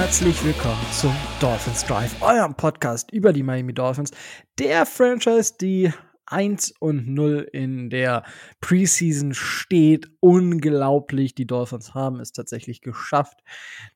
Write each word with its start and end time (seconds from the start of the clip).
herzlich 0.00 0.44
willkommen 0.44 0.78
zum 0.92 1.12
Dolphins 1.40 1.84
Drive, 1.84 2.22
eurem 2.22 2.54
Podcast 2.54 3.10
über 3.10 3.32
die 3.32 3.42
Miami 3.42 3.74
Dolphins, 3.74 4.12
der 4.56 4.86
Franchise, 4.86 5.54
die 5.60 5.92
1 6.26 6.74
und 6.78 7.08
0 7.08 7.48
in 7.52 7.90
der 7.90 8.22
Preseason 8.60 9.34
steht. 9.34 10.06
Unglaublich. 10.20 11.34
Die 11.34 11.48
Dolphins 11.48 11.94
haben 11.94 12.20
es 12.20 12.30
tatsächlich 12.30 12.80
geschafft, 12.80 13.40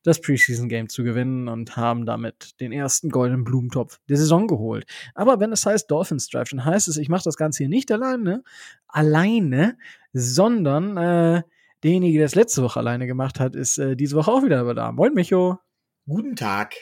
das 0.03 0.19
Preseason 0.19 0.67
Game 0.67 0.89
zu 0.89 1.05
gewinnen 1.05 1.47
und 1.47 1.77
haben 1.77 2.05
damit 2.05 2.59
den 2.59 2.73
ersten 2.73 3.09
goldenen 3.09 3.45
Blumentopf 3.45 4.01
der 4.09 4.17
Saison 4.17 4.47
geholt. 4.47 4.85
Aber 5.15 5.39
wenn 5.39 5.53
es 5.53 5.65
heißt 5.65 5.89
Dolphins 5.89 6.27
Drive, 6.27 6.49
dann 6.49 6.65
heißt 6.65 6.89
es, 6.89 6.97
ich 6.97 7.07
mache 7.07 7.23
das 7.23 7.37
Ganze 7.37 7.59
hier 7.59 7.69
nicht 7.69 7.89
alleine, 7.93 8.43
alleine, 8.89 9.77
sondern 10.11 10.97
äh, 10.97 11.43
derjenige, 11.81 12.17
der 12.17 12.25
es 12.25 12.35
letzte 12.35 12.61
Woche 12.61 12.81
alleine 12.81 13.07
gemacht 13.07 13.39
hat, 13.39 13.55
ist 13.55 13.77
äh, 13.77 13.95
diese 13.95 14.17
Woche 14.17 14.31
auch 14.31 14.43
wieder 14.43 14.73
da. 14.73 14.91
Moin, 14.91 15.13
Micho. 15.13 15.59
Guten 16.05 16.35
Tag. 16.35 16.75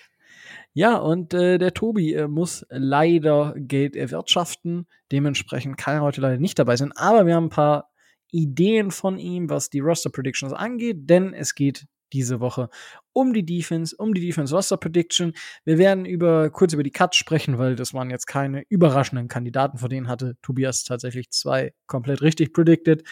Ja, 0.73 0.95
und 0.97 1.33
äh, 1.33 1.57
der 1.57 1.73
Tobi 1.73 2.13
äh, 2.13 2.27
muss 2.27 2.65
leider 2.69 3.53
Geld 3.57 3.95
erwirtschaften. 3.95 4.87
Dementsprechend 5.11 5.77
kann 5.77 5.95
er 5.95 6.01
heute 6.01 6.21
leider 6.21 6.37
nicht 6.37 6.57
dabei 6.57 6.75
sein. 6.75 6.91
Aber 6.93 7.25
wir 7.25 7.35
haben 7.35 7.45
ein 7.45 7.49
paar 7.49 7.91
Ideen 8.31 8.91
von 8.91 9.19
ihm, 9.19 9.49
was 9.49 9.69
die 9.69 9.79
Roster 9.79 10.09
Predictions 10.09 10.53
angeht, 10.53 11.09
denn 11.09 11.33
es 11.33 11.53
geht 11.53 11.85
diese 12.13 12.39
Woche 12.39 12.69
um 13.13 13.33
die 13.33 13.45
Defense, 13.45 13.95
um 13.95 14.13
die 14.13 14.21
Defense 14.21 14.55
Roster 14.55 14.77
Prediction. 14.77 15.33
Wir 15.65 15.77
werden 15.77 16.05
über 16.05 16.49
kurz 16.49 16.73
über 16.73 16.83
die 16.83 16.91
Cuts 16.91 17.17
sprechen, 17.17 17.57
weil 17.57 17.75
das 17.75 17.93
waren 17.93 18.09
jetzt 18.09 18.25
keine 18.25 18.63
überraschenden 18.69 19.27
Kandidaten, 19.27 19.77
vor 19.77 19.89
denen 19.89 20.07
hatte 20.07 20.35
Tobias 20.41 20.83
tatsächlich 20.83 21.29
zwei 21.29 21.73
komplett 21.87 22.21
richtig 22.21 22.53
predicted, 22.53 23.03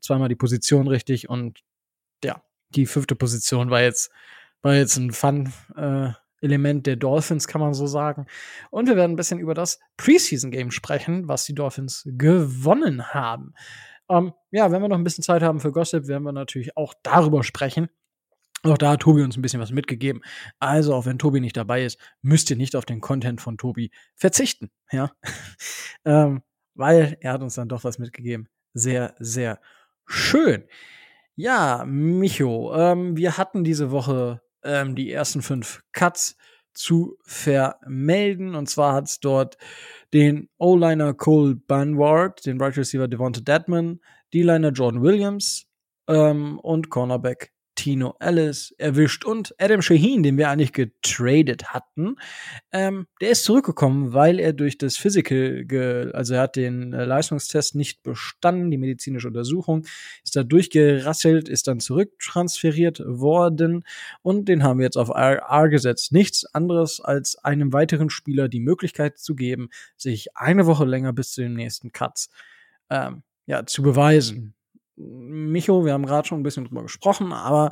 zweimal 0.00 0.28
die 0.28 0.36
Position 0.36 0.86
richtig 0.86 1.28
und 1.28 1.60
ja, 2.24 2.42
die 2.70 2.86
fünfte 2.86 3.14
Position 3.14 3.70
war 3.70 3.82
jetzt 3.82 4.10
war 4.62 4.74
jetzt 4.74 4.96
ein 4.96 5.12
Fun 5.12 5.52
äh, 5.76 6.10
der 6.42 6.96
Dolphins, 6.96 7.48
kann 7.48 7.60
man 7.60 7.74
so 7.74 7.86
sagen. 7.86 8.26
Und 8.70 8.88
wir 8.88 8.96
werden 8.96 9.12
ein 9.12 9.16
bisschen 9.16 9.38
über 9.38 9.54
das 9.54 9.80
Preseason-Game 9.96 10.70
sprechen, 10.70 11.28
was 11.28 11.44
die 11.44 11.54
Dolphins 11.54 12.04
gewonnen 12.06 13.12
haben. 13.14 13.54
Ähm, 14.08 14.32
ja, 14.50 14.70
wenn 14.70 14.82
wir 14.82 14.88
noch 14.88 14.98
ein 14.98 15.04
bisschen 15.04 15.24
Zeit 15.24 15.42
haben 15.42 15.60
für 15.60 15.72
Gossip, 15.72 16.06
werden 16.06 16.22
wir 16.22 16.32
natürlich 16.32 16.76
auch 16.76 16.94
darüber 17.02 17.42
sprechen. 17.42 17.88
Auch 18.62 18.78
da 18.78 18.92
hat 18.92 19.00
Tobi 19.00 19.22
uns 19.22 19.36
ein 19.36 19.42
bisschen 19.42 19.60
was 19.60 19.70
mitgegeben. 19.70 20.22
Also, 20.58 20.94
auch 20.94 21.06
wenn 21.06 21.18
Tobi 21.18 21.40
nicht 21.40 21.56
dabei 21.56 21.84
ist, 21.84 21.98
müsst 22.22 22.50
ihr 22.50 22.56
nicht 22.56 22.74
auf 22.74 22.84
den 22.84 23.00
Content 23.00 23.40
von 23.40 23.58
Tobi 23.58 23.90
verzichten. 24.14 24.70
Ja. 24.90 25.12
ähm, 26.04 26.42
weil 26.74 27.16
er 27.20 27.32
hat 27.32 27.42
uns 27.42 27.54
dann 27.54 27.68
doch 27.68 27.84
was 27.84 27.98
mitgegeben. 27.98 28.48
Sehr, 28.72 29.14
sehr 29.18 29.60
schön. 30.06 30.64
Ja, 31.34 31.84
Micho, 31.86 32.74
ähm, 32.74 33.16
wir 33.16 33.36
hatten 33.36 33.62
diese 33.62 33.90
Woche 33.90 34.40
ähm, 34.66 34.94
die 34.94 35.12
ersten 35.12 35.42
fünf 35.42 35.82
Cuts 35.92 36.36
zu 36.74 37.16
vermelden. 37.22 38.54
Und 38.54 38.68
zwar 38.68 38.94
hat 38.94 39.08
es 39.08 39.20
dort 39.20 39.56
den 40.12 40.48
O-Liner 40.58 41.14
Cole 41.14 41.56
Banward, 41.56 42.44
den 42.44 42.60
Right 42.60 42.76
Receiver 42.76 43.08
Devonta 43.08 43.40
Deadman, 43.40 44.00
D-Liner 44.34 44.70
Jordan 44.70 45.02
Williams 45.02 45.66
ähm, 46.08 46.58
und 46.60 46.90
Cornerback 46.90 47.52
Tino 47.76 48.16
Ellis 48.18 48.74
erwischt 48.78 49.24
und 49.24 49.54
Adam 49.58 49.82
Shaheen, 49.82 50.24
den 50.24 50.36
wir 50.36 50.50
eigentlich 50.50 50.72
getradet 50.72 51.72
hatten, 51.72 52.16
ähm, 52.72 53.06
der 53.20 53.30
ist 53.30 53.44
zurückgekommen, 53.44 54.12
weil 54.12 54.40
er 54.40 54.52
durch 54.52 54.78
das 54.78 54.96
Physical, 54.96 56.10
also 56.12 56.34
er 56.34 56.40
hat 56.40 56.56
den 56.56 56.92
äh, 56.92 57.04
Leistungstest 57.04 57.76
nicht 57.76 58.02
bestanden, 58.02 58.70
die 58.70 58.78
medizinische 58.78 59.28
Untersuchung, 59.28 59.84
ist 60.24 60.34
da 60.34 60.42
durchgerasselt, 60.42 61.48
ist 61.48 61.68
dann 61.68 61.78
zurücktransferiert 61.78 63.02
worden 63.06 63.84
und 64.22 64.48
den 64.48 64.64
haben 64.64 64.78
wir 64.78 64.84
jetzt 64.84 64.96
auf 64.96 65.10
RR 65.10 65.68
gesetzt. 65.68 66.12
Nichts 66.12 66.44
anderes 66.46 67.00
als 67.00 67.36
einem 67.36 67.72
weiteren 67.72 68.10
Spieler 68.10 68.48
die 68.48 68.60
Möglichkeit 68.60 69.18
zu 69.18 69.36
geben, 69.36 69.68
sich 69.96 70.36
eine 70.36 70.66
Woche 70.66 70.84
länger 70.84 71.12
bis 71.12 71.32
zu 71.32 71.42
den 71.42 71.54
nächsten 71.54 71.92
Cuts 71.92 72.30
ähm, 72.90 73.22
ja, 73.46 73.64
zu 73.66 73.82
beweisen. 73.82 74.54
Micho, 74.96 75.84
wir 75.84 75.92
haben 75.92 76.06
gerade 76.06 76.26
schon 76.26 76.40
ein 76.40 76.42
bisschen 76.42 76.64
drüber 76.64 76.82
gesprochen, 76.82 77.32
aber 77.32 77.70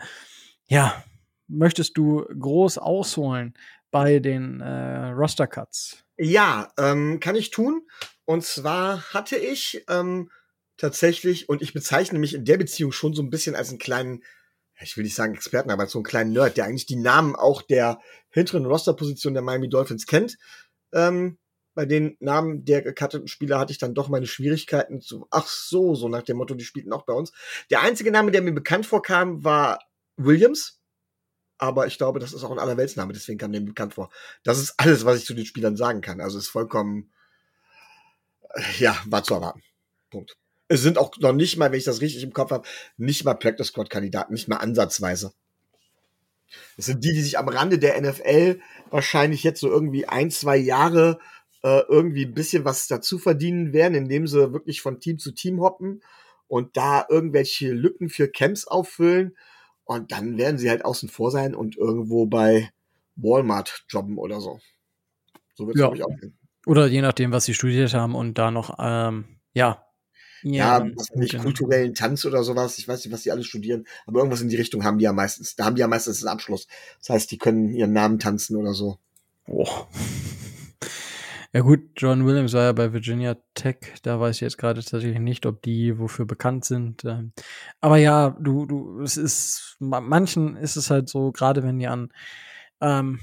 ja, 0.66 1.04
möchtest 1.48 1.96
du 1.96 2.24
groß 2.38 2.78
ausholen 2.78 3.54
bei 3.90 4.18
den 4.18 4.60
äh, 4.60 5.08
Roster 5.10 5.46
Cuts? 5.46 6.04
Ja, 6.16 6.72
ähm, 6.78 7.20
kann 7.20 7.36
ich 7.36 7.50
tun. 7.50 7.82
Und 8.24 8.44
zwar 8.44 9.02
hatte 9.12 9.36
ich 9.36 9.84
ähm, 9.88 10.30
tatsächlich, 10.76 11.48
und 11.48 11.62
ich 11.62 11.72
bezeichne 11.72 12.18
mich 12.18 12.34
in 12.34 12.44
der 12.44 12.56
Beziehung 12.56 12.92
schon 12.92 13.14
so 13.14 13.22
ein 13.22 13.30
bisschen 13.30 13.54
als 13.54 13.70
einen 13.70 13.78
kleinen, 13.78 14.22
ich 14.80 14.96
will 14.96 15.04
nicht 15.04 15.14
sagen 15.14 15.34
Experten, 15.34 15.70
aber 15.70 15.86
so 15.86 15.98
einen 15.98 16.04
kleinen 16.04 16.32
Nerd, 16.32 16.56
der 16.56 16.64
eigentlich 16.64 16.86
die 16.86 16.96
Namen 16.96 17.36
auch 17.36 17.62
der 17.62 18.00
hinteren 18.30 18.66
Rosterposition 18.66 19.34
der 19.34 19.42
Miami 19.42 19.68
Dolphins 19.68 20.06
kennt. 20.06 20.36
Ähm, 20.92 21.38
bei 21.74 21.86
den 21.86 22.16
Namen 22.20 22.64
der 22.64 22.82
gecutteten 22.82 23.28
Spieler 23.28 23.58
hatte 23.58 23.72
ich 23.72 23.78
dann 23.78 23.94
doch 23.94 24.08
meine 24.08 24.26
Schwierigkeiten 24.26 25.00
zu, 25.00 25.26
ach 25.30 25.46
so, 25.46 25.94
so 25.94 26.08
nach 26.08 26.22
dem 26.22 26.36
Motto, 26.36 26.54
die 26.54 26.64
spielten 26.64 26.92
auch 26.92 27.04
bei 27.04 27.12
uns. 27.12 27.32
Der 27.70 27.82
einzige 27.82 28.10
Name, 28.10 28.30
der 28.30 28.42
mir 28.42 28.52
bekannt 28.52 28.86
vorkam, 28.86 29.44
war 29.44 29.80
Williams. 30.16 30.80
Aber 31.58 31.86
ich 31.86 31.98
glaube, 31.98 32.18
das 32.18 32.32
ist 32.32 32.42
auch 32.44 32.50
ein 32.50 32.58
Allerweltsname, 32.58 33.12
deswegen 33.12 33.38
kam 33.38 33.52
der 33.52 33.60
mir 33.60 33.68
bekannt 33.68 33.94
vor. 33.94 34.10
Das 34.42 34.58
ist 34.58 34.74
alles, 34.76 35.04
was 35.04 35.18
ich 35.18 35.24
zu 35.24 35.34
den 35.34 35.46
Spielern 35.46 35.76
sagen 35.76 36.00
kann. 36.00 36.20
Also 36.20 36.38
ist 36.38 36.48
vollkommen, 36.48 37.12
äh, 38.54 38.62
ja, 38.78 38.96
war 39.06 39.22
zu 39.22 39.34
erwarten. 39.34 39.62
Punkt. 40.10 40.36
Es 40.68 40.82
sind 40.82 40.98
auch 40.98 41.16
noch 41.18 41.32
nicht 41.32 41.56
mal, 41.56 41.70
wenn 41.70 41.78
ich 41.78 41.84
das 41.84 42.00
richtig 42.00 42.22
im 42.22 42.32
Kopf 42.32 42.50
habe, 42.50 42.66
nicht 42.96 43.24
mal 43.24 43.34
Practice 43.34 43.68
Squad 43.68 43.90
Kandidaten, 43.90 44.32
nicht 44.32 44.48
mal 44.48 44.56
ansatzweise. 44.56 45.32
Es 46.76 46.86
sind 46.86 47.04
die, 47.04 47.12
die 47.12 47.20
sich 47.20 47.38
am 47.38 47.48
Rande 47.48 47.78
der 47.78 48.00
NFL 48.00 48.60
wahrscheinlich 48.90 49.42
jetzt 49.42 49.60
so 49.60 49.68
irgendwie 49.68 50.06
ein, 50.06 50.30
zwei 50.30 50.56
Jahre 50.56 51.18
äh, 51.64 51.82
irgendwie 51.88 52.26
ein 52.26 52.34
bisschen 52.34 52.66
was 52.66 52.86
dazu 52.88 53.18
verdienen 53.18 53.72
werden, 53.72 53.94
indem 53.94 54.26
sie 54.26 54.52
wirklich 54.52 54.82
von 54.82 55.00
Team 55.00 55.18
zu 55.18 55.32
Team 55.32 55.60
hoppen 55.60 56.02
und 56.46 56.76
da 56.76 57.06
irgendwelche 57.08 57.72
Lücken 57.72 58.10
für 58.10 58.28
Camps 58.28 58.66
auffüllen. 58.66 59.34
Und 59.84 60.12
dann 60.12 60.36
werden 60.36 60.58
sie 60.58 60.68
halt 60.68 60.84
außen 60.84 61.08
vor 61.08 61.30
sein 61.30 61.54
und 61.54 61.76
irgendwo 61.76 62.26
bei 62.26 62.70
Walmart 63.16 63.84
jobben 63.88 64.18
oder 64.18 64.40
so. 64.40 64.60
So 65.54 65.66
wird 65.66 65.76
es, 65.76 65.80
ja. 65.80 65.86
glaube 65.88 65.96
ich, 65.96 66.04
auch 66.04 66.20
gehen. 66.20 66.38
Oder 66.66 66.86
je 66.86 67.00
nachdem, 67.00 67.32
was 67.32 67.46
sie 67.46 67.54
studiert 67.54 67.94
haben 67.94 68.14
und 68.14 68.36
da 68.36 68.50
noch, 68.50 68.76
ähm, 68.78 69.24
ja. 69.54 69.86
Ja, 70.42 70.84
ja 70.84 70.90
was 70.96 71.10
nicht, 71.14 71.38
kulturellen 71.38 71.94
Tanz 71.94 72.26
oder 72.26 72.44
sowas. 72.44 72.78
Ich 72.78 72.86
weiß 72.86 73.04
nicht, 73.04 73.12
was 73.12 73.22
die 73.22 73.30
alle 73.30 73.44
studieren, 73.44 73.86
aber 74.06 74.18
irgendwas 74.18 74.42
in 74.42 74.50
die 74.50 74.56
Richtung 74.56 74.84
haben 74.84 74.98
die 74.98 75.04
ja 75.04 75.14
meistens. 75.14 75.56
Da 75.56 75.64
haben 75.64 75.76
die 75.76 75.80
ja 75.80 75.88
meistens 75.88 76.22
einen 76.22 76.32
Abschluss. 76.32 76.66
Das 77.00 77.10
heißt, 77.10 77.30
die 77.30 77.38
können 77.38 77.70
ihren 77.70 77.94
Namen 77.94 78.18
tanzen 78.18 78.56
oder 78.56 78.74
so. 78.74 78.98
Oh. 79.46 79.86
Ja 81.54 81.60
gut, 81.60 81.82
John 81.96 82.26
Williams 82.26 82.52
war 82.52 82.64
ja 82.64 82.72
bei 82.72 82.92
Virginia 82.92 83.36
Tech, 83.54 83.76
da 84.02 84.18
weiß 84.18 84.34
ich 84.34 84.40
jetzt 84.40 84.58
gerade 84.58 84.80
tatsächlich 84.80 85.20
nicht, 85.20 85.46
ob 85.46 85.62
die 85.62 85.96
wofür 86.00 86.26
bekannt 86.26 86.64
sind. 86.64 87.04
Ähm. 87.04 87.32
Aber 87.80 87.96
ja, 87.96 88.30
du, 88.40 88.66
du, 88.66 89.00
es 89.02 89.16
ist, 89.16 89.76
manchen 89.78 90.56
ist 90.56 90.74
es 90.74 90.90
halt 90.90 91.08
so, 91.08 91.30
gerade 91.30 91.62
wenn 91.62 91.78
die 91.78 91.86
an 91.86 92.12
ähm, 92.80 93.20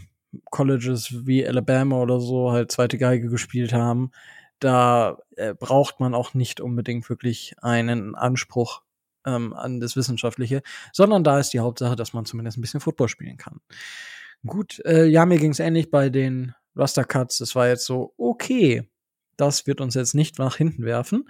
Colleges 0.50 1.28
wie 1.28 1.46
Alabama 1.46 1.97
oder 1.97 2.22
so 2.22 2.53
halt 2.53 2.72
zweite 2.72 2.97
Geige 2.97 3.28
gespielt 3.28 3.74
haben, 3.74 4.12
da 4.59 5.18
äh, 5.36 5.53
braucht 5.53 6.00
man 6.00 6.14
auch 6.14 6.34
nicht 6.34 6.62
unbedingt 6.62 7.09
wirklich 7.09 7.56
einen 7.62 8.16
Anspruch 8.16 8.81
ähm, 9.25 9.52
an 9.52 9.81
das 9.81 9.97
Wissenschaftliche, 9.97 10.62
sondern 10.94 11.25
da 11.25 11.38
ist 11.38 11.52
die 11.52 11.59
Hauptsache, 11.59 11.97
dass 11.97 12.14
man 12.14 12.23
zumindest 12.23 12.58
ein 12.58 12.61
bisschen 12.61 12.79
Football 12.79 13.09
spielen 13.09 13.35
kann. 13.35 13.59
Gut, 14.46 14.82
äh, 14.85 15.03
ja, 15.05 15.26
mir 15.26 15.38
ging 15.38 15.52
es 15.52 15.59
ähnlich 15.59 15.91
bei 15.91 16.09
den 16.09 16.55
Roster 16.76 17.03
Cuts. 17.03 17.38
Das 17.38 17.56
war 17.56 17.68
jetzt 17.68 17.85
so, 17.85 18.14
okay, 18.18 18.90
das 19.38 19.68
wird 19.68 19.82
uns 19.82 19.96
jetzt 19.96 20.14
nicht 20.14 20.40
nach 20.40 20.58
hinten 20.58 20.85
werfen. 20.85 21.29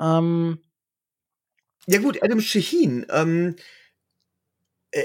Ähm, 0.00 0.60
ja 1.86 2.00
gut, 2.00 2.22
Adam 2.22 2.40
Shaheen, 2.40 3.06
ähm, 3.10 3.56
äh, 4.90 5.02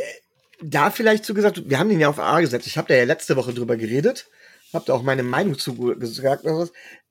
da 0.61 0.91
vielleicht 0.91 1.25
so 1.25 1.33
gesagt, 1.33 1.69
wir 1.69 1.79
haben 1.79 1.89
den 1.89 1.99
ja 1.99 2.09
auf 2.09 2.19
A 2.19 2.41
gesetzt. 2.41 2.67
Ich 2.67 2.77
habe 2.77 2.87
da 2.87 2.95
ja 2.95 3.03
letzte 3.03 3.35
Woche 3.35 3.53
drüber 3.53 3.77
geredet, 3.77 4.29
habe 4.73 4.85
da 4.85 4.93
auch 4.93 5.03
meine 5.03 5.23
Meinung 5.23 5.57
zu 5.57 5.75
gesagt. 5.75 6.45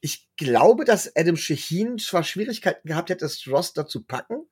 Ich 0.01 0.29
glaube, 0.37 0.85
dass 0.85 1.15
Adam 1.17 1.37
Shaheen 1.37 1.99
zwar 1.99 2.25
Schwierigkeiten 2.25 2.89
gehabt 2.89 3.11
hätte, 3.11 3.25
das 3.25 3.47
Roster 3.47 3.87
zu 3.87 4.05
packen, 4.05 4.47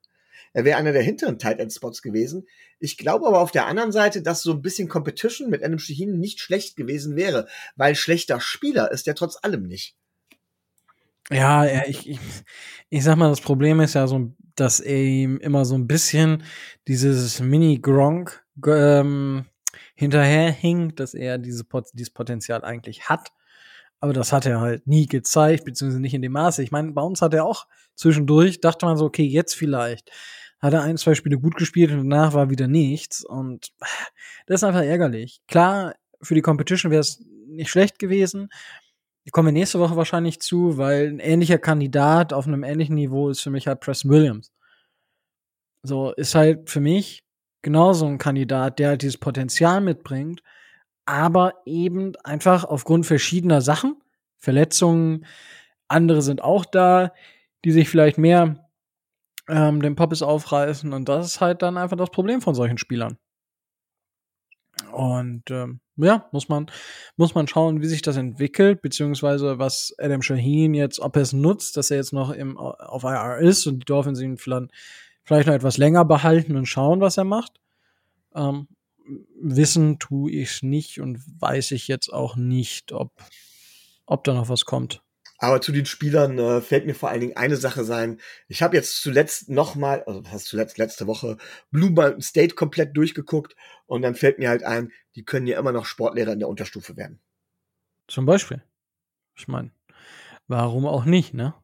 er 0.53 0.65
wäre 0.65 0.77
einer 0.77 0.91
der 0.91 1.03
hinteren 1.03 1.39
Tight 1.39 1.59
End 1.59 1.73
Spots 1.73 2.01
gewesen. 2.01 2.47
Ich 2.79 2.97
glaube 2.97 3.27
aber 3.27 3.39
auf 3.39 3.51
der 3.51 3.67
anderen 3.67 3.91
Seite, 3.91 4.21
dass 4.21 4.43
so 4.43 4.51
ein 4.53 4.61
bisschen 4.61 4.87
Competition 4.87 5.49
mit 5.49 5.63
einem 5.63 5.79
Shaheen 5.79 6.19
nicht 6.19 6.39
schlecht 6.39 6.75
gewesen 6.75 7.15
wäre, 7.15 7.47
weil 7.75 7.95
schlechter 7.95 8.39
Spieler 8.39 8.91
ist 8.91 9.07
er 9.07 9.15
trotz 9.15 9.37
allem 9.41 9.67
nicht. 9.67 9.95
Ja, 11.29 11.65
ja 11.65 11.83
ich, 11.87 12.09
ich, 12.09 12.19
ich 12.89 13.03
sag 13.03 13.15
mal, 13.17 13.29
das 13.29 13.41
Problem 13.41 13.79
ist 13.79 13.93
ja 13.93 14.07
so, 14.07 14.33
dass 14.55 14.79
er 14.79 15.01
ihm 15.01 15.37
immer 15.37 15.65
so 15.65 15.75
ein 15.75 15.87
bisschen 15.87 16.43
dieses 16.87 17.39
Mini-Gronk 17.39 18.43
ähm, 18.67 19.45
hinterherhing, 19.95 20.95
dass 20.95 21.13
er 21.13 21.37
diese, 21.37 21.65
dieses 21.93 22.09
Potenzial 22.09 22.63
eigentlich 22.63 23.07
hat. 23.07 23.31
Aber 24.01 24.13
das 24.13 24.33
hat 24.33 24.45
er 24.47 24.59
halt 24.59 24.87
nie 24.87 25.05
gezeigt, 25.05 25.63
beziehungsweise 25.63 26.01
nicht 26.01 26.15
in 26.15 26.23
dem 26.23 26.31
Maße. 26.31 26.63
Ich 26.63 26.71
meine, 26.71 26.91
bei 26.91 27.03
uns 27.03 27.21
hat 27.21 27.35
er 27.35 27.45
auch 27.45 27.67
zwischendurch, 27.95 28.59
dachte 28.59 28.85
man 28.85 28.97
so, 28.97 29.05
okay, 29.05 29.23
jetzt 29.23 29.53
vielleicht. 29.55 30.11
hat 30.59 30.73
er 30.73 30.83
ein, 30.83 30.97
zwei 30.97 31.15
Spiele 31.15 31.39
gut 31.39 31.55
gespielt 31.55 31.91
und 31.91 32.09
danach 32.09 32.33
war 32.33 32.49
wieder 32.49 32.67
nichts. 32.67 33.23
Und 33.23 33.71
das 34.47 34.61
ist 34.61 34.63
einfach 34.63 34.83
ärgerlich. 34.83 35.41
Klar, 35.47 35.95
für 36.21 36.35
die 36.35 36.41
Competition 36.41 36.91
wäre 36.91 37.01
es 37.01 37.23
nicht 37.47 37.69
schlecht 37.69 37.99
gewesen. 37.99 38.49
Ich 39.23 39.31
komme 39.31 39.51
nächste 39.51 39.79
Woche 39.79 39.95
wahrscheinlich 39.95 40.39
zu, 40.39 40.77
weil 40.77 41.07
ein 41.07 41.19
ähnlicher 41.19 41.59
Kandidat 41.59 42.33
auf 42.33 42.47
einem 42.47 42.63
ähnlichen 42.63 42.95
Niveau 42.95 43.29
ist 43.29 43.41
für 43.41 43.51
mich 43.51 43.67
halt 43.67 43.81
Preston 43.81 44.11
Williams. 44.11 44.51
So, 45.83 46.11
ist 46.13 46.35
halt 46.35 46.69
für 46.69 46.79
mich 46.79 47.23
genauso 47.61 48.07
ein 48.07 48.17
Kandidat, 48.17 48.79
der 48.79 48.89
halt 48.89 49.01
dieses 49.03 49.17
Potenzial 49.19 49.81
mitbringt, 49.81 50.41
aber 51.05 51.55
eben 51.65 52.15
einfach 52.23 52.63
aufgrund 52.63 53.05
verschiedener 53.05 53.61
Sachen, 53.61 54.01
Verletzungen, 54.37 55.25
andere 55.87 56.21
sind 56.21 56.41
auch 56.41 56.65
da, 56.65 57.13
die 57.65 57.71
sich 57.71 57.89
vielleicht 57.89 58.17
mehr 58.17 58.69
ähm, 59.47 59.81
den 59.81 59.95
Poppes 59.95 60.21
aufreißen 60.21 60.93
und 60.93 61.09
das 61.09 61.25
ist 61.25 61.41
halt 61.41 61.61
dann 61.61 61.77
einfach 61.77 61.97
das 61.97 62.09
Problem 62.09 62.41
von 62.41 62.55
solchen 62.55 62.77
Spielern. 62.77 63.17
Und 64.91 65.51
ähm, 65.51 65.79
ja, 65.97 66.27
muss 66.31 66.49
man, 66.49 66.67
muss 67.17 67.35
man 67.35 67.47
schauen, 67.47 67.81
wie 67.81 67.87
sich 67.87 68.01
das 68.01 68.17
entwickelt, 68.17 68.81
beziehungsweise 68.81 69.59
was 69.59 69.93
Adam 69.99 70.21
Shaheen 70.21 70.73
jetzt, 70.73 70.99
ob 70.99 71.15
er 71.15 71.21
es 71.21 71.33
nutzt, 71.33 71.77
dass 71.77 71.91
er 71.91 71.97
jetzt 71.97 72.13
noch 72.13 72.31
im, 72.31 72.57
auf 72.57 73.03
IR 73.03 73.37
ist 73.37 73.67
und 73.67 73.79
die 73.79 73.85
Dolphins 73.85 74.21
ihn 74.21 74.37
vielleicht, 74.37 74.71
noch 75.29 75.53
etwas 75.53 75.77
länger 75.77 76.05
behalten 76.05 76.55
und 76.55 76.65
schauen, 76.65 77.01
was 77.01 77.17
er 77.17 77.25
macht. 77.25 77.59
Ähm, 78.33 78.67
wissen 79.39 79.99
tue 79.99 80.31
ich 80.31 80.49
es 80.49 80.63
nicht 80.63 80.99
und 80.99 81.19
weiß 81.39 81.71
ich 81.71 81.87
jetzt 81.87 82.11
auch 82.11 82.35
nicht, 82.35 82.91
ob, 82.91 83.11
ob 84.05 84.23
da 84.23 84.33
noch 84.33 84.49
was 84.49 84.65
kommt. 84.65 85.03
Aber 85.43 85.59
zu 85.59 85.71
den 85.71 85.87
Spielern 85.87 86.37
äh, 86.37 86.61
fällt 86.61 86.85
mir 86.85 86.93
vor 86.93 87.09
allen 87.09 87.21
Dingen 87.21 87.35
eine 87.35 87.57
Sache 87.57 87.83
sein. 87.83 88.21
Ich 88.47 88.61
habe 88.61 88.75
jetzt 88.75 89.01
zuletzt 89.01 89.49
nochmal, 89.49 90.03
also 90.03 90.23
was 90.23 90.31
heißt 90.31 90.45
zuletzt 90.45 90.77
letzte 90.77 91.07
Woche, 91.07 91.37
Blue 91.71 91.89
Mountain 91.89 92.21
State 92.21 92.53
komplett 92.53 92.95
durchgeguckt 92.95 93.55
und 93.87 94.03
dann 94.03 94.13
fällt 94.13 94.37
mir 94.37 94.49
halt 94.49 94.61
ein, 94.61 94.91
die 95.15 95.25
können 95.25 95.47
ja 95.47 95.57
immer 95.57 95.71
noch 95.71 95.85
Sportlehrer 95.85 96.33
in 96.33 96.39
der 96.39 96.47
Unterstufe 96.47 96.95
werden. 96.95 97.19
Zum 98.07 98.27
Beispiel. 98.27 98.61
Ich 99.35 99.47
meine, 99.47 99.71
warum 100.47 100.85
auch 100.85 101.05
nicht, 101.05 101.33
ne? 101.33 101.55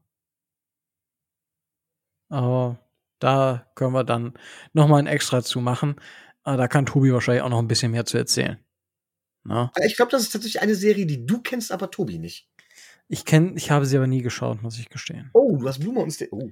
Aber 2.30 2.80
da 3.20 3.70
können 3.76 3.94
wir 3.94 4.04
dann 4.04 4.34
nochmal 4.74 5.00
ein 5.00 5.08
Extra 5.08 5.44
zu 5.44 5.62
machen. 5.62 5.98
Aber 6.48 6.56
da 6.56 6.70
kann 6.70 6.86
Tobi 6.86 7.12
wahrscheinlich 7.12 7.44
auch 7.44 7.50
noch 7.50 7.60
ein 7.60 7.68
bisschen 7.68 7.92
mehr 7.92 8.06
zu 8.06 8.18
erzählen. 8.18 8.58
Na? 9.44 9.70
Ich 9.86 9.98
glaube, 9.98 10.12
das 10.12 10.22
ist 10.22 10.32
tatsächlich 10.32 10.62
eine 10.62 10.76
Serie, 10.76 11.06
die 11.06 11.26
du 11.26 11.42
kennst, 11.42 11.74
aber 11.74 11.92
Tobi 11.92 12.20
nicht. 12.20 12.48
Ich 13.10 13.26
kenne, 13.26 13.52
ich 13.58 13.70
habe 13.70 13.86
sie 13.86 13.98
aber 13.98 14.08
nie 14.08 14.22
geschaut, 14.22 14.62
muss 14.62 14.80
ich 14.80 14.88
gestehen. 14.88 15.30
Oh, 15.34 15.58
du 15.58 15.68
hast 15.68 15.80
Blue 15.80 15.94
Mountain 15.94 16.12
State. 16.12 16.34
Oh. 16.34 16.50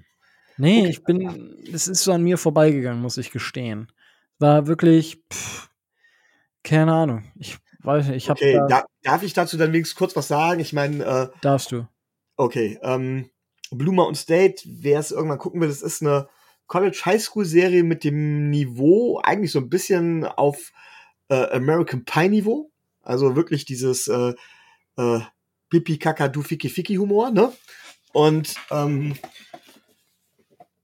Nee, 0.58 0.82
okay. 0.82 0.90
ich 0.90 1.04
bin, 1.06 1.64
es 1.74 1.88
ist 1.88 2.04
so 2.04 2.12
an 2.12 2.24
mir 2.24 2.38
vorbeigegangen, 2.38 3.02
muss 3.02 3.16
ich 3.16 3.32
gestehen. 3.32 3.90
War 4.38 4.68
wirklich, 4.68 5.24
pff, 5.32 5.70
keine 6.62 6.92
Ahnung. 6.92 7.32
Ich 7.36 7.58
weiß 7.80 8.08
nicht, 8.08 8.18
ich 8.18 8.30
habe. 8.30 8.38
Okay, 8.38 8.60
da, 8.68 8.84
darf 9.02 9.24
ich 9.24 9.32
dazu 9.32 9.56
dann 9.56 9.72
wenigstens 9.72 9.98
kurz 9.98 10.14
was 10.18 10.28
sagen? 10.28 10.60
Ich 10.60 10.74
meine. 10.74 11.06
Äh, 11.06 11.30
Darfst 11.40 11.72
du. 11.72 11.88
Okay, 12.36 12.78
ähm, 12.82 13.30
Blue 13.72 13.96
Mountain 13.96 14.16
State, 14.16 14.64
wer 14.66 15.00
es 15.00 15.12
irgendwann 15.12 15.40
gucken 15.40 15.62
will, 15.62 15.70
das 15.70 15.82
ist 15.82 16.02
eine 16.02 16.28
College 16.68 17.02
High 17.06 17.22
School 17.22 17.46
Serie 17.46 17.84
mit 17.84 18.04
dem 18.04 18.50
Niveau 18.50 19.20
eigentlich 19.24 19.52
so 19.52 19.60
ein 19.60 19.70
bisschen 19.70 20.26
auf 20.26 20.72
äh, 21.30 21.50
American 21.52 22.06
Pie 22.06 22.30
Niveau. 22.30 22.72
Also 23.02 23.36
wirklich 23.36 23.66
dieses 23.66 24.08
äh, 24.08 24.34
äh, 24.98 25.20
Pipi 25.70 25.98
Kaka 25.98 26.28
Du 26.28 26.42
Fiki 26.42 26.70
Fiki 26.70 26.96
Humor, 26.96 27.32
ne? 27.32 27.52
Und 28.14 28.56
ähm, 28.72 29.16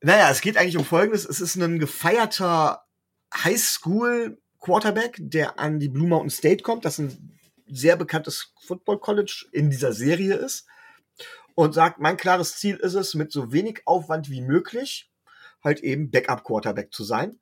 naja, 0.02 0.30
es 0.30 0.42
geht 0.42 0.58
eigentlich 0.58 0.78
um 0.78 0.86
Folgendes. 0.86 1.26
Es 1.26 1.42
ist 1.42 1.56
ein 1.56 1.80
gefeierter 1.80 2.84
Highschool 3.34 4.40
Quarterback, 4.60 5.18
der 5.20 5.60
an 5.60 5.80
die 5.80 5.90
Blue 5.90 6.08
Mountain 6.08 6.30
State 6.30 6.64
kommt, 6.64 6.86
das 6.86 7.00
ein 7.00 7.40
sehr 7.68 7.96
bekanntes 7.96 8.54
Football 8.66 9.00
College 9.00 9.46
in 9.52 9.70
dieser 9.70 9.94
Serie 9.94 10.36
ist. 10.36 10.68
Und 11.54 11.74
sagt, 11.74 12.00
mein 12.00 12.18
klares 12.18 12.58
Ziel 12.58 12.78
ist 12.78 12.94
es, 12.94 13.14
mit 13.14 13.32
so 13.32 13.52
wenig 13.52 13.82
Aufwand 13.86 14.30
wie 14.30 14.42
möglich 14.42 15.11
halt 15.64 15.82
eben 15.82 16.12
Backup 16.12 16.44
Quarterback 16.44 16.94
zu 16.94 17.04
sein. 17.04 17.40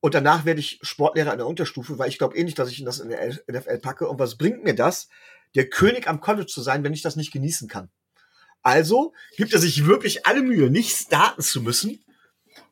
Und 0.00 0.14
danach 0.14 0.44
werde 0.44 0.60
ich 0.60 0.78
Sportlehrer 0.82 1.32
in 1.32 1.38
der 1.38 1.46
Unterstufe, 1.46 1.98
weil 1.98 2.08
ich 2.08 2.18
glaube 2.18 2.36
eh 2.36 2.44
nicht, 2.44 2.58
dass 2.58 2.70
ich 2.70 2.82
das 2.84 3.00
in 3.00 3.10
der 3.10 3.28
NFL 3.46 3.78
packe. 3.78 4.08
Und 4.08 4.18
was 4.18 4.36
bringt 4.36 4.64
mir 4.64 4.74
das, 4.74 5.08
der 5.54 5.68
König 5.68 6.08
am 6.08 6.20
College 6.20 6.46
zu 6.46 6.62
sein, 6.62 6.82
wenn 6.84 6.94
ich 6.94 7.02
das 7.02 7.16
nicht 7.16 7.32
genießen 7.32 7.68
kann? 7.68 7.90
Also 8.62 9.12
gibt 9.36 9.52
er 9.52 9.58
sich 9.58 9.86
wirklich 9.86 10.26
alle 10.26 10.42
Mühe, 10.42 10.70
nicht 10.70 10.96
starten 10.96 11.42
zu 11.42 11.62
müssen 11.62 12.02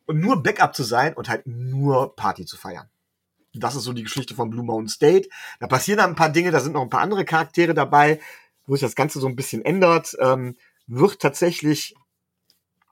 und 0.06 0.20
nur 0.20 0.42
Backup 0.42 0.74
zu 0.74 0.84
sein 0.84 1.14
und 1.14 1.28
halt 1.28 1.46
nur 1.46 2.14
Party 2.16 2.46
zu 2.46 2.56
feiern. 2.56 2.88
Das 3.54 3.74
ist 3.74 3.84
so 3.84 3.92
die 3.92 4.02
Geschichte 4.02 4.34
von 4.34 4.50
Blue 4.50 4.64
Mountain 4.64 4.88
State. 4.88 5.28
Da 5.60 5.66
passieren 5.66 6.00
ein 6.00 6.14
paar 6.14 6.30
Dinge, 6.30 6.50
da 6.50 6.60
sind 6.60 6.72
noch 6.72 6.82
ein 6.82 6.90
paar 6.90 7.00
andere 7.00 7.24
Charaktere 7.24 7.74
dabei, 7.74 8.20
wo 8.66 8.74
sich 8.74 8.82
das 8.82 8.94
Ganze 8.94 9.20
so 9.20 9.26
ein 9.26 9.36
bisschen 9.36 9.64
ändert. 9.64 10.16
Ähm, 10.20 10.56
wird 10.86 11.20
tatsächlich, 11.20 11.94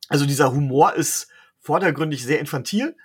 also 0.08 0.26
dieser 0.26 0.52
Humor 0.52 0.94
ist 0.94 1.28
vordergründig 1.66 2.24
sehr 2.24 2.40
infantil. 2.40 2.96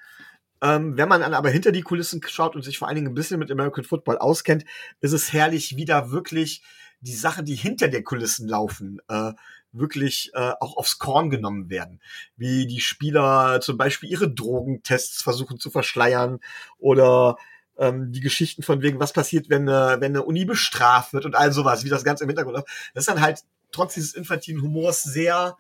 Ähm, 0.61 0.95
wenn 0.95 1.09
man 1.09 1.21
dann 1.21 1.33
aber 1.33 1.49
hinter 1.49 1.71
die 1.71 1.81
Kulissen 1.81 2.21
schaut 2.27 2.55
und 2.55 2.61
sich 2.61 2.77
vor 2.77 2.87
allen 2.87 2.95
Dingen 2.95 3.07
ein 3.07 3.15
bisschen 3.15 3.39
mit 3.39 3.51
American 3.51 3.83
Football 3.83 4.19
auskennt, 4.19 4.63
ist 4.99 5.11
es 5.11 5.33
herrlich, 5.33 5.75
wie 5.75 5.85
da 5.85 6.11
wirklich 6.11 6.61
die 6.99 7.15
Sachen, 7.15 7.45
die 7.45 7.55
hinter 7.55 7.87
der 7.87 8.03
Kulissen 8.03 8.47
laufen, 8.47 9.01
äh, 9.09 9.33
wirklich 9.71 10.31
äh, 10.35 10.51
auch 10.59 10.77
aufs 10.77 10.99
Korn 10.99 11.31
genommen 11.31 11.71
werden. 11.71 11.99
Wie 12.37 12.67
die 12.67 12.81
Spieler 12.81 13.59
zum 13.61 13.77
Beispiel 13.77 14.09
ihre 14.09 14.31
Drogentests 14.31 15.23
versuchen 15.23 15.59
zu 15.59 15.71
verschleiern 15.71 16.39
oder 16.77 17.37
ähm, 17.77 18.11
die 18.11 18.19
Geschichten 18.19 18.61
von 18.61 18.83
wegen, 18.83 18.99
was 18.99 19.13
passiert, 19.13 19.49
wenn, 19.49 19.67
äh, 19.67 19.99
wenn 19.99 20.11
eine 20.11 20.23
Uni 20.23 20.45
bestraft 20.45 21.13
wird 21.13 21.25
und 21.25 21.35
all 21.35 21.51
sowas, 21.51 21.83
wie 21.83 21.89
das 21.89 22.03
Ganze 22.03 22.25
im 22.25 22.29
Hintergrund 22.29 22.57
läuft. 22.57 22.67
Das 22.93 23.03
ist 23.03 23.09
dann 23.09 23.21
halt 23.21 23.39
trotz 23.71 23.95
dieses 23.95 24.13
infantilen 24.13 24.61
Humors 24.61 25.01
sehr 25.01 25.57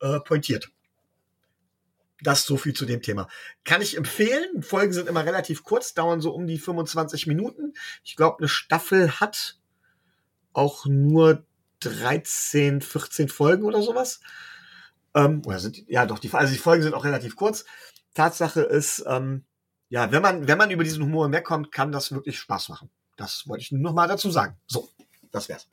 äh, 0.00 0.20
pointiert. 0.20 0.70
Das 2.24 2.44
so 2.44 2.56
viel 2.56 2.74
zu 2.74 2.86
dem 2.86 3.02
Thema. 3.02 3.28
Kann 3.64 3.82
ich 3.82 3.96
empfehlen. 3.96 4.62
Folgen 4.62 4.92
sind 4.92 5.08
immer 5.08 5.24
relativ 5.24 5.62
kurz, 5.62 5.94
dauern 5.94 6.20
so 6.20 6.32
um 6.32 6.46
die 6.46 6.58
25 6.58 7.26
Minuten. 7.26 7.74
Ich 8.02 8.16
glaube, 8.16 8.38
eine 8.38 8.48
Staffel 8.48 9.20
hat 9.20 9.58
auch 10.52 10.86
nur 10.86 11.44
13, 11.80 12.80
14 12.80 13.28
Folgen 13.28 13.64
oder 13.64 13.82
sowas. 13.82 14.20
Ähm, 15.14 15.42
oder 15.44 15.60
sind, 15.60 15.84
ja, 15.88 16.06
doch, 16.06 16.18
die, 16.18 16.32
also 16.32 16.52
die 16.52 16.58
Folgen 16.58 16.82
sind 16.82 16.94
auch 16.94 17.04
relativ 17.04 17.36
kurz. 17.36 17.64
Tatsache 18.14 18.62
ist, 18.62 19.04
ähm, 19.06 19.44
ja, 19.88 20.10
wenn 20.10 20.22
man, 20.22 20.48
wenn 20.48 20.58
man 20.58 20.70
über 20.70 20.82
diesen 20.82 21.04
Humor 21.04 21.30
wegkommt, 21.30 21.70
kann 21.70 21.92
das 21.92 22.10
wirklich 22.10 22.38
Spaß 22.38 22.68
machen. 22.70 22.90
Das 23.16 23.46
wollte 23.46 23.62
ich 23.62 23.72
nur 23.72 23.82
noch 23.82 23.92
mal 23.92 24.08
dazu 24.08 24.30
sagen. 24.30 24.56
So, 24.66 24.88
das 25.30 25.48
wär's. 25.48 25.68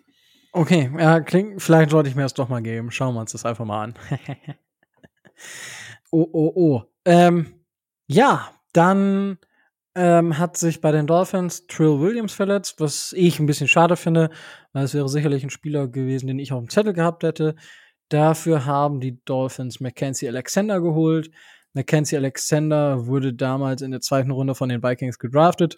Okay, 0.52 0.92
ja, 0.98 1.22
klingt, 1.22 1.62
vielleicht 1.62 1.92
sollte 1.92 2.10
ich 2.10 2.16
mir 2.16 2.24
das 2.24 2.34
doch 2.34 2.50
mal 2.50 2.62
geben. 2.62 2.92
Schauen 2.92 3.16
wir 3.16 3.22
uns 3.22 3.32
das 3.32 3.46
einfach 3.46 3.66
mal 3.66 3.84
an. 3.84 3.96
Oh, 6.12 6.28
oh, 6.32 6.52
oh. 6.56 6.82
Ähm, 7.06 7.54
ja, 8.08 8.52
dann 8.74 9.38
ähm, 9.96 10.38
hat 10.38 10.58
sich 10.58 10.82
bei 10.82 10.92
den 10.92 11.08
Dolphins 11.08 11.68
Trill 11.68 12.00
Williams 12.00 12.34
verletzt, 12.34 12.80
was 12.80 13.14
ich 13.14 13.40
ein 13.40 13.46
bisschen 13.46 13.68
schade 13.68 13.96
finde, 13.96 14.30
weil 14.74 14.86
es 14.86 14.94
wäre 14.94 15.10
sicherlich 15.10 15.44
ein 15.44 15.50
Spieler 15.50 15.88
gewesen, 15.88 16.28
den 16.28 16.40
ich 16.40 16.54
auf 16.54 16.60
dem 16.60 16.70
Zettel 16.70 16.94
gehabt 16.94 17.24
hätte. 17.24 17.56
Dafür 18.10 18.66
haben 18.66 19.00
die 19.00 19.24
Dolphins 19.24 19.80
Mackenzie 19.80 20.28
Alexander 20.28 20.82
geholt. 20.82 21.32
Mackenzie 21.74 22.18
Alexander 22.18 23.08
wurde 23.08 23.34
damals 23.34 23.82
in 23.82 23.92
der 23.92 24.02
zweiten 24.02 24.32
Runde 24.32 24.56
von 24.56 24.70
den 24.70 24.84
Vikings 24.84 25.20
gedraftet, 25.20 25.78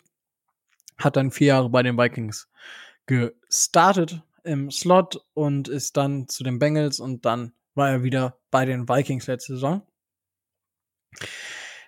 hat 0.97 1.15
dann 1.15 1.29
vier 1.31 1.47
Jahre 1.47 1.69
bei 1.69 1.83
den 1.83 1.97
Vikings 1.97 2.49
gestartet 3.05 4.21
im 4.43 4.71
Slot 4.71 5.23
und 5.33 5.67
ist 5.67 5.95
dann 5.97 6.27
zu 6.27 6.43
den 6.43 6.57
Bengals 6.59 6.99
und 6.99 7.25
dann 7.25 7.53
war 7.75 7.89
er 7.89 8.03
wieder 8.03 8.37
bei 8.51 8.65
den 8.65 8.89
Vikings 8.89 9.27
letzte 9.27 9.53
Saison. 9.53 9.83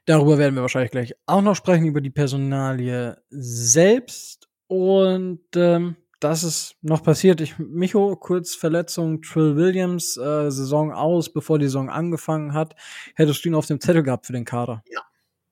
Darüber 0.05 0.38
werden 0.38 0.55
wir 0.55 0.62
wahrscheinlich 0.62 0.91
gleich 0.91 1.15
auch 1.25 1.41
noch 1.41 1.55
sprechen, 1.55 1.86
über 1.86 2.01
die 2.01 2.12
Personalie 2.12 3.17
selbst. 3.29 4.48
Und 4.67 5.41
ähm, 5.55 5.96
das 6.20 6.44
ist 6.44 6.75
noch 6.82 7.03
passiert. 7.03 7.41
Ich, 7.41 7.58
Micho, 7.58 8.15
kurz 8.15 8.55
Verletzung, 8.55 9.22
Trill 9.22 9.55
Williams, 9.55 10.17
äh, 10.17 10.50
Saison 10.50 10.91
aus, 10.91 11.32
bevor 11.32 11.60
die 11.60 11.65
Saison 11.65 11.89
angefangen 11.89 12.53
hat. 12.53 12.75
Hättest 13.15 13.44
du 13.44 13.50
ihn 13.50 13.55
auf 13.55 13.65
dem 13.65 13.82
Zettel 13.82 14.03
gehabt 14.03 14.25
für 14.25 14.34
den 14.34 14.46
Kader? 14.46 14.84
Ja, 14.88 15.01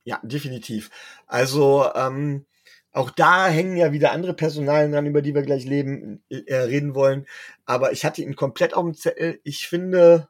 ja, 0.04 0.20
definitiv. 0.24 0.90
Also, 1.28 1.86
ähm, 1.96 2.46
auch 2.92 3.10
da 3.10 3.48
hängen 3.48 3.76
ja 3.76 3.92
wieder 3.92 4.12
andere 4.12 4.36
Personalien 4.36 4.92
dran, 4.92 5.08
über 5.08 5.24
die 5.24 5.34
wir 5.34 5.42
gleich 5.42 5.66
leben, 5.66 6.24
äh, 6.30 6.56
reden 6.56 6.94
wollen. 6.94 7.26
Aber 7.66 7.92
ich 7.92 8.06
hatte 8.06 8.22
ihn 8.22 8.36
komplett 8.36 8.76
auf 8.76 8.84
dem 8.84 8.94
Zettel. 8.94 9.40
Ich 9.44 9.68
finde, 9.68 10.30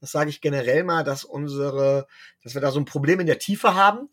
das 0.00 0.12
sage 0.12 0.30
ich 0.30 0.40
generell 0.40 0.82
mal, 0.82 1.04
dass 1.04 1.24
unsere, 1.24 2.06
dass 2.42 2.54
wir 2.54 2.60
da 2.60 2.70
so 2.70 2.80
ein 2.80 2.86
Problem 2.86 3.20
in 3.20 3.26
der 3.26 3.38
Tiefe 3.38 3.74
haben. 3.74 4.08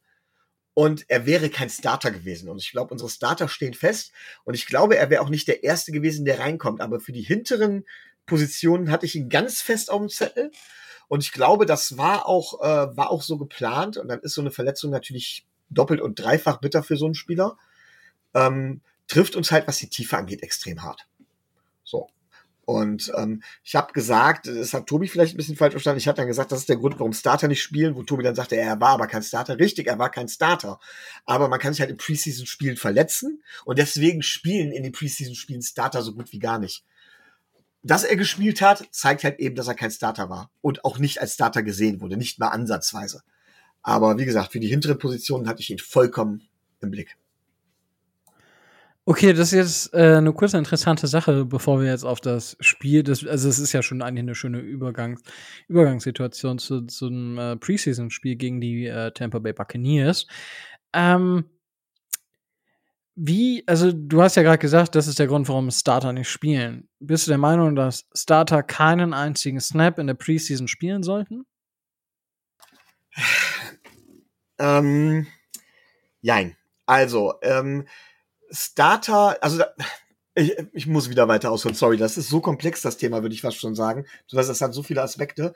Und 0.73 1.09
er 1.09 1.25
wäre 1.25 1.49
kein 1.49 1.71
Starter 1.71 2.11
gewesen. 2.11 2.49
Und 2.49 2.59
ich 2.61 2.71
glaube, 2.71 2.91
unsere 2.91 3.09
Starter 3.09 3.47
stehen 3.47 3.73
fest. 3.73 4.11
Und 4.43 4.53
ich 4.53 4.67
glaube, 4.67 4.95
er 4.95 5.09
wäre 5.09 5.23
auch 5.23 5.29
nicht 5.29 5.47
der 5.47 5.63
Erste 5.63 5.91
gewesen, 5.91 6.23
der 6.23 6.39
reinkommt. 6.39 6.81
Aber 6.81 6.99
für 6.99 7.13
die 7.13 7.23
hinteren 7.23 7.83
Positionen 8.27 8.91
hatte 8.91 9.07
ich 9.07 9.15
ihn 9.15 9.29
ganz 9.29 9.61
fest 9.61 9.89
auf 9.89 9.99
dem 9.99 10.09
Zettel. 10.09 10.51
Und 11.07 11.23
ich 11.23 11.31
glaube, 11.31 11.65
das 11.65 11.97
war 11.97 12.27
auch, 12.27 12.61
äh, 12.61 12.95
war 12.95 13.09
auch 13.09 13.23
so 13.23 13.37
geplant. 13.37 13.97
Und 13.97 14.07
dann 14.07 14.19
ist 14.19 14.35
so 14.35 14.41
eine 14.41 14.51
Verletzung 14.51 14.91
natürlich 14.91 15.47
doppelt 15.69 15.99
und 15.99 16.19
dreifach 16.19 16.59
bitter 16.59 16.83
für 16.83 16.97
so 16.97 17.05
einen 17.05 17.15
Spieler. 17.15 17.57
Ähm, 18.35 18.81
trifft 19.07 19.35
uns 19.35 19.51
halt, 19.51 19.67
was 19.67 19.77
die 19.77 19.89
Tiefe 19.89 20.15
angeht, 20.17 20.43
extrem 20.43 20.83
hart. 20.83 21.07
Und 22.67 23.13
ähm, 23.15 23.43
ich 23.63 23.77
habe 23.77 23.93
gesagt, 23.93 24.47
das 24.47 24.73
hat 24.73 24.87
Tobi 24.87 25.07
vielleicht 25.07 25.33
ein 25.33 25.37
bisschen 25.37 25.55
falsch 25.55 25.71
verstanden. 25.71 25.99
Ich 25.99 26.07
hatte 26.09 26.17
dann 26.17 26.27
gesagt, 26.27 26.51
das 26.51 26.59
ist 26.59 26.67
der 26.67 26.75
Grund, 26.75 26.99
warum 26.99 27.13
Starter 27.13 27.47
nicht 27.47 27.63
spielen, 27.63 27.95
wo 27.95 28.03
Tobi 28.03 28.23
dann 28.23 28.35
sagte, 28.35 28.57
er 28.57 28.81
war 28.81 28.89
aber 28.89 29.07
kein 29.07 29.23
Starter. 29.23 29.57
Richtig, 29.57 29.87
er 29.87 29.99
war 29.99 30.11
kein 30.11 30.27
Starter. 30.27 30.77
Aber 31.23 31.47
man 31.47 31.61
kann 31.61 31.71
sich 31.71 31.79
halt 31.79 31.91
in 31.91 31.95
Preseason-Spielen 31.95 32.75
verletzen 32.75 33.41
und 33.63 33.79
deswegen 33.79 34.21
spielen 34.21 34.73
in 34.73 34.83
den 34.83 34.91
Preseason-Spielen 34.91 35.61
Starter 35.61 36.01
so 36.01 36.13
gut 36.13 36.33
wie 36.33 36.39
gar 36.39 36.59
nicht. 36.59 36.83
Dass 37.83 38.03
er 38.03 38.17
gespielt 38.17 38.59
hat, 38.59 38.83
zeigt 38.91 39.23
halt 39.23 39.39
eben, 39.39 39.55
dass 39.55 39.69
er 39.69 39.75
kein 39.75 39.91
Starter 39.91 40.29
war 40.29 40.51
und 40.59 40.83
auch 40.83 40.99
nicht 40.99 41.21
als 41.21 41.35
Starter 41.35 41.63
gesehen 41.63 42.01
wurde, 42.01 42.17
nicht 42.17 42.37
mal 42.37 42.49
ansatzweise. 42.49 43.23
Aber 43.81 44.17
wie 44.17 44.25
gesagt, 44.25 44.51
für 44.51 44.59
die 44.59 44.67
hinteren 44.67 44.99
Positionen 44.99 45.47
hatte 45.47 45.61
ich 45.61 45.69
ihn 45.69 45.79
vollkommen 45.79 46.49
im 46.81 46.91
Blick. 46.91 47.15
Okay, 49.09 49.31
das 49.31 49.53
ist 49.53 49.53
jetzt 49.53 49.93
äh, 49.93 50.17
eine 50.17 50.33
kurze 50.33 50.57
interessante 50.57 51.07
Sache, 51.07 51.45
bevor 51.45 51.79
wir 51.79 51.87
jetzt 51.89 52.03
auf 52.03 52.19
das 52.19 52.57
Spiel, 52.59 53.03
das, 53.03 53.25
also 53.25 53.47
es 53.47 53.57
ist 53.57 53.71
ja 53.71 53.81
schon 53.81 54.01
eigentlich 54.01 54.23
eine 54.23 54.35
schöne 54.35 54.59
Übergangs, 54.59 55.21
Übergangssituation 55.69 56.59
zu, 56.59 56.81
zu 56.87 57.07
einem 57.07 57.37
äh, 57.37 57.55
Preseason-Spiel 57.55 58.35
gegen 58.35 58.59
die 58.59 58.85
äh, 58.85 59.11
Tampa 59.11 59.39
Bay 59.39 59.53
Buccaneers. 59.53 60.27
Ähm, 60.91 61.45
wie, 63.15 63.63
also 63.65 63.93
du 63.93 64.21
hast 64.21 64.35
ja 64.35 64.43
gerade 64.43 64.57
gesagt, 64.57 64.93
das 64.93 65.07
ist 65.07 65.19
der 65.19 65.27
Grund, 65.27 65.47
warum 65.47 65.71
Starter 65.71 66.11
nicht 66.11 66.29
spielen. 66.29 66.89
Bist 66.99 67.27
du 67.27 67.31
der 67.31 67.37
Meinung, 67.37 67.77
dass 67.77 68.09
Starter 68.13 68.61
keinen 68.61 69.13
einzigen 69.13 69.61
Snap 69.61 69.99
in 69.99 70.07
der 70.07 70.15
Preseason 70.15 70.67
spielen 70.67 71.01
sollten? 71.01 71.45
Ähm, 74.59 75.27
jein. 76.19 76.57
Also, 76.85 77.35
ähm, 77.41 77.85
Starter, 78.51 79.41
also 79.43 79.63
ich, 80.35 80.55
ich 80.73 80.87
muss 80.87 81.09
wieder 81.09 81.27
weiter 81.27 81.51
ausholen, 81.51 81.75
sorry, 81.75 81.97
das 81.97 82.17
ist 82.17 82.29
so 82.29 82.41
komplex, 82.41 82.81
das 82.81 82.97
Thema, 82.97 83.21
würde 83.21 83.33
ich 83.33 83.41
fast 83.41 83.57
schon 83.57 83.75
sagen. 83.75 84.05
Du 84.29 84.37
weißt, 84.37 84.49
das 84.49 84.61
hat 84.61 84.73
so 84.73 84.83
viele 84.83 85.01
Aspekte. 85.01 85.53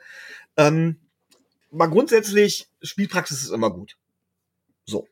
Ähm, 0.56 0.96
mal 1.70 1.86
grundsätzlich, 1.86 2.68
Spielpraxis 2.82 3.42
ist 3.42 3.50
immer 3.50 3.70
gut. 3.70 3.96
So. 4.84 5.06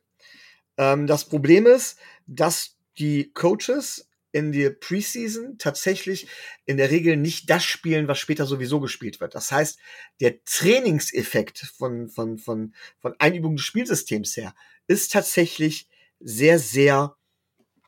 Ähm, 0.77 1.07
das 1.07 1.25
Problem 1.25 1.65
ist, 1.65 1.97
dass 2.27 2.77
die 2.97 3.31
Coaches 3.33 4.09
in 4.33 4.51
der 4.51 4.69
Preseason 4.71 5.57
tatsächlich 5.57 6.27
in 6.65 6.77
der 6.77 6.89
Regel 6.89 7.17
nicht 7.17 7.49
das 7.49 7.63
spielen, 7.63 8.07
was 8.07 8.19
später 8.19 8.45
sowieso 8.45 8.79
gespielt 8.79 9.19
wird. 9.19 9.35
Das 9.35 9.51
heißt, 9.51 9.77
der 10.21 10.43
Trainingseffekt 10.43 11.59
von, 11.77 12.07
von, 12.07 12.37
von, 12.37 12.73
von 12.99 13.15
Einübung 13.19 13.57
des 13.57 13.65
Spielsystems 13.65 14.37
her 14.37 14.55
ist 14.87 15.11
tatsächlich 15.11 15.89
sehr, 16.19 16.59
sehr 16.59 17.15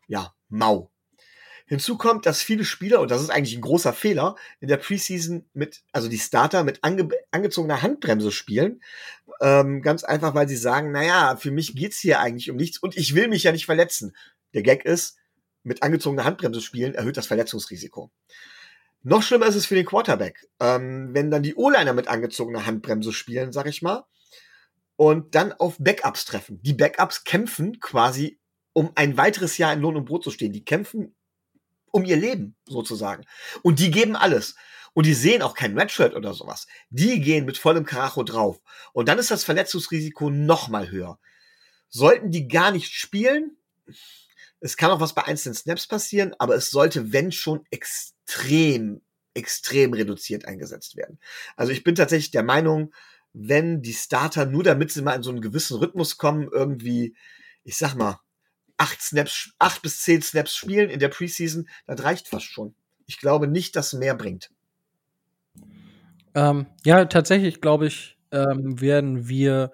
ja, 0.08 0.34
mau. 0.50 0.92
Hinzu 1.66 1.98
kommt, 1.98 2.26
dass 2.26 2.42
viele 2.42 2.66
Spieler, 2.66 3.00
und 3.00 3.10
das 3.10 3.22
ist 3.22 3.30
eigentlich 3.30 3.56
ein 3.56 3.62
großer 3.62 3.94
Fehler, 3.94 4.36
in 4.60 4.68
der 4.68 4.78
Preseason 4.78 5.46
mit, 5.54 5.84
also 5.92 6.10
die 6.10 6.20
Starter 6.20 6.64
mit 6.64 6.84
ange, 6.84 7.10
angezogener 7.32 7.82
Handbremse 7.82 8.32
spielen. 8.32 8.82
Ähm, 9.42 9.82
ganz 9.82 10.04
einfach, 10.04 10.36
weil 10.36 10.48
sie 10.48 10.58
sagen, 10.58 10.92
naja, 10.92 11.38
für 11.38 11.52
mich 11.52 11.76
geht's 11.76 12.00
hier 12.00 12.20
eigentlich 12.20 12.52
um 12.52 12.58
nichts 12.58 12.78
und 12.78 12.98
ich 12.98 13.16
will 13.16 13.28
mich 13.28 13.44
ja 13.44 13.52
nicht 13.52 13.66
verletzen. 13.66 14.16
Der 14.54 14.62
Gag 14.62 14.86
ist, 14.86 15.18
mit 15.64 15.82
angezogener 15.82 16.26
Handbremse 16.26 16.62
spielen 16.62 16.94
erhöht 16.94 17.18
das 17.18 17.28
Verletzungsrisiko. 17.28 18.12
Noch 19.02 19.24
schlimmer 19.24 19.48
ist 19.48 19.56
es 19.56 19.66
für 19.66 19.76
den 19.76 19.86
Quarterback. 19.86 20.48
Ähm, 20.60 21.10
wenn 21.14 21.32
dann 21.32 21.44
die 21.44 21.56
O-Liner 21.56 21.94
mit 21.94 22.08
angezogener 22.08 22.66
Handbremse 22.66 23.14
spielen, 23.14 23.52
sag 23.52 23.68
ich 23.68 23.82
mal, 23.82 24.06
und 24.96 25.36
dann 25.36 25.54
auf 25.54 25.78
Backups 25.80 26.26
treffen. 26.26 26.62
Die 26.62 26.74
Backups 26.74 27.24
kämpfen 27.24 27.80
quasi 27.80 28.40
um 28.74 28.92
ein 28.96 29.18
weiteres 29.18 29.58
Jahr 29.58 29.74
in 29.74 29.82
Lohn 29.82 29.96
und 29.96 30.06
Brot 30.06 30.24
zu 30.24 30.32
stehen. 30.32 30.52
Die 30.52 30.66
kämpfen 30.66 31.16
um 31.92 32.06
ihr 32.06 32.18
Leben 32.18 32.56
sozusagen. 32.66 33.24
Und 33.62 33.80
die 33.80 33.92
geben 33.92 34.16
alles. 34.16 34.56
Und 34.94 35.06
die 35.06 35.14
sehen 35.14 35.42
auch 35.42 35.56
kein 35.56 35.78
Redshirt 35.78 36.16
oder 36.16 36.34
sowas. 36.34 36.68
Die 36.90 37.22
gehen 37.22 37.46
mit 37.46 37.58
vollem 37.58 37.86
Karacho 37.86 38.24
drauf. 38.24 38.60
Und 38.94 39.08
dann 39.08 39.20
ist 39.20 39.32
das 39.32 39.44
Verletzungsrisiko 39.44 40.30
noch 40.30 40.68
mal 40.70 40.92
höher. 40.92 41.20
Sollten 41.90 42.32
die 42.32 42.48
gar 42.48 42.72
nicht 42.72 42.94
spielen, 42.94 43.58
es 44.60 44.78
kann 44.78 44.92
auch 44.92 45.00
was 45.00 45.14
bei 45.14 45.26
einzelnen 45.26 45.56
Snaps 45.56 45.88
passieren, 45.88 46.34
aber 46.40 46.56
es 46.56 46.70
sollte, 46.70 47.12
wenn 47.12 47.32
schon, 47.32 47.66
extrem, 47.70 49.02
extrem 49.34 49.94
reduziert 49.94 50.46
eingesetzt 50.46 50.96
werden. 50.96 51.20
Also 51.58 51.74
ich 51.74 51.84
bin 51.84 51.96
tatsächlich 51.96 52.32
der 52.32 52.44
Meinung, 52.44 52.94
wenn 53.34 53.82
die 53.82 53.94
Starter 53.94 54.46
nur 54.46 54.64
damit 54.64 54.92
sie 54.92 55.02
mal 55.02 55.16
in 55.16 55.24
so 55.24 55.32
einen 55.32 55.42
gewissen 55.42 55.78
Rhythmus 55.78 56.18
kommen, 56.18 56.48
irgendwie, 56.52 57.16
ich 57.64 57.78
sag 57.78 57.96
mal, 57.96 58.20
acht 58.78 59.02
Snaps, 59.02 59.54
acht 59.60 59.82
bis 59.82 60.02
zehn 60.02 60.22
Snaps 60.22 60.56
spielen 60.56 60.90
in 60.90 61.00
der 61.00 61.10
Preseason, 61.10 61.68
das 61.86 62.04
reicht 62.04 62.28
fast 62.28 62.46
schon. 62.46 62.76
Ich 63.06 63.20
glaube 63.20 63.48
nicht, 63.48 63.76
dass 63.76 63.94
mehr 63.94 64.16
bringt. 64.16 64.50
Ähm, 66.36 66.68
ja, 66.84 67.06
tatsächlich 67.06 67.62
glaube 67.62 67.88
ich, 67.88 68.18
ähm, 68.32 68.80
werden 68.82 69.28
wir 69.28 69.72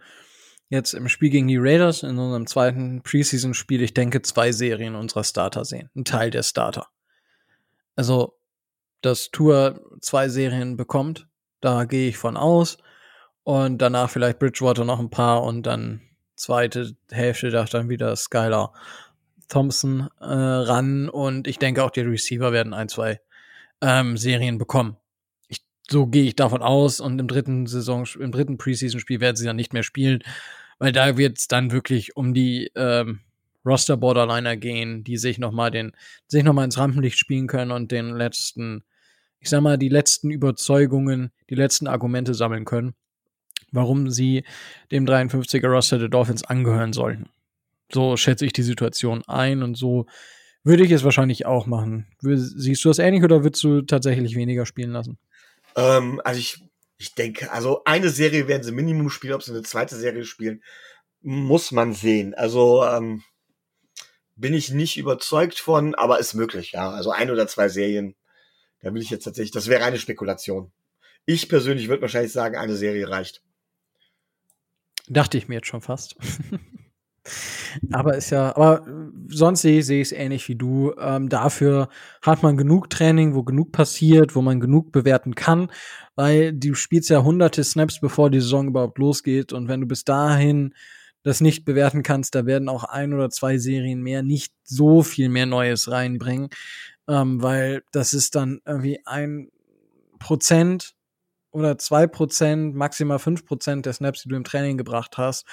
jetzt 0.69 0.93
im 0.93 1.09
Spiel 1.09 1.29
gegen 1.29 1.47
die 1.47 1.57
Raiders 1.57 2.03
in 2.03 2.17
unserem 2.17 2.45
zweiten 2.45 3.01
Preseason-Spiel, 3.01 3.81
ich 3.81 3.93
denke, 3.93 4.21
zwei 4.21 4.51
Serien 4.51 4.95
unserer 4.95 5.23
Starter 5.23 5.65
sehen. 5.65 5.89
Ein 5.95 6.05
Teil 6.05 6.29
der 6.29 6.43
Starter. 6.43 6.87
Also, 7.95 8.37
dass 9.01 9.31
Tour 9.31 9.81
zwei 10.01 10.29
Serien 10.29 10.77
bekommt, 10.77 11.27
da 11.61 11.85
gehe 11.85 12.09
ich 12.09 12.17
von 12.17 12.37
aus. 12.37 12.77
Und 13.43 13.79
danach 13.79 14.11
vielleicht 14.11 14.37
Bridgewater 14.37 14.85
noch 14.85 14.99
ein 14.99 15.09
paar 15.09 15.43
und 15.43 15.63
dann 15.63 16.01
zweite 16.39 16.95
Hälfte 17.11 17.51
da 17.51 17.65
dann 17.65 17.89
wieder 17.89 18.15
Skylar 18.15 18.73
Thompson 19.49 20.09
äh, 20.19 20.25
ran. 20.25 21.09
Und 21.09 21.47
ich 21.47 21.59
denke 21.59 21.83
auch 21.83 21.91
die 21.91 22.01
Receiver 22.01 22.51
werden 22.51 22.73
ein, 22.73 22.89
zwei 22.89 23.19
ähm, 23.81 24.17
Serien 24.17 24.57
bekommen. 24.57 24.97
Ich, 25.47 25.63
so 25.89 26.07
gehe 26.07 26.23
ich 26.23 26.35
davon 26.35 26.61
aus. 26.61 26.99
Und 26.99 27.19
im 27.19 27.27
dritten 27.27 27.67
Saison, 27.67 28.07
im 28.19 28.31
dritten 28.31 28.57
Preseason-Spiel 28.57 29.19
werden 29.19 29.35
sie 29.35 29.45
dann 29.45 29.57
nicht 29.57 29.73
mehr 29.73 29.83
spielen, 29.83 30.23
weil 30.77 30.91
da 30.91 31.17
wird 31.17 31.37
es 31.39 31.47
dann 31.47 31.71
wirklich 31.71 32.15
um 32.15 32.33
die 32.33 32.71
ähm, 32.75 33.19
Roster 33.65 33.97
Borderliner 33.97 34.55
gehen, 34.55 35.03
die 35.03 35.17
sich 35.17 35.37
noch 35.37 35.51
mal 35.51 35.69
den 35.69 35.91
sich 36.27 36.43
noch 36.43 36.57
ins 36.63 36.77
Rampenlicht 36.77 37.17
spielen 37.17 37.47
können 37.47 37.71
und 37.71 37.91
den 37.91 38.15
letzten, 38.15 38.85
ich 39.39 39.49
sag 39.49 39.61
mal, 39.61 39.77
die 39.77 39.89
letzten 39.89 40.31
Überzeugungen, 40.31 41.31
die 41.49 41.55
letzten 41.55 41.87
Argumente 41.87 42.33
sammeln 42.33 42.63
können 42.63 42.95
warum 43.71 44.09
sie 44.09 44.43
dem 44.91 45.05
53er 45.05 45.67
Roster 45.67 45.99
der 45.99 46.09
Dolphins 46.09 46.43
angehören 46.43 46.93
sollten. 46.93 47.29
So 47.91 48.17
schätze 48.17 48.45
ich 48.45 48.53
die 48.53 48.63
Situation 48.63 49.23
ein 49.27 49.63
und 49.63 49.75
so 49.75 50.05
würde 50.63 50.83
ich 50.83 50.91
es 50.91 51.03
wahrscheinlich 51.03 51.45
auch 51.45 51.65
machen. 51.65 52.07
Siehst 52.19 52.83
du 52.83 52.89
das 52.89 52.99
ähnlich 52.99 53.23
oder 53.23 53.43
würdest 53.43 53.63
du 53.63 53.81
tatsächlich 53.81 54.35
weniger 54.35 54.65
spielen 54.65 54.91
lassen? 54.91 55.17
Ähm, 55.75 56.21
also 56.23 56.39
ich, 56.39 56.63
ich 56.97 57.15
denke, 57.15 57.51
also 57.51 57.81
eine 57.85 58.09
Serie 58.09 58.47
werden 58.47 58.63
sie 58.63 58.71
Minimum 58.71 59.09
spielen, 59.09 59.33
ob 59.33 59.43
sie 59.43 59.51
eine 59.51 59.63
zweite 59.63 59.95
Serie 59.95 60.25
spielen, 60.25 60.61
muss 61.21 61.71
man 61.71 61.93
sehen. 61.93 62.33
Also 62.33 62.83
ähm, 62.85 63.23
bin 64.35 64.53
ich 64.53 64.71
nicht 64.71 64.97
überzeugt 64.97 65.59
von, 65.59 65.95
aber 65.95 66.19
ist 66.19 66.33
möglich, 66.33 66.71
ja. 66.71 66.91
Also 66.91 67.11
ein 67.11 67.29
oder 67.29 67.47
zwei 67.47 67.67
Serien, 67.67 68.15
da 68.81 68.93
will 68.93 69.01
ich 69.01 69.09
jetzt 69.09 69.23
tatsächlich, 69.23 69.51
das 69.51 69.67
wäre 69.67 69.83
eine 69.83 69.97
Spekulation. 69.97 70.71
Ich 71.25 71.49
persönlich 71.49 71.89
würde 71.89 72.01
wahrscheinlich 72.01 72.31
sagen, 72.31 72.55
eine 72.55 72.75
Serie 72.75 73.09
reicht. 73.09 73.41
Dachte 75.09 75.37
ich 75.37 75.47
mir 75.47 75.55
jetzt 75.55 75.67
schon 75.67 75.81
fast. 75.81 76.15
aber 77.91 78.15
ist 78.15 78.29
ja, 78.29 78.55
aber 78.55 78.85
sonst 79.27 79.61
sehe 79.61 79.83
seh 79.83 80.01
ich 80.01 80.09
es 80.09 80.11
ähnlich 80.11 80.47
wie 80.47 80.55
du. 80.55 80.93
Ähm, 80.99 81.29
dafür 81.29 81.89
hat 82.21 82.43
man 82.43 82.57
genug 82.57 82.89
Training, 82.89 83.35
wo 83.35 83.43
genug 83.43 83.71
passiert, 83.71 84.35
wo 84.35 84.41
man 84.41 84.59
genug 84.59 84.91
bewerten 84.91 85.35
kann, 85.35 85.71
weil 86.15 86.53
du 86.53 86.73
spielst 86.75 87.09
ja 87.09 87.23
hunderte 87.23 87.63
Snaps, 87.63 87.99
bevor 87.99 88.29
die 88.29 88.41
Saison 88.41 88.67
überhaupt 88.67 88.97
losgeht. 88.97 89.53
Und 89.53 89.67
wenn 89.67 89.81
du 89.81 89.87
bis 89.87 90.03
dahin 90.03 90.73
das 91.23 91.41
nicht 91.41 91.65
bewerten 91.65 92.03
kannst, 92.03 92.35
da 92.35 92.45
werden 92.45 92.69
auch 92.69 92.83
ein 92.85 93.13
oder 93.13 93.29
zwei 93.29 93.57
Serien 93.57 94.01
mehr 94.01 94.23
nicht 94.23 94.53
so 94.63 95.03
viel 95.03 95.29
mehr 95.29 95.45
Neues 95.45 95.91
reinbringen, 95.91 96.49
ähm, 97.07 97.41
weil 97.41 97.83
das 97.91 98.13
ist 98.13 98.35
dann 98.35 98.61
irgendwie 98.65 99.01
ein 99.05 99.49
Prozent 100.19 100.95
oder 101.51 101.77
zwei 101.77 102.07
Prozent, 102.07 102.75
maximal 102.75 103.19
fünf 103.19 103.45
Prozent 103.45 103.85
der 103.85 103.93
Snaps, 103.93 104.23
die 104.23 104.29
du 104.29 104.35
im 104.35 104.43
Training 104.43 104.77
gebracht 104.77 105.17
hast. 105.17 105.45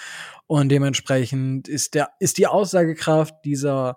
Und 0.46 0.68
dementsprechend 0.68 1.68
ist 1.68 1.94
der, 1.94 2.10
ist 2.20 2.38
die 2.38 2.46
Aussagekraft 2.46 3.34
dieser 3.44 3.96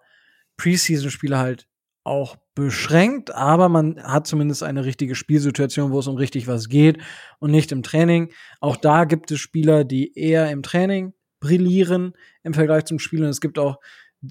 Preseason-Spiele 0.58 1.38
halt 1.38 1.68
auch 2.04 2.38
beschränkt, 2.56 3.34
aber 3.36 3.70
man 3.70 4.02
hat 4.02 4.26
zumindest 4.26 4.64
eine 4.64 4.84
richtige 4.86 5.16
Spielsituation, 5.16 5.92
wo 5.92 6.00
es 6.00 6.08
um 6.08 6.16
richtig 6.16 6.48
was 6.48 6.68
geht 6.70 6.98
und 7.40 7.52
nicht 7.52 7.72
im 7.72 7.84
Training. 7.84 8.32
Auch 8.60 8.78
da 8.78 9.06
gibt 9.06 9.32
es 9.32 9.40
Spieler, 9.40 9.84
die 9.84 10.18
eher 10.18 10.50
im 10.50 10.64
Training 10.64 11.14
brillieren 11.40 12.14
im 12.44 12.54
Vergleich 12.54 12.86
zum 12.86 13.00
Spiel 13.00 13.24
und 13.24 13.30
es 13.30 13.42
gibt 13.42 13.60
auch 13.60 13.78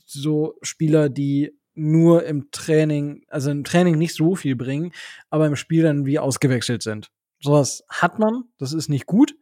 so 0.04 0.56
Spieler, 0.62 1.08
die 1.08 1.56
nur 1.74 2.24
im 2.24 2.50
Training, 2.50 3.22
also 3.28 3.50
im 3.50 3.64
Training 3.64 3.96
nicht 3.96 4.14
so 4.14 4.34
viel 4.34 4.56
bringen, 4.56 4.92
aber 5.30 5.46
im 5.46 5.56
Spiel 5.56 5.84
dann 5.84 6.04
wie 6.04 6.18
ausgewechselt 6.18 6.82
sind. 6.82 7.10
Sowas 7.40 7.84
hat 7.88 8.18
man, 8.18 8.44
das 8.58 8.72
ist 8.72 8.88
nicht 8.88 9.06
gut, 9.06 9.34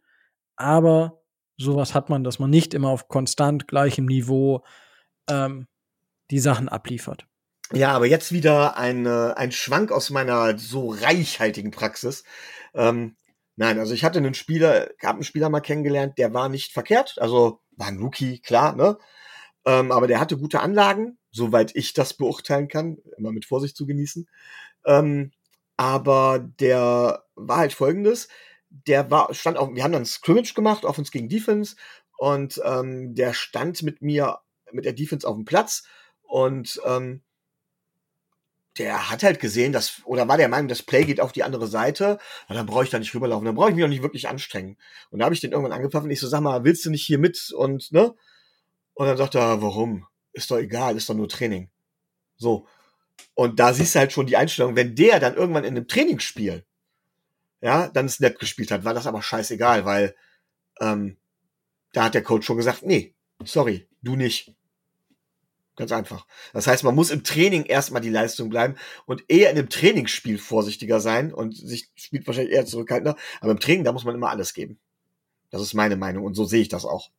aber 0.55 1.23
sowas 1.57 1.95
hat 1.95 2.09
man, 2.09 2.23
dass 2.23 2.39
man 2.39 2.49
nicht 2.49 2.73
immer 2.73 2.89
auf 2.89 3.07
konstant 3.07 3.67
gleichem 3.67 4.05
Niveau 4.05 4.63
ähm, 5.29 5.67
die 6.29 6.39
Sachen 6.39 6.69
abliefert. 6.69 7.27
Ja, 7.73 7.91
aber 7.91 8.05
jetzt 8.05 8.31
wieder 8.31 8.77
ein, 8.77 9.05
äh, 9.05 9.33
ein 9.35 9.51
Schwank 9.51 9.91
aus 9.91 10.09
meiner 10.09 10.57
so 10.57 10.89
reichhaltigen 10.91 11.71
Praxis. 11.71 12.23
Ähm, 12.73 13.17
nein, 13.55 13.79
also 13.79 13.93
ich 13.93 14.03
hatte 14.03 14.19
einen 14.19 14.35
Spieler, 14.35 14.89
habe 15.03 15.15
einen 15.15 15.23
Spieler 15.23 15.49
mal 15.49 15.59
kennengelernt, 15.59 16.17
der 16.17 16.33
war 16.33 16.47
nicht 16.49 16.71
verkehrt, 16.71 17.15
also 17.19 17.61
war 17.71 17.87
ein 17.87 17.99
Rookie, 17.99 18.39
klar, 18.39 18.75
ne? 18.75 18.97
Ähm, 19.65 19.91
aber 19.91 20.07
der 20.07 20.21
hatte 20.21 20.37
gute 20.37 20.61
Anlagen, 20.61 21.17
soweit 21.31 21.75
ich 21.75 21.93
das 21.93 22.13
beurteilen 22.13 22.69
kann, 22.69 22.99
immer 23.17 23.33
mit 23.33 23.45
Vorsicht 23.45 23.75
zu 23.75 23.85
genießen. 23.85 24.29
Ähm, 24.85 25.33
aber 25.77 26.39
der 26.39 27.23
war 27.35 27.57
halt 27.57 27.73
folgendes, 27.73 28.27
der 28.69 29.09
war, 29.09 29.33
stand 29.33 29.57
auf, 29.57 29.73
wir 29.73 29.83
haben 29.83 29.93
dann 29.93 30.05
Scrimmage 30.05 30.53
gemacht, 30.53 30.83
Offense 30.83 31.11
gegen 31.11 31.29
Defense, 31.29 31.75
und 32.17 32.59
ähm, 32.65 33.13
der 33.13 33.33
stand 33.33 33.83
mit 33.83 34.01
mir, 34.01 34.39
mit 34.71 34.85
der 34.85 34.93
Defense 34.93 35.27
auf 35.27 35.35
dem 35.35 35.45
Platz 35.45 35.83
und 36.23 36.81
ähm, 36.83 37.21
der 38.77 39.09
hat 39.09 39.23
halt 39.23 39.39
gesehen, 39.39 39.71
dass, 39.71 40.01
oder 40.05 40.27
war 40.27 40.37
der 40.37 40.49
Meinung, 40.49 40.67
das 40.67 40.83
Play 40.83 41.03
geht 41.05 41.19
auf 41.19 41.31
die 41.31 41.43
andere 41.43 41.67
Seite, 41.67 42.19
ja, 42.49 42.55
dann 42.55 42.65
brauche 42.65 42.83
ich 42.83 42.89
da 42.89 42.99
nicht 42.99 43.13
rüberlaufen, 43.13 43.45
dann 43.45 43.55
brauche 43.55 43.69
ich 43.69 43.75
mich 43.75 43.83
auch 43.83 43.89
nicht 43.89 44.03
wirklich 44.03 44.27
anstrengen. 44.27 44.77
Und 45.09 45.19
da 45.19 45.25
habe 45.25 45.35
ich 45.35 45.41
den 45.41 45.51
irgendwann 45.51 45.73
angepfiffen 45.73 46.05
und 46.05 46.11
ich 46.11 46.19
so, 46.19 46.27
sag 46.27 46.41
mal, 46.41 46.63
willst 46.63 46.85
du 46.85 46.89
nicht 46.89 47.05
hier 47.05 47.17
mit 47.17 47.51
und, 47.55 47.91
ne? 47.91 48.13
Und 48.93 49.07
dann 49.07 49.17
sagt 49.17 49.35
er, 49.35 49.61
warum? 49.61 50.05
Ist 50.33 50.51
doch 50.51 50.57
egal, 50.57 50.95
ist 50.95 51.09
doch 51.09 51.15
nur 51.15 51.29
Training. 51.29 51.69
So. 52.37 52.67
Und 53.33 53.59
da 53.59 53.73
siehst 53.73 53.95
du 53.95 53.99
halt 53.99 54.11
schon 54.11 54.27
die 54.27 54.37
Einstellung, 54.37 54.75
wenn 54.75 54.95
der 54.95 55.19
dann 55.19 55.35
irgendwann 55.35 55.63
in 55.63 55.75
einem 55.75 55.87
Trainingsspiel, 55.87 56.65
ja, 57.61 57.87
dann 57.89 58.09
Snap 58.09 58.39
gespielt 58.39 58.71
hat, 58.71 58.83
war 58.83 58.93
das 58.93 59.07
aber 59.07 59.21
scheißegal, 59.21 59.85
weil 59.85 60.15
ähm, 60.79 61.17
da 61.93 62.05
hat 62.05 62.13
der 62.13 62.23
Coach 62.23 62.45
schon 62.45 62.57
gesagt, 62.57 62.83
nee, 62.83 63.13
sorry, 63.43 63.87
du 64.01 64.15
nicht. 64.15 64.53
Ganz 65.75 65.91
einfach. 65.91 66.25
Das 66.53 66.65
heißt, 66.65 66.83
man 66.83 66.95
muss 66.95 67.11
im 67.11 67.23
Training 67.23 67.63
erstmal 67.65 68.01
die 68.01 68.09
Leistung 68.09 68.49
bleiben 68.49 68.75
und 69.05 69.23
eher 69.27 69.51
in 69.51 69.57
einem 69.59 69.69
Trainingsspiel 69.69 70.39
vorsichtiger 70.39 70.99
sein 70.99 71.31
und 71.31 71.55
sich 71.55 71.91
spielt 71.95 72.25
wahrscheinlich 72.25 72.55
eher 72.55 72.65
zurückhaltender. 72.65 73.15
Aber 73.41 73.51
im 73.51 73.59
Training, 73.59 73.83
da 73.83 73.91
muss 73.91 74.03
man 74.03 74.15
immer 74.15 74.31
alles 74.31 74.55
geben. 74.55 74.79
Das 75.51 75.61
ist 75.61 75.75
meine 75.75 75.95
Meinung 75.95 76.25
und 76.25 76.33
so 76.33 76.45
sehe 76.45 76.61
ich 76.61 76.69
das 76.69 76.83
auch. 76.83 77.11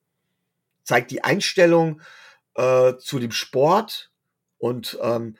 Zeigt 0.82 1.12
die 1.12 1.22
Einstellung 1.22 2.00
äh, 2.56 2.96
zu 2.98 3.20
dem 3.20 3.30
Sport 3.30 4.10
und 4.58 4.98
ähm, 5.02 5.36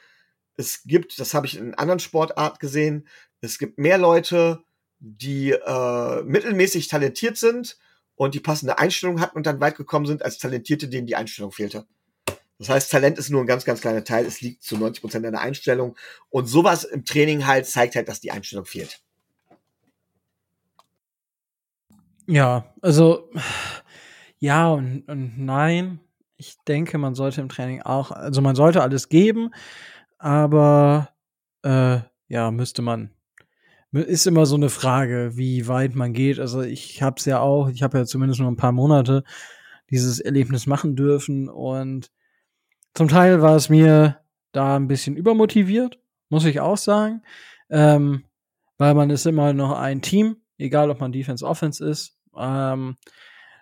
es 0.59 0.83
gibt, 0.85 1.19
das 1.19 1.33
habe 1.33 1.47
ich 1.47 1.57
in 1.57 1.75
anderen 1.75 2.01
Sportarten 2.01 2.59
gesehen, 2.59 3.09
es 3.41 3.59
gibt 3.59 3.79
mehr 3.79 3.97
Leute, 3.97 4.63
die 4.99 5.53
äh, 5.53 6.23
mittelmäßig 6.25 6.89
talentiert 6.89 7.37
sind 7.37 7.79
und 8.17 8.35
die 8.35 8.41
passende 8.41 8.79
Einstellung 8.79 9.21
hatten 9.21 9.37
und 9.37 9.47
dann 9.47 9.61
weit 9.61 9.77
gekommen 9.77 10.07
sind, 10.07 10.25
als 10.25 10.39
Talentierte, 10.39 10.89
denen 10.89 11.07
die 11.07 11.15
Einstellung 11.15 11.53
fehlte. 11.53 11.87
Das 12.59 12.69
heißt, 12.69 12.91
Talent 12.91 13.19
ist 13.19 13.31
nur 13.31 13.41
ein 13.41 13.47
ganz, 13.47 13.65
ganz 13.65 13.81
kleiner 13.81 14.03
Teil. 14.03 14.27
Es 14.27 14.41
liegt 14.41 14.65
zu 14.65 14.77
90 14.77 15.01
Prozent 15.01 15.25
an 15.25 15.33
der 15.33 15.41
Einstellung. 15.41 15.97
Und 16.29 16.47
sowas 16.47 16.83
im 16.83 17.05
Training 17.05 17.47
halt 17.47 17.67
zeigt 17.67 17.95
halt, 17.95 18.09
dass 18.09 18.19
die 18.19 18.33
Einstellung 18.33 18.65
fehlt. 18.65 19.01
Ja, 22.27 22.75
also 22.83 23.31
ja 24.41 24.69
und, 24.71 25.09
und 25.09 25.39
nein. 25.39 26.01
Ich 26.37 26.57
denke, 26.67 26.99
man 26.99 27.15
sollte 27.15 27.41
im 27.41 27.49
Training 27.49 27.83
auch, 27.83 28.11
also 28.11 28.41
man 28.41 28.57
sollte 28.57 28.83
alles 28.83 29.09
geben, 29.09 29.51
aber 30.19 31.11
äh, 31.63 32.01
ja, 32.29 32.51
müsste 32.51 32.83
man. 32.83 33.11
Ist 33.93 34.27
immer 34.27 34.45
so 34.45 34.57
eine 34.57 34.69
Frage, 34.69 35.33
wie 35.37 35.67
weit 35.67 35.95
man 35.95 36.13
geht. 36.13 36.39
Also 36.39 36.61
ich 36.61 37.01
habe 37.01 37.17
es 37.19 37.25
ja 37.25 37.41
auch, 37.41 37.69
ich 37.69 37.83
habe 37.83 37.97
ja 37.97 38.05
zumindest 38.05 38.39
nur 38.41 38.51
ein 38.51 38.57
paar 38.57 38.73
Monate 38.73 39.25
dieses 39.91 40.21
Erlebnis 40.21 40.67
machen 40.67 40.95
dürfen 40.95 41.49
und 41.49 42.11
zum 42.93 43.09
Teil 43.09 43.41
war 43.41 43.57
es 43.57 43.71
mir 43.71 44.21
da 44.53 44.77
ein 44.77 44.89
bisschen 44.89 45.17
übermotiviert, 45.17 45.99
muss 46.29 46.45
ich 46.45 46.61
auch 46.61 46.77
sagen. 46.77 47.23
Ähm, 47.71 48.25
weil 48.77 48.95
man 48.95 49.11
ist 49.11 49.27
immer 49.27 49.53
noch 49.53 49.73
ein 49.73 50.03
Team, 50.03 50.37
egal 50.59 50.91
ob 50.91 51.01
man 51.01 51.13
Defense, 51.13 51.45
Offense 51.45 51.85
ist. 51.85 52.19
Ähm, 52.37 52.97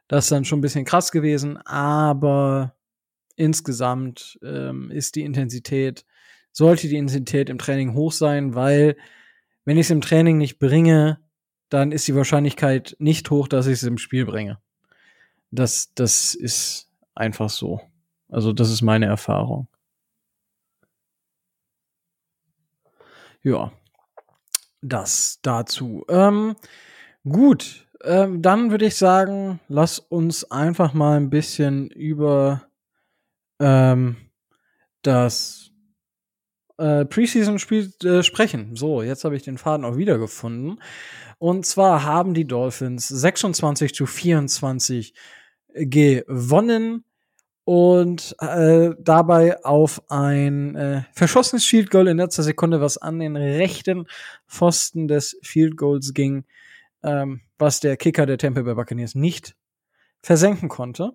das 0.09 0.25
ist 0.25 0.33
dann 0.33 0.45
schon 0.45 0.59
ein 0.59 0.63
bisschen 0.63 0.85
krass 0.85 1.11
gewesen, 1.11 1.57
aber 1.59 2.75
insgesamt 3.37 4.39
ähm, 4.43 4.91
ist 4.91 5.17
die 5.17 5.23
Intensität, 5.23 6.05
sollte 6.57 6.89
die 6.89 6.97
Intensität 6.97 7.51
im 7.51 7.59
Training 7.59 7.93
hoch 7.93 8.13
sein, 8.13 8.55
weil 8.55 8.97
wenn 9.67 9.77
ich 9.77 9.87
es 9.87 9.91
im 9.91 10.01
Training 10.01 10.39
nicht 10.39 10.59
bringe, 10.59 11.21
dann 11.69 11.93
ist 11.93 12.09
die 12.09 12.15
Wahrscheinlichkeit 12.15 12.97
nicht 12.99 13.31
hoch, 13.31 13.47
dass 13.47 13.67
ich 13.67 13.75
es 13.75 13.83
im 13.83 13.99
Spiel 13.99 14.25
bringe. 14.25 14.59
Das, 15.51 15.93
das 15.95 16.35
ist 16.35 16.91
einfach 17.15 17.51
so. 17.51 17.83
Also 18.31 18.55
das 18.55 18.71
ist 18.71 18.81
meine 18.81 19.05
Erfahrung. 19.05 19.69
Ja, 23.43 23.71
das 24.81 25.41
dazu. 25.43 26.07
Ähm, 26.09 26.57
gut, 27.29 27.87
ähm, 28.03 28.41
dann 28.41 28.71
würde 28.71 28.87
ich 28.87 28.97
sagen, 28.97 29.61
lass 29.69 29.99
uns 29.99 30.51
einfach 30.51 30.95
mal 30.95 31.19
ein 31.19 31.29
bisschen 31.29 31.91
über 31.91 32.67
ähm, 33.61 34.17
das 35.03 35.71
äh, 36.79 37.05
Preseason-Spiel 37.05 37.93
äh, 38.05 38.23
sprechen. 38.23 38.77
So, 38.77 39.03
jetzt 39.03 39.25
habe 39.25 39.37
ich 39.37 39.43
den 39.43 39.59
Faden 39.59 39.85
auch 39.85 39.97
wiedergefunden. 39.97 40.81
Und 41.39 41.67
zwar 41.67 42.05
haben 42.05 42.35
die 42.35 42.47
Dolphins 42.47 43.09
26 43.09 43.95
zu 43.95 44.07
24 44.07 45.15
gewonnen 45.75 47.05
und 47.65 48.37
äh, 48.41 48.91
dabei 48.99 49.63
auf 49.65 50.01
ein 50.11 50.77
äh, 50.77 51.03
verschossenes 51.13 51.65
Field 51.65 51.91
Goal 51.91 52.09
in 52.09 52.17
letzter 52.17 52.45
Sekunde, 52.45 52.81
was 52.81 52.97
an 52.97 53.19
den 53.19 53.37
rechten 53.37 54.07
Pfosten 54.47 55.09
des 55.09 55.37
Field 55.43 55.77
Goals 55.77 56.15
ging, 56.15 56.45
ähm, 57.03 57.41
was 57.59 57.81
der 57.81 57.97
Kicker 57.97 58.25
der 58.25 58.39
Tampa 58.39 58.63
Bay 58.63 58.75
Buccaneers 58.75 59.15
nicht 59.15 59.57
versenken 60.23 60.69
konnte. 60.69 61.13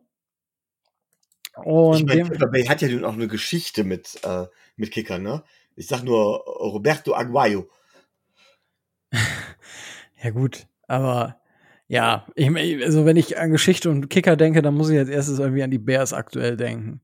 Und 1.56 2.10
ich 2.10 2.30
mein, 2.30 2.52
Bay 2.52 2.66
hat 2.66 2.82
ja 2.82 2.88
nun 2.88 3.06
auch 3.06 3.14
eine 3.14 3.28
Geschichte 3.28 3.84
mit, 3.84 4.20
äh, 4.24 4.46
mit 4.76 4.92
Kickern, 4.92 5.24
ne? 5.24 5.44
Ich 5.76 5.88
sag 5.88 6.04
nur 6.04 6.44
Roberto 6.46 7.14
Aguayo. 7.14 7.70
ja 10.24 10.30
gut, 10.30 10.68
aber 10.88 11.42
ja, 11.88 12.26
ich, 12.36 12.50
also 12.84 13.06
wenn 13.06 13.18
ich 13.18 13.38
an 13.38 13.52
Geschichte 13.52 13.90
und 13.90 14.10
Kicker 14.10 14.38
denke, 14.38 14.62
dann 14.62 14.76
muss 14.76 14.90
ich 14.90 14.98
als 14.98 15.10
erstes 15.10 15.40
irgendwie 15.40 15.64
an 15.64 15.72
die 15.72 15.78
Bears 15.78 16.14
aktuell 16.14 16.56
denken. 16.56 17.02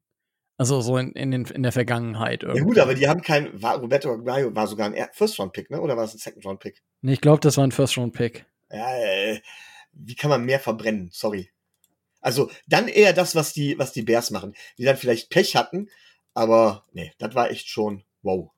Also 0.58 0.82
so 0.82 0.98
in, 0.98 1.12
in, 1.12 1.32
den, 1.32 1.46
in 1.46 1.62
der 1.62 1.72
Vergangenheit. 1.72 2.44
Irgendwie. 2.44 2.60
Ja 2.60 2.66
gut, 2.66 2.80
aber 2.80 2.96
die 2.96 3.08
haben 3.08 3.22
kein, 3.22 3.62
war, 3.62 3.80
Roberto 3.80 4.12
Aguayo 4.12 4.56
war 4.56 4.66
sogar 4.66 4.92
ein 4.92 5.08
First-Round-Pick, 5.12 5.70
ne? 5.70 5.82
Oder 5.82 5.98
war 5.98 6.06
es 6.06 6.16
ein 6.16 6.20
Second-Round-Pick? 6.20 6.82
Nee, 7.02 7.14
ich 7.14 7.22
glaube, 7.22 7.42
das 7.42 7.58
war 7.58 7.66
ein 7.66 7.72
First-Round-Pick. 7.72 8.46
Ja, 8.72 8.98
äh, 8.98 9.42
wie 9.92 10.16
kann 10.16 10.30
man 10.30 10.46
mehr 10.46 10.60
verbrennen? 10.60 11.10
Sorry. 11.12 11.50
Also 12.22 12.50
dann 12.68 12.88
eher 12.88 13.14
das, 13.14 13.36
was 13.36 13.54
die, 13.54 13.78
was 13.78 13.94
die 13.94 14.02
Bears 14.02 14.32
machen. 14.32 14.56
Die 14.78 14.84
dann 14.84 14.98
vielleicht 14.98 15.30
Pech 15.30 15.56
hatten, 15.56 15.90
aber 16.34 16.84
nee, 16.94 17.14
das 17.18 17.36
war 17.36 17.50
echt 17.52 17.68
schon 17.70 18.04
wow. 18.22 18.52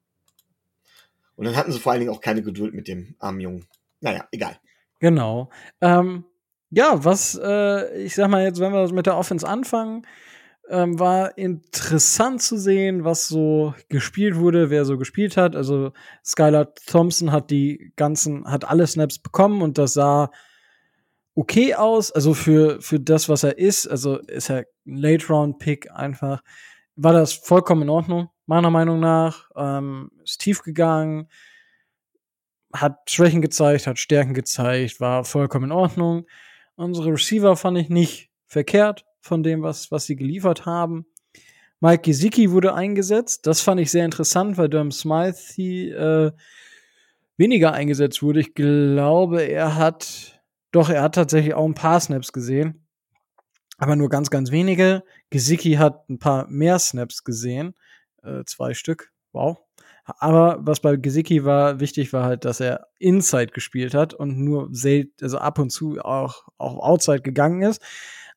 Und 1.36 1.46
dann 1.46 1.56
hatten 1.56 1.72
sie 1.72 1.80
vor 1.80 1.92
allen 1.92 2.02
Dingen 2.02 2.12
auch 2.12 2.22
keine 2.22 2.42
Geduld 2.42 2.74
mit 2.74 2.88
dem 2.88 3.16
armen 3.20 3.40
Jungen. 3.40 3.68
Naja, 4.02 4.28
egal. 4.32 4.60
Genau. 5.00 5.50
Ähm, 5.80 6.26
ja, 6.70 7.04
was, 7.04 7.40
äh, 7.42 8.04
ich 8.04 8.16
sag 8.16 8.30
mal 8.30 8.44
jetzt, 8.44 8.60
wenn 8.60 8.74
wir 8.74 8.92
mit 8.92 9.06
der 9.06 9.18
Offense 9.18 9.48
anfangen, 9.48 10.06
ähm, 10.70 11.00
war 11.00 11.38
interessant 11.38 12.42
zu 12.42 12.58
sehen, 12.58 13.04
was 13.04 13.28
so 13.28 13.74
gespielt 13.90 14.36
wurde, 14.36 14.70
wer 14.70 14.86
so 14.86 14.98
gespielt 14.98 15.36
hat. 15.36 15.56
Also 15.56 15.94
Skylar 16.24 16.74
Thompson 16.86 17.32
hat 17.32 17.50
die 17.50 17.92
ganzen, 17.96 18.46
hat 18.46 18.66
alle 18.66 18.86
Snaps 18.86 19.20
bekommen 19.20 19.62
und 19.62 19.78
das 19.78 19.94
sah 19.94 20.32
okay 21.40 21.74
aus. 21.74 22.12
Also 22.12 22.34
für, 22.34 22.82
für 22.82 23.00
das, 23.00 23.30
was 23.30 23.44
er 23.44 23.58
ist, 23.58 23.88
also 23.88 24.18
ist 24.18 24.50
er 24.50 24.66
ein 24.86 24.98
Late-Round-Pick 24.98 25.90
einfach, 25.92 26.44
war 26.96 27.14
das 27.14 27.32
vollkommen 27.32 27.84
in 27.84 27.90
Ordnung, 27.90 28.30
meiner 28.46 28.70
Meinung 28.70 29.00
nach. 29.00 29.50
Ähm, 29.56 30.12
ist 30.24 30.42
tief 30.42 30.64
gegangen, 30.64 31.30
hat 32.74 33.10
Schwächen 33.10 33.42
gezeigt, 33.42 33.88
hat 33.88 34.00
Stärken 34.00 34.34
gezeigt, 34.34 35.00
war 35.00 35.24
vollkommen 35.24 35.66
in 35.66 35.72
Ordnung. 35.72 36.28
Unsere 36.76 37.14
Receiver 37.14 37.56
fand 37.56 37.78
ich 37.78 37.90
nicht 37.90 38.32
verkehrt 38.48 39.06
von 39.22 39.42
dem, 39.42 39.64
was, 39.64 39.92
was 39.92 40.06
sie 40.06 40.18
geliefert 40.18 40.66
haben. 40.66 41.06
Mike 41.80 42.02
Gesicki 42.02 42.52
wurde 42.52 42.74
eingesetzt. 42.74 43.48
Das 43.48 43.62
fand 43.62 43.80
ich 43.80 43.92
sehr 43.92 44.04
interessant, 44.04 44.58
weil 44.58 44.68
Durham 44.68 44.92
Smythe 44.92 45.56
äh, 45.58 46.32
weniger 47.38 47.72
eingesetzt 47.72 48.22
wurde. 48.22 48.42
Ich 48.42 48.54
glaube, 48.54 49.44
er 49.44 49.76
hat, 49.76 50.39
doch, 50.72 50.90
er 50.90 51.02
hat 51.02 51.16
tatsächlich 51.16 51.54
auch 51.54 51.66
ein 51.66 51.74
paar 51.74 52.00
Snaps 52.00 52.32
gesehen. 52.32 52.86
Aber 53.78 53.96
nur 53.96 54.10
ganz, 54.10 54.30
ganz 54.30 54.52
wenige. 54.52 55.04
Gesicki 55.30 55.74
hat 55.74 56.10
ein 56.10 56.20
paar 56.20 56.48
mehr 56.48 56.80
Snaps 56.80 57.24
gesehen. 57.24 57.76
Äh, 58.24 58.44
zwei 58.46 58.74
Stück, 58.74 59.12
wow. 59.32 59.58
Aber 60.06 60.58
was 60.62 60.80
bei 60.82 60.96
Gesicki 60.96 61.46
war, 61.46 61.80
wichtig 61.80 62.12
war 62.14 62.26
halt, 62.26 62.44
dass 62.46 62.60
er 62.60 62.88
Inside 62.98 63.48
gespielt 63.54 63.94
hat 63.94 64.14
und 64.14 64.38
nur 64.40 64.70
selten, 64.72 65.24
also 65.24 65.38
ab 65.38 65.60
und 65.60 65.70
zu 65.70 66.00
auch, 66.00 66.48
auch 66.58 66.80
Outside 66.80 67.22
gegangen 67.22 67.62
ist. 67.62 67.82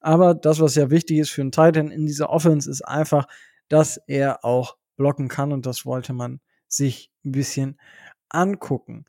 Aber 0.01 0.35
das, 0.35 0.61
was 0.61 0.75
ja 0.75 0.91
wichtig 0.91 1.19
ist 1.19 1.31
für 1.31 1.41
einen 1.41 1.53
Titan 1.53 1.91
in 1.91 2.07
dieser 2.07 2.31
Offense, 2.31 2.71
ist 2.71 2.83
einfach, 2.83 3.27
dass 3.69 3.97
er 4.07 4.45
auch 4.45 4.77
blocken 4.97 5.29
kann 5.29 5.53
und 5.53 5.65
das 5.65 5.87
wollte 5.87 6.13
man 6.13 6.41
sich 6.69 7.11
ein 7.25 7.33
bisschen 7.33 7.81
angucken. 8.29 9.05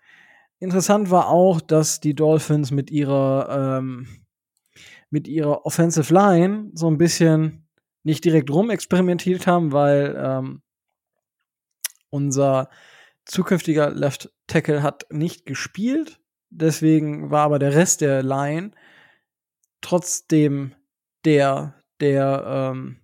Interessant 0.64 1.12
war 1.12 1.28
auch, 1.28 1.60
dass 1.60 2.00
die 2.00 2.16
Dolphins 2.16 2.72
mit 2.72 2.90
ihrer 2.90 3.80
ähm, 3.80 4.08
mit 5.10 5.28
ihrer 5.28 5.66
Offensive 5.66 6.14
Line 6.14 6.72
so 6.74 6.88
ein 6.90 6.98
bisschen 6.98 7.68
nicht 8.04 8.24
direkt 8.24 8.50
rumexperimentiert 8.50 9.46
haben, 9.46 9.74
weil 9.74 10.16
ähm, 10.18 10.62
unser 12.10 12.70
zukünftiger 13.26 13.92
Left 13.92 14.32
Tackle 14.48 14.82
hat 14.82 15.06
nicht 15.12 15.46
gespielt. 15.46 16.22
Deswegen 16.50 17.30
war 17.30 17.44
aber 17.44 17.60
der 17.60 17.76
Rest 17.76 18.00
der 18.00 18.24
Line 18.24 18.72
trotzdem 19.82 20.76
der, 21.26 21.76
der, 22.00 22.72
ähm, 22.74 23.02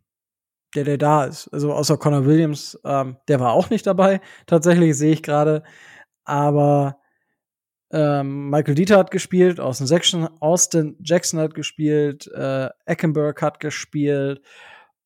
der, 0.75 0.85
der 0.85 0.97
da 0.97 1.25
ist. 1.25 1.49
Also 1.49 1.73
außer 1.73 1.97
Connor 1.97 2.25
Williams, 2.25 2.79
ähm, 2.85 3.17
der 3.27 3.41
war 3.41 3.51
auch 3.51 3.69
nicht 3.69 3.85
dabei. 3.85 4.21
Tatsächlich 4.45 4.97
sehe 4.97 5.11
ich 5.11 5.23
gerade. 5.23 5.63
Aber 6.23 6.98
ähm, 7.91 8.49
Michael 8.49 8.75
Dieter 8.75 8.97
hat 8.97 9.11
gespielt, 9.11 9.59
Austin 9.59 9.87
Jackson, 9.87 10.29
Austin 10.39 10.95
Jackson 11.01 11.39
hat 11.39 11.55
gespielt, 11.55 12.27
äh, 12.27 12.69
Eckenberg 12.85 13.41
hat 13.41 13.59
gespielt 13.59 14.41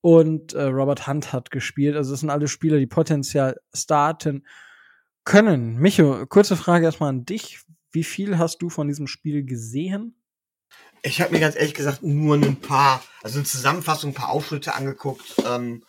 und 0.02 0.54
äh, 0.54 0.64
Robert 0.64 1.08
Hunt 1.08 1.32
hat 1.32 1.50
gespielt. 1.50 1.96
Also 1.96 2.12
das 2.12 2.20
sind 2.20 2.30
alle 2.30 2.50
Spieler, 2.50 2.78
die 2.78 2.88
potenziell 2.88 3.58
starten 3.74 4.46
können. 5.24 5.78
Micho, 5.78 6.26
kurze 6.28 6.58
Frage 6.58 6.86
erstmal 6.86 7.10
an 7.10 7.26
dich. 7.26 7.62
Wie 7.92 8.04
viel 8.04 8.38
hast 8.38 8.62
du 8.62 8.70
von 8.70 8.88
diesem 8.88 9.08
Spiel 9.08 9.46
gesehen? 9.46 10.22
Ich 11.04 11.22
habe 11.22 11.32
mir 11.32 11.40
ganz 11.40 11.56
ehrlich 11.56 11.74
gesagt 11.74 12.04
nur 12.04 12.36
ein 12.36 12.60
paar, 12.60 13.02
also 13.22 13.38
eine 13.38 13.46
Zusammenfassung, 13.46 14.12
ein 14.12 14.16
paar 14.16 14.30
Aufschnitte 14.30 14.74
angeguckt, 14.74 15.36
ähm, 15.46 15.86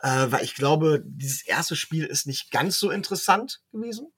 äh, 0.00 0.26
weil 0.30 0.44
ich 0.44 0.54
glaube, 0.54 1.02
dieses 1.06 1.42
erste 1.42 1.76
Spiel 1.76 2.04
ist 2.04 2.26
nicht 2.26 2.50
ganz 2.50 2.78
so 2.78 2.90
interessant 2.90 3.60
gewesen. 3.72 4.12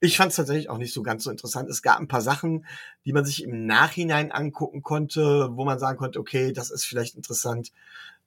Ich 0.00 0.16
fand 0.16 0.30
es 0.30 0.36
tatsächlich 0.36 0.70
auch 0.70 0.78
nicht 0.78 0.94
so 0.94 1.02
ganz 1.02 1.24
so 1.24 1.30
interessant. 1.30 1.68
Es 1.68 1.82
gab 1.82 2.00
ein 2.00 2.08
paar 2.08 2.22
Sachen, 2.22 2.64
die 3.04 3.12
man 3.12 3.24
sich 3.24 3.44
im 3.44 3.66
Nachhinein 3.66 4.32
angucken 4.32 4.82
konnte, 4.82 5.50
wo 5.52 5.64
man 5.64 5.78
sagen 5.78 5.98
konnte, 5.98 6.18
okay, 6.18 6.52
das 6.52 6.70
ist 6.70 6.86
vielleicht 6.86 7.16
interessant. 7.16 7.70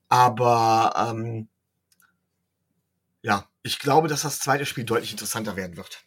Aber 0.07 0.93
ähm, 0.95 1.47
ja, 3.23 3.47
ich 3.63 3.79
glaube, 3.79 4.07
dass 4.07 4.21
das 4.21 4.39
zweite 4.39 4.67
Spiel 4.67 4.83
deutlich 4.83 5.11
interessanter 5.11 5.55
werden 5.55 5.75
wird. 5.75 6.03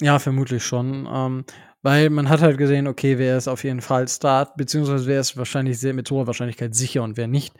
Ja, 0.00 0.18
vermutlich 0.18 0.64
schon. 0.64 1.06
Ähm, 1.12 1.44
weil 1.82 2.08
man 2.10 2.28
hat 2.28 2.40
halt 2.40 2.56
gesehen, 2.56 2.86
okay, 2.86 3.18
wer 3.18 3.36
ist 3.36 3.48
auf 3.48 3.64
jeden 3.64 3.80
Fall 3.80 4.08
Start, 4.08 4.56
beziehungsweise 4.56 5.06
wer 5.06 5.20
ist 5.20 5.36
wahrscheinlich 5.36 5.78
sehr 5.78 5.94
mit 5.94 6.10
hoher 6.10 6.26
Wahrscheinlichkeit 6.26 6.74
sicher 6.74 7.02
und 7.02 7.16
wer 7.16 7.26
nicht. 7.26 7.54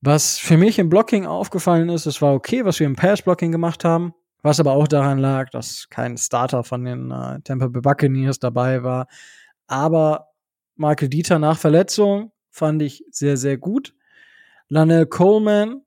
Was 0.00 0.38
für 0.38 0.56
mich 0.56 0.78
im 0.78 0.88
Blocking 0.88 1.26
aufgefallen 1.26 1.88
ist, 1.88 2.06
es 2.06 2.20
war 2.20 2.34
okay, 2.34 2.64
was 2.64 2.78
wir 2.78 2.86
im 2.86 2.96
Pass-Blocking 2.96 3.50
gemacht 3.50 3.84
haben, 3.84 4.14
was 4.42 4.60
aber 4.60 4.72
auch 4.72 4.88
daran 4.88 5.18
lag, 5.18 5.50
dass 5.50 5.88
kein 5.90 6.16
Starter 6.16 6.64
von 6.64 6.84
den 6.84 7.10
äh, 7.10 7.40
Tampa 7.42 7.68
Bay 7.68 7.80
Buccaneers 7.80 8.38
dabei 8.38 8.82
war. 8.82 9.06
Aber 9.66 10.28
Michael 10.76 11.08
Dieter 11.08 11.38
nach 11.38 11.58
Verletzung 11.58 12.32
fand 12.50 12.82
ich 12.82 13.04
sehr, 13.10 13.36
sehr 13.36 13.56
gut. 13.58 13.94
Lanel 14.68 15.06
Coleman, 15.06 15.82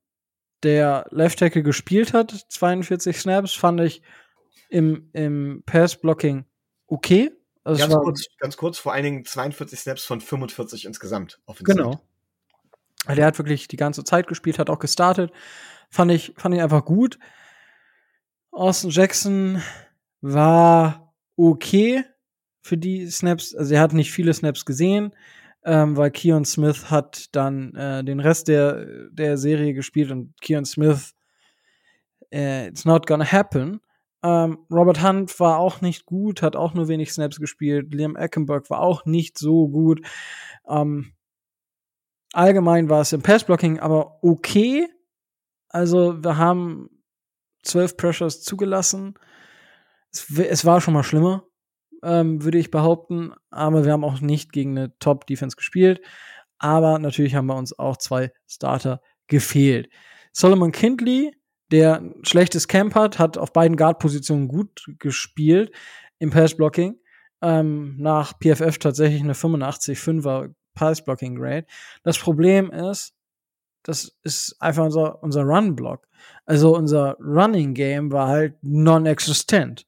der 0.63 1.05
Left 1.11 1.39
Tackle 1.39 1.63
gespielt 1.63 2.13
hat, 2.13 2.31
42 2.49 3.17
Snaps, 3.17 3.53
fand 3.53 3.81
ich 3.81 4.01
im, 4.69 5.09
im 5.13 5.63
Pass-Blocking 5.65 6.45
okay. 6.87 7.31
Also 7.63 7.81
ganz, 7.81 7.95
kurz, 7.95 8.25
ganz 8.37 8.57
kurz, 8.57 8.77
vor 8.79 8.93
allen 8.93 9.03
Dingen 9.03 9.25
42 9.25 9.79
Snaps 9.79 10.05
von 10.05 10.21
45 10.21 10.85
insgesamt. 10.85 11.39
Genau. 11.59 11.99
Der 13.07 13.25
hat 13.25 13.37
wirklich 13.37 13.67
die 13.67 13.77
ganze 13.77 14.03
Zeit 14.03 14.27
gespielt, 14.27 14.59
hat 14.59 14.69
auch 14.69 14.79
gestartet. 14.79 15.31
Fand 15.89 16.11
ich, 16.11 16.33
fand 16.37 16.55
ich 16.55 16.61
einfach 16.61 16.85
gut. 16.85 17.17
Austin 18.51 18.89
Jackson 18.89 19.61
war 20.21 21.13
okay 21.35 22.03
für 22.61 22.77
die 22.77 23.07
Snaps. 23.07 23.55
Also 23.55 23.73
er 23.75 23.81
hat 23.81 23.93
nicht 23.93 24.11
viele 24.11 24.33
Snaps 24.33 24.65
gesehen 24.65 25.13
ähm, 25.65 25.97
weil 25.97 26.11
Keon 26.11 26.45
Smith 26.45 26.89
hat 26.89 27.35
dann 27.35 27.75
äh, 27.75 28.03
den 28.03 28.19
Rest 28.19 28.47
der, 28.47 29.09
der 29.11 29.37
Serie 29.37 29.73
gespielt 29.73 30.11
und 30.11 30.39
Keon 30.41 30.65
Smith, 30.65 31.13
äh, 32.31 32.67
it's 32.67 32.85
not 32.85 33.07
gonna 33.07 33.29
happen. 33.29 33.81
Ähm, 34.23 34.59
Robert 34.71 35.03
Hunt 35.03 35.39
war 35.39 35.59
auch 35.59 35.81
nicht 35.81 36.05
gut, 36.05 36.41
hat 36.41 36.55
auch 36.55 36.73
nur 36.73 36.87
wenig 36.87 37.11
Snaps 37.11 37.39
gespielt. 37.39 37.93
Liam 37.93 38.15
Eckenberg 38.15 38.69
war 38.69 38.81
auch 38.81 39.05
nicht 39.05 39.37
so 39.37 39.67
gut. 39.67 40.01
Ähm, 40.67 41.13
allgemein 42.33 42.89
war 42.89 43.01
es 43.01 43.13
im 43.13 43.21
Passblocking 43.21 43.79
aber 43.79 44.23
okay. 44.23 44.87
Also 45.69 46.23
wir 46.23 46.37
haben 46.37 46.89
zwölf 47.63 47.97
Pressures 47.97 48.41
zugelassen. 48.41 49.15
Es, 50.11 50.29
es 50.37 50.65
war 50.65 50.81
schon 50.81 50.93
mal 50.93 51.03
schlimmer 51.03 51.49
ähm, 52.03 52.43
würde 52.43 52.57
ich 52.57 52.71
behaupten. 52.71 53.33
Aber 53.49 53.85
wir 53.85 53.91
haben 53.91 54.03
auch 54.03 54.21
nicht 54.21 54.51
gegen 54.51 54.77
eine 54.77 54.97
Top-Defense 54.99 55.55
gespielt. 55.55 56.01
Aber 56.57 56.99
natürlich 56.99 57.35
haben 57.35 57.47
bei 57.47 57.57
uns 57.57 57.77
auch 57.77 57.97
zwei 57.97 58.31
Starter 58.47 59.01
gefehlt. 59.27 59.89
Solomon 60.31 60.71
Kindley, 60.71 61.31
der 61.71 61.97
ein 62.01 62.15
schlechtes 62.23 62.67
Camp 62.67 62.95
hat, 62.95 63.19
hat 63.19 63.37
auf 63.37 63.53
beiden 63.53 63.77
Guard-Positionen 63.77 64.47
gut 64.47 64.85
gespielt 64.99 65.71
im 66.17 66.31
Pass-Blocking. 66.31 66.99
Ähm, 67.41 67.95
nach 67.97 68.33
PFF 68.39 68.79
tatsächlich 68.79 69.21
eine 69.21 69.33
85-5er 69.33 70.53
Pass-Blocking-Grade. 70.73 71.65
Das 72.03 72.17
Problem 72.17 72.71
ist, 72.71 73.13
das 73.83 74.17
ist 74.23 74.55
einfach 74.59 74.85
unser, 74.85 75.23
unser 75.23 75.43
Run-Block. 75.43 76.07
Also 76.45 76.75
unser 76.75 77.17
Running-Game 77.19 78.11
war 78.11 78.27
halt 78.27 78.55
non-existent. 78.61 79.85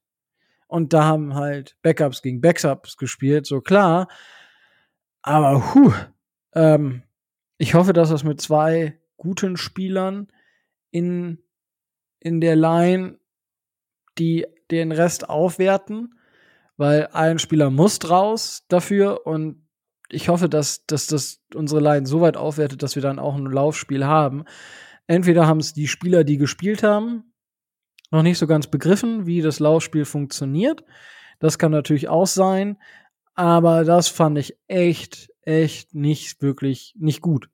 Und 0.68 0.94
da 0.94 1.04
haben 1.04 1.36
halt 1.36 1.76
Backups 1.82 2.22
gegen 2.22 2.40
Backups 2.40 2.98
gespielt, 2.98 3.46
so 3.46 3.62
klar. 3.62 4.08
Aber 5.22 5.74
huh, 5.74 5.94
ähm, 6.54 7.04
ich 7.58 7.74
hoffe, 7.74 7.94
dass 7.94 8.10
das 8.10 8.24
mit 8.24 8.42
zwei 8.42 8.98
guten 9.18 9.58
Spielern 9.58 10.28
in, 10.90 11.44
in 12.20 12.42
der 12.42 12.56
Line, 12.56 13.20
die 14.18 14.48
den 14.72 14.92
Rest 14.92 15.30
aufwerten, 15.30 16.16
weil 16.78 17.08
ein 17.12 17.38
Spieler 17.38 17.70
muss 17.70 18.10
raus 18.10 18.66
dafür 18.68 19.28
und 19.28 19.68
ich 20.12 20.30
hoffe, 20.30 20.50
dass, 20.50 20.86
dass 20.86 21.08
das 21.08 21.42
unsere 21.54 21.82
Line 21.82 22.06
so 22.06 22.22
weit 22.22 22.38
aufwertet, 22.38 22.84
dass 22.84 22.96
wir 22.96 23.02
dann 23.02 23.20
auch 23.20 23.36
ein 23.36 23.46
Laufspiel 23.46 24.06
haben. 24.06 24.46
Entweder 25.08 25.48
haben 25.48 25.60
es 25.60 25.74
die 25.74 25.88
Spieler, 25.88 26.24
die 26.24 26.38
gespielt 26.38 26.84
haben, 26.84 27.34
noch 28.12 28.24
nicht 28.24 28.38
so 28.38 28.48
ganz 28.48 28.68
begriffen, 28.68 29.26
wie 29.26 29.42
das 29.42 29.60
Laufspiel 29.60 30.06
funktioniert. 30.06 30.84
Das 31.40 31.58
kann 31.58 31.72
natürlich 31.72 32.10
auch 32.10 32.28
sein, 32.28 32.78
aber 33.34 33.84
das 33.84 34.10
fand 34.10 34.38
ich 34.38 34.58
echt, 34.68 35.30
echt 35.42 35.96
nicht 35.96 36.42
wirklich 36.42 36.94
nicht 36.98 37.22
gut. 37.22 37.50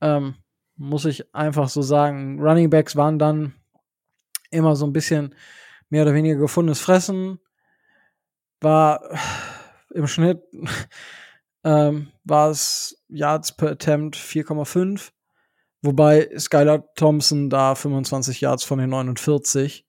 Ähm, 0.00 0.34
muss 0.76 1.04
ich 1.04 1.34
einfach 1.34 1.68
so 1.68 1.82
sagen. 1.82 2.40
Running 2.40 2.70
Backs 2.70 2.96
waren 2.96 3.18
dann 3.18 3.54
immer 4.50 4.76
so 4.76 4.86
ein 4.86 4.92
bisschen 4.92 5.34
mehr 5.88 6.02
oder 6.02 6.14
weniger 6.14 6.36
gefundenes 6.36 6.80
Fressen. 6.80 7.38
War 8.60 9.02
im 9.94 10.06
Schnitt 10.06 10.42
ähm, 11.64 12.10
war 12.24 12.50
es 12.50 13.02
Yards 13.08 13.56
per 13.56 13.70
Attempt 13.70 14.16
4,5. 14.16 15.10
Wobei 15.82 16.28
Skylar 16.38 16.92
Thompson 16.94 17.48
da 17.48 17.74
25 17.74 18.40
Yards 18.40 18.64
von 18.64 18.78
den 18.78 18.90
49 18.90 19.86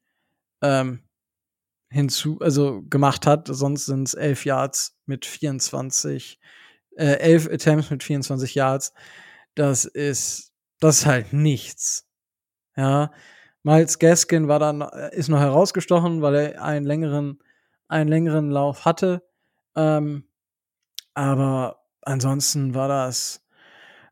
ähm, 0.62 1.00
hinzu, 1.90 2.40
also 2.40 2.82
gemacht 2.90 3.28
hat. 3.28 3.48
Sonst 3.48 3.86
sind 3.86 4.08
es 4.08 4.14
11 4.14 4.46
Yards 4.46 4.98
mit 5.06 5.26
24, 5.26 6.40
äh, 6.96 7.18
11 7.18 7.50
Attempts 7.52 7.90
mit 7.90 8.04
24 8.04 8.56
Yards. 8.56 8.94
Das 9.56 9.86
ist, 9.86 10.54
das 10.80 11.00
ist 11.00 11.06
halt 11.06 11.34
nichts. 11.34 12.08
Ja. 12.78 13.12
Miles 13.64 14.00
Gaskin 14.00 14.48
war 14.48 14.60
dann, 14.60 14.82
äh, 14.82 15.16
ist 15.16 15.28
noch 15.28 15.40
herausgestochen, 15.40 16.22
weil 16.22 16.36
er 16.36 16.64
einen 16.64 16.86
längeren, 16.86 17.40
einen 17.90 18.10
längeren 18.10 18.50
Lauf 18.50 18.86
hatte. 18.86 19.24
Ähm, 19.76 20.26
aber 21.14 21.84
ansonsten 22.02 22.74
war 22.74 22.88
das, 22.88 23.46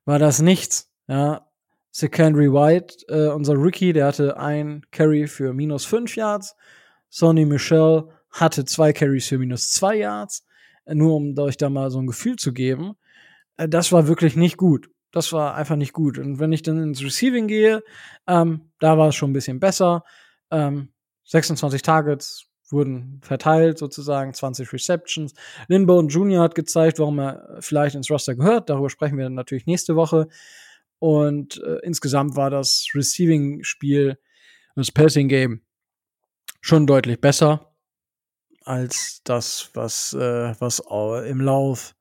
war 0.06 0.20
das 0.20 0.42
nichts. 0.42 0.92
Ja, 1.08 1.48
Secondary 1.92 2.52
White, 2.52 3.06
äh, 3.08 3.30
unser 3.34 3.56
Rookie, 3.56 3.94
der 3.94 4.08
hatte 4.08 4.38
ein 4.38 4.86
Carry 4.92 5.28
für 5.28 5.54
minus 5.54 5.86
5 5.86 6.16
Yards. 6.16 6.56
Sonny 7.10 7.46
Michel 7.46 8.10
hatte 8.30 8.64
zwei 8.66 8.94
Carries 8.94 9.28
für 9.28 9.40
minus 9.40 9.72
2 9.72 9.96
Yards. 9.98 10.46
Äh, 10.86 10.96
nur 10.96 11.16
um 11.16 11.38
euch 11.38 11.58
da 11.58 11.70
mal 11.70 11.90
so 11.92 12.00
ein 12.00 12.08
Gefühl 12.08 12.36
zu 12.36 12.54
geben. 12.54 12.96
Äh, 13.58 13.68
das 13.70 13.92
war 13.92 14.08
wirklich 14.08 14.36
nicht 14.36 14.58
gut. 14.58 14.90
das 15.12 15.34
war 15.34 15.56
einfach 15.56 15.76
nicht 15.76 15.94
gut. 15.94 16.20
Und 16.20 16.40
wenn 16.40 16.52
ich 16.52 16.62
dann 16.62 16.82
ins 16.82 17.04
Receiving 17.04 17.48
gehe, 17.48 17.82
ähm, 18.28 18.72
da 18.80 18.98
war 18.98 19.10
es 19.10 19.16
schon 19.16 19.32
ein 19.32 19.34
bisschen 19.34 19.60
besser. 19.60 20.04
Ähm, 20.52 20.90
26 21.26 21.82
Targets 21.82 22.49
wurden 22.72 23.20
verteilt, 23.24 23.78
sozusagen 23.78 24.34
20 24.34 24.72
Receptions. 24.72 25.34
Linbone 25.68 26.08
Jr. 26.08 26.42
hat 26.42 26.56
gezeigt, 26.56 27.00
warum 27.00 27.20
er 27.20 27.58
vielleicht 27.60 27.96
ins 27.96 28.10
Roster 28.10 28.36
gehört. 28.36 28.70
Darüber 28.70 28.90
sprechen 28.90 29.18
wir 29.18 29.30
natürlich 29.30 29.66
nächste 29.66 29.96
Woche. 29.96 30.28
Und 31.00 31.62
äh, 31.64 31.80
insgesamt 31.84 32.36
war 32.36 32.50
das 32.50 32.88
Receiving-Spiel, 32.94 34.18
das 34.76 34.92
Passing-Game 34.92 35.62
schon 36.62 36.88
deutlich 36.88 37.22
besser 37.22 37.74
als 38.66 39.22
das, 39.24 39.72
was, 39.74 40.14
äh, 40.14 40.54
was 40.60 40.80
im 41.26 41.42
Lauf 41.42 41.96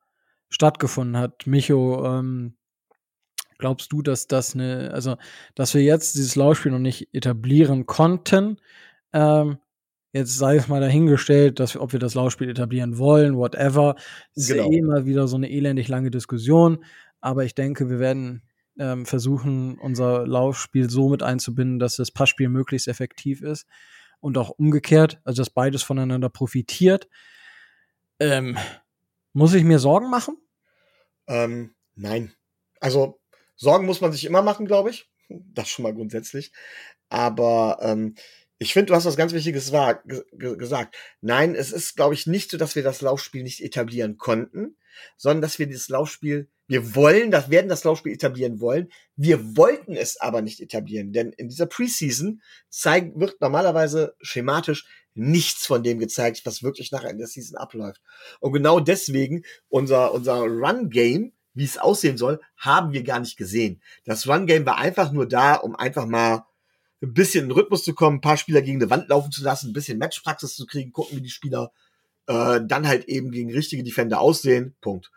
stattgefunden 0.51 1.17
hat. 1.17 1.47
Micho, 1.47 2.05
ähm, 2.05 2.57
glaubst 3.59 3.93
du, 3.93 4.03
dass 4.03 4.27
das 4.27 4.55
eine, 4.55 4.91
also, 4.93 5.17
dass 5.55 5.75
wir 5.75 5.83
jetzt 5.83 6.17
dieses 6.17 6.37
Laufspiel 6.37 6.73
noch 6.73 6.79
nicht 6.79 7.15
etablieren 7.15 7.87
konnten? 7.87 8.59
Ähm, 9.13 9.59
jetzt 10.13 10.37
sei 10.37 10.57
es 10.57 10.69
mal 10.69 10.81
dahingestellt, 10.81 11.61
dass 11.61 11.75
wir, 11.75 11.83
ob 11.83 11.93
wir 11.93 12.01
das 12.01 12.15
Laufspiel 12.15 12.49
etablieren 12.49 12.99
wollen, 12.99 13.37
whatever. 13.37 13.95
Das 14.35 14.49
genau. 14.49 14.65
ist 14.65 14.71
ja 14.71 14.73
eh 14.73 14.79
immer 14.79 15.07
wieder 15.07 15.29
so 15.29 15.37
eine 15.37 15.51
elendig 15.51 15.89
lange 15.89 16.11
Diskussion. 16.11 16.85
Aber 17.21 17.45
ich 17.45 17.55
denke, 17.55 17.91
wir 17.91 17.99
werden 17.99 18.43
ähm, 18.79 19.07
versuchen, 19.07 19.79
unser 19.79 20.27
Laufspiel 20.27 20.89
so 20.89 21.09
mit 21.09 21.23
einzubinden, 21.23 21.79
dass 21.79 21.97
das 21.97 22.11
Passspiel 22.11 22.49
möglichst 22.49 22.89
effektiv 22.89 23.43
ist 23.43 23.67
und 24.21 24.39
auch 24.39 24.51
umgekehrt, 24.51 25.21
also 25.25 25.43
dass 25.43 25.51
beides 25.51 25.83
voneinander 25.83 26.29
profitiert. 26.29 27.09
Ähm, 28.21 28.57
muss 29.33 29.55
ich 29.55 29.65
mir 29.65 29.79
Sorgen 29.79 30.11
machen? 30.11 30.37
Ähm, 31.27 31.75
nein. 31.95 32.33
Also 32.81 33.21
Sorgen 33.57 33.87
muss 33.87 34.01
man 34.01 34.13
sich 34.13 34.25
immer 34.25 34.43
machen, 34.43 34.67
glaube 34.67 34.91
ich. 34.91 35.11
Das 35.29 35.69
schon 35.69 35.83
mal 35.83 35.95
grundsätzlich. 35.95 36.53
Aber 37.09 37.79
ähm, 37.83 38.15
ich 38.59 38.73
finde, 38.73 38.87
du 38.87 38.95
hast 38.95 39.05
was 39.05 39.17
ganz 39.17 39.33
Wichtiges 39.33 39.71
war, 39.71 40.03
gesagt. 40.33 40.97
Nein, 41.21 41.55
es 41.55 41.71
ist, 41.71 41.95
glaube 41.97 42.15
ich, 42.15 42.27
nicht 42.27 42.51
so, 42.51 42.57
dass 42.57 42.75
wir 42.75 42.83
das 42.83 43.01
Laufspiel 43.01 43.45
nicht 43.45 43.63
etablieren 43.63 44.19
konnten, 44.19 44.77
sondern 45.17 45.43
dass 45.43 45.61
wir 45.61 45.67
dieses 45.67 45.89
Laufspiel, 45.89 46.49
wir 46.67 46.95
wollen, 46.97 47.31
das 47.31 47.51
werden 47.51 47.69
das 47.69 47.85
Laufspiel 47.85 48.13
etablieren 48.13 48.61
wollen. 48.61 48.89
Wir 49.17 49.57
wollten 49.57 49.95
es 49.95 50.21
aber 50.21 50.43
nicht 50.43 50.61
etablieren, 50.61 51.13
denn 51.13 51.33
in 51.33 51.49
dieser 51.49 51.67
Preseason 51.67 52.43
zeigt, 52.69 53.19
wird 53.19 53.41
normalerweise 53.41 54.17
schematisch 54.21 54.87
nichts 55.15 55.67
von 55.67 55.83
dem 55.83 55.99
gezeigt, 55.99 56.43
was 56.45 56.63
wirklich 56.63 56.91
nachher 56.91 57.11
in 57.11 57.19
der 57.19 57.27
Season 57.29 57.57
abläuft. 57.57 58.01
Und 58.41 58.53
genau 58.53 58.81
deswegen 58.81 59.45
unser, 59.69 60.13
unser 60.13 60.41
Run-Game, 60.41 61.33
wie 61.55 61.65
es 61.65 61.79
aussehen 61.79 62.19
soll, 62.19 62.41
haben 62.57 62.93
wir 62.93 63.03
gar 63.03 63.21
nicht 63.21 63.37
gesehen. 63.37 63.81
Das 64.05 64.29
Run-Game 64.29 64.67
war 64.67 64.79
einfach 64.79 65.13
nur 65.13 65.27
da, 65.27 65.55
um 65.55 65.75
einfach 65.75 66.07
mal 66.07 66.45
ein 67.03 67.15
bisschen 67.15 67.47
in 67.47 67.51
Rhythmus 67.51 67.85
zu 67.85 67.95
kommen, 67.95 68.19
ein 68.19 68.23
paar 68.23 68.37
Spieler 68.37 68.63
gegen 68.63 68.81
eine 68.81 68.91
Wand 68.91 69.09
laufen 69.09 69.31
zu 69.31 69.43
lassen, 69.43 69.71
ein 69.71 69.73
bisschen 69.73 69.99
Matchpraxis 69.99 70.57
zu 70.57 70.67
kriegen, 70.67 70.93
gucken, 70.93 71.19
wie 71.19 71.23
die 71.23 71.31
Spieler 71.31 71.73
äh, 72.27 72.61
dann 72.65 72.87
halt 72.87 73.05
eben 73.07 73.31
gegen 73.31 73.53
richtige 73.53 73.83
Defender 73.83 74.21
aussehen. 74.21 74.77
Punkt. 74.81 75.11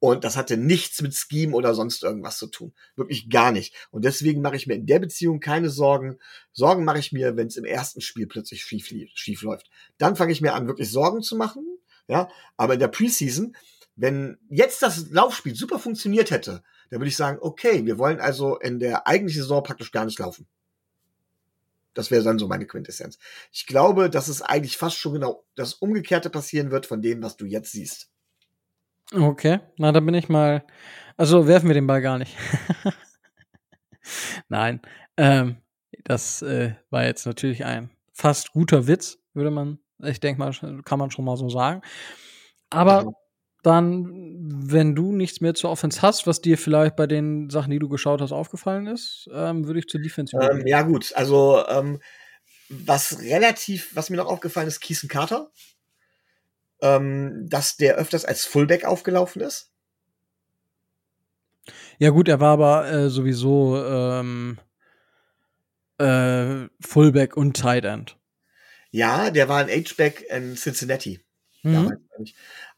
Und 0.00 0.22
das 0.22 0.36
hatte 0.36 0.56
nichts 0.56 1.02
mit 1.02 1.14
Scheme 1.14 1.54
oder 1.54 1.74
sonst 1.74 2.04
irgendwas 2.04 2.38
zu 2.38 2.46
tun. 2.46 2.72
Wirklich 2.94 3.30
gar 3.30 3.50
nicht. 3.50 3.74
Und 3.90 4.04
deswegen 4.04 4.42
mache 4.42 4.54
ich 4.54 4.68
mir 4.68 4.74
in 4.74 4.86
der 4.86 5.00
Beziehung 5.00 5.40
keine 5.40 5.70
Sorgen. 5.70 6.18
Sorgen 6.52 6.84
mache 6.84 7.00
ich 7.00 7.10
mir, 7.10 7.36
wenn 7.36 7.48
es 7.48 7.56
im 7.56 7.64
ersten 7.64 8.00
Spiel 8.00 8.28
plötzlich 8.28 8.62
schief, 8.62 8.88
schief 9.14 9.42
läuft. 9.42 9.70
Dann 9.98 10.14
fange 10.14 10.32
ich 10.32 10.40
mir 10.40 10.54
an, 10.54 10.68
wirklich 10.68 10.90
Sorgen 10.90 11.22
zu 11.22 11.36
machen. 11.36 11.64
Ja, 12.06 12.28
aber 12.56 12.74
in 12.74 12.80
der 12.80 12.88
Preseason, 12.88 13.56
wenn 13.96 14.38
jetzt 14.48 14.82
das 14.82 15.10
Laufspiel 15.10 15.54
super 15.54 15.78
funktioniert 15.78 16.30
hätte, 16.30 16.62
dann 16.90 17.00
würde 17.00 17.08
ich 17.08 17.16
sagen, 17.16 17.38
okay, 17.40 17.84
wir 17.84 17.98
wollen 17.98 18.20
also 18.20 18.56
in 18.58 18.78
der 18.78 19.06
eigentlichen 19.06 19.42
Saison 19.42 19.62
praktisch 19.62 19.90
gar 19.90 20.04
nicht 20.04 20.18
laufen. 20.18 20.46
Das 21.98 22.12
wäre 22.12 22.22
dann 22.22 22.38
so 22.38 22.46
meine 22.46 22.64
Quintessenz. 22.64 23.18
Ich 23.50 23.66
glaube, 23.66 24.08
dass 24.08 24.28
es 24.28 24.40
eigentlich 24.40 24.76
fast 24.76 24.96
schon 24.96 25.14
genau 25.14 25.44
das 25.56 25.74
Umgekehrte 25.74 26.30
passieren 26.30 26.70
wird 26.70 26.86
von 26.86 27.02
dem, 27.02 27.24
was 27.24 27.36
du 27.36 27.44
jetzt 27.44 27.72
siehst. 27.72 28.08
Okay, 29.12 29.58
na, 29.78 29.90
da 29.90 29.98
bin 29.98 30.14
ich 30.14 30.28
mal. 30.28 30.64
Also 31.16 31.48
werfen 31.48 31.66
wir 31.66 31.74
den 31.74 31.88
Ball 31.88 32.00
gar 32.00 32.18
nicht. 32.18 32.36
Nein, 34.48 34.80
ähm, 35.16 35.56
das 36.04 36.40
äh, 36.42 36.76
war 36.90 37.04
jetzt 37.04 37.26
natürlich 37.26 37.64
ein 37.64 37.90
fast 38.12 38.52
guter 38.52 38.86
Witz, 38.86 39.18
würde 39.34 39.50
man, 39.50 39.80
ich 40.00 40.20
denke 40.20 40.38
mal, 40.38 40.52
kann 40.84 41.00
man 41.00 41.10
schon 41.10 41.24
mal 41.24 41.36
so 41.36 41.48
sagen. 41.48 41.82
Aber 42.70 43.12
dann, 43.68 44.10
wenn 44.40 44.94
du 44.94 45.12
nichts 45.12 45.40
mehr 45.40 45.54
zur 45.54 45.70
Offense 45.70 46.02
hast, 46.02 46.26
was 46.26 46.40
dir 46.40 46.56
vielleicht 46.56 46.96
bei 46.96 47.06
den 47.06 47.50
Sachen, 47.50 47.70
die 47.70 47.78
du 47.78 47.88
geschaut 47.88 48.20
hast, 48.20 48.32
aufgefallen 48.32 48.86
ist, 48.86 49.28
ähm, 49.32 49.66
würde 49.66 49.80
ich 49.80 49.86
zur 49.86 50.00
Defense 50.00 50.36
ähm, 50.40 50.66
Ja, 50.66 50.82
gut. 50.82 51.12
Also, 51.14 51.64
ähm, 51.68 52.00
was 52.68 53.20
relativ, 53.20 53.94
was 53.94 54.10
mir 54.10 54.16
noch 54.16 54.26
aufgefallen 54.26 54.68
ist, 54.68 54.80
Kiesen 54.80 55.08
Carter. 55.08 55.50
Ähm, 56.80 57.46
dass 57.48 57.76
der 57.76 57.96
öfters 57.96 58.24
als 58.24 58.44
Fullback 58.44 58.84
aufgelaufen 58.84 59.42
ist. 59.42 59.72
Ja, 61.98 62.10
gut, 62.10 62.28
er 62.28 62.40
war 62.40 62.52
aber 62.52 62.90
äh, 62.90 63.10
sowieso 63.10 63.84
ähm, 63.84 64.58
äh, 65.98 66.68
Fullback 66.80 67.36
und 67.36 67.56
Tight 67.56 67.84
End. 67.84 68.16
Ja, 68.90 69.30
der 69.30 69.48
war 69.48 69.58
ein 69.58 69.68
H-Back 69.68 70.24
in 70.30 70.56
Cincinnati. 70.56 71.20
Mhm. 71.62 71.72
Damals, 71.72 72.00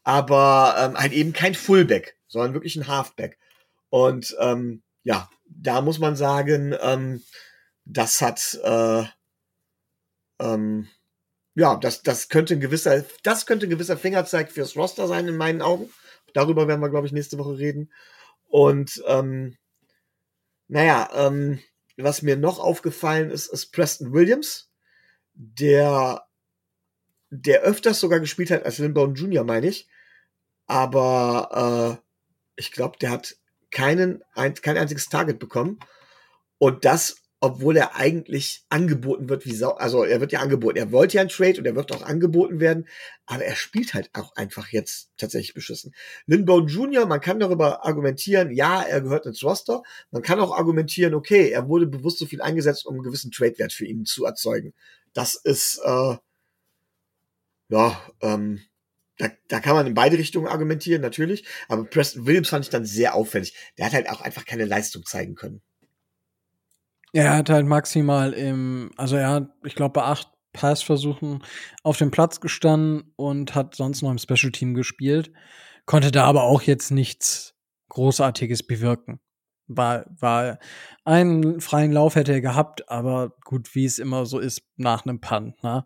aber 0.03 0.75
ähm, 0.77 0.97
halt 0.97 1.13
eben 1.13 1.33
kein 1.33 1.55
Fullback, 1.55 2.17
sondern 2.27 2.53
wirklich 2.53 2.75
ein 2.75 2.87
Halfback. 2.87 3.37
Und 3.89 4.35
ähm, 4.39 4.83
ja, 5.03 5.29
da 5.45 5.81
muss 5.81 5.99
man 5.99 6.15
sagen, 6.15 6.75
ähm, 6.81 7.23
das 7.85 8.21
hat 8.21 8.59
äh, 8.63 9.03
ähm, 10.39 10.87
ja, 11.55 11.75
das, 11.75 12.01
das 12.01 12.29
könnte 12.29 12.55
ein 12.55 12.61
gewisser, 12.61 13.03
das 13.23 13.45
könnte 13.45 13.67
ein 13.67 13.69
gewisser 13.69 13.97
Fingerzeig 13.97 14.51
fürs 14.51 14.75
Roster 14.75 15.07
sein 15.07 15.27
in 15.27 15.37
meinen 15.37 15.61
Augen. 15.61 15.89
Darüber 16.33 16.67
werden 16.67 16.81
wir, 16.81 16.89
glaube 16.89 17.07
ich, 17.07 17.13
nächste 17.13 17.37
Woche 17.37 17.57
reden. 17.57 17.91
Und 18.47 19.03
ähm, 19.07 19.57
naja, 20.67 21.09
ähm, 21.13 21.59
was 21.97 22.21
mir 22.21 22.37
noch 22.37 22.59
aufgefallen 22.59 23.29
ist, 23.29 23.47
ist 23.47 23.71
Preston 23.71 24.13
Williams, 24.13 24.69
der 25.33 26.25
der 27.31 27.61
öfters 27.61 27.99
sogar 27.99 28.19
gespielt 28.19 28.51
hat 28.51 28.65
als 28.65 28.77
Lindbaum 28.77 29.15
Jr., 29.15 29.43
meine 29.43 29.67
ich. 29.67 29.87
Aber 30.67 31.99
äh, 31.99 32.05
ich 32.57 32.71
glaube, 32.71 32.97
der 32.99 33.09
hat 33.09 33.37
keinen, 33.71 34.21
ein, 34.33 34.53
kein 34.53 34.77
einziges 34.77 35.07
Target 35.09 35.39
bekommen. 35.39 35.79
Und 36.57 36.83
das, 36.85 37.15
obwohl 37.39 37.77
er 37.77 37.95
eigentlich 37.95 38.65
angeboten 38.69 39.29
wird 39.29 39.45
wie 39.45 39.55
Sau. 39.55 39.71
Also 39.71 40.03
er 40.03 40.19
wird 40.19 40.33
ja 40.33 40.41
angeboten. 40.41 40.77
Er 40.77 40.91
wollte 40.91 41.15
ja 41.15 41.21
ein 41.21 41.29
Trade 41.29 41.57
und 41.57 41.65
er 41.65 41.75
wird 41.75 41.93
auch 41.93 42.03
angeboten 42.03 42.59
werden. 42.59 42.85
Aber 43.25 43.45
er 43.45 43.55
spielt 43.55 43.93
halt 43.93 44.09
auch 44.13 44.35
einfach 44.35 44.67
jetzt 44.67 45.11
tatsächlich 45.17 45.53
beschissen. 45.53 45.95
Lindbaum 46.25 46.67
Jr., 46.67 47.05
man 47.05 47.21
kann 47.21 47.39
darüber 47.39 47.85
argumentieren, 47.85 48.51
ja, 48.51 48.83
er 48.83 49.01
gehört 49.01 49.25
ins 49.25 49.41
Roster. 49.41 49.83
Man 50.11 50.21
kann 50.21 50.39
auch 50.41 50.55
argumentieren, 50.55 51.13
okay, 51.13 51.49
er 51.49 51.69
wurde 51.69 51.87
bewusst 51.87 52.19
so 52.19 52.25
viel 52.25 52.41
eingesetzt, 52.41 52.85
um 52.85 52.95
einen 52.95 53.03
gewissen 53.03 53.31
Trade-Wert 53.31 53.71
für 53.71 53.85
ihn 53.85 54.05
zu 54.05 54.25
erzeugen. 54.25 54.73
Das 55.13 55.35
ist, 55.35 55.79
äh, 55.83 56.17
ja, 57.71 57.99
ähm, 58.21 58.61
da, 59.17 59.29
da 59.47 59.59
kann 59.59 59.75
man 59.75 59.87
in 59.87 59.93
beide 59.93 60.17
Richtungen 60.17 60.47
argumentieren, 60.47 61.01
natürlich. 61.01 61.45
Aber 61.67 61.85
Preston 61.85 62.25
Williams 62.25 62.49
fand 62.49 62.65
ich 62.65 62.71
dann 62.71 62.85
sehr 62.85 63.15
auffällig. 63.15 63.55
Der 63.77 63.85
hat 63.85 63.93
halt 63.93 64.09
auch 64.09 64.21
einfach 64.21 64.45
keine 64.45 64.65
Leistung 64.65 65.05
zeigen 65.05 65.35
können. 65.35 65.61
Er 67.13 67.35
hat 67.35 67.49
halt 67.49 67.65
maximal 67.65 68.33
im, 68.33 68.91
also 68.97 69.15
er 69.15 69.29
hat, 69.29 69.49
ich 69.63 69.75
glaube, 69.75 69.93
bei 69.93 70.03
acht 70.03 70.29
Passversuchen 70.53 71.43
auf 71.83 71.97
dem 71.97 72.11
Platz 72.11 72.41
gestanden 72.41 73.13
und 73.15 73.55
hat 73.55 73.75
sonst 73.75 74.01
noch 74.01 74.11
im 74.11 74.17
Special 74.17 74.51
Team 74.51 74.73
gespielt. 74.73 75.31
Konnte 75.85 76.11
da 76.11 76.25
aber 76.25 76.43
auch 76.43 76.61
jetzt 76.61 76.91
nichts 76.91 77.53
Großartiges 77.89 78.63
bewirken. 78.63 79.19
War, 79.67 80.05
war 80.19 80.59
einen 81.05 81.61
freien 81.61 81.93
Lauf 81.93 82.15
hätte 82.15 82.33
er 82.33 82.41
gehabt, 82.41 82.89
aber 82.89 83.33
gut, 83.45 83.73
wie 83.75 83.85
es 83.85 83.99
immer 83.99 84.25
so 84.25 84.39
ist 84.39 84.63
nach 84.75 85.05
einem 85.05 85.21
Punt, 85.21 85.63
ne? 85.63 85.85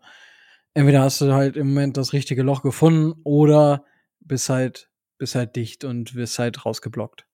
Entweder 0.76 1.00
hast 1.00 1.22
du 1.22 1.32
halt 1.32 1.56
im 1.56 1.68
Moment 1.68 1.96
das 1.96 2.12
richtige 2.12 2.42
Loch 2.42 2.62
gefunden 2.62 3.18
oder 3.24 3.84
bist 4.20 4.50
halt, 4.50 4.90
bist 5.16 5.34
halt 5.34 5.56
dicht 5.56 5.84
und 5.84 6.14
wirst 6.14 6.38
halt 6.38 6.66
rausgeblockt. 6.66 7.26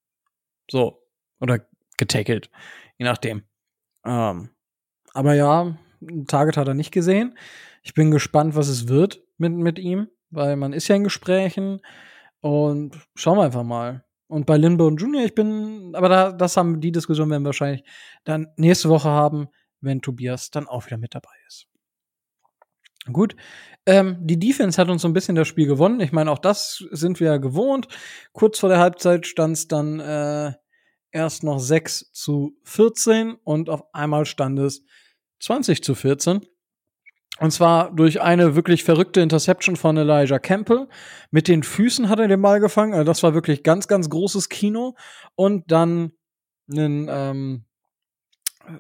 So. 0.70 1.02
Oder 1.40 1.66
getackelt. 1.98 2.50
Je 2.98 3.04
nachdem. 3.04 3.42
Ähm, 4.04 4.50
aber 5.12 5.34
ja, 5.34 5.76
Target 6.28 6.56
hat 6.56 6.68
er 6.68 6.74
nicht 6.74 6.92
gesehen. 6.92 7.36
Ich 7.82 7.94
bin 7.94 8.12
gespannt, 8.12 8.54
was 8.54 8.68
es 8.68 8.86
wird 8.86 9.20
mit, 9.38 9.52
mit 9.52 9.78
ihm, 9.80 10.08
weil 10.30 10.54
man 10.54 10.72
ist 10.72 10.86
ja 10.86 10.94
in 10.94 11.02
Gesprächen 11.04 11.80
und 12.40 12.96
schauen 13.16 13.38
wir 13.38 13.44
einfach 13.44 13.64
mal. 13.64 14.04
Und 14.28 14.46
bei 14.46 14.56
Lindbone 14.56 14.96
Jr., 14.96 15.24
ich 15.24 15.34
bin, 15.34 15.96
aber 15.96 16.08
da, 16.08 16.32
das 16.32 16.56
haben, 16.56 16.80
die 16.80 16.92
Diskussion 16.92 17.28
werden 17.28 17.42
wir 17.42 17.48
wahrscheinlich 17.48 17.82
dann 18.22 18.52
nächste 18.56 18.88
Woche 18.88 19.08
haben, 19.08 19.48
wenn 19.80 20.00
Tobias 20.00 20.52
dann 20.52 20.68
auch 20.68 20.86
wieder 20.86 20.96
mit 20.96 21.14
dabei 21.14 21.34
ist. 21.48 21.66
Gut. 23.10 23.34
Ähm, 23.84 24.18
die 24.20 24.38
Defense 24.38 24.80
hat 24.80 24.88
uns 24.88 25.02
so 25.02 25.08
ein 25.08 25.12
bisschen 25.12 25.34
das 25.34 25.48
Spiel 25.48 25.66
gewonnen. 25.66 26.00
Ich 26.00 26.12
meine, 26.12 26.30
auch 26.30 26.38
das 26.38 26.84
sind 26.92 27.18
wir 27.18 27.28
ja 27.28 27.36
gewohnt. 27.38 27.88
Kurz 28.32 28.60
vor 28.60 28.68
der 28.68 28.78
Halbzeit 28.78 29.26
stand 29.26 29.56
es 29.56 29.66
dann 29.66 29.98
äh, 29.98 30.52
erst 31.10 31.42
noch 31.42 31.58
6 31.58 32.12
zu 32.12 32.56
14 32.62 33.34
und 33.42 33.68
auf 33.68 33.82
einmal 33.92 34.24
stand 34.24 34.58
es 34.60 34.84
20 35.40 35.82
zu 35.82 35.94
14. 35.96 36.46
Und 37.40 37.50
zwar 37.50 37.92
durch 37.92 38.20
eine 38.20 38.54
wirklich 38.54 38.84
verrückte 38.84 39.20
Interception 39.20 39.74
von 39.74 39.96
Elijah 39.96 40.38
Campbell. 40.38 40.88
Mit 41.30 41.48
den 41.48 41.64
Füßen 41.64 42.08
hat 42.08 42.20
er 42.20 42.28
den 42.28 42.42
Ball 42.42 42.60
gefangen. 42.60 42.92
Also 42.92 43.04
das 43.04 43.22
war 43.22 43.34
wirklich 43.34 43.64
ganz, 43.64 43.88
ganz 43.88 44.08
großes 44.08 44.48
Kino. 44.48 44.94
Und 45.34 45.72
dann 45.72 46.12
einen 46.70 47.08
ähm, 47.10 47.64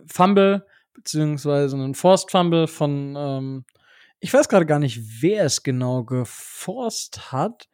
Fumble, 0.06 0.64
beziehungsweise 0.94 1.76
einen 1.76 1.94
Forced 1.94 2.30
Fumble 2.30 2.68
von, 2.68 3.14
ähm, 3.16 3.64
ich 4.22 4.32
weiß 4.32 4.48
gerade 4.48 4.66
gar 4.66 4.78
nicht, 4.78 5.20
wer 5.20 5.44
es 5.44 5.64
genau 5.64 6.04
geforst 6.04 7.32
hat. 7.32 7.68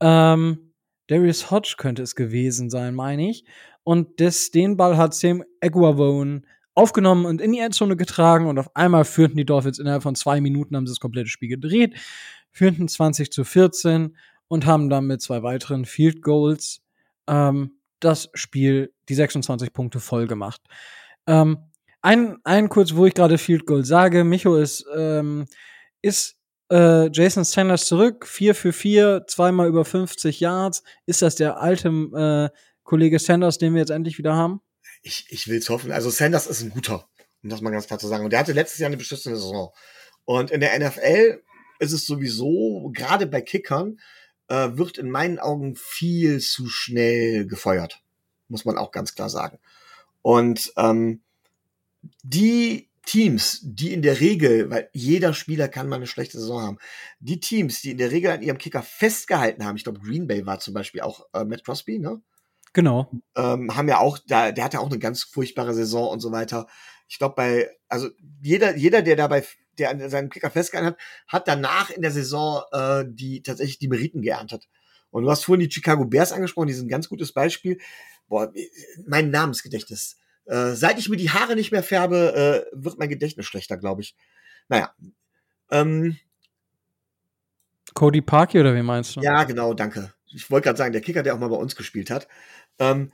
Ähm, 0.00 0.74
Darius 1.06 1.50
Hodge 1.50 1.76
könnte 1.78 2.02
es 2.02 2.14
gewesen 2.14 2.68
sein, 2.68 2.94
meine 2.94 3.30
ich. 3.30 3.46
Und 3.84 4.20
des, 4.20 4.50
den 4.50 4.76
Ball 4.76 4.98
hat 4.98 5.14
Sam 5.14 5.42
Eguavone 5.62 6.42
aufgenommen 6.74 7.24
und 7.24 7.40
in 7.40 7.52
die 7.52 7.60
Endzone 7.60 7.96
getragen 7.96 8.46
und 8.46 8.58
auf 8.58 8.76
einmal 8.76 9.06
führten 9.06 9.38
die 9.38 9.46
Dolphins 9.46 9.78
innerhalb 9.78 10.02
von 10.02 10.14
zwei 10.14 10.42
Minuten, 10.42 10.76
haben 10.76 10.86
sie 10.86 10.92
das 10.92 11.00
komplette 11.00 11.30
Spiel 11.30 11.48
gedreht, 11.48 11.96
führten 12.52 12.86
20 12.86 13.32
zu 13.32 13.44
14 13.44 14.14
und 14.46 14.66
haben 14.66 14.90
dann 14.90 15.06
mit 15.06 15.22
zwei 15.22 15.42
weiteren 15.42 15.86
Field 15.86 16.20
Goals 16.20 16.82
ähm, 17.26 17.78
das 17.98 18.28
Spiel, 18.34 18.92
die 19.08 19.14
26 19.14 19.72
Punkte 19.72 20.00
voll 20.00 20.26
gemacht. 20.26 20.60
Ähm, 21.26 21.70
ein, 22.02 22.36
ein 22.44 22.68
kurz, 22.68 22.94
wo 22.94 23.06
ich 23.06 23.14
gerade 23.14 23.38
Field 23.38 23.64
Goal 23.64 23.86
sage, 23.86 24.22
Micho 24.22 24.54
ist, 24.54 24.84
ähm, 24.94 25.46
ist 26.02 26.36
äh, 26.70 27.10
Jason 27.10 27.44
Sanders 27.44 27.86
zurück, 27.86 28.26
4 28.26 28.54
für 28.54 28.72
4, 28.72 29.24
zweimal 29.26 29.68
über 29.68 29.84
50 29.84 30.40
Yards. 30.40 30.82
Ist 31.06 31.22
das 31.22 31.34
der 31.36 31.60
alte 31.60 31.88
äh, 31.88 32.56
Kollege 32.82 33.18
Sanders, 33.18 33.58
den 33.58 33.74
wir 33.74 33.80
jetzt 33.80 33.90
endlich 33.90 34.18
wieder 34.18 34.34
haben? 34.34 34.60
ich, 35.02 35.26
ich 35.30 35.48
will 35.48 35.58
es 35.58 35.68
hoffen. 35.68 35.92
Also 35.92 36.10
Sanders 36.10 36.46
ist 36.46 36.62
ein 36.62 36.70
guter, 36.70 37.08
um 37.42 37.50
das 37.50 37.60
mal 37.60 37.70
ganz 37.70 37.86
klar 37.86 37.98
zu 37.98 38.06
sagen. 38.06 38.24
Und 38.24 38.30
der 38.30 38.40
hatte 38.40 38.52
letztes 38.52 38.78
Jahr 38.78 38.88
eine 38.88 38.96
beschissene 38.96 39.36
Saison. 39.36 39.72
Und 40.24 40.50
in 40.50 40.60
der 40.60 40.78
NFL 40.78 41.42
ist 41.78 41.92
es 41.92 42.06
sowieso, 42.06 42.90
gerade 42.92 43.26
bei 43.26 43.40
Kickern, 43.40 43.98
äh, 44.48 44.70
wird 44.72 44.98
in 44.98 45.10
meinen 45.10 45.38
Augen 45.38 45.76
viel 45.76 46.40
zu 46.40 46.68
schnell 46.68 47.46
gefeuert. 47.46 48.02
Muss 48.48 48.64
man 48.64 48.78
auch 48.78 48.90
ganz 48.90 49.14
klar 49.14 49.30
sagen. 49.30 49.58
Und 50.22 50.72
ähm, 50.76 51.22
die 52.22 52.87
Teams, 53.08 53.60
die 53.62 53.94
in 53.94 54.02
der 54.02 54.20
Regel, 54.20 54.68
weil 54.68 54.90
jeder 54.92 55.32
Spieler 55.32 55.68
kann 55.68 55.88
mal 55.88 55.96
eine 55.96 56.06
schlechte 56.06 56.38
Saison 56.38 56.60
haben, 56.60 56.78
die 57.20 57.40
Teams, 57.40 57.80
die 57.80 57.92
in 57.92 57.96
der 57.96 58.10
Regel 58.10 58.30
an 58.30 58.42
ihrem 58.42 58.58
Kicker 58.58 58.82
festgehalten 58.82 59.64
haben, 59.64 59.76
ich 59.76 59.84
glaube 59.84 60.00
Green 60.00 60.26
Bay 60.26 60.44
war 60.44 60.60
zum 60.60 60.74
Beispiel 60.74 61.00
auch 61.00 61.26
äh, 61.32 61.42
Matt 61.44 61.64
Crosby, 61.64 61.98
ne? 61.98 62.20
Genau. 62.74 63.10
Ähm, 63.34 63.74
haben 63.74 63.88
ja 63.88 63.98
auch, 63.98 64.18
da, 64.26 64.52
der 64.52 64.62
hatte 64.62 64.80
auch 64.80 64.90
eine 64.90 64.98
ganz 64.98 65.22
furchtbare 65.22 65.72
Saison 65.72 66.10
und 66.10 66.20
so 66.20 66.32
weiter. 66.32 66.66
Ich 67.08 67.16
glaube, 67.16 67.34
bei, 67.34 67.70
also 67.88 68.10
jeder, 68.42 68.76
jeder, 68.76 69.00
der 69.00 69.16
dabei, 69.16 69.42
der 69.78 69.88
an 69.88 70.10
seinem 70.10 70.28
Kicker 70.28 70.50
festgehalten 70.50 70.90
hat, 70.94 71.00
hat 71.28 71.48
danach 71.48 71.88
in 71.88 72.02
der 72.02 72.10
Saison 72.10 72.62
äh, 72.72 73.06
die 73.08 73.42
tatsächlich 73.42 73.78
die 73.78 73.88
Meriten 73.88 74.20
geerntet. 74.20 74.68
Und 75.10 75.22
du 75.22 75.30
hast 75.30 75.44
vorhin 75.44 75.66
die 75.66 75.72
Chicago 75.72 76.04
Bears 76.04 76.32
angesprochen, 76.32 76.68
die 76.68 76.74
sind 76.74 76.86
ein 76.86 76.90
ganz 76.90 77.08
gutes 77.08 77.32
Beispiel. 77.32 77.78
Boah, 78.28 78.52
mein 79.06 79.30
Namensgedächtnis. 79.30 80.18
Äh, 80.48 80.74
seit 80.74 80.98
ich 80.98 81.08
mir 81.08 81.16
die 81.16 81.30
Haare 81.30 81.54
nicht 81.54 81.72
mehr 81.72 81.82
färbe, 81.82 82.66
äh, 82.72 82.76
wird 82.76 82.98
mein 82.98 83.10
Gedächtnis 83.10 83.46
schlechter, 83.46 83.76
glaube 83.76 84.00
ich. 84.02 84.16
Naja. 84.68 84.94
Ähm, 85.70 86.16
Cody 87.94 88.22
Parkey 88.22 88.60
oder 88.60 88.74
wie 88.74 88.82
meinst 88.82 89.16
du? 89.16 89.20
Ja, 89.20 89.44
genau, 89.44 89.74
danke. 89.74 90.14
Ich 90.26 90.50
wollte 90.50 90.64
gerade 90.64 90.78
sagen, 90.78 90.92
der 90.92 91.02
Kicker, 91.02 91.22
der 91.22 91.34
auch 91.34 91.38
mal 91.38 91.48
bei 91.48 91.56
uns 91.56 91.76
gespielt 91.76 92.10
hat. 92.10 92.28
Ähm, 92.78 93.12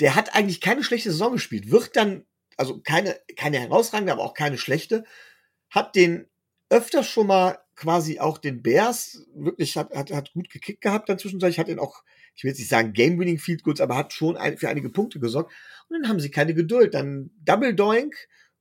der 0.00 0.14
hat 0.14 0.34
eigentlich 0.34 0.60
keine 0.60 0.82
schlechte 0.82 1.10
Saison 1.10 1.32
gespielt, 1.32 1.70
wird 1.70 1.96
dann, 1.96 2.24
also 2.56 2.80
keine, 2.80 3.18
keine 3.36 3.58
herausragende, 3.58 4.12
aber 4.12 4.22
auch 4.22 4.34
keine 4.34 4.58
schlechte, 4.58 5.04
hat 5.70 5.94
den 5.94 6.28
öfter 6.70 7.02
schon 7.02 7.26
mal 7.26 7.58
quasi 7.76 8.20
auch 8.20 8.38
den 8.38 8.62
Bears 8.62 9.26
wirklich 9.34 9.76
hat, 9.76 9.94
hat, 9.94 10.10
hat 10.12 10.32
gut 10.32 10.48
gekickt 10.48 10.80
gehabt 10.80 11.08
dann 11.08 11.18
zwischenzeitlich, 11.18 11.58
hat 11.58 11.68
ihn 11.68 11.78
auch, 11.78 12.02
ich 12.34 12.44
will 12.44 12.50
jetzt 12.50 12.58
nicht 12.58 12.68
sagen 12.68 12.92
Game-Winning 12.92 13.38
Field 13.38 13.62
Goals, 13.62 13.80
aber 13.80 13.96
hat 13.96 14.12
schon 14.12 14.36
ein, 14.36 14.58
für 14.58 14.68
einige 14.68 14.90
Punkte 14.90 15.20
gesorgt. 15.20 15.52
Und 15.88 16.00
dann 16.00 16.08
haben 16.08 16.20
sie 16.20 16.30
keine 16.30 16.54
Geduld. 16.54 16.94
Dann 16.94 17.30
Double 17.44 17.74
Doink 17.74 18.14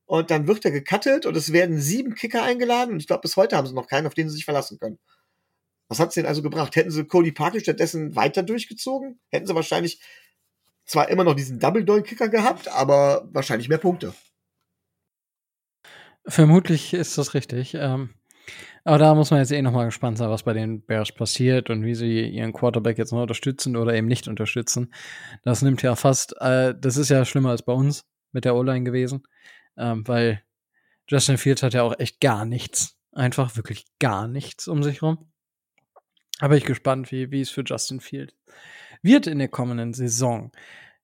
und 0.06 0.32
dann 0.32 0.48
wird 0.48 0.66
er 0.66 0.72
gecuttet 0.72 1.26
und 1.26 1.36
es 1.36 1.54
werden 1.54 1.80
sieben 1.80 2.16
Kicker 2.16 2.44
eingeladen 2.44 2.94
und 2.94 3.00
ich 3.00 3.08
glaube, 3.08 3.22
bis 3.22 3.38
heute 3.38 3.56
haben 3.56 3.68
sie 3.68 3.74
noch 3.74 3.88
keinen, 3.88 4.06
auf 4.06 4.14
den 4.14 4.30
sie 4.30 4.36
sich 4.36 4.46
verlassen 4.46 4.78
können. 4.78 5.00
Was 5.88 6.00
hat 6.00 6.10
es 6.10 6.16
denn 6.16 6.26
also 6.26 6.42
gebracht? 6.42 6.76
Hätten 6.76 6.92
sie 6.92 7.06
Cody 7.06 7.32
Parker 7.32 7.60
stattdessen 7.60 8.16
weiter 8.16 8.44
durchgezogen? 8.44 9.20
Hätten 9.30 9.48
sie 9.48 9.56
wahrscheinlich 9.56 10.02
zwar 10.86 11.10
immer 11.10 11.24
noch 11.24 11.36
diesen 11.36 11.60
Double-Doink-Kicker 11.60 12.30
gehabt, 12.30 12.68
aber 12.68 13.30
wahrscheinlich 13.32 13.70
mehr 13.70 13.78
Punkte. 13.78 14.14
Vermutlich 16.26 16.94
ist 16.94 17.18
das 17.18 17.34
richtig. 17.34 17.74
Ähm, 17.76 18.14
aber 18.84 18.97
da 18.97 19.15
muss 19.15 19.32
man 19.32 19.39
jetzt 19.39 19.51
eh 19.51 19.62
nochmal 19.62 19.86
gespannt 19.86 20.17
sein, 20.17 20.29
was 20.29 20.43
bei 20.43 20.53
den 20.53 20.82
Bears 20.82 21.12
passiert 21.12 21.69
und 21.69 21.86
wie 21.86 21.95
sie 21.95 22.27
ihren 22.27 22.53
Quarterback 22.53 22.97
jetzt 22.97 23.12
noch 23.12 23.21
unterstützen 23.21 23.75
oder 23.77 23.93
eben 23.93 24.08
nicht 24.08 24.27
unterstützen. 24.27 24.93
Das 25.43 25.62
nimmt 25.62 25.82
ja 25.82 25.95
fast, 25.95 26.36
äh, 26.41 26.75
das 26.77 26.97
ist 26.97 27.10
ja 27.10 27.23
schlimmer 27.23 27.51
als 27.51 27.63
bei 27.63 27.73
uns 27.73 28.06
mit 28.32 28.45
der 28.45 28.56
O-Line 28.56 28.84
gewesen, 28.84 29.23
ähm, 29.77 30.08
weil 30.08 30.41
Justin 31.08 31.38
Fields 31.38 31.63
hat 31.63 31.73
ja 31.73 31.84
auch 31.84 31.97
echt 31.99 32.19
gar 32.19 32.45
nichts. 32.45 32.97
Einfach 33.12 33.56
wirklich 33.56 33.86
gar 33.99 34.27
nichts 34.27 34.67
um 34.67 34.84
sich 34.84 35.01
rum. 35.01 35.32
Aber 36.39 36.58
ich 36.58 36.65
gespannt, 36.65 37.12
wie, 37.12 37.32
wie 37.32 37.41
es 37.41 37.51
für 37.51 37.63
Justin 37.63 38.01
Field 38.01 38.36
wird 39.01 39.27
in 39.27 39.39
der 39.39 39.49
kommenden 39.49 39.93
Saison. 39.93 40.51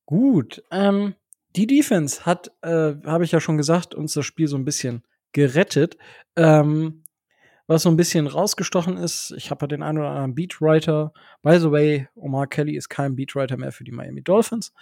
Gut, 0.06 0.64
ähm, 0.72 1.16
die 1.56 1.68
Defense 1.68 2.26
hat, 2.26 2.52
äh, 2.62 2.96
habe 3.06 3.24
ich 3.24 3.32
ja 3.32 3.40
schon 3.40 3.58
gesagt, 3.58 3.94
uns 3.94 4.14
das 4.14 4.26
Spiel 4.26 4.48
so 4.48 4.58
ein 4.58 4.66
bisschen 4.66 5.04
gerettet. 5.32 5.98
Ähm, 6.36 7.04
was 7.70 7.84
so 7.84 7.90
ein 7.90 7.96
bisschen 7.96 8.28
rausgestochen 8.28 8.98
ist, 8.98 9.32
ich 9.38 9.52
habe 9.52 9.64
ja 9.64 9.68
den 9.68 9.84
einen 9.84 10.00
oder 10.00 10.10
anderen 10.10 10.36
Beatwriter. 10.36 11.14
By 11.42 11.60
the 11.60 11.72
way, 11.72 12.08
Omar 12.16 12.48
Kelly 12.48 12.76
ist 12.76 12.90
kein 12.90 13.16
Beatwriter 13.16 13.58
mehr 13.58 13.72
für 13.72 13.84
die 13.84 13.92
Miami 13.92 14.22
Dolphins. 14.22 14.74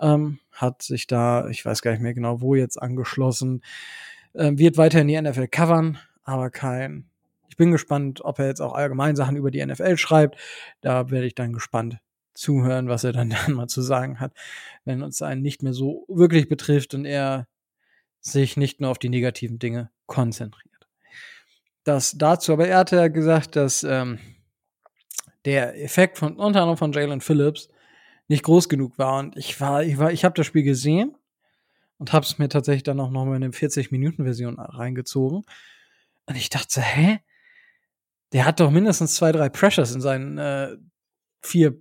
Ähm, 0.00 0.38
hat 0.52 0.82
sich 0.82 1.06
da, 1.06 1.48
ich 1.48 1.64
weiß 1.64 1.82
gar 1.82 1.90
nicht 1.90 2.00
mehr 2.00 2.14
genau 2.14 2.40
wo 2.40 2.54
jetzt 2.54 2.80
angeschlossen. 2.80 3.62
Ähm, 4.34 4.58
wird 4.58 4.76
weiter 4.76 5.00
in 5.00 5.08
die 5.08 5.20
NFL 5.20 5.48
covern, 5.48 5.98
aber 6.22 6.50
kein 6.50 7.08
bin 7.58 7.72
gespannt, 7.72 8.22
ob 8.24 8.38
er 8.38 8.46
jetzt 8.46 8.62
auch 8.62 8.72
allgemein 8.72 9.16
Sachen 9.16 9.36
über 9.36 9.50
die 9.50 9.64
NFL 9.64 9.98
schreibt. 9.98 10.38
Da 10.80 11.10
werde 11.10 11.26
ich 11.26 11.34
dann 11.34 11.52
gespannt 11.52 11.98
zuhören, 12.32 12.88
was 12.88 13.04
er 13.04 13.12
dann, 13.12 13.30
dann 13.46 13.52
mal 13.52 13.66
zu 13.66 13.82
sagen 13.82 14.20
hat, 14.20 14.32
wenn 14.86 15.02
uns 15.02 15.20
einen 15.20 15.42
nicht 15.42 15.62
mehr 15.62 15.74
so 15.74 16.06
wirklich 16.08 16.48
betrifft 16.48 16.94
und 16.94 17.04
er 17.04 17.46
sich 18.20 18.56
nicht 18.56 18.80
nur 18.80 18.90
auf 18.90 18.98
die 18.98 19.10
negativen 19.10 19.58
Dinge 19.58 19.90
konzentriert. 20.06 20.67
Das 21.88 22.18
dazu, 22.18 22.52
aber 22.52 22.68
er 22.68 22.76
hatte 22.76 22.96
ja 22.96 23.08
gesagt, 23.08 23.56
dass 23.56 23.82
ähm, 23.82 24.18
der 25.46 25.82
Effekt 25.82 26.18
von 26.18 26.36
unter 26.36 26.60
anderem 26.60 26.76
von 26.76 26.92
Jalen 26.92 27.22
Phillips 27.22 27.70
nicht 28.26 28.42
groß 28.42 28.68
genug 28.68 28.98
war 28.98 29.18
und 29.20 29.38
ich 29.38 29.58
war, 29.58 29.82
ich 29.82 29.96
war, 29.96 30.12
ich 30.12 30.22
habe 30.22 30.34
das 30.34 30.44
Spiel 30.44 30.64
gesehen 30.64 31.16
und 31.96 32.12
habe 32.12 32.26
es 32.26 32.36
mir 32.36 32.50
tatsächlich 32.50 32.82
dann 32.82 33.00
auch 33.00 33.10
noch 33.10 33.24
mal 33.24 33.36
in 33.36 33.42
eine 33.42 33.54
40 33.54 33.90
Minuten 33.90 34.24
Version 34.24 34.60
reingezogen 34.60 35.44
und 36.26 36.36
ich 36.36 36.50
dachte, 36.50 36.82
hä, 36.82 37.20
der 38.34 38.44
hat 38.44 38.60
doch 38.60 38.70
mindestens 38.70 39.14
zwei, 39.14 39.32
drei 39.32 39.48
Pressures 39.48 39.94
in 39.94 40.02
seinen 40.02 40.36
äh, 40.36 40.76
vier 41.40 41.74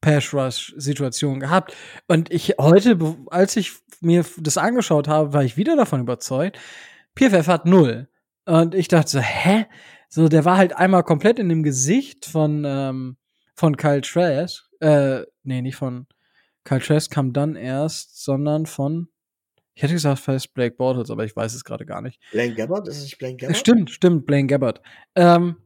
Pass 0.00 0.32
Rush 0.32 0.72
Situationen 0.78 1.38
gehabt. 1.38 1.76
Und 2.08 2.32
ich 2.32 2.54
heute, 2.58 2.98
als 3.26 3.56
ich 3.56 3.72
mir 4.00 4.24
das 4.38 4.56
angeschaut 4.56 5.06
habe, 5.06 5.34
war 5.34 5.44
ich 5.44 5.58
wieder 5.58 5.76
davon 5.76 6.00
überzeugt, 6.00 6.58
PFF 7.14 7.46
hat 7.46 7.66
null. 7.66 8.08
Und 8.44 8.74
ich 8.74 8.88
dachte 8.88 9.10
so, 9.10 9.20
hä? 9.20 9.66
So, 10.08 10.28
der 10.28 10.44
war 10.44 10.56
halt 10.56 10.76
einmal 10.76 11.04
komplett 11.04 11.38
in 11.38 11.48
dem 11.48 11.62
Gesicht 11.62 12.26
von, 12.26 12.64
ähm, 12.66 13.16
von 13.54 13.76
Kyle 13.76 14.02
Trash. 14.02 14.64
Äh, 14.80 15.22
nee, 15.42 15.62
nicht 15.62 15.76
von 15.76 16.06
Kyle 16.64 16.80
Trash 16.80 17.08
kam 17.08 17.32
dann 17.32 17.56
erst, 17.56 18.22
sondern 18.22 18.66
von 18.66 19.08
ich 19.74 19.82
hätte 19.82 19.94
gesagt 19.94 20.18
fast 20.18 20.52
Blake 20.52 20.76
Bortles, 20.76 21.10
aber 21.10 21.24
ich 21.24 21.34
weiß 21.34 21.54
es 21.54 21.64
gerade 21.64 21.86
gar 21.86 22.02
nicht. 22.02 22.20
Blaine 22.30 22.54
Gabbard? 22.54 22.88
Ist 22.88 22.98
es 22.98 23.04
nicht 23.04 23.18
Blaine 23.18 23.36
Gabbard? 23.36 23.56
Stimmt, 23.56 23.90
stimmt, 23.90 24.26
Blaine 24.26 24.46
Gabbard. 24.46 24.82
Ähm, 25.14 25.56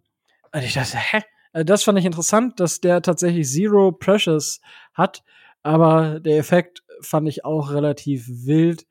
und 0.52 0.62
ich 0.62 0.74
dachte, 0.74 0.96
hä? 0.96 1.22
Äh, 1.52 1.64
das 1.64 1.82
fand 1.82 1.98
ich 1.98 2.04
interessant, 2.04 2.60
dass 2.60 2.80
der 2.80 3.02
tatsächlich 3.02 3.48
Zero 3.48 3.92
Pressures 3.92 4.60
hat, 4.94 5.24
aber 5.62 6.20
der 6.20 6.38
Effekt 6.38 6.84
fand 7.00 7.28
ich 7.28 7.44
auch 7.44 7.72
relativ 7.72 8.26
wild 8.28 8.86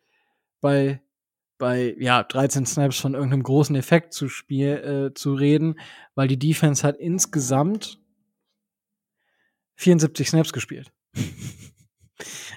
bei 0.59 1.01
bei 1.57 1.95
ja 1.99 2.23
13 2.23 2.65
Snaps 2.65 2.99
von 2.99 3.13
irgendeinem 3.13 3.43
großen 3.43 3.75
Effekt 3.75 4.13
zu 4.13 4.29
spiel, 4.29 5.09
äh, 5.11 5.13
zu 5.13 5.33
reden, 5.33 5.79
weil 6.15 6.27
die 6.27 6.39
Defense 6.39 6.85
hat 6.85 6.97
insgesamt 6.97 7.99
74 9.75 10.29
Snaps 10.29 10.53
gespielt. 10.53 10.91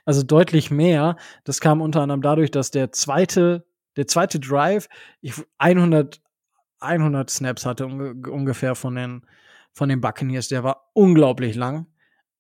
Also 0.05 0.23
deutlich 0.23 0.71
mehr. 0.71 1.17
Das 1.45 1.61
kam 1.61 1.83
unter 1.83 2.01
anderem 2.01 2.23
dadurch, 2.23 2.51
dass 2.51 2.71
der 2.71 2.93
zweite, 2.93 3.67
der 3.97 4.07
zweite 4.07 4.41
Drive 4.41 4.89
100, 5.59 6.23
100 6.81 7.29
Snaps 7.29 7.67
hatte 7.67 7.87
ungefähr 7.87 8.75
von 8.75 8.95
den, 8.95 9.27
von 9.75 9.91
den 9.91 10.01
Buccaneers. 10.01 10.49
Der 10.49 10.65
war 10.65 10.91
unglaublich 10.95 11.57
lang. 11.57 11.89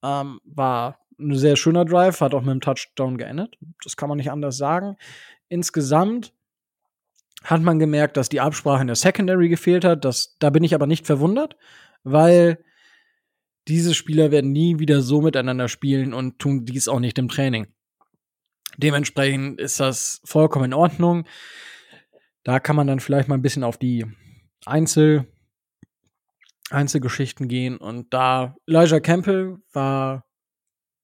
Ähm, 0.02 0.40
war 0.44 1.00
ein 1.18 1.36
sehr 1.36 1.56
schöner 1.56 1.84
Drive, 1.84 2.22
hat 2.22 2.32
auch 2.32 2.40
mit 2.40 2.52
einem 2.52 2.62
Touchdown 2.62 3.18
geendet. 3.18 3.58
Das 3.84 3.98
kann 3.98 4.08
man 4.08 4.16
nicht 4.16 4.30
anders 4.30 4.56
sagen. 4.56 4.96
Insgesamt 5.48 6.32
hat 7.44 7.62
man 7.62 7.78
gemerkt, 7.78 8.16
dass 8.16 8.28
die 8.28 8.40
Absprache 8.40 8.80
in 8.80 8.88
der 8.88 8.96
Secondary 8.96 9.48
gefehlt 9.48 9.84
hat. 9.84 10.04
Das, 10.04 10.36
da 10.38 10.50
bin 10.50 10.64
ich 10.64 10.74
aber 10.74 10.86
nicht 10.86 11.06
verwundert, 11.06 11.56
weil 12.02 12.64
diese 13.68 13.94
Spieler 13.94 14.30
werden 14.30 14.52
nie 14.52 14.78
wieder 14.78 15.02
so 15.02 15.20
miteinander 15.20 15.68
spielen 15.68 16.14
und 16.14 16.38
tun 16.38 16.64
dies 16.64 16.88
auch 16.88 17.00
nicht 17.00 17.18
im 17.18 17.28
Training. 17.28 17.68
Dementsprechend 18.76 19.60
ist 19.60 19.80
das 19.80 20.20
vollkommen 20.24 20.66
in 20.66 20.74
Ordnung. 20.74 21.26
Da 22.44 22.60
kann 22.60 22.76
man 22.76 22.86
dann 22.86 23.00
vielleicht 23.00 23.28
mal 23.28 23.34
ein 23.34 23.42
bisschen 23.42 23.64
auf 23.64 23.76
die 23.76 24.06
Einzel 24.64 25.26
Einzelgeschichten 26.70 27.48
gehen 27.48 27.78
und 27.78 28.12
da 28.12 28.54
Elijah 28.66 29.00
Campbell 29.00 29.56
war 29.72 30.26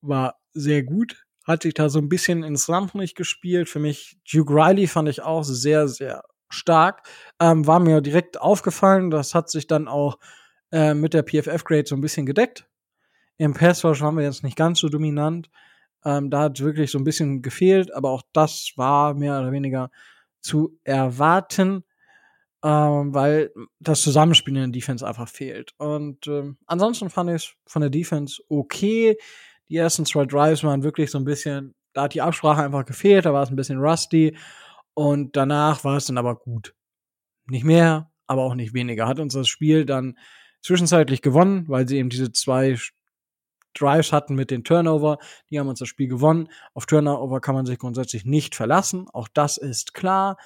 war 0.03 0.39
sehr 0.53 0.83
gut, 0.83 1.24
hat 1.45 1.63
sich 1.63 1.75
da 1.75 1.89
so 1.89 1.99
ein 1.99 2.09
bisschen 2.09 2.43
ins 2.43 2.69
Rampenlicht 2.69 3.17
gespielt. 3.17 3.69
Für 3.69 3.79
mich 3.79 4.17
Duke 4.31 4.53
Riley 4.53 4.87
fand 4.87 5.09
ich 5.09 5.23
auch 5.23 5.45
sehr 5.45 5.89
sehr 5.89 6.25
stark. 6.49 7.03
Ähm, 7.41 7.67
war 7.67 7.81
mir 7.81 8.01
direkt 8.01 8.41
aufgefallen, 8.41 9.11
das 9.11 9.35
hat 9.35 9.51
sich 9.51 9.67
dann 9.67 9.89
auch 9.89 10.19
äh, 10.73 10.95
mit 10.95 11.15
der 11.15 11.23
PFF-Grade 11.23 11.85
so 11.87 11.95
ein 11.95 12.01
bisschen 12.01 12.27
gedeckt. 12.27 12.67
Im 13.37 13.55
Passwash 13.55 14.01
waren 14.01 14.17
wir 14.17 14.25
jetzt 14.25 14.45
nicht 14.45 14.57
ganz 14.57 14.79
so 14.79 14.89
dominant. 14.89 15.51
Ähm, 16.05 16.31
da 16.31 16.43
hat 16.43 16.61
wirklich 16.61 16.91
so 16.91 16.99
ein 16.99 17.05
bisschen 17.05 17.43
gefehlt, 17.43 17.93
aber 17.93 18.11
auch 18.11 18.23
das 18.33 18.73
war 18.77 19.15
mehr 19.15 19.39
oder 19.41 19.53
weniger 19.53 19.91
zu 20.41 20.79
erwarten, 20.85 21.85
ähm, 22.63 23.15
weil 23.15 23.53
das 23.81 24.03
Zusammenspiel 24.03 24.55
in 24.55 24.73
der 24.73 24.81
Defense 24.81 25.07
einfach 25.07 25.29
fehlt. 25.29 25.73
Und 25.79 26.27
ähm, 26.27 26.59
ansonsten 26.67 27.11
fand 27.11 27.31
ich 27.31 27.37
es 27.37 27.55
von 27.67 27.81
der 27.81 27.91
Defense 27.91 28.43
okay. 28.49 29.17
Die 29.75 29.79
ersten 29.79 30.07
zwei 30.07 30.25
Drives 30.25 30.63
waren 30.63 30.85
wirklich 30.85 31.11
so 31.11 31.19
ein 31.19 31.25
bisschen, 31.25 31.75
da 31.95 32.05
hat 32.05 32.15
die 32.15 32.23
Absprache 32.23 32.63
einfach 32.63 32.85
gefehlt, 32.85 33.27
da 33.27 33.33
war 33.33 33.43
es 33.43 33.51
ein 33.51 33.57
bisschen 33.57 33.81
rusty. 33.81 34.39
Und 34.95 35.35
danach 35.35 35.83
war 35.83 35.97
es 35.97 36.07
dann 36.07 36.17
aber 36.17 36.37
gut. 36.37 36.77
Nicht 37.47 37.65
mehr, 37.65 38.09
aber 38.29 38.43
auch 38.43 38.55
nicht 38.55 38.73
weniger. 38.73 39.09
Hat 39.09 39.19
uns 39.19 39.35
das 39.35 39.49
Spiel 39.49 39.85
dann 39.85 40.17
zwischenzeitlich 40.63 41.23
gewonnen, 41.23 41.67
weil 41.67 41.89
sie 41.89 41.97
eben 41.97 42.09
diese 42.09 42.31
zwei 42.31 42.79
Drives 43.77 44.13
hatten 44.13 44.37
mit 44.37 44.53
den 44.53 44.63
Turnover. 44.63 45.19
Die 45.51 45.59
haben 45.59 45.67
uns 45.67 45.81
das 45.81 45.89
Spiel 45.89 46.07
gewonnen. 46.07 46.51
Auf 46.73 46.87
Turnover 46.87 47.41
kann 47.41 47.57
man 47.57 47.67
sich 47.67 47.81
grundsätzlich 47.81 48.25
nicht 48.25 48.55
verlassen. 48.55 49.09
Auch 49.13 49.27
das 49.27 49.57
ist 49.57 49.93
klar. 49.93 50.37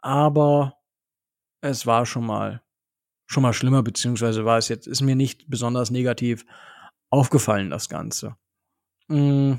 Aber 0.00 0.78
es 1.60 1.86
war 1.86 2.06
schon 2.06 2.24
mal, 2.24 2.62
schon 3.26 3.42
mal 3.42 3.52
schlimmer, 3.52 3.82
beziehungsweise 3.82 4.46
war 4.46 4.56
es 4.56 4.68
jetzt, 4.68 4.86
ist 4.86 5.02
mir 5.02 5.14
nicht 5.14 5.50
besonders 5.50 5.90
negativ 5.90 6.46
aufgefallen, 7.10 7.68
das 7.68 7.90
Ganze. 7.90 8.38
Mm. 9.08 9.54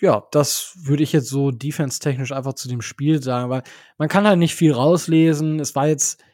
Ja, 0.00 0.26
das 0.32 0.78
würde 0.82 1.02
ich 1.02 1.12
jetzt 1.12 1.28
so 1.28 1.50
defense-technisch 1.50 2.32
einfach 2.32 2.54
zu 2.54 2.68
dem 2.68 2.80
Spiel 2.80 3.22
sagen, 3.22 3.50
weil 3.50 3.62
man 3.98 4.08
kann 4.08 4.26
halt 4.26 4.38
nicht 4.38 4.54
viel 4.54 4.72
rauslesen. 4.72 5.60
Es 5.60 5.74
war 5.74 5.88
jetzt 5.88 6.24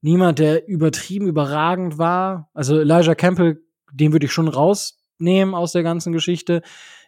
niemand, 0.00 0.38
der 0.38 0.66
übertrieben 0.66 1.26
überragend 1.26 1.98
war. 1.98 2.50
Also 2.54 2.80
Elijah 2.80 3.14
Campbell 3.14 3.62
den 3.92 4.12
würde 4.12 4.26
ich 4.26 4.32
schon 4.32 4.48
rausnehmen 4.48 5.54
aus 5.54 5.72
der 5.72 5.82
ganzen 5.82 6.12
Geschichte. 6.12 6.62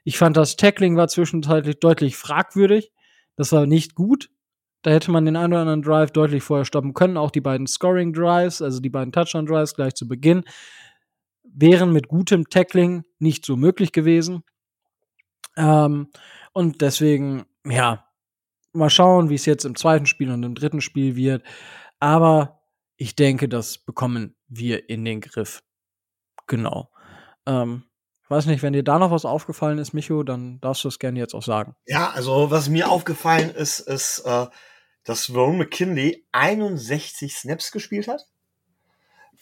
Ich 0.04 0.18
fand, 0.18 0.36
das 0.36 0.56
Tackling 0.56 0.96
war 0.96 1.08
zwischenzeitlich 1.08 1.78
deutlich 1.80 2.16
fragwürdig. 2.16 2.92
Das 3.36 3.52
war 3.52 3.66
nicht 3.66 3.94
gut. 3.94 4.30
Da 4.82 4.90
hätte 4.90 5.12
man 5.12 5.24
den 5.24 5.36
einen 5.36 5.52
oder 5.52 5.62
anderen 5.62 5.82
Drive 5.82 6.10
deutlich 6.10 6.42
vorher 6.42 6.64
stoppen 6.64 6.92
können. 6.92 7.16
Auch 7.16 7.30
die 7.30 7.40
beiden 7.40 7.68
Scoring 7.68 8.12
Drives, 8.12 8.60
also 8.60 8.80
die 8.80 8.90
beiden 8.90 9.12
Touchdown 9.12 9.46
Drives 9.46 9.74
gleich 9.74 9.94
zu 9.94 10.08
Beginn, 10.08 10.42
wären 11.54 11.92
mit 11.92 12.08
gutem 12.08 12.48
Tackling 12.48 13.04
nicht 13.18 13.44
so 13.44 13.56
möglich 13.56 13.92
gewesen. 13.92 14.42
Ähm, 15.56 16.08
und 16.52 16.80
deswegen, 16.80 17.44
ja, 17.66 18.06
mal 18.72 18.90
schauen, 18.90 19.28
wie 19.30 19.34
es 19.34 19.46
jetzt 19.46 19.64
im 19.64 19.76
zweiten 19.76 20.06
Spiel 20.06 20.30
und 20.30 20.42
im 20.42 20.54
dritten 20.54 20.80
Spiel 20.80 21.16
wird. 21.16 21.44
Aber 22.00 22.62
ich 22.96 23.16
denke, 23.16 23.48
das 23.48 23.78
bekommen 23.78 24.36
wir 24.48 24.88
in 24.88 25.04
den 25.04 25.20
Griff. 25.20 25.62
Genau. 26.46 26.90
Ähm, 27.46 27.84
ich 28.22 28.30
weiß 28.30 28.46
nicht, 28.46 28.62
wenn 28.62 28.72
dir 28.72 28.84
da 28.84 28.98
noch 28.98 29.10
was 29.10 29.24
aufgefallen 29.24 29.78
ist, 29.78 29.92
Micho, 29.92 30.22
dann 30.22 30.60
darfst 30.60 30.84
du 30.84 30.88
es 30.88 30.98
gerne 30.98 31.18
jetzt 31.18 31.34
auch 31.34 31.42
sagen. 31.42 31.74
Ja, 31.86 32.10
also 32.10 32.50
was 32.50 32.68
mir 32.68 32.90
aufgefallen 32.90 33.50
ist, 33.50 33.80
ist, 33.80 34.20
äh, 34.20 34.46
dass 35.04 35.34
Ron 35.34 35.58
McKinley 35.58 36.26
61 36.32 37.34
Snaps 37.34 37.72
gespielt 37.72 38.08
hat. 38.08 38.26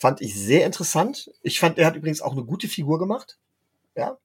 Fand 0.00 0.22
ich 0.22 0.34
sehr 0.34 0.64
interessant. 0.64 1.30
Ich 1.42 1.60
fand, 1.60 1.76
er 1.76 1.84
hat 1.84 1.94
übrigens 1.94 2.22
auch 2.22 2.32
eine 2.32 2.42
gute 2.42 2.68
Figur 2.68 2.98
gemacht. 2.98 3.38
Ja. 3.94 4.16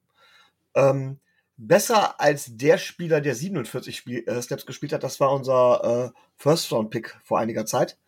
Ähm, 0.74 1.20
besser 1.58 2.18
als 2.18 2.56
der 2.56 2.78
Spieler, 2.78 3.20
der 3.20 3.34
47 3.34 3.94
Spiel, 3.94 4.24
äh, 4.26 4.40
Snaps 4.40 4.64
gespielt 4.64 4.94
hat. 4.94 5.02
Das 5.02 5.20
war 5.20 5.30
unser 5.32 6.14
äh, 6.14 6.18
First-Round-Pick 6.36 7.20
vor 7.22 7.38
einiger 7.38 7.66
Zeit. 7.66 7.98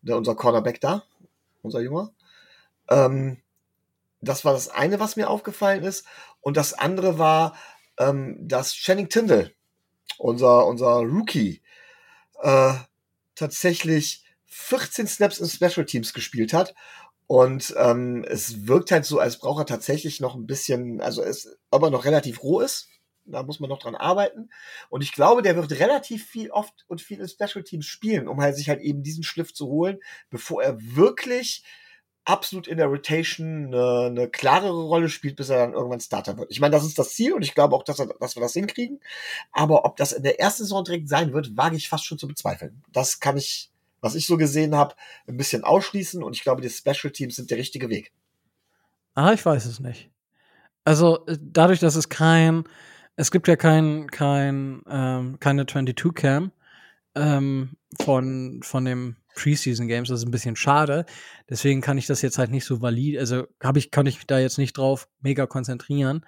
Der, 0.00 0.16
unser 0.16 0.34
Cornerback 0.36 0.80
da. 0.80 1.04
Unser 1.60 1.80
Junge. 1.80 2.12
Ähm, 2.88 3.42
das 4.22 4.46
war 4.46 4.54
das 4.54 4.70
eine, 4.70 4.98
was 4.98 5.16
mir 5.16 5.28
aufgefallen 5.28 5.84
ist. 5.84 6.06
Und 6.40 6.56
das 6.56 6.72
andere 6.72 7.18
war, 7.18 7.54
ähm, 7.98 8.38
dass 8.40 8.72
Channing 8.72 9.10
Tindall, 9.10 9.52
unser, 10.16 10.66
unser 10.66 11.00
Rookie, 11.00 11.60
äh, 12.40 12.72
tatsächlich 13.34 14.24
14 14.46 15.06
Snaps 15.06 15.40
in 15.40 15.48
Special 15.48 15.84
Teams 15.84 16.14
gespielt 16.14 16.54
hat. 16.54 16.74
Und 17.28 17.74
ähm, 17.76 18.24
es 18.26 18.66
wirkt 18.66 18.90
halt 18.90 19.04
so, 19.04 19.18
als 19.18 19.38
braucht 19.38 19.60
er 19.60 19.66
tatsächlich 19.66 20.18
noch 20.18 20.34
ein 20.34 20.46
bisschen, 20.46 21.02
also 21.02 21.22
es, 21.22 21.58
ob 21.70 21.82
er 21.82 21.90
noch 21.90 22.06
relativ 22.06 22.42
roh 22.42 22.60
ist, 22.60 22.88
da 23.26 23.42
muss 23.42 23.60
man 23.60 23.68
noch 23.68 23.78
dran 23.78 23.94
arbeiten. 23.94 24.48
Und 24.88 25.02
ich 25.02 25.12
glaube, 25.12 25.42
der 25.42 25.54
wird 25.54 25.78
relativ 25.78 26.26
viel 26.26 26.50
oft 26.50 26.86
und 26.88 27.02
viel 27.02 27.20
in 27.20 27.28
Special 27.28 27.62
Teams 27.62 27.84
spielen, 27.84 28.28
um 28.28 28.40
halt 28.40 28.56
sich 28.56 28.70
halt 28.70 28.80
eben 28.80 29.02
diesen 29.02 29.24
Schliff 29.24 29.52
zu 29.52 29.66
holen, 29.66 29.98
bevor 30.30 30.62
er 30.62 30.78
wirklich 30.80 31.64
absolut 32.24 32.66
in 32.66 32.78
der 32.78 32.86
Rotation 32.86 33.66
eine, 33.66 34.06
eine 34.06 34.30
klarere 34.30 34.84
Rolle 34.84 35.10
spielt, 35.10 35.36
bis 35.36 35.50
er 35.50 35.58
dann 35.58 35.74
irgendwann 35.74 36.00
Starter 36.00 36.38
wird. 36.38 36.50
Ich 36.50 36.60
meine, 36.60 36.72
das 36.72 36.84
ist 36.84 36.98
das 36.98 37.14
Ziel 37.14 37.34
und 37.34 37.42
ich 37.42 37.54
glaube 37.54 37.76
auch, 37.76 37.82
dass, 37.82 37.98
er, 37.98 38.06
dass 38.06 38.36
wir 38.36 38.42
das 38.42 38.54
hinkriegen. 38.54 39.00
Aber 39.52 39.84
ob 39.84 39.96
das 39.96 40.12
in 40.12 40.22
der 40.22 40.40
ersten 40.40 40.62
Saison 40.62 40.82
direkt 40.82 41.10
sein 41.10 41.34
wird, 41.34 41.56
wage 41.58 41.76
ich 41.76 41.90
fast 41.90 42.06
schon 42.06 42.18
zu 42.18 42.26
bezweifeln. 42.26 42.82
Das 42.90 43.20
kann 43.20 43.36
ich, 43.36 43.70
was 44.00 44.14
ich 44.14 44.26
so 44.26 44.36
gesehen 44.36 44.74
habe, 44.74 44.94
ein 45.26 45.36
bisschen 45.36 45.64
ausschließen 45.64 46.22
und 46.22 46.34
ich 46.36 46.42
glaube, 46.42 46.62
die 46.62 46.70
Special 46.70 47.12
Teams 47.12 47.36
sind 47.36 47.50
der 47.50 47.58
richtige 47.58 47.88
Weg. 47.88 48.12
Ah, 49.14 49.32
ich 49.32 49.44
weiß 49.44 49.66
es 49.66 49.80
nicht. 49.80 50.10
Also 50.84 51.26
äh, 51.26 51.36
dadurch, 51.40 51.80
dass 51.80 51.96
es 51.96 52.08
kein, 52.08 52.64
es 53.16 53.30
gibt 53.30 53.48
ja 53.48 53.56
kein, 53.56 54.10
kein, 54.10 54.82
ähm, 54.88 55.38
keine 55.40 55.66
22 55.66 56.14
Cam 56.14 56.52
ähm, 57.14 57.76
von 58.00 58.60
von 58.62 58.84
dem 58.84 59.16
Preseason 59.34 59.88
Games. 59.88 60.08
Das 60.08 60.20
ist 60.20 60.26
ein 60.26 60.30
bisschen 60.30 60.56
schade. 60.56 61.06
Deswegen 61.48 61.80
kann 61.80 61.98
ich 61.98 62.06
das 62.06 62.22
jetzt 62.22 62.38
halt 62.38 62.50
nicht 62.50 62.64
so 62.64 62.82
valid, 62.82 63.18
also 63.18 63.46
habe 63.62 63.78
ich, 63.78 63.90
kann 63.90 64.06
ich 64.06 64.26
da 64.26 64.38
jetzt 64.38 64.58
nicht 64.58 64.76
drauf 64.76 65.08
mega 65.20 65.46
konzentrieren. 65.46 66.24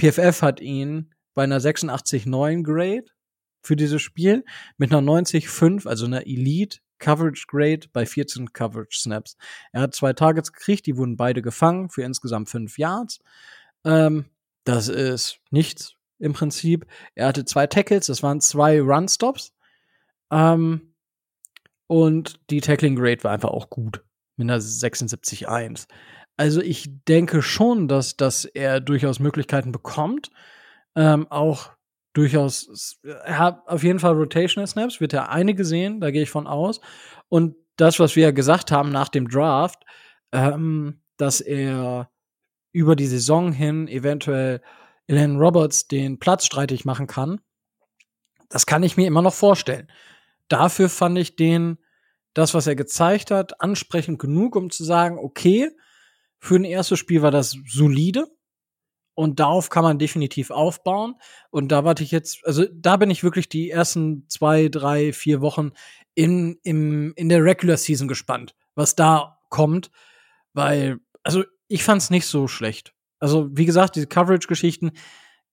PFF 0.00 0.42
hat 0.42 0.60
ihn 0.60 1.14
bei 1.34 1.44
einer 1.44 1.60
86,9 1.60 2.62
Grade 2.62 3.04
für 3.62 3.76
dieses 3.76 4.00
Spiel 4.00 4.44
mit 4.76 4.92
einer 4.92 5.02
90,5, 5.02 5.86
also 5.86 6.06
einer 6.06 6.26
Elite 6.26 6.78
Coverage 6.98 7.46
Grade 7.48 7.88
bei 7.92 8.06
14 8.06 8.52
Coverage 8.52 8.98
Snaps. 8.98 9.36
Er 9.72 9.82
hat 9.82 9.94
zwei 9.94 10.12
Targets 10.12 10.52
gekriegt, 10.52 10.86
die 10.86 10.96
wurden 10.96 11.16
beide 11.16 11.42
gefangen 11.42 11.90
für 11.90 12.02
insgesamt 12.02 12.48
fünf 12.48 12.78
Yards. 12.78 13.20
Ähm, 13.84 14.26
das 14.64 14.88
ist 14.88 15.40
nichts 15.50 15.94
im 16.18 16.32
Prinzip. 16.32 16.86
Er 17.14 17.28
hatte 17.28 17.44
zwei 17.44 17.66
Tackles, 17.66 18.06
das 18.06 18.22
waren 18.22 18.40
zwei 18.40 18.80
Run 18.80 19.08
Stops. 19.08 19.52
Ähm, 20.30 20.94
und 21.86 22.40
die 22.50 22.60
Tackling 22.60 22.96
Grade 22.96 23.24
war 23.24 23.32
einfach 23.32 23.50
auch 23.50 23.70
gut. 23.70 24.04
Mit 24.36 24.50
einer 24.50 24.60
76,1. 24.60 25.86
Also 26.36 26.60
ich 26.60 26.88
denke 27.06 27.42
schon, 27.42 27.88
dass, 27.88 28.16
dass 28.16 28.44
er 28.44 28.80
durchaus 28.80 29.18
Möglichkeiten 29.18 29.72
bekommt. 29.72 30.30
Ähm, 30.94 31.26
auch 31.30 31.70
durchaus, 32.18 33.00
er 33.02 33.38
hat 33.38 33.68
auf 33.68 33.82
jeden 33.82 33.98
Fall 33.98 34.14
Rotational 34.14 34.66
Snaps, 34.66 35.00
wird 35.00 35.12
er 35.12 35.30
einige 35.30 35.64
sehen, 35.64 36.00
da 36.00 36.10
gehe 36.10 36.22
ich 36.22 36.30
von 36.30 36.46
aus. 36.46 36.80
Und 37.28 37.56
das, 37.76 38.00
was 38.00 38.16
wir 38.16 38.24
ja 38.24 38.30
gesagt 38.30 38.72
haben 38.72 38.90
nach 38.90 39.08
dem 39.08 39.28
Draft, 39.28 39.84
ähm, 40.32 41.00
dass 41.16 41.40
er 41.40 42.10
über 42.72 42.96
die 42.96 43.06
Saison 43.06 43.52
hin 43.52 43.88
eventuell 43.88 44.60
Ellen 45.06 45.38
Roberts 45.38 45.88
den 45.88 46.18
Platz 46.18 46.44
streitig 46.44 46.84
machen 46.84 47.06
kann, 47.06 47.40
das 48.48 48.66
kann 48.66 48.82
ich 48.82 48.96
mir 48.96 49.06
immer 49.06 49.22
noch 49.22 49.34
vorstellen 49.34 49.88
dafür 50.48 50.88
fand 50.88 51.18
ich 51.18 51.36
den, 51.36 51.78
das, 52.34 52.54
was 52.54 52.66
er 52.66 52.76
gezeigt 52.76 53.30
hat, 53.30 53.60
ansprechend 53.60 54.18
genug, 54.18 54.56
um 54.56 54.70
zu 54.70 54.84
sagen, 54.84 55.18
okay, 55.18 55.70
für 56.38 56.56
ein 56.56 56.64
erstes 56.64 56.98
Spiel 56.98 57.22
war 57.22 57.30
das 57.30 57.56
solide. 57.66 58.26
Und 59.18 59.40
darauf 59.40 59.68
kann 59.68 59.82
man 59.82 59.98
definitiv 59.98 60.52
aufbauen. 60.52 61.16
Und 61.50 61.72
da 61.72 61.82
warte 61.82 62.04
ich 62.04 62.12
jetzt, 62.12 62.46
also 62.46 62.66
da 62.72 62.96
bin 62.96 63.10
ich 63.10 63.24
wirklich 63.24 63.48
die 63.48 63.68
ersten 63.68 64.24
zwei, 64.28 64.68
drei, 64.68 65.12
vier 65.12 65.40
Wochen 65.40 65.72
in, 66.14 66.60
im, 66.62 67.14
in 67.16 67.28
der 67.28 67.42
Regular 67.42 67.76
Season 67.76 68.06
gespannt, 68.06 68.54
was 68.76 68.94
da 68.94 69.40
kommt. 69.48 69.90
Weil, 70.52 71.00
also 71.24 71.42
ich 71.66 71.82
fand's 71.82 72.10
nicht 72.10 72.26
so 72.26 72.46
schlecht. 72.46 72.94
Also, 73.18 73.48
wie 73.50 73.64
gesagt, 73.64 73.96
diese 73.96 74.06
Coverage-Geschichten 74.06 74.92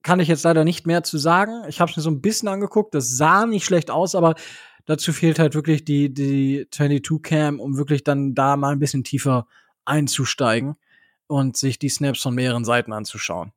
kann 0.03 0.19
ich 0.19 0.27
jetzt 0.27 0.43
leider 0.43 0.63
nicht 0.63 0.85
mehr 0.85 1.01
zu 1.01 1.17
sagen. 1.17 1.63
Ich 1.67 1.81
habe 1.81 1.89
es 1.89 1.97
mir 1.97 2.03
so 2.03 2.11
ein 2.11 2.21
bisschen 2.21 2.49
angeguckt, 2.49 2.93
das 2.93 3.17
sah 3.17 3.47
nicht 3.47 3.65
schlecht 3.65 3.89
aus, 3.89 4.13
aber 4.13 4.35
dazu 4.85 5.11
fehlt 5.11 5.39
halt 5.39 5.55
wirklich 5.55 5.83
die, 5.83 6.13
die 6.13 6.67
22-Cam, 6.71 7.59
um 7.59 7.77
wirklich 7.77 8.03
dann 8.03 8.35
da 8.35 8.57
mal 8.57 8.73
ein 8.73 8.79
bisschen 8.79 9.03
tiefer 9.03 9.47
einzusteigen 9.85 10.75
und 11.25 11.57
sich 11.57 11.79
die 11.79 11.89
Snaps 11.89 12.21
von 12.21 12.35
mehreren 12.35 12.63
Seiten 12.63 12.93
anzuschauen. 12.93 13.51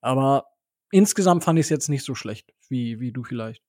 Aber 0.00 0.46
insgesamt 0.90 1.44
fand 1.44 1.58
ich 1.58 1.66
es 1.66 1.70
jetzt 1.70 1.88
nicht 1.88 2.04
so 2.04 2.14
schlecht, 2.14 2.52
wie, 2.68 3.00
wie 3.00 3.12
du 3.12 3.24
vielleicht. 3.24 3.62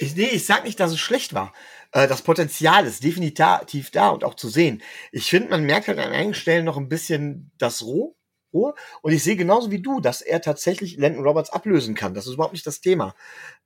Ich, 0.00 0.14
nee, 0.14 0.28
ich 0.28 0.46
sag 0.46 0.64
nicht, 0.64 0.78
dass 0.78 0.92
es 0.92 1.00
schlecht 1.00 1.34
war. 1.34 1.52
Äh, 1.90 2.06
das 2.06 2.22
Potenzial 2.22 2.86
ist 2.86 3.02
definitiv 3.02 3.90
da 3.90 4.10
und 4.10 4.22
auch 4.22 4.34
zu 4.34 4.48
sehen. 4.48 4.80
Ich 5.10 5.28
finde, 5.28 5.50
man 5.50 5.64
merkt 5.64 5.88
halt 5.88 5.98
an 5.98 6.12
einigen 6.12 6.34
Stellen 6.34 6.64
noch 6.64 6.76
ein 6.76 6.88
bisschen 6.88 7.50
das 7.58 7.82
Roh. 7.82 8.16
Roh. 8.52 8.74
Und 9.02 9.12
ich 9.12 9.22
sehe 9.24 9.36
genauso 9.36 9.70
wie 9.70 9.82
du, 9.82 10.00
dass 10.00 10.22
er 10.22 10.40
tatsächlich 10.40 10.96
Landon 10.96 11.24
Roberts 11.24 11.50
ablösen 11.50 11.94
kann. 11.94 12.14
Das 12.14 12.26
ist 12.26 12.34
überhaupt 12.34 12.54
nicht 12.54 12.66
das 12.66 12.80
Thema. 12.80 13.14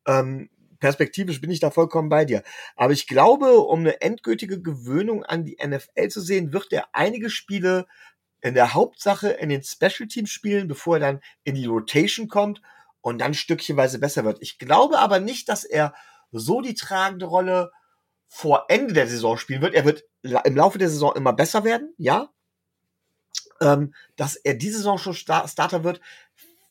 Ähm, 0.07 0.49
perspektivisch 0.81 1.41
bin 1.41 1.51
ich 1.51 1.61
da 1.61 1.71
vollkommen 1.71 2.09
bei 2.09 2.25
dir. 2.25 2.43
Aber 2.77 2.93
ich 2.93 3.07
glaube, 3.07 3.59
um 3.59 3.81
eine 3.81 4.01
endgültige 4.01 4.61
Gewöhnung 4.61 5.25
an 5.25 5.45
die 5.45 5.59
NFL 5.65 6.09
zu 6.09 6.21
sehen, 6.21 6.53
wird 6.53 6.73
er 6.73 6.89
einige 6.93 7.31
Spiele 7.31 7.87
in 8.43 8.55
der 8.55 8.75
Hauptsache 8.75 9.31
in 9.31 9.49
den 9.49 9.63
Special 9.63 10.09
Teams 10.09 10.31
spielen, 10.31 10.69
bevor 10.69 10.97
er 10.97 11.01
dann 11.01 11.21
in 11.45 11.55
die 11.55 11.67
Rotation 11.67 12.29
kommt 12.29 12.61
und 13.01 13.19
dann 13.19 13.35
stückchenweise 13.35 13.99
besser 13.99 14.25
wird. 14.25 14.39
Ich 14.41 14.59
glaube 14.59 14.99
aber 14.99 15.21
nicht, 15.21 15.49
dass 15.49 15.65
er 15.65 15.95
so 16.33 16.61
die 16.61 16.75
tragende 16.75 17.27
Rolle 17.27 17.73
vor 18.29 18.67
Ende 18.69 18.95
der 18.95 19.07
Saison 19.07 19.37
spielen 19.37 19.63
wird. 19.63 19.75
Er 19.75 19.85
wird 19.85 20.05
im 20.23 20.57
Laufe 20.57 20.79
der 20.79 20.89
Saison 20.89 21.15
immer 21.15 21.33
besser 21.33 21.65
werden, 21.65 21.95
ja. 21.99 22.31
Ähm, 23.61 23.95
dass 24.17 24.37
er 24.37 24.55
diese 24.55 24.79
Saison 24.79 24.99
schon 24.99 25.15
Starter 25.15 25.85
wird, 25.85 26.01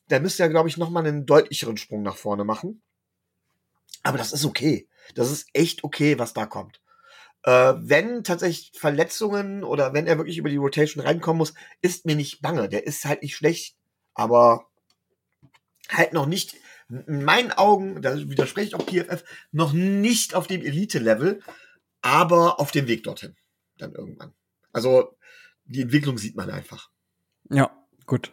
da 0.08 0.18
müsste 0.20 0.42
er, 0.42 0.50
glaube 0.50 0.68
ich, 0.68 0.76
nochmal 0.76 1.06
einen 1.06 1.24
deutlicheren 1.24 1.78
Sprung 1.78 2.02
nach 2.02 2.16
vorne 2.16 2.44
machen. 2.44 2.82
Aber 4.02 4.18
das 4.18 4.32
ist 4.32 4.44
okay. 4.44 4.88
Das 5.14 5.30
ist 5.30 5.48
echt 5.52 5.84
okay, 5.84 6.18
was 6.18 6.34
da 6.34 6.44
kommt. 6.44 6.80
Äh, 7.44 7.74
wenn 7.76 8.22
tatsächlich 8.24 8.78
Verletzungen 8.78 9.64
oder 9.64 9.92
wenn 9.92 10.06
er 10.06 10.18
wirklich 10.18 10.38
über 10.38 10.48
die 10.48 10.56
Rotation 10.56 11.04
reinkommen 11.04 11.38
muss, 11.38 11.54
ist 11.80 12.06
mir 12.06 12.16
nicht 12.16 12.40
bange. 12.40 12.68
Der 12.68 12.86
ist 12.86 13.04
halt 13.04 13.22
nicht 13.22 13.36
schlecht, 13.36 13.76
aber 14.14 14.66
halt 15.88 16.12
noch 16.12 16.26
nicht, 16.26 16.56
in 16.88 17.24
meinen 17.24 17.52
Augen, 17.52 18.02
da 18.02 18.16
widerspreche 18.16 18.68
ich 18.68 18.74
auch 18.74 18.86
PFF, 18.86 19.24
noch 19.50 19.72
nicht 19.72 20.34
auf 20.34 20.46
dem 20.46 20.62
Elite-Level, 20.62 21.40
aber 22.02 22.60
auf 22.60 22.70
dem 22.70 22.86
Weg 22.86 23.04
dorthin. 23.04 23.34
Dann 23.78 23.94
irgendwann. 23.94 24.34
Also 24.72 25.16
die 25.64 25.82
Entwicklung 25.82 26.18
sieht 26.18 26.36
man 26.36 26.50
einfach. 26.50 26.90
Ja, 27.50 27.70
gut. 28.06 28.32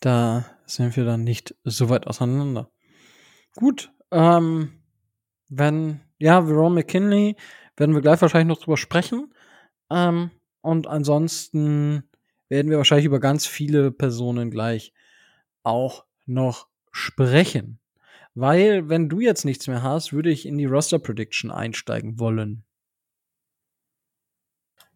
Da 0.00 0.58
sind 0.66 0.96
wir 0.96 1.04
dann 1.04 1.24
nicht 1.24 1.54
so 1.64 1.88
weit 1.88 2.06
auseinander. 2.06 2.70
Gut, 3.54 3.92
ähm, 4.10 4.82
wenn, 5.48 6.00
ja, 6.18 6.46
Veron 6.46 6.74
McKinley 6.74 7.36
werden 7.80 7.94
wir 7.94 8.02
gleich 8.02 8.20
wahrscheinlich 8.20 8.56
noch 8.56 8.62
drüber 8.62 8.76
sprechen. 8.76 9.34
Ähm, 9.90 10.30
und 10.60 10.86
ansonsten 10.86 12.04
werden 12.48 12.70
wir 12.70 12.76
wahrscheinlich 12.76 13.06
über 13.06 13.20
ganz 13.20 13.46
viele 13.46 13.90
Personen 13.90 14.50
gleich 14.50 14.92
auch 15.62 16.04
noch 16.26 16.68
sprechen. 16.92 17.80
Weil, 18.34 18.88
wenn 18.88 19.08
du 19.08 19.20
jetzt 19.20 19.44
nichts 19.44 19.66
mehr 19.66 19.82
hast, 19.82 20.12
würde 20.12 20.30
ich 20.30 20.46
in 20.46 20.58
die 20.58 20.66
Roster 20.66 20.98
Prediction 20.98 21.50
einsteigen 21.50 22.20
wollen. 22.20 22.64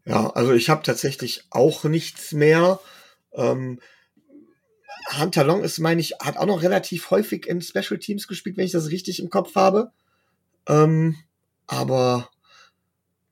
Ja, 0.05 0.29
also 0.31 0.53
ich 0.53 0.69
habe 0.69 0.83
tatsächlich 0.83 1.47
auch 1.51 1.85
nichts 1.85 2.33
mehr. 2.33 2.79
Ähm, 3.33 3.81
Hunter 5.19 5.45
Long 5.45 5.63
ist, 5.63 5.79
meine 5.79 6.01
ich, 6.01 6.13
hat 6.21 6.37
auch 6.37 6.47
noch 6.47 6.63
relativ 6.63 7.11
häufig 7.11 7.47
in 7.47 7.63
Special 7.63 7.99
Teams 7.99 8.29
gespielt, 8.29 8.57
wenn 8.57 8.67
ich 8.67 8.73
das 8.73 8.91
richtig 8.91 9.21
im 9.21 9.31
Kopf 9.31 9.55
habe. 9.55 9.91
Ähm, 10.69 11.17
aber 11.67 12.29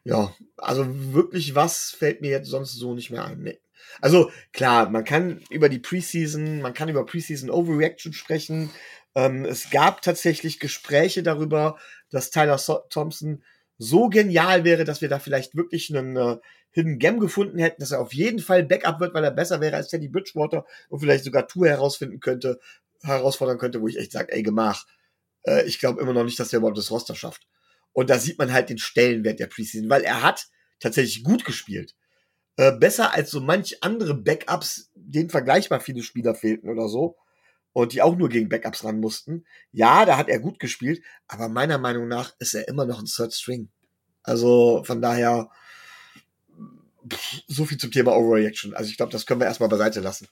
ja, 0.05 0.35
also 0.57 0.85
wirklich 1.13 1.55
was 1.55 1.91
fällt 1.91 2.21
mir 2.21 2.31
jetzt 2.31 2.49
sonst 2.49 2.75
so 2.75 2.95
nicht 2.95 3.11
mehr 3.11 3.25
ein. 3.25 3.41
Nee. 3.43 3.61
Also 4.01 4.31
klar, 4.53 4.89
man 4.91 5.05
kann 5.05 5.43
über 5.51 5.69
die 5.69 5.79
Preseason, 5.79 6.61
man 6.61 6.75
kann 6.75 6.89
über 6.89 7.05
Preseason 7.05 7.51
Overreaction 7.51 8.13
sprechen. 8.13 8.71
Ähm, 9.15 9.45
es 9.45 9.71
gab 9.71 10.03
tatsächlich 10.03 10.59
Gespräche 10.59 11.23
darüber, 11.23 11.79
dass 12.11 12.31
Tyler 12.31 12.59
so 12.59 12.81
Thompson 12.89 13.43
so 13.79 14.09
genial 14.09 14.65
wäre, 14.65 14.85
dass 14.85 15.01
wir 15.01 15.09
da 15.09 15.19
vielleicht 15.19 15.57
wirklich 15.57 15.95
einen 15.95 16.17
äh, 16.17 16.37
Hidden 16.71 16.99
Gem 16.99 17.21
gefunden 17.21 17.59
hätten, 17.59 17.81
dass 17.81 17.91
er 17.91 18.01
auf 18.01 18.15
jeden 18.15 18.39
Fall 18.39 18.65
Backup 18.65 19.01
wird, 19.01 19.15
weil 19.15 19.25
er 19.25 19.31
besser 19.31 19.61
wäre 19.61 19.77
als 19.77 19.89
Teddy 19.89 20.09
Bridgewater 20.09 20.65
und 20.89 21.01
vielleicht 21.01 21.25
sogar 21.25 21.47
Tour 21.47 21.69
herausfinden 21.69 22.21
könnte, 22.21 22.59
herausfordern 23.03 23.59
könnte, 23.59 23.81
wo 23.81 23.89
ich 23.89 23.99
echt 23.99 24.13
sage, 24.13 24.33
ey, 24.33 24.43
gemach. 24.43 24.87
Äh, 25.43 25.65
ich 25.67 25.79
glaube 25.81 26.01
immer 26.01 26.13
noch 26.13 26.25
nicht, 26.25 26.39
dass 26.41 26.53
er 26.53 26.59
überhaupt 26.59 26.79
das 26.79 26.91
Roster 26.91 27.15
schafft. 27.15 27.47
Und 27.93 28.11
da 28.11 28.19
sieht 28.19 28.39
man 28.39 28.53
halt 28.53 28.71
den 28.71 28.79
Stellenwert 28.79 29.41
der 29.41 29.47
Preseason, 29.47 29.91
weil 29.91 30.03
er 30.03 30.23
hat 30.23 30.49
tatsächlich 30.81 31.25
gut 31.25 31.45
gespielt. 31.45 31.95
Äh, 32.57 32.73
besser 32.73 33.15
als 33.15 33.31
so 33.31 33.41
manch 33.41 33.83
andere 33.83 34.15
Backups, 34.15 34.91
denen 34.95 35.31
vergleichbar 35.31 35.81
viele 35.81 36.03
Spieler 36.03 36.35
fehlten 36.35 36.69
oder 36.69 36.89
so. 36.89 37.17
Und 37.73 37.95
die 37.95 38.03
auch 38.03 38.17
nur 38.17 38.29
gegen 38.29 38.51
Backups 38.51 38.85
ran 38.85 39.01
mussten. 39.01 39.47
Ja, 39.71 40.05
da 40.05 40.19
hat 40.19 40.29
er 40.29 40.39
gut 40.41 40.59
gespielt, 40.59 41.03
aber 41.27 41.49
meiner 41.49 41.79
Meinung 41.79 42.07
nach 42.07 42.35
ist 42.39 42.53
er 42.53 42.69
immer 42.69 42.85
noch 42.85 42.99
ein 42.99 43.07
Third 43.07 43.33
String. 43.33 43.71
Also 44.23 44.83
von 44.85 45.01
daher, 45.01 45.51
so 47.49 47.65
viel 47.65 47.79
zum 47.79 47.91
Thema 47.91 48.15
Overreaction. 48.15 48.75
Also 48.75 48.91
ich 48.91 48.99
glaube, 48.99 49.13
das 49.13 49.25
können 49.25 49.41
wir 49.41 49.47
erstmal 49.47 49.71
beiseite 49.71 50.01
lassen. 50.01 50.29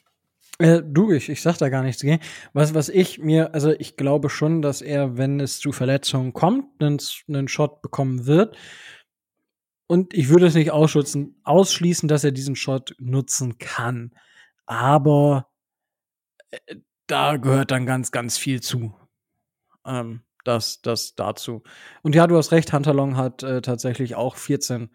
Äh, 0.61 0.83
du, 0.85 1.11
ich, 1.11 1.31
ich 1.31 1.41
sag 1.41 1.57
da 1.57 1.71
gar 1.71 1.83
nichts 1.83 2.03
gegen. 2.03 2.21
Was, 2.53 2.75
was 2.75 2.91
ich 2.91 3.19
mir, 3.19 3.55
also 3.55 3.73
ich 3.73 3.97
glaube 3.97 4.29
schon, 4.29 4.61
dass 4.61 4.83
er, 4.83 5.17
wenn 5.17 5.41
es 5.41 5.59
zu 5.59 5.73
Verletzungen 5.73 6.35
kommt, 6.35 6.83
einen, 6.83 6.99
einen 7.29 7.49
Shot 7.49 7.81
bekommen 7.81 8.27
wird. 8.27 8.57
Und 9.87 10.13
ich 10.13 10.29
würde 10.29 10.47
es 10.47 10.55
nicht 10.55 10.71
ausschützen, 10.71 11.41
ausschließen, 11.45 12.09
dass 12.09 12.25
er 12.25 12.33
diesen 12.33 12.57
Shot 12.57 12.95
nutzen 12.99 13.57
kann. 13.59 14.13
Aber 14.67 15.49
äh, 16.51 16.77
da 17.07 17.39
gehört 17.39 17.71
dann 17.71 17.87
ganz, 17.87 18.13
ganz 18.13 18.37
viel 18.37 18.61
zu. 18.61 18.95
Ähm, 19.87 20.23
das, 20.45 20.83
das 20.83 21.15
dazu. 21.15 21.63
Und 22.03 22.15
ja, 22.15 22.27
du 22.27 22.37
hast 22.37 22.53
recht, 22.53 22.73
Hunter 22.73 22.93
Long 22.93 23.17
hat 23.17 23.43
äh, 23.43 23.63
tatsächlich 23.63 24.15
auch 24.15 24.37
14 24.37 24.91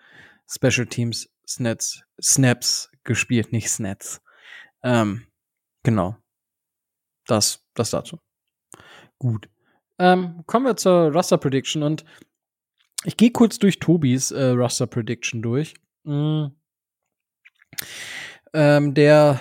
Special 0.47 0.85
Teams 0.85 1.29
Snaps, 1.47 2.03
Snaps 2.21 2.91
gespielt, 3.03 3.51
nicht 3.51 3.69
Snaps. 3.69 4.21
Ähm, 4.83 5.25
Genau. 5.85 6.17
Das, 7.27 7.63
das 7.75 7.91
dazu. 7.91 8.19
Gut. 9.19 9.49
Ähm, 9.99 10.43
kommen 10.45 10.65
wir 10.65 10.75
zur 10.75 11.13
Raster 11.13 11.37
Prediction 11.37 11.83
und 11.83 12.03
ich 13.05 13.15
gehe 13.17 13.31
kurz 13.31 13.59
durch 13.59 13.79
Tobis 13.79 14.31
äh, 14.31 14.51
Raster 14.55 14.87
Prediction 14.87 15.41
durch. 15.41 15.75
Mhm. 16.03 16.55
Ähm, 18.53 18.93
der 18.93 19.39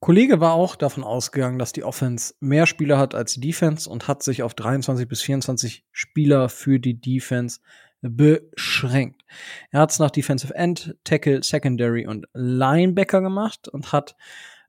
Kollege 0.00 0.40
war 0.40 0.54
auch 0.54 0.76
davon 0.76 1.04
ausgegangen, 1.04 1.58
dass 1.58 1.72
die 1.72 1.84
Offense 1.84 2.34
mehr 2.40 2.66
Spieler 2.66 2.98
hat 2.98 3.14
als 3.14 3.34
die 3.34 3.40
Defense 3.40 3.88
und 3.88 4.08
hat 4.08 4.22
sich 4.22 4.42
auf 4.42 4.54
23 4.54 5.08
bis 5.08 5.22
24 5.22 5.86
Spieler 5.92 6.48
für 6.48 6.80
die 6.80 7.00
Defense 7.00 7.60
beschränkt. 8.02 9.24
Er 9.70 9.80
hat 9.80 9.92
es 9.92 9.98
nach 9.98 10.10
Defensive 10.10 10.54
End, 10.54 10.96
Tackle, 11.04 11.42
Secondary 11.42 12.06
und 12.06 12.26
Linebacker 12.34 13.22
gemacht 13.22 13.68
und 13.68 13.92
hat 13.92 14.16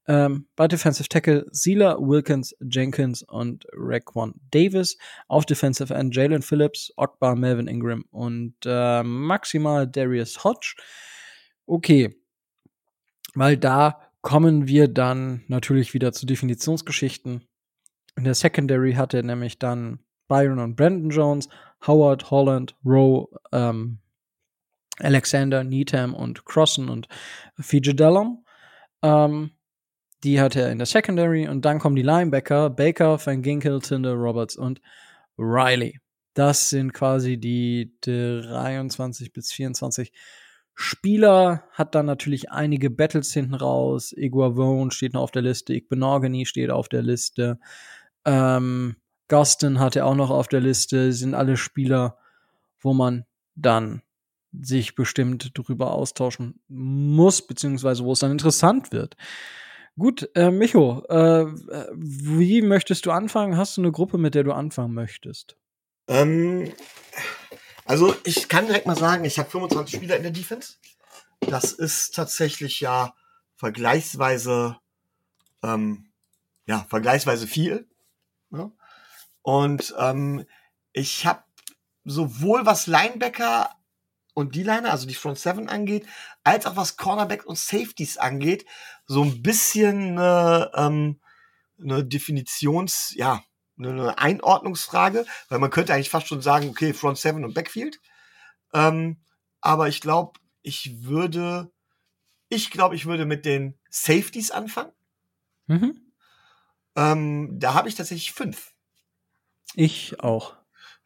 ähm, 0.08 0.47
bei 0.56 0.68
Defensive 0.68 1.10
Tackle 1.10 1.45
Sila, 1.51 1.97
Wilkins, 1.99 2.56
Jenkins 2.60 3.24
und 3.24 3.66
Raquan 3.74 4.34
Davis. 4.51 4.97
Auf 5.28 5.45
Defensive 5.45 5.93
End 5.93 6.16
Jalen 6.16 6.41
Phillips, 6.41 6.93
Ogbar, 6.97 7.36
Melvin 7.36 7.68
Ingram 7.68 8.06
und 8.12 8.56
äh, 8.66 9.03
maximal 9.03 9.88
Darius 9.88 10.43
Hodge. 10.43 10.76
Okay, 11.66 12.16
weil 13.34 13.58
da 13.58 13.99
kommen 14.22 14.68
wir 14.68 14.88
dann 14.88 15.43
natürlich 15.47 15.93
wieder 15.93 16.12
zu 16.12 16.26
Definitionsgeschichten. 16.26 17.47
In 18.16 18.24
der 18.24 18.34
Secondary 18.34 18.93
hat 18.93 19.14
er 19.14 19.24
nämlich 19.24 19.60
dann 19.60 19.99
Byron 20.28 20.60
und 20.60 20.76
Brandon 20.76 21.10
Jones, 21.10 21.49
Howard, 21.86 22.32
Holland, 22.32 22.76
Rowe, 22.84 23.28
ähm, 23.51 23.99
Alexander, 24.99 25.64
Needham 25.64 26.14
und 26.14 26.45
Crossen 26.45 26.89
und 26.89 27.08
Fiji 27.60 27.95
Dallum. 27.95 28.45
Ähm, 29.03 29.51
die 30.26 30.42
hat 30.42 30.56
er 30.56 30.72
in 30.72 30.80
der 30.80 30.88
Secondary 30.88 31.48
und 31.48 31.64
dann 31.66 31.80
kommen 31.80 31.96
die 31.96 32.02
Linebacker 32.02 32.72
Baker, 32.72 33.24
Van 33.24 33.44
Ginkel, 33.44 33.80
Tinder, 33.80 34.14
Roberts 34.14 34.56
und 34.56 34.82
Riley. 35.38 36.00
Das 36.34 36.70
sind 36.70 36.94
quasi 36.94 37.38
die 37.38 37.94
23 38.02 39.32
bis 39.32 39.54
24 39.54 40.12
Spieler. 40.74 41.64
Hat 41.72 41.96
dann 41.96 42.08
natürlich 42.08 42.52
einige 42.52 42.90
Battles 42.90 43.32
hinten 43.34 43.54
raus. 43.54 44.12
Iguavone 44.12 44.92
steht 44.92 45.14
noch 45.14 45.22
auf 45.22 45.32
der 45.32 45.44
Liste. 45.44 45.74
Igbenogany 45.74 46.46
steht 46.46 46.72
auf 46.72 46.90
der 46.90 47.04
Liste. 47.04 47.60
Ähm, 48.26 48.96
Gustin 49.30 49.80
hat 49.80 49.96
er 49.96 50.08
auch 50.08 50.16
noch 50.16 50.32
auf 50.32 50.48
der 50.48 50.60
Liste. 50.60 51.14
Sind 51.14 51.36
alle 51.36 51.56
Spieler, 51.56 52.18
wo 52.82 52.94
man 52.94 53.26
dann 53.56 54.02
sich 54.52 54.96
bestimmt 54.96 55.52
drüber 55.54 55.92
austauschen 55.92 56.60
muss, 56.68 57.46
beziehungsweise 57.46 58.04
wo 58.04 58.12
es 58.12 58.20
dann 58.20 58.32
interessant 58.32 58.92
wird. 58.92 59.16
Gut, 59.98 60.30
äh, 60.36 60.52
Micho, 60.52 61.06
äh, 61.08 61.46
wie 61.93 62.62
möchtest 62.62 63.06
du 63.06 63.12
anfangen? 63.12 63.58
Hast 63.58 63.78
du 63.78 63.82
eine 63.82 63.91
Gruppe, 63.91 64.18
mit 64.18 64.36
der 64.36 64.43
du 64.43 64.52
anfangen 64.52 64.93
möchtest? 64.93 65.56
Ähm, 66.08 66.74
also 67.86 68.14
ich 68.26 68.50
kann 68.50 68.66
direkt 68.66 68.88
mal 68.88 68.98
sagen, 68.98 69.24
ich 69.24 69.39
habe 69.39 69.50
25 69.50 69.96
Spieler 69.96 70.18
in 70.18 70.24
der 70.24 70.32
Defense. 70.32 70.76
Das 71.39 71.72
ist 71.72 72.14
tatsächlich 72.14 72.82
ja 72.82 73.14
vergleichsweise, 73.56 74.78
ähm, 75.64 76.10
ja, 76.66 76.86
vergleichsweise 76.89 77.48
viel. 77.48 77.88
Ja? 78.52 78.72
Und 79.43 79.96
ähm, 79.98 80.46
ich 80.91 81.26
habe 81.26 81.43
sowohl 82.04 82.66
was 82.66 82.88
Linebacker 82.88 83.70
und 84.36 84.54
D-Liner, 84.56 84.92
also 84.92 85.08
die 85.08 85.16
Front 85.16 85.40
Seven 85.40 85.70
angeht, 85.70 86.06
als 86.44 86.68
auch 86.68 86.76
was 86.76 86.98
Cornerback 86.98 87.46
und 87.46 87.58
Safeties 87.58 88.18
angeht, 88.18 88.66
so 89.08 89.24
ein 89.24 89.42
bisschen 89.42 90.20
äh, 90.20 90.68
ähm, 90.76 91.20
eine 91.82 92.06
Definitions, 92.06 93.14
ja, 93.16 93.44
eine 93.80 94.18
Einordnungsfrage, 94.18 95.26
weil 95.50 95.60
man 95.60 95.72
könnte 95.72 95.94
eigentlich 95.94 96.10
fast 96.10 96.28
schon 96.28 96.42
sagen, 96.42 96.70
okay, 96.70 96.94
Front 96.94 97.18
Seven 97.18 97.44
und 97.44 97.54
Backfield. 97.54 98.00
Ähm, 98.74 99.18
aber 99.62 99.88
ich 99.88 100.02
glaube, 100.02 100.40
ich 100.62 101.04
würde, 101.04 101.72
ich 102.50 102.72
glaube, 102.72 102.96
ich 102.96 103.06
würde 103.06 103.26
mit 103.26 103.46
den 103.46 103.80
Safeties 103.90 104.52
anfangen. 104.52 104.92
Mhm. 105.68 106.12
Ähm, 106.96 107.60
da 107.60 107.74
habe 107.74 107.88
ich 107.88 107.96
tatsächlich 107.96 108.34
fünf. 108.34 108.74
Ich 109.76 110.20
auch. 110.20 110.56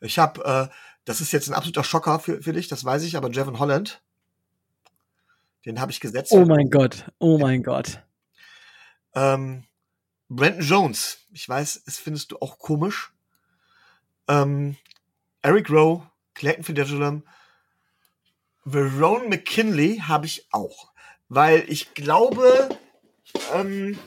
Ich 0.02 0.18
habe, 0.18 0.70
äh, 0.72 0.76
das 1.10 1.22
ist 1.22 1.32
jetzt 1.32 1.50
ein 1.50 1.56
absoluter 1.56 1.84
Schocker 1.84 2.20
für, 2.20 2.40
für 2.44 2.54
dich, 2.54 2.68
das 2.68 2.86
weiß 2.86 3.02
ich, 3.02 3.18
aber 3.18 3.32
Jevon 3.32 3.58
Holland, 3.58 4.00
den 5.66 5.82
habe 5.82 5.92
ich 5.92 6.00
gesetzt. 6.00 6.32
Oh 6.32 6.46
mein 6.46 6.70
Gott, 6.70 7.12
oh 7.18 7.40
mein 7.40 7.64
Gott. 7.64 8.04
Ähm, 9.16 9.64
Brandon 10.30 10.62
Jones, 10.62 11.18
ich 11.34 11.50
weiß, 11.50 11.82
es 11.88 11.98
findest 11.98 12.32
du 12.32 12.38
auch 12.38 12.60
komisch. 12.60 13.12
Ähm, 14.28 14.78
Eric 15.42 15.72
Rowe, 15.72 16.08
Clayton 16.36 16.64
Fitzgerald, 16.64 17.24
Verone 18.64 19.30
McKinley 19.30 20.04
habe 20.06 20.28
ich 20.28 20.46
auch. 20.52 20.92
Weil 21.28 21.64
ich 21.70 21.96
glaube, 21.96 22.70
ähm, 23.56 23.98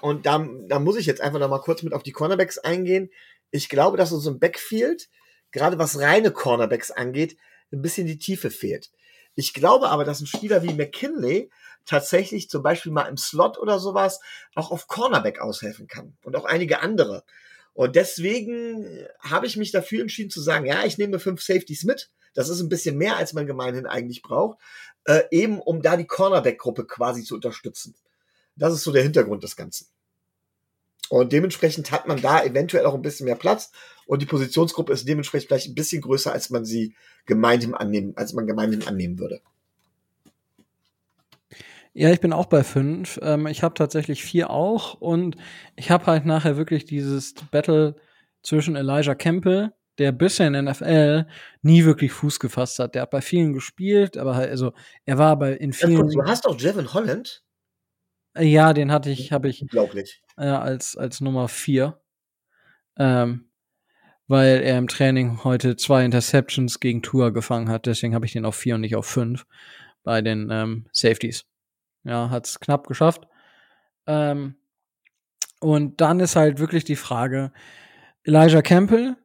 und 0.00 0.24
da, 0.24 0.42
da 0.68 0.78
muss 0.78 0.96
ich 0.96 1.04
jetzt 1.04 1.20
einfach 1.20 1.38
noch 1.38 1.50
mal 1.50 1.60
kurz 1.60 1.82
mit 1.82 1.92
auf 1.92 2.02
die 2.02 2.12
Cornerbacks 2.12 2.56
eingehen. 2.56 3.10
Ich 3.50 3.68
glaube, 3.68 3.98
dass 3.98 4.10
uns 4.10 4.24
im 4.24 4.38
Backfield, 4.38 5.10
gerade 5.54 5.78
was 5.78 5.98
reine 6.00 6.32
Cornerbacks 6.32 6.90
angeht, 6.90 7.38
ein 7.72 7.80
bisschen 7.80 8.06
die 8.06 8.18
Tiefe 8.18 8.50
fehlt. 8.50 8.90
Ich 9.36 9.54
glaube 9.54 9.88
aber, 9.88 10.04
dass 10.04 10.20
ein 10.20 10.26
Spieler 10.26 10.62
wie 10.62 10.74
McKinley 10.74 11.50
tatsächlich 11.86 12.50
zum 12.50 12.62
Beispiel 12.62 12.92
mal 12.92 13.04
im 13.04 13.16
Slot 13.16 13.56
oder 13.58 13.78
sowas 13.78 14.20
auch 14.54 14.70
auf 14.70 14.88
Cornerback 14.88 15.40
aushelfen 15.40 15.86
kann 15.86 16.16
und 16.24 16.36
auch 16.36 16.44
einige 16.44 16.80
andere. 16.80 17.24
Und 17.72 17.96
deswegen 17.96 19.06
habe 19.20 19.46
ich 19.46 19.56
mich 19.56 19.72
dafür 19.72 20.02
entschieden 20.02 20.30
zu 20.30 20.40
sagen, 20.40 20.66
ja, 20.66 20.84
ich 20.84 20.98
nehme 20.98 21.18
fünf 21.18 21.42
Safeties 21.42 21.84
mit. 21.84 22.10
Das 22.34 22.48
ist 22.48 22.60
ein 22.60 22.68
bisschen 22.68 22.96
mehr, 22.96 23.16
als 23.16 23.32
man 23.32 23.46
gemeinhin 23.46 23.86
eigentlich 23.86 24.22
braucht, 24.22 24.58
äh, 25.04 25.22
eben 25.30 25.60
um 25.60 25.82
da 25.82 25.96
die 25.96 26.06
Cornerback-Gruppe 26.06 26.86
quasi 26.86 27.22
zu 27.22 27.36
unterstützen. 27.36 27.94
Das 28.56 28.74
ist 28.74 28.82
so 28.82 28.92
der 28.92 29.02
Hintergrund 29.02 29.42
des 29.42 29.56
Ganzen. 29.56 29.88
Und 31.10 31.32
dementsprechend 31.32 31.90
hat 31.90 32.08
man 32.08 32.20
da 32.20 32.42
eventuell 32.42 32.86
auch 32.86 32.94
ein 32.94 33.02
bisschen 33.02 33.26
mehr 33.26 33.36
Platz 33.36 33.70
und 34.06 34.22
die 34.22 34.26
Positionsgruppe 34.26 34.92
ist 34.92 35.08
dementsprechend 35.08 35.48
vielleicht 35.48 35.68
ein 35.68 35.74
bisschen 35.74 36.02
größer, 36.02 36.32
als 36.32 36.50
man 36.50 36.64
sie 36.64 36.94
gemeinhin 37.26 37.74
annehmen, 37.74 38.14
als 38.16 38.32
man 38.32 38.46
gemeinhin 38.46 38.86
annehmen 38.86 39.18
würde. 39.18 39.40
Ja, 41.92 42.10
ich 42.10 42.20
bin 42.20 42.32
auch 42.32 42.46
bei 42.46 42.64
fünf. 42.64 43.20
Ähm, 43.22 43.46
ich 43.46 43.62
habe 43.62 43.74
tatsächlich 43.74 44.24
vier 44.24 44.50
auch 44.50 44.94
und 44.94 45.36
ich 45.76 45.90
habe 45.90 46.06
halt 46.06 46.26
nachher 46.26 46.56
wirklich 46.56 46.84
dieses 46.84 47.34
Battle 47.52 47.94
zwischen 48.42 48.74
Elijah 48.74 49.14
Campbell, 49.14 49.72
der 49.98 50.10
bisher 50.10 50.48
in 50.48 50.54
der 50.54 50.62
NFL 50.62 51.26
nie 51.62 51.84
wirklich 51.84 52.10
Fuß 52.10 52.40
gefasst 52.40 52.80
hat. 52.80 52.96
Der 52.96 53.02
hat 53.02 53.10
bei 53.10 53.20
vielen 53.20 53.52
gespielt, 53.52 54.16
aber 54.16 54.34
halt, 54.34 54.50
also 54.50 54.72
er 55.06 55.18
war 55.18 55.38
bei 55.38 55.52
in 55.52 55.72
vielen. 55.72 56.08
du 56.08 56.24
hast 56.24 56.46
auch 56.48 56.58
Jevin 56.58 56.92
Holland? 56.92 57.44
Ja, 58.36 58.72
den 58.72 58.90
hatte 58.90 59.10
ich, 59.10 59.32
habe 59.32 59.48
ich. 59.48 59.62
Unglaublich. 59.62 60.22
Äh, 60.36 60.46
als, 60.46 60.96
als 60.96 61.20
Nummer 61.20 61.48
vier. 61.48 62.00
Ähm, 62.96 63.50
weil 64.26 64.62
er 64.62 64.78
im 64.78 64.88
Training 64.88 65.44
heute 65.44 65.76
zwei 65.76 66.04
Interceptions 66.04 66.80
gegen 66.80 67.02
Tour 67.02 67.32
gefangen 67.32 67.68
hat. 67.68 67.86
Deswegen 67.86 68.14
habe 68.14 68.26
ich 68.26 68.32
den 68.32 68.44
auf 68.44 68.56
vier 68.56 68.76
und 68.76 68.80
nicht 68.80 68.96
auf 68.96 69.06
fünf 69.06 69.46
bei 70.02 70.22
den 70.22 70.48
ähm, 70.50 70.86
Safeties. 70.92 71.44
Ja, 72.04 72.30
hat 72.30 72.46
es 72.46 72.60
knapp 72.60 72.86
geschafft. 72.86 73.26
Ähm, 74.06 74.56
und 75.60 76.00
dann 76.00 76.20
ist 76.20 76.36
halt 76.36 76.58
wirklich 76.58 76.84
die 76.84 76.96
Frage, 76.96 77.52
Elijah 78.22 78.62
Campbell 78.62 79.16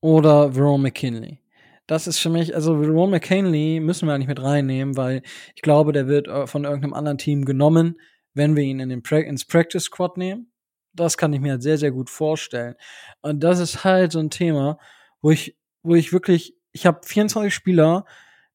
oder 0.00 0.54
Verone 0.54 0.82
McKinley. 0.82 1.40
Das 1.86 2.06
ist 2.06 2.18
für 2.18 2.30
mich, 2.30 2.54
also 2.54 2.80
Verone 2.80 3.10
McKinley 3.10 3.78
müssen 3.80 4.08
wir 4.08 4.16
nicht 4.18 4.28
mit 4.28 4.42
reinnehmen, 4.42 4.96
weil 4.96 5.22
ich 5.54 5.62
glaube, 5.62 5.92
der 5.92 6.08
wird 6.08 6.28
äh, 6.28 6.46
von 6.46 6.64
irgendeinem 6.64 6.94
anderen 6.94 7.18
Team 7.18 7.44
genommen, 7.44 8.00
wenn 8.34 8.56
wir 8.56 8.64
ihn 8.64 8.80
in 8.80 8.88
den 8.88 9.02
pra 9.02 9.18
ins 9.18 9.44
Practice 9.44 9.84
Squad 9.84 10.16
nehmen. 10.16 10.52
Das 10.92 11.16
kann 11.16 11.32
ich 11.32 11.40
mir 11.40 11.52
halt 11.52 11.62
sehr, 11.62 11.78
sehr 11.78 11.90
gut 11.90 12.10
vorstellen. 12.10 12.74
Und 13.22 13.40
das 13.40 13.58
ist 13.58 13.84
halt 13.84 14.12
so 14.12 14.20
ein 14.20 14.30
Thema, 14.30 14.78
wo 15.22 15.30
ich, 15.30 15.56
wo 15.82 15.94
ich 15.94 16.12
wirklich, 16.12 16.56
ich 16.72 16.86
habe 16.86 17.00
24 17.04 17.52
Spieler 17.52 18.04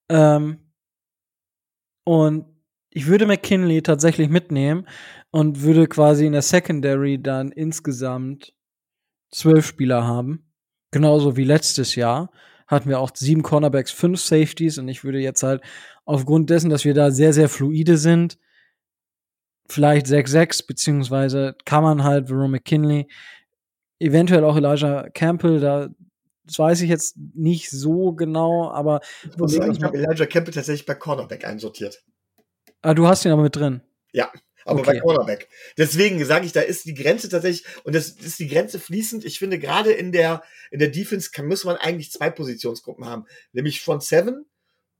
ähm, 0.10 0.72
und 2.04 2.46
ich 2.92 3.08
würde 3.08 3.26
McKinley 3.26 3.82
tatsächlich 3.82 4.30
mitnehmen 4.30 4.88
und 5.32 5.62
würde 5.62 5.88
quasi 5.88 6.26
in 6.26 6.34
der 6.34 6.42
Secondary 6.42 7.22
dann 7.22 7.52
insgesamt 7.52 8.54
zwölf 9.32 9.66
Spieler 9.66 10.06
haben. 10.06 10.52
Genauso 10.92 11.38
wie 11.38 11.44
letztes 11.44 11.96
Jahr 11.96 12.32
hatten 12.68 12.90
wir 12.90 13.00
auch 13.00 13.12
sieben 13.14 13.44
Cornerbacks, 13.44 13.92
fünf 13.92 14.20
Safeties 14.20 14.78
und 14.78 14.88
ich 14.88 15.04
würde 15.04 15.20
jetzt 15.20 15.44
halt 15.44 15.62
aufgrund 16.06 16.50
dessen, 16.50 16.70
dass 16.70 16.86
wir 16.86 16.94
da 16.94 17.12
sehr, 17.12 17.34
sehr 17.34 17.50
fluide 17.50 17.98
sind, 17.98 18.38
vielleicht 19.70 20.08
6-6, 20.08 20.68
beziehungsweise 20.68 21.56
kann 21.66 21.84
man 21.84 22.04
halt 22.04 22.28
Verone 22.28 22.50
McKinley, 22.50 23.08
eventuell 24.00 24.44
auch 24.44 24.58
Elijah 24.58 25.10
Campbell, 25.10 25.60
da 25.60 25.90
das 26.46 26.58
weiß 26.58 26.82
ich 26.82 26.90
jetzt 26.90 27.16
nicht 27.36 27.70
so 27.70 28.14
genau, 28.14 28.72
aber 28.72 29.02
ich 29.24 29.38
muss 29.38 29.54
sagen, 29.54 29.72
ich 29.72 29.84
habe 29.84 29.98
Elijah 29.98 30.26
Campbell 30.26 30.54
tatsächlich 30.54 30.88
bei 30.88 30.96
Cornerback 30.96 31.46
einsortiert. 31.46 32.04
Ah, 32.82 32.96
du 32.96 33.08
hast 33.08 33.24
ihn 33.24 33.32
aber 33.32 33.44
mit 33.44 33.56
drin. 33.56 33.82
Ja, 34.14 34.32
aber 34.66 34.80
okay. 34.80 34.94
bei 34.94 35.00
Cornerback. 35.00 35.48
Deswegen 35.78 36.24
sage 36.26 36.48
ich, 36.48 36.52
da 36.52 36.62
ist 36.62 36.86
die 36.86 36.96
Grenze 36.96 37.30
tatsächlich, 37.30 37.68
und 37.84 37.94
das 37.94 38.10
ist 38.10 38.40
die 38.40 38.48
Grenze 38.48 38.80
fließend. 38.80 39.26
Ich 39.26 39.38
finde, 39.38 39.60
gerade 39.60 39.92
in 39.92 40.12
der, 40.12 40.42
in 40.72 40.80
der 40.80 40.90
Defense 40.90 41.30
kann, 41.32 41.46
muss 41.46 41.66
man 41.66 41.76
eigentlich 41.76 42.12
zwei 42.12 42.32
Positionsgruppen 42.32 43.06
haben. 43.06 43.26
Nämlich 43.52 43.82
Front 43.82 44.04
Seven 44.04 44.46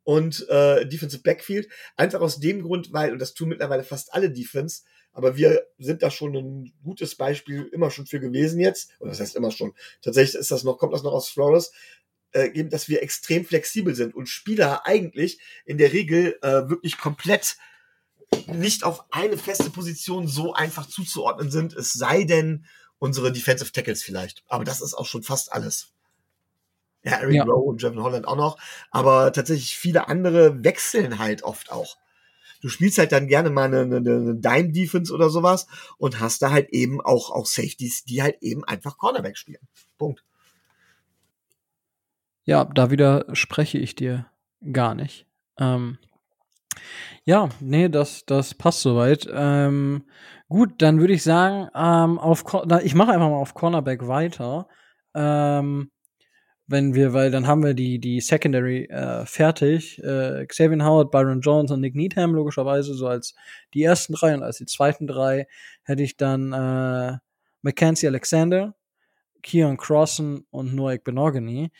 und 0.10 0.50
äh, 0.50 0.88
Defensive 0.88 1.22
Backfield. 1.22 1.70
Einfach 1.96 2.20
aus 2.22 2.40
dem 2.40 2.64
Grund, 2.64 2.92
weil, 2.92 3.12
und 3.14 3.20
das 3.20 3.36
tun 3.36 3.50
mittlerweile 3.50 3.84
fast 3.84 4.12
alle 4.12 4.32
Defense, 4.32 4.82
aber 5.12 5.38
wir 5.38 5.68
sind 5.78 6.02
da 6.02 6.10
schon 6.10 6.36
ein 6.36 6.74
gutes 6.82 7.14
Beispiel 7.14 7.70
immer 7.72 7.92
schon 7.92 8.08
für 8.08 8.20
gewesen 8.20 8.60
jetzt. 8.60 8.90
Und 8.98 9.10
das 9.10 9.20
heißt 9.20 9.36
immer 9.36 9.52
schon. 9.52 9.76
Tatsächlich 10.02 10.40
ist 10.40 10.50
das 10.50 10.64
noch, 10.64 10.80
kommt 10.80 10.94
das 10.94 11.04
noch 11.04 11.12
aus 11.12 11.30
Flores, 11.30 11.72
äh, 12.32 12.66
dass 12.66 12.90
wir 12.90 13.04
extrem 13.04 13.46
flexibel 13.46 13.94
sind 13.94 14.16
und 14.16 14.28
Spieler 14.28 14.88
eigentlich 14.88 15.40
in 15.64 15.78
der 15.78 15.94
Regel 15.94 16.40
äh, 16.42 16.68
wirklich 16.70 16.98
komplett 16.98 17.58
nicht 18.48 18.84
auf 18.84 19.06
eine 19.12 19.38
feste 19.38 19.70
Position 19.70 20.28
so 20.28 20.54
einfach 20.54 20.88
zuzuordnen 20.88 21.52
sind, 21.52 21.74
es 21.74 21.94
sei 21.94 22.24
denn 22.24 22.66
unsere 22.98 23.32
Defensive 23.32 23.72
Tackles 23.72 24.02
vielleicht. 24.02 24.44
Aber 24.48 24.64
das 24.64 24.82
ist 24.82 24.96
auch 24.96 25.06
schon 25.06 25.22
fast 25.22 25.54
alles. 25.54 25.94
Ja, 27.04 27.14
Eric 27.14 27.36
ja. 27.36 27.44
Rowe 27.44 27.70
und 27.70 27.82
Jevon 27.82 28.04
Holland 28.04 28.28
auch 28.28 28.36
noch. 28.36 28.58
Aber 28.92 29.32
tatsächlich 29.32 29.78
viele 29.78 30.08
andere 30.08 30.64
wechseln 30.64 31.20
halt 31.20 31.44
oft 31.44 31.72
auch. 31.72 31.98
Du 32.62 32.68
spielst 32.68 32.98
halt 32.98 33.12
dann 33.14 33.28
gerne 33.28 33.50
mal 33.50 33.66
eine, 33.66 33.82
eine, 33.82 33.98
eine 33.98 34.36
Dime-Defense 34.36 35.14
oder 35.14 35.30
sowas 35.30 35.68
und 35.98 36.20
hast 36.20 36.42
da 36.42 36.52
halt 36.52 36.70
eben 36.70 37.00
auch, 37.00 37.32
auch 37.32 37.46
Safeties, 37.46 38.04
die 38.04 38.22
halt 38.22 38.38
eben 38.42 38.66
einfach 38.66 38.98
Cornerback 38.98 39.38
spielen. 39.38 39.66
Punkt. 39.98 40.24
Ja, 42.44 42.66
da 42.66 42.92
widerspreche 42.92 43.78
ich 43.78 43.96
dir 43.96 44.26
gar 44.74 44.96
nicht. 44.96 45.26
Ähm, 45.58 46.00
ja, 47.24 47.50
nee, 47.60 47.90
das, 47.90 48.26
das 48.26 48.54
passt 48.56 48.82
soweit. 48.82 49.28
Ähm, 49.32 50.04
gut, 50.50 50.82
dann 50.82 51.00
würde 51.00 51.14
ich 51.14 51.24
sagen, 51.24 51.70
ähm, 51.76 52.20
auf, 52.20 52.44
ich 52.84 52.96
mache 52.96 53.12
einfach 53.12 53.30
mal 53.30 53.38
auf 53.38 53.54
Cornerback 53.54 54.08
weiter. 54.08 54.68
Ähm, 55.14 55.92
wenn 56.70 56.94
wir, 56.94 57.14
weil 57.14 57.32
dann 57.32 57.48
haben 57.48 57.64
wir 57.64 57.74
die, 57.74 57.98
die 57.98 58.22
Secondary 58.22 58.86
äh, 58.86 59.26
fertig. 59.26 59.98
Äh, 60.04 60.46
Xavier 60.46 60.86
Howard, 60.86 61.10
Byron 61.10 61.42
Jones 61.42 61.72
und 61.72 61.82
Nick 61.82 61.96
Needham 61.96 62.36
logischerweise 62.36 62.94
so 62.94 63.08
als 63.08 63.34
die 63.74 63.82
ersten 63.82 64.14
drei 64.14 64.36
und 64.36 64.44
als 64.44 64.60
die 64.60 64.68
zweiten 64.68 65.08
drei 65.08 65.48
hätte 65.82 66.04
ich 66.04 66.16
dann 66.16 66.54
äh, 66.54 67.18
Mackenzie 67.64 68.08
Alexander, 68.08 68.76
Keon 69.42 69.78
Crossen 69.78 70.46
und 70.52 70.76
Noek 70.76 71.04
Benogany. 71.04 71.72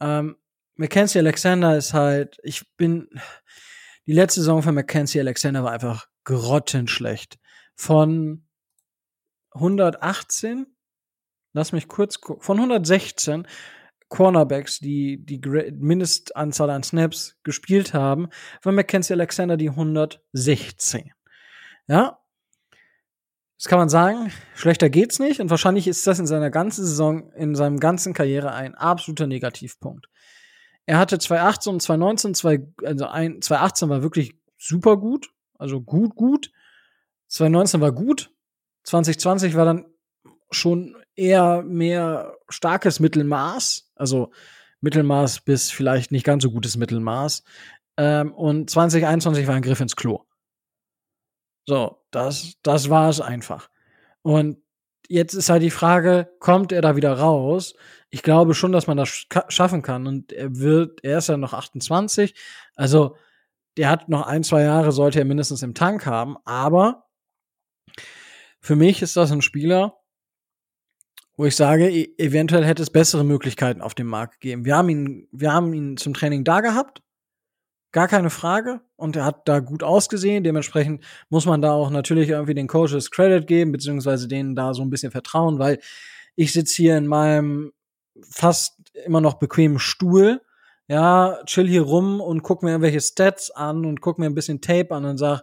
Ähm, 0.00 0.36
Mackenzie 0.76 1.18
Alexander 1.18 1.76
ist 1.76 1.92
halt, 1.92 2.38
ich 2.42 2.74
bin, 2.78 3.08
die 4.06 4.14
letzte 4.14 4.40
Saison 4.40 4.62
von 4.62 4.74
Mackenzie 4.74 5.20
Alexander 5.20 5.62
war 5.62 5.72
einfach 5.72 6.08
grottenschlecht. 6.24 7.38
von 7.74 8.44
118, 9.52 10.66
lass 11.52 11.72
mich 11.72 11.86
kurz 11.86 12.20
gucken, 12.20 12.42
von 12.42 12.56
116 12.58 13.46
Cornerbacks, 14.08 14.78
die 14.78 15.24
die 15.24 15.40
Mindestanzahl 15.72 16.70
an 16.70 16.82
Snaps 16.82 17.36
gespielt 17.42 17.94
haben, 17.94 18.28
war 18.62 18.72
Mackenzie 18.72 19.12
Alexander 19.12 19.56
die 19.56 19.70
116. 19.70 21.12
Ja. 21.86 22.18
Das 23.58 23.66
kann 23.66 23.80
man 23.80 23.88
sagen, 23.88 24.30
schlechter 24.54 24.88
geht's 24.88 25.18
nicht 25.18 25.40
und 25.40 25.50
wahrscheinlich 25.50 25.88
ist 25.88 26.06
das 26.06 26.20
in 26.20 26.28
seiner 26.28 26.50
ganzen 26.50 26.84
Saison, 26.84 27.32
in 27.32 27.56
seinem 27.56 27.80
ganzen 27.80 28.14
Karriere 28.14 28.52
ein 28.52 28.76
absoluter 28.76 29.26
Negativpunkt. 29.26 30.06
Er 30.86 30.98
hatte 30.98 31.18
2018 31.18 31.72
und 31.72 31.82
2019, 31.82 32.34
zwei, 32.34 32.66
also 32.84 33.06
ein, 33.06 33.42
2018 33.42 33.88
war 33.88 34.02
wirklich 34.02 34.36
super 34.56 34.96
gut, 34.96 35.28
also 35.58 35.80
gut, 35.80 36.14
gut. 36.14 36.50
2019 37.26 37.80
war 37.80 37.92
gut. 37.92 38.30
2020 38.84 39.54
war 39.54 39.64
dann 39.64 39.86
schon 40.50 40.96
eher 41.18 41.62
mehr 41.62 42.36
starkes 42.48 43.00
Mittelmaß, 43.00 43.90
also 43.96 44.30
Mittelmaß 44.80 45.40
bis 45.40 45.70
vielleicht 45.70 46.12
nicht 46.12 46.24
ganz 46.24 46.42
so 46.42 46.50
gutes 46.50 46.76
Mittelmaß. 46.76 47.42
Ähm, 47.96 48.32
und 48.32 48.70
2021 48.70 49.46
war 49.46 49.54
ein 49.54 49.62
Griff 49.62 49.80
ins 49.80 49.96
Klo. 49.96 50.24
So, 51.66 52.02
das, 52.10 52.54
das 52.62 52.88
war 52.88 53.10
es 53.10 53.20
einfach. 53.20 53.68
Und 54.22 54.58
jetzt 55.08 55.34
ist 55.34 55.50
halt 55.50 55.62
die 55.62 55.70
Frage, 55.70 56.30
kommt 56.38 56.72
er 56.72 56.80
da 56.80 56.96
wieder 56.96 57.12
raus? 57.18 57.74
Ich 58.10 58.22
glaube 58.22 58.54
schon, 58.54 58.72
dass 58.72 58.86
man 58.86 58.96
das 58.96 59.26
schaffen 59.48 59.82
kann. 59.82 60.06
Und 60.06 60.32
er 60.32 60.56
wird, 60.56 61.02
er 61.02 61.18
ist 61.18 61.28
ja 61.28 61.36
noch 61.36 61.52
28. 61.52 62.34
Also, 62.76 63.16
der 63.76 63.90
hat 63.90 64.08
noch 64.08 64.26
ein, 64.26 64.44
zwei 64.44 64.62
Jahre, 64.62 64.92
sollte 64.92 65.18
er 65.18 65.24
mindestens 65.24 65.62
im 65.62 65.74
Tank 65.74 66.06
haben. 66.06 66.36
Aber 66.44 67.06
für 68.60 68.76
mich 68.76 69.02
ist 69.02 69.16
das 69.16 69.30
ein 69.32 69.42
Spieler, 69.42 69.97
wo 71.38 71.46
ich 71.46 71.56
sage, 71.56 71.88
e-, 71.88 72.14
eventuell 72.18 72.64
hätte 72.66 72.82
es 72.82 72.90
bessere 72.90 73.24
Möglichkeiten 73.24 73.80
auf 73.80 73.94
dem 73.94 74.08
Markt 74.08 74.40
gegeben. 74.40 74.66
Wir 74.66 74.76
haben 74.76 74.90
ihn, 74.90 75.28
wir 75.32 75.52
haben 75.54 75.72
ihn 75.72 75.96
zum 75.96 76.12
Training 76.12 76.44
da 76.44 76.60
gehabt. 76.60 77.00
Gar 77.92 78.08
keine 78.08 78.28
Frage. 78.28 78.80
Und 78.96 79.16
er 79.16 79.24
hat 79.24 79.48
da 79.48 79.60
gut 79.60 79.82
ausgesehen. 79.82 80.44
Dementsprechend 80.44 81.02
muss 81.30 81.46
man 81.46 81.62
da 81.62 81.72
auch 81.72 81.88
natürlich 81.90 82.28
irgendwie 82.28 82.54
den 82.54 82.66
Coaches 82.66 83.10
Credit 83.10 83.46
geben, 83.46 83.72
beziehungsweise 83.72 84.28
denen 84.28 84.56
da 84.56 84.74
so 84.74 84.82
ein 84.82 84.90
bisschen 84.90 85.12
vertrauen, 85.12 85.58
weil 85.58 85.78
ich 86.34 86.52
sitze 86.52 86.76
hier 86.76 86.98
in 86.98 87.06
meinem 87.06 87.72
fast 88.28 88.74
immer 89.06 89.20
noch 89.20 89.34
bequemen 89.34 89.78
Stuhl, 89.78 90.42
ja, 90.88 91.38
chill 91.46 91.68
hier 91.68 91.82
rum 91.82 92.20
und 92.20 92.42
guck 92.42 92.64
mir 92.64 92.70
irgendwelche 92.70 93.00
Stats 93.00 93.52
an 93.52 93.86
und 93.86 94.00
guck 94.00 94.18
mir 94.18 94.26
ein 94.26 94.34
bisschen 94.34 94.60
Tape 94.60 94.92
an 94.92 95.04
und 95.04 95.18
sag, 95.18 95.42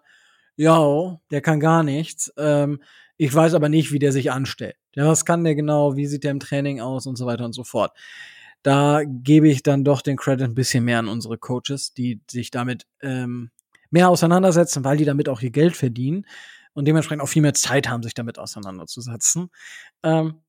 ja, 0.58 1.20
der 1.32 1.42
kann 1.42 1.60
gar 1.60 1.84
nichts. 1.84 2.34
Ähm, 2.38 2.82
ich 3.18 3.34
weiß 3.34 3.54
aber 3.54 3.70
nicht, 3.70 3.92
wie 3.92 4.00
der 4.00 4.12
sich 4.12 4.32
anstellt. 4.32 4.76
Ja, 4.96 5.08
was 5.08 5.26
kann 5.26 5.44
der 5.44 5.56
genau? 5.56 5.96
Wie 5.96 6.08
sieht 6.08 6.24
der 6.24 6.32
im 6.32 6.40
Training 6.40 6.82
aus 6.82 7.08
und 7.08 7.16
so 7.16 7.26
weiter 7.26 7.46
und 7.46 7.54
so 7.54 7.64
fort. 7.64 7.92
Da 8.64 9.04
gebe 9.06 9.48
ich 9.48 9.64
dann 9.64 9.84
doch 9.84 10.02
den 10.02 10.18
Credit 10.18 10.48
ein 10.48 10.56
bisschen 10.56 10.84
mehr 10.86 11.00
an 11.00 11.08
unsere 11.08 11.38
Coaches, 11.38 11.94
die 11.94 12.22
sich 12.30 12.50
damit 12.50 12.88
ähm, 13.02 13.52
mehr 13.92 14.10
auseinandersetzen, 14.10 14.84
weil 14.84 14.98
die 14.98 15.06
damit 15.06 15.30
auch 15.30 15.42
ihr 15.42 15.52
Geld 15.52 15.78
verdienen 15.78 16.26
und 16.74 16.86
dementsprechend 16.86 17.22
auch 17.22 17.30
viel 17.30 17.44
mehr 17.44 17.54
Zeit 17.54 17.88
haben, 17.88 18.04
sich 18.04 18.16
damit 18.16 18.40
auseinanderzusetzen. 18.40 19.50
Ähm, 20.04 20.42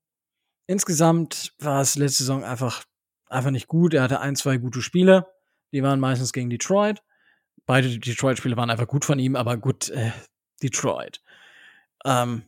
insgesamt 0.67 1.53
war 1.59 1.81
es 1.81 1.97
letzte 1.97 2.25
Saison 2.25 2.43
einfach, 2.43 2.85
einfach 3.29 3.51
nicht 3.51 3.69
gut. 3.69 3.95
Er 3.95 4.03
hatte 4.03 4.21
ein, 4.21 4.35
zwei 4.35 4.57
gute 4.57 4.81
Spiele. 4.83 5.27
Die 5.73 5.83
waren 5.83 6.01
meistens 6.01 6.33
gegen 6.33 6.51
Detroit. 6.51 7.03
Beide 7.67 7.99
Detroit-Spiele 7.99 8.57
waren 8.57 8.71
einfach 8.71 8.89
gut 8.89 9.05
von 9.05 9.19
ihm, 9.19 9.37
aber 9.37 9.57
gut, 9.57 9.91
äh, 9.91 10.13
Detroit. 10.63 11.21
Ähm, 12.05 12.45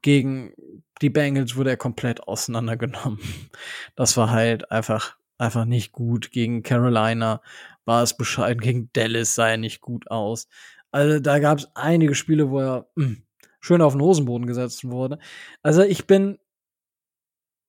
gegen 0.00 0.54
die 1.02 1.10
Bengals 1.10 1.56
wurde 1.56 1.70
er 1.70 1.76
komplett 1.76 2.22
auseinandergenommen. 2.26 3.18
Das 3.96 4.16
war 4.16 4.30
halt 4.30 4.70
einfach, 4.70 5.16
einfach 5.38 5.64
nicht 5.64 5.92
gut. 5.92 6.30
Gegen 6.30 6.62
Carolina 6.62 7.42
war 7.84 8.02
es 8.02 8.16
bescheiden. 8.16 8.60
Gegen 8.60 8.90
Dallas 8.92 9.34
sah 9.34 9.50
er 9.50 9.56
nicht 9.58 9.80
gut 9.80 10.10
aus. 10.10 10.48
Also 10.90 11.20
da 11.20 11.38
gab 11.38 11.58
es 11.58 11.68
einige 11.74 12.14
Spiele, 12.14 12.50
wo 12.50 12.60
er 12.60 12.86
mh, 12.94 13.04
hm, 13.04 13.22
schön 13.60 13.82
auf 13.82 13.92
den 13.92 14.02
Hosenboden 14.02 14.46
gesetzt 14.46 14.84
wurde. 14.88 15.18
Also 15.62 15.82
ich 15.82 16.06
bin 16.06 16.38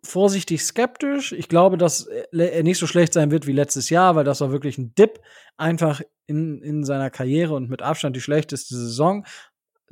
vorsichtig 0.05 0.63
skeptisch. 0.63 1.32
Ich 1.32 1.47
glaube, 1.47 1.78
dass 1.78 2.05
er 2.05 2.63
nicht 2.63 2.78
so 2.78 2.88
schlecht 2.88 3.13
sein 3.13 3.32
wird 3.32 3.47
wie 3.47 3.53
letztes 3.53 3.89
Jahr, 3.89 4.15
weil 4.15 4.26
das 4.26 4.41
war 4.41 4.51
wirklich 4.51 4.78
ein 4.78 4.93
Dip 4.95 5.21
einfach 5.57 6.01
in, 6.26 6.61
in 6.61 6.84
seiner 6.84 7.09
Karriere 7.09 7.53
und 7.53 7.69
mit 7.69 7.82
Abstand 7.82 8.15
die 8.15 8.21
schlechteste 8.21 8.76
Saison 8.76 9.26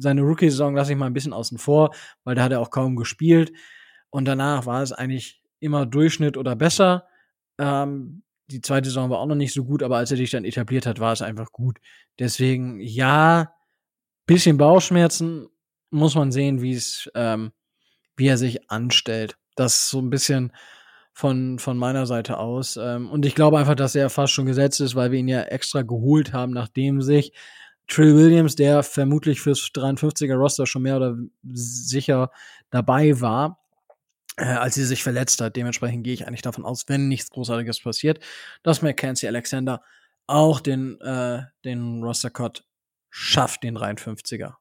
seine 0.02 0.22
Rookie-Saison 0.22 0.76
lasse 0.76 0.92
ich 0.92 0.98
mal 0.98 1.06
ein 1.06 1.14
bisschen 1.14 1.34
außen 1.34 1.58
vor, 1.58 1.94
weil 2.24 2.36
da 2.36 2.44
hat 2.44 2.52
er 2.52 2.60
auch 2.60 2.72
kaum 2.72 2.96
gespielt. 2.96 3.52
Und 4.10 4.26
danach 4.26 4.66
war 4.66 4.82
es 4.82 4.92
eigentlich 4.92 5.42
immer 5.60 5.86
Durchschnitt 5.86 6.38
oder 6.38 6.56
besser. 6.56 7.08
Ähm, 7.58 8.24
die 8.48 8.62
zweite 8.62 8.90
Saison 8.90 9.10
war 9.10 9.20
auch 9.20 9.28
noch 9.28 9.36
nicht 9.36 9.54
so 9.54 9.64
gut, 9.64 9.84
aber 9.84 9.98
als 9.98 10.12
er 10.12 10.18
sich 10.18 10.32
dann 10.32 10.44
etabliert 10.44 10.86
hat, 10.86 11.00
war 11.00 11.14
es 11.14 11.22
einfach 11.22 11.52
gut. 11.52 11.80
Deswegen, 12.20 12.80
ja, 12.80 13.54
bisschen 14.26 14.58
Bauchschmerzen, 14.58 15.48
muss 15.90 16.16
man 16.16 16.32
sehen, 16.32 16.62
wie 16.62 16.74
es, 16.74 17.10
ähm, 17.16 17.52
wie 18.16 18.28
er 18.28 18.38
sich 18.38 18.70
anstellt. 18.70 19.38
Das 19.56 19.90
so 19.90 20.00
ein 20.00 20.10
bisschen 20.10 20.52
von, 21.14 21.60
von 21.60 21.78
meiner 21.78 22.06
Seite 22.06 22.38
aus. 22.38 22.78
Ähm, 22.78 23.10
und 23.10 23.26
ich 23.26 23.36
glaube 23.36 23.60
einfach, 23.60 23.76
dass 23.76 23.96
er 23.96 24.10
fast 24.10 24.34
schon 24.34 24.46
gesetzt 24.46 24.82
ist, 24.82 24.96
weil 24.96 25.12
wir 25.12 25.20
ihn 25.20 25.28
ja 25.28 25.42
extra 25.44 25.82
geholt 25.82 26.34
haben, 26.34 26.52
nachdem 26.52 27.02
sich 27.02 27.34
Trill 27.92 28.16
Williams, 28.16 28.56
der 28.56 28.84
vermutlich 28.84 29.42
fürs 29.42 29.60
53er 29.60 30.36
Roster 30.36 30.66
schon 30.66 30.84
mehr 30.84 30.96
oder 30.96 31.18
sicher 31.44 32.32
dabei 32.70 33.20
war, 33.20 33.60
äh, 34.38 34.46
als 34.46 34.76
sie 34.76 34.86
sich 34.86 35.04
verletzt 35.04 35.42
hat. 35.42 35.58
Dementsprechend 35.58 36.06
gehe 36.06 36.14
ich 36.14 36.26
eigentlich 36.26 36.42
davon 36.42 36.64
aus, 36.64 36.86
wenn 36.88 37.10
nichts 37.10 37.30
Großartiges 37.32 37.82
passiert, 37.82 38.24
dass 38.64 38.82
Mackenzie 38.82 39.28
Alexander 39.28 39.82
auch 40.26 40.62
den, 40.62 41.02
äh, 41.02 41.42
den 41.66 42.02
Roster-Cut 42.02 42.64
schafft, 43.10 43.64
den 43.64 43.78
53er. 43.78 44.54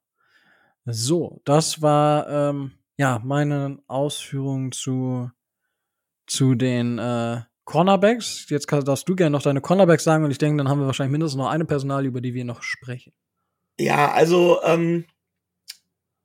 So, 0.84 1.40
das 1.44 1.80
war 1.80 2.28
ähm, 2.28 2.72
ja 2.96 3.20
meine 3.22 3.78
Ausführungen 3.86 4.72
zu, 4.72 5.30
zu 6.26 6.56
den 6.56 6.98
äh, 6.98 7.42
Cornerbacks. 7.64 8.46
Jetzt 8.48 8.70
darfst 8.70 9.08
du 9.08 9.14
gerne 9.14 9.30
noch 9.30 9.42
deine 9.42 9.60
Cornerbacks 9.60 10.04
sagen 10.04 10.24
und 10.24 10.30
ich 10.30 10.38
denke, 10.38 10.58
dann 10.58 10.68
haben 10.68 10.80
wir 10.80 10.86
wahrscheinlich 10.86 11.12
mindestens 11.12 11.38
noch 11.38 11.48
eine 11.48 11.64
Personal, 11.64 12.06
über 12.06 12.20
die 12.20 12.34
wir 12.34 12.44
noch 12.44 12.62
sprechen. 12.62 13.12
Ja, 13.78 14.10
also 14.12 14.60
ähm, 14.64 15.06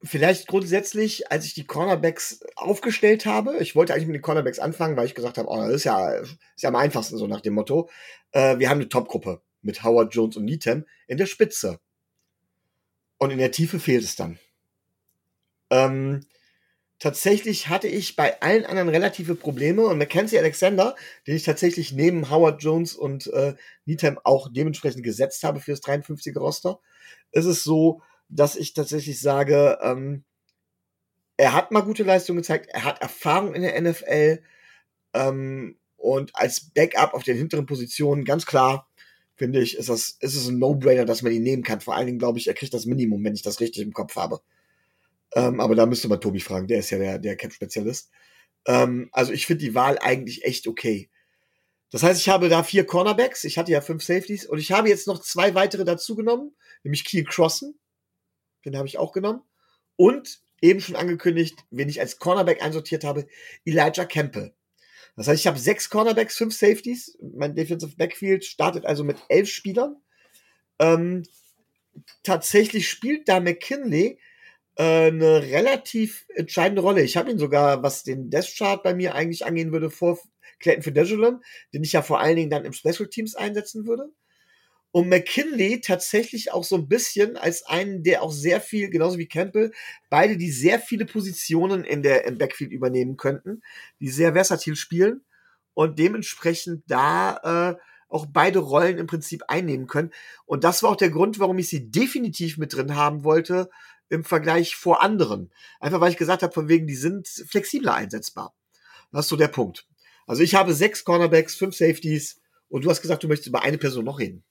vielleicht 0.04 0.48
grundsätzlich, 0.48 1.32
als 1.32 1.46
ich 1.46 1.54
die 1.54 1.66
Cornerbacks 1.66 2.42
aufgestellt 2.56 3.26
habe, 3.26 3.58
ich 3.58 3.76
wollte 3.76 3.94
eigentlich 3.94 4.08
mit 4.08 4.16
den 4.16 4.22
Cornerbacks 4.22 4.60
anfangen, 4.60 4.98
weil 4.98 5.06
ich 5.06 5.16
gesagt 5.16 5.38
habe, 5.38 5.50
oh, 5.50 5.58
das 5.58 5.76
ist 5.76 5.84
ja, 5.84 6.10
ist 6.10 6.38
ja 6.58 6.70
am 6.70 6.76
einfachsten 6.76 7.18
so 7.18 7.28
nach 7.28 7.42
dem 7.42 7.54
Motto. 7.54 7.90
Äh, 8.32 8.60
wir 8.60 8.70
haben 8.70 8.80
eine 8.80 8.90
Top-Gruppe 8.90 9.42
mit 9.62 9.84
Howard 9.84 10.14
Jones 10.14 10.38
und 10.38 10.46
Needham 10.46 10.86
in 11.08 11.18
der 11.18 11.26
Spitze. 11.26 11.80
Und 13.18 13.32
in 13.32 13.38
der 13.38 13.52
Tiefe 13.52 13.80
fehlt 13.80 14.04
es 14.04 14.16
dann. 14.16 14.38
Ähm, 15.70 16.26
tatsächlich 17.06 17.70
hatte 17.70 17.88
ich 17.88 18.16
bei 18.16 18.42
allen 18.42 18.66
anderen 18.66 18.90
relative 18.90 19.36
Probleme 19.36 19.86
und 19.86 20.00
Mackenzie 20.00 20.40
Alexander, 20.40 20.96
den 21.28 21.36
ich 21.36 21.44
tatsächlich 21.44 21.92
neben 21.92 22.32
Howard 22.32 22.64
Jones 22.64 22.96
und 22.96 23.28
äh, 23.28 23.54
Needham 23.86 24.20
auch 24.24 24.50
dementsprechend 24.52 25.04
gesetzt 25.04 25.44
habe 25.44 25.60
für 25.60 25.70
das 25.70 25.84
53er 25.84 26.40
Roster, 26.40 26.80
ist 27.32 27.46
es 27.46 27.64
so, 27.64 28.02
dass 28.28 28.56
ich 28.56 28.74
tatsächlich 28.74 29.20
sage, 29.20 29.78
ähm, 29.84 30.24
er 31.38 31.54
hat 31.54 31.70
mal 31.70 31.82
gute 31.82 32.02
Leistungen 32.02 32.38
gezeigt, 32.38 32.72
er 32.74 32.86
hat 32.86 33.04
Erfahrung 33.04 33.54
in 33.54 33.62
der 33.62 33.80
NFL 33.80 34.42
ähm, 35.14 35.78
und 35.98 36.36
als 36.36 36.72
Backup 36.74 37.14
auf 37.14 37.22
den 37.22 37.38
hinteren 37.38 37.68
Positionen 37.68 38.26
ganz 38.26 38.48
klar 38.48 38.90
finde 39.36 39.62
ich, 39.62 39.78
ist 39.78 39.90
das 39.90 40.18
ist 40.22 40.36
es 40.36 40.48
ein 40.48 40.58
No-Brainer, 40.58 41.06
dass 41.06 41.22
man 41.22 41.34
ihn 41.34 41.44
nehmen 41.44 41.62
kann. 41.62 41.82
Vor 41.82 41.94
allen 41.96 42.08
Dingen 42.08 42.18
glaube 42.18 42.40
ich, 42.40 42.48
er 42.48 42.56
kriegt 42.56 42.74
das 42.74 42.88
Minimum, 42.88 43.24
wenn 43.24 43.36
ich 43.36 43.44
das 43.44 43.60
richtig 43.60 43.84
im 43.84 43.94
Kopf 43.94 44.16
habe. 44.16 44.42
Ähm, 45.36 45.60
aber 45.60 45.76
da 45.76 45.86
müsste 45.86 46.08
man 46.08 46.22
Tobi 46.22 46.40
fragen, 46.40 46.68
der 46.68 46.80
ist 46.80 46.90
ja 46.90 46.98
der, 46.98 47.20
der 47.20 47.36
Cap-Spezialist. 47.36 48.10
Ähm, 48.66 49.10
also 49.12 49.34
ich 49.34 49.46
finde 49.46 49.66
die 49.66 49.76
Wahl 49.76 50.00
eigentlich 50.00 50.46
echt 50.46 50.68
okay. 50.68 51.10
Das 51.92 52.04
heißt, 52.04 52.20
ich 52.20 52.30
habe 52.30 52.50
da 52.50 52.64
vier 52.64 52.86
Cornerbacks, 52.86 53.44
ich 53.44 53.58
hatte 53.58 53.72
ja 53.72 53.82
fünf 53.82 54.04
Safeties 54.04 54.46
und 54.46 54.58
ich 54.58 54.72
habe 54.72 54.90
jetzt 54.90 55.08
noch 55.08 55.22
zwei 55.22 55.54
weitere 55.54 55.86
dazu 55.86 56.16
genommen, 56.16 56.56
nämlich 56.84 57.06
Keel 57.06 57.26
Crossen, 57.26 57.80
den 58.66 58.76
habe 58.76 58.88
ich 58.88 58.98
auch 58.98 59.12
genommen. 59.12 59.42
Und 59.98 60.42
eben 60.62 60.82
schon 60.82 60.96
angekündigt, 60.96 61.60
wen 61.70 61.90
ich 61.90 62.00
als 62.00 62.18
Cornerback 62.18 62.64
einsortiert 62.64 63.04
habe, 63.04 63.28
Elijah 63.66 64.06
Campbell. 64.06 64.54
Das 65.16 65.28
heißt, 65.28 65.40
ich 65.40 65.48
habe 65.48 65.60
sechs 65.60 65.90
Cornerbacks, 65.90 66.36
fünf 66.36 66.54
Safeties. 66.54 67.18
Mein 67.22 67.56
Defensive 67.56 67.96
Backfield 67.96 68.44
startet 68.44 68.86
also 68.86 69.04
mit 69.04 69.18
elf 69.30 69.50
Spielern. 69.50 69.96
Ähm, 70.80 71.24
tatsächlich 72.24 72.90
spielt 72.90 73.30
da 73.30 73.40
McKinley 73.40 74.20
eine 74.78 75.42
relativ 75.44 76.26
entscheidende 76.36 76.82
Rolle. 76.82 77.02
Ich 77.04 77.18
habe 77.18 77.32
ihn 77.32 77.40
sogar, 77.40 77.84
was 77.84 78.04
den 78.04 78.30
Death 78.30 78.54
Chart 78.58 78.84
bei 78.84 78.94
mir 78.94 79.16
eigentlich 79.16 79.46
angehen 79.46 79.72
würde, 79.72 79.90
vor 79.90 80.20
Clayton 80.60 80.84
Fidejulam, 80.84 81.42
den 81.74 81.84
ich 81.84 81.94
ja 81.94 82.02
vor 82.02 82.20
allen 82.20 82.36
Dingen 82.36 82.50
dann 82.50 82.66
im 82.66 82.74
Special 82.74 83.08
Teams 83.10 83.36
einsetzen 83.36 83.86
würde. 83.88 84.12
und 84.92 85.10
McKinley 85.10 85.82
tatsächlich 85.82 86.54
auch 86.54 86.64
so 86.64 86.78
ein 86.78 86.88
bisschen 86.88 87.36
als 87.36 87.66
einen, 87.66 88.02
der 88.04 88.24
auch 88.24 88.32
sehr 88.32 88.62
viel, 88.62 88.90
genauso 88.90 89.18
wie 89.18 89.28
Campbell, 89.28 89.72
beide, 90.10 90.38
die 90.38 90.52
sehr 90.52 90.80
viele 90.80 91.06
Positionen 91.06 91.84
in 91.84 92.02
der, 92.02 92.26
im 92.26 92.38
Backfield 92.38 92.72
übernehmen 92.72 93.18
könnten, 93.18 93.62
die 94.00 94.08
sehr 94.08 94.34
versatil 94.34 94.78
spielen 94.78 95.26
und 95.74 96.00
dementsprechend 96.00 96.84
da 96.88 97.76
äh, 97.76 97.82
auch 98.08 98.28
beide 98.28 98.60
Rollen 98.60 98.98
im 98.98 99.08
Prinzip 99.08 99.44
einnehmen 99.50 99.88
können. 99.88 100.12
Und 100.46 100.64
das 100.64 100.82
war 100.82 100.92
auch 100.92 100.96
der 100.96 101.10
Grund, 101.10 101.40
warum 101.40 101.58
ich 101.58 101.68
sie 101.68 101.92
definitiv 101.92 102.58
mit 102.58 102.74
drin 102.74 102.96
haben 102.96 103.26
wollte 103.26 103.70
im 104.10 104.24
Vergleich 104.24 104.76
vor 104.76 105.02
anderen. 105.02 105.52
Einfach 105.80 106.00
weil 106.02 106.12
ich 106.12 106.18
gesagt 106.18 106.44
habe, 106.44 106.54
von 106.54 106.68
wegen, 106.68 106.88
die 106.88 106.96
sind 106.96 107.28
flexibler 107.28 107.94
einsetzbar. 107.94 108.54
Das 109.12 109.26
ist 109.26 109.30
so 109.30 109.36
der 109.36 109.48
Punkt. 109.48 109.88
Also 110.28 110.44
ich 110.44 110.56
habe 110.56 110.74
sechs 110.74 111.04
Cornerbacks, 111.04 111.56
fünf 111.56 111.76
Safeties 111.76 112.42
und 112.70 112.86
du 112.86 112.90
hast 112.90 113.02
gesagt, 113.02 113.24
du 113.24 113.28
möchtest 113.28 113.48
über 113.48 113.64
eine 113.64 113.78
Person 113.78 114.06
noch 114.06 114.20
reden. 114.20 114.44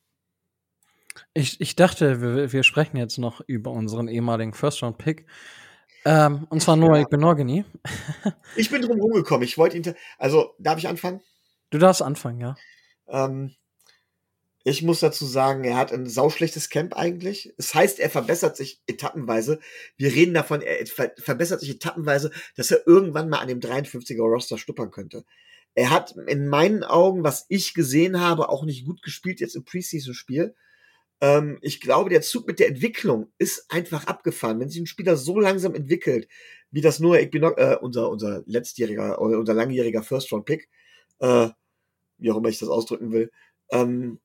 Ich, 1.33 1.61
ich 1.61 1.77
dachte, 1.77 2.21
wir, 2.21 2.53
wir 2.53 2.63
sprechen 2.63 2.97
jetzt 2.97 3.19
noch 3.19 3.41
über 3.47 3.71
unseren 3.71 4.09
ehemaligen 4.09 4.53
First-Round-Pick. 4.53 5.27
Ähm, 6.05 6.47
und 6.51 6.61
zwar 6.61 6.77
Noah 6.77 6.99
ja. 6.99 7.05
Benogany. 7.05 7.65
ich 8.57 8.71
bin 8.71 8.83
drum 8.83 9.01
rumgekommen. 9.01 9.45
Ich 9.45 9.57
wollte 9.57 9.77
ihn. 9.77 9.95
Also, 10.19 10.55
darf 10.59 10.79
ich 10.79 10.89
anfangen? 10.89 11.21
Du 11.71 11.79
darfst 11.79 12.03
anfangen, 12.03 12.41
ja. 12.41 12.57
Ähm, 13.09 13.55
ich 14.67 14.83
muss 14.83 15.01
dazu 15.01 15.27
sagen, 15.27 15.65
er 15.65 15.77
hat 15.77 15.93
ein 15.93 16.07
sauschlechtes 16.07 16.71
Camp 16.71 16.97
eigentlich. 16.97 17.53
Das 17.59 17.75
heißt, 17.75 18.01
er 18.01 18.09
verbessert 18.09 18.57
sich 18.57 18.83
etappenweise. 18.87 19.61
Wir 19.99 20.13
reden 20.13 20.33
davon, 20.33 20.63
er 20.63 20.87
ver 20.87 21.13
verbessert 21.19 21.61
sich 21.61 21.71
etappenweise, 21.71 22.31
dass 22.57 22.71
er 22.71 22.87
irgendwann 22.87 23.29
mal 23.29 23.41
an 23.41 23.49
dem 23.49 23.61
53er 23.61 24.23
Roster 24.23 24.57
stuppern 24.57 24.91
könnte. 24.91 25.25
Er 25.75 25.91
hat 25.91 26.15
in 26.29 26.49
meinen 26.49 26.83
Augen, 26.83 27.25
was 27.25 27.45
ich 27.51 27.75
gesehen 27.75 28.21
habe, 28.21 28.49
auch 28.49 28.65
nicht 28.65 28.87
gut 28.87 29.03
gespielt 29.03 29.41
jetzt 29.41 29.55
im 29.55 29.65
Preseason-Spiel. 29.65 30.55
Ähm, 31.21 31.59
ich 31.61 31.81
glaube, 31.81 32.09
der 32.09 32.23
Zug 32.23 32.47
mit 32.47 32.59
der 32.59 32.69
Entwicklung 32.69 33.33
ist 33.39 33.67
einfach 33.71 34.07
abgefahren. 34.07 34.61
Wenn 34.61 34.71
sich 34.71 34.81
ein 34.81 34.87
Spieler 34.87 35.17
so 35.19 35.39
langsam 35.39 35.75
entwickelt, 35.75 36.27
wie 36.71 36.81
das 36.81 37.01
Ekbinok, 37.01 37.59
äh, 37.59 37.77
unser, 37.81 38.09
unser 38.09 38.43
letztjähriger, 38.47 39.21
oder 39.21 39.39
unser 39.39 39.53
langjähriger 39.53 40.03
First-Round-Pick, 40.03 40.71
äh, 41.19 41.49
wie 42.19 42.31
auch 42.31 42.39
immer 42.39 42.49
ich 42.49 42.59
das 42.59 42.69
ausdrücken 42.71 43.13
will, 43.13 43.31
ähm, 43.71 44.21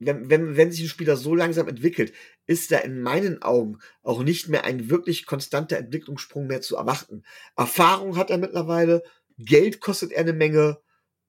wenn, 0.00 0.30
wenn, 0.30 0.56
wenn 0.56 0.72
sich 0.72 0.82
ein 0.82 0.88
Spieler 0.88 1.16
so 1.16 1.34
langsam 1.34 1.68
entwickelt, 1.68 2.12
ist 2.46 2.72
da 2.72 2.78
in 2.78 3.00
meinen 3.00 3.42
Augen 3.42 3.78
auch 4.02 4.22
nicht 4.22 4.48
mehr 4.48 4.64
ein 4.64 4.90
wirklich 4.90 5.26
konstanter 5.26 5.76
Entwicklungssprung 5.76 6.46
mehr 6.46 6.62
zu 6.62 6.76
erwarten. 6.76 7.22
Erfahrung 7.56 8.16
hat 8.16 8.30
er 8.30 8.38
mittlerweile, 8.38 9.02
Geld 9.38 9.80
kostet 9.80 10.12
er 10.12 10.22
eine 10.22 10.32
Menge. 10.32 10.78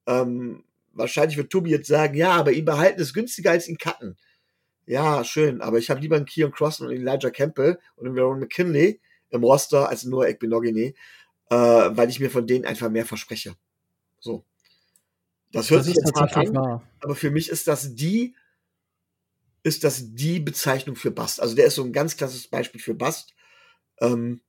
Ähm, 0.06 0.64
wahrscheinlich 0.92 1.36
wird 1.36 1.50
Tobi 1.50 1.70
jetzt 1.70 1.86
sagen, 1.86 2.14
ja, 2.14 2.32
aber 2.32 2.52
ihn 2.52 2.64
behalten 2.64 3.00
ist 3.00 3.14
günstiger 3.14 3.50
als 3.50 3.68
ihn 3.68 3.78
cutten. 3.78 4.16
Ja, 4.86 5.22
schön, 5.22 5.60
aber 5.60 5.78
ich 5.78 5.90
habe 5.90 6.00
lieber 6.00 6.16
einen 6.16 6.24
Keon 6.26 6.50
Crossen 6.50 6.86
und 6.86 6.92
Elijah 6.92 7.30
Campbell 7.30 7.78
und 7.94 8.08
einen 8.08 8.18
Aaron 8.18 8.40
McKinley 8.40 9.00
im 9.30 9.44
Roster 9.44 9.88
als 9.88 10.04
nur 10.04 10.26
Ekbenogine, 10.26 10.94
äh, 11.50 11.54
weil 11.54 12.08
ich 12.08 12.20
mir 12.20 12.30
von 12.30 12.46
denen 12.46 12.64
einfach 12.64 12.90
mehr 12.90 13.06
verspreche. 13.06 13.54
So. 14.18 14.44
Das 15.52 15.70
hört 15.70 15.80
das 15.80 15.86
sich 15.86 15.96
jetzt 15.96 16.14
hart 16.14 16.36
an, 16.36 16.54
wahr. 16.54 16.82
aber 17.00 17.14
für 17.14 17.30
mich 17.30 17.50
ist 17.50 17.68
das 17.68 17.94
die, 17.94 18.34
ist 19.62 19.84
das 19.84 20.14
die 20.14 20.40
Bezeichnung 20.40 20.96
für 20.96 21.10
Bast. 21.10 21.40
Also 21.40 21.54
der 21.54 21.66
ist 21.66 21.76
so 21.76 21.84
ein 21.84 21.92
ganz 21.92 22.16
klasses 22.16 22.48
Beispiel 22.48 22.80
für 22.80 22.94
Bast. 22.94 23.34
Ähm, 24.00 24.40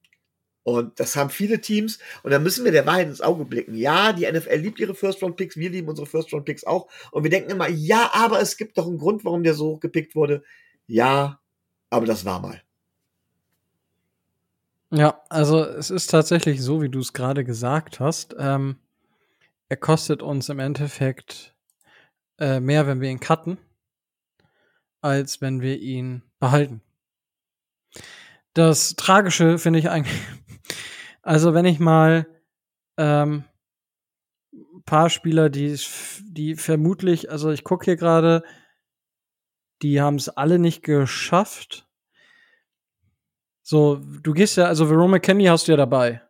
und 0.64 1.00
das 1.00 1.16
haben 1.16 1.30
viele 1.30 1.60
Teams. 1.62 2.00
Und 2.24 2.32
da 2.32 2.40
müssen 2.40 2.64
wir 2.64 2.72
der 2.72 2.86
Wahrheit 2.86 3.08
ins 3.08 3.22
Auge 3.22 3.46
blicken. 3.46 3.76
Ja, 3.76 4.14
die 4.14 4.30
NFL 4.30 4.56
liebt 4.56 4.80
ihre 4.80 4.96
First-Round-Picks, 4.96 5.58
wir 5.58 5.70
lieben 5.70 5.90
unsere 5.90 6.08
First-Round-Picks 6.08 6.64
auch. 6.64 6.90
Und 7.12 7.24
wir 7.24 7.30
denken 7.30 7.52
immer, 7.52 7.70
ja, 7.70 8.12
aber 8.14 8.40
es 8.42 8.58
gibt 8.58 8.78
doch 8.78 8.88
einen 8.88 8.98
Grund, 8.98 9.26
warum 9.26 9.44
der 9.44 9.54
so 9.54 9.72
hochgepickt 9.74 10.16
wurde. 10.16 10.44
Ja, 10.88 11.42
aber 11.90 12.06
das 12.06 12.26
war 12.26 12.40
mal. 12.40 12.62
Ja, 14.92 15.22
also 15.30 15.64
es 15.64 15.90
ist 15.90 16.12
tatsächlich 16.12 16.62
so, 16.62 16.82
wie 16.82 16.90
du 16.90 17.00
es 17.00 17.14
gerade 17.14 17.44
gesagt 17.44 18.00
hast. 18.00 18.36
Ähm, 18.38 18.78
er 19.68 19.78
kostet 19.78 20.22
uns 20.22 20.50
im 20.50 20.60
Endeffekt 20.60 21.56
äh, 22.40 22.60
mehr, 22.60 22.88
wenn 22.88 23.02
wir 23.02 23.10
ihn 23.10 23.20
cutten, 23.20 23.58
als 25.04 25.42
wenn 25.42 25.62
wir 25.62 25.80
ihn 25.80 26.24
behalten. 26.40 26.82
Das 28.54 28.96
Tragische 28.96 29.58
finde 29.58 29.80
ich 29.80 29.90
eigentlich, 29.90 30.20
also 31.22 31.54
wenn 31.54 31.66
ich 31.66 31.80
mal 31.80 32.26
ähm, 32.98 33.44
paar 34.86 35.10
Spieler, 35.10 35.50
die, 35.50 35.78
die 36.24 36.56
vermutlich, 36.56 37.30
also 37.32 37.52
ich 37.52 37.64
gucke 37.64 37.86
hier 37.86 37.96
gerade, 37.96 38.44
die 39.82 40.02
haben 40.02 40.16
es 40.16 40.30
alle 40.30 40.60
nicht 40.60 40.84
geschafft. 40.84 41.88
So, 43.62 43.96
du 43.96 44.34
gehst 44.34 44.58
ja, 44.58 44.66
also 44.66 44.90
Verona 44.90 45.20
Kenny 45.20 45.46
hast 45.46 45.68
du 45.68 45.74
ja 45.74 45.78
dabei. 45.78 46.22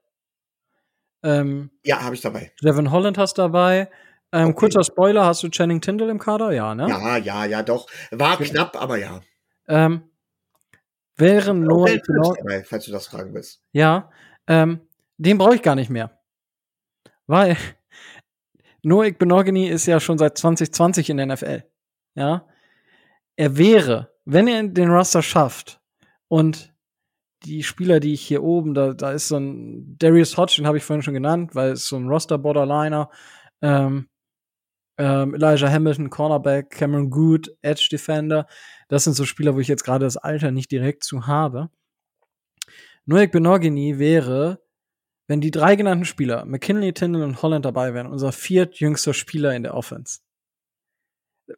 Ähm, 1.23 1.71
ja, 1.83 2.01
habe 2.01 2.15
ich 2.15 2.21
dabei. 2.21 2.51
Devin 2.61 2.91
Holland 2.91 3.17
hast 3.17 3.37
dabei. 3.37 3.89
Ähm, 4.33 4.49
okay. 4.49 4.55
Kurzer 4.55 4.83
Spoiler, 4.83 5.25
hast 5.25 5.43
du 5.43 5.49
Channing 5.49 5.79
Tyndall 5.79 6.09
im 6.09 6.17
Kader? 6.17 6.51
Ja, 6.51 6.73
ne? 6.73 6.89
Ja, 6.89 7.17
ja, 7.17 7.45
ja, 7.45 7.61
doch. 7.61 7.87
War 8.09 8.33
okay. 8.33 8.45
knapp, 8.45 8.75
aber 8.81 8.97
ja. 8.97 9.21
Ähm, 9.67 10.09
wären 11.15 11.61
nur 11.61 11.87
dabei, 11.87 12.63
falls 12.63 12.85
du 12.85 12.91
das 12.91 13.05
fragen 13.05 13.31
willst. 13.35 13.61
Ja, 13.73 14.09
ähm, 14.47 14.81
den 15.17 15.37
brauche 15.37 15.53
ich 15.53 15.61
gar 15.61 15.75
nicht 15.75 15.91
mehr. 15.91 16.19
Weil 17.27 17.57
Noik 18.81 19.19
Benogany 19.19 19.67
ist 19.67 19.85
ja 19.85 19.99
schon 19.99 20.17
seit 20.17 20.35
2020 20.35 21.11
in 21.11 21.17
der 21.17 21.27
NFL. 21.27 21.63
Ja. 22.15 22.47
Er 23.35 23.57
wäre, 23.57 24.15
wenn 24.25 24.47
er 24.47 24.63
den 24.63 24.89
Roster 24.89 25.21
schafft 25.21 25.79
und 26.27 26.73
die 27.43 27.61
Spieler, 27.61 27.99
die 27.99 28.13
ich 28.13 28.21
hier 28.25 28.41
oben, 28.41 28.73
da, 28.73 28.93
da 28.93 29.11
ist 29.11 29.27
so 29.27 29.37
ein 29.37 29.95
Darius 29.99 30.37
Hodge, 30.37 30.55
den 30.57 30.65
habe 30.65 30.77
ich 30.77 30.83
vorhin 30.83 31.03
schon 31.03 31.13
genannt, 31.13 31.53
weil 31.53 31.73
es 31.73 31.87
so 31.87 31.97
ein 31.97 32.07
Roster-Borderliner. 32.07 33.11
Ähm, 33.61 34.07
ähm, 35.03 35.35
Elijah 35.35 35.69
Hamilton, 35.69 36.09
Cornerback, 36.09 36.69
Cameron 36.69 37.09
Good, 37.09 37.55
Edge 37.61 37.89
Defender. 37.91 38.47
Das 38.87 39.03
sind 39.03 39.13
so 39.13 39.25
Spieler, 39.25 39.53
wo 39.53 39.59
ich 39.59 39.67
jetzt 39.67 39.83
gerade 39.83 40.05
das 40.05 40.15
Alter 40.15 40.51
nicht 40.51 40.71
direkt 40.71 41.03
zu 41.03 41.27
habe. 41.27 41.69
Noek 43.05 43.31
Benogini 43.31 43.99
wäre, 43.99 44.61
wenn 45.27 45.41
die 45.41 45.51
drei 45.51 45.75
genannten 45.75 46.05
Spieler, 46.05 46.45
McKinley, 46.45 46.93
Tindall 46.93 47.23
und 47.23 47.41
Holland 47.41 47.65
dabei 47.65 47.93
wären, 47.93 48.07
unser 48.07 48.31
viertjüngster 48.31 49.13
Spieler 49.13 49.53
in 49.53 49.63
der 49.63 49.73
Offense. 49.73 50.19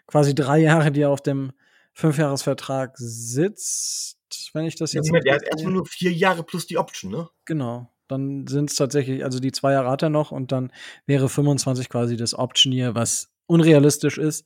quasi 0.08 0.34
drei 0.34 0.60
Jahre, 0.60 0.92
die 0.92 1.02
er 1.02 1.12
auf 1.12 1.22
dem 1.22 1.52
Fünfjahresvertrag 1.94 2.98
sitzt, 2.98 4.18
wenn 4.54 4.66
ich 4.66 4.76
das 4.76 4.94
jetzt. 4.94 5.08
Moment, 5.08 5.26
der 5.26 5.36
hat 5.36 5.44
erstmal 5.44 5.74
nur 5.74 5.86
vier 5.86 6.12
Jahre 6.12 6.44
plus 6.44 6.66
die 6.66 6.78
Option, 6.78 7.12
ne? 7.12 7.30
Genau. 7.46 7.92
Dann 8.08 8.48
sind 8.48 8.72
es 8.72 8.76
tatsächlich, 8.76 9.24
also 9.24 9.40
die 9.40 9.52
zwei 9.52 9.74
Jahre 9.74 9.92
hat 9.92 10.02
er 10.02 10.10
noch 10.10 10.32
und 10.32 10.52
dann 10.52 10.72
wäre 11.06 11.30
25 11.30 11.90
quasi 11.90 12.18
das 12.18 12.34
Option 12.34 12.74
hier, 12.74 12.96
was 12.96 13.32
unrealistisch 13.50 14.18
ist. 14.18 14.46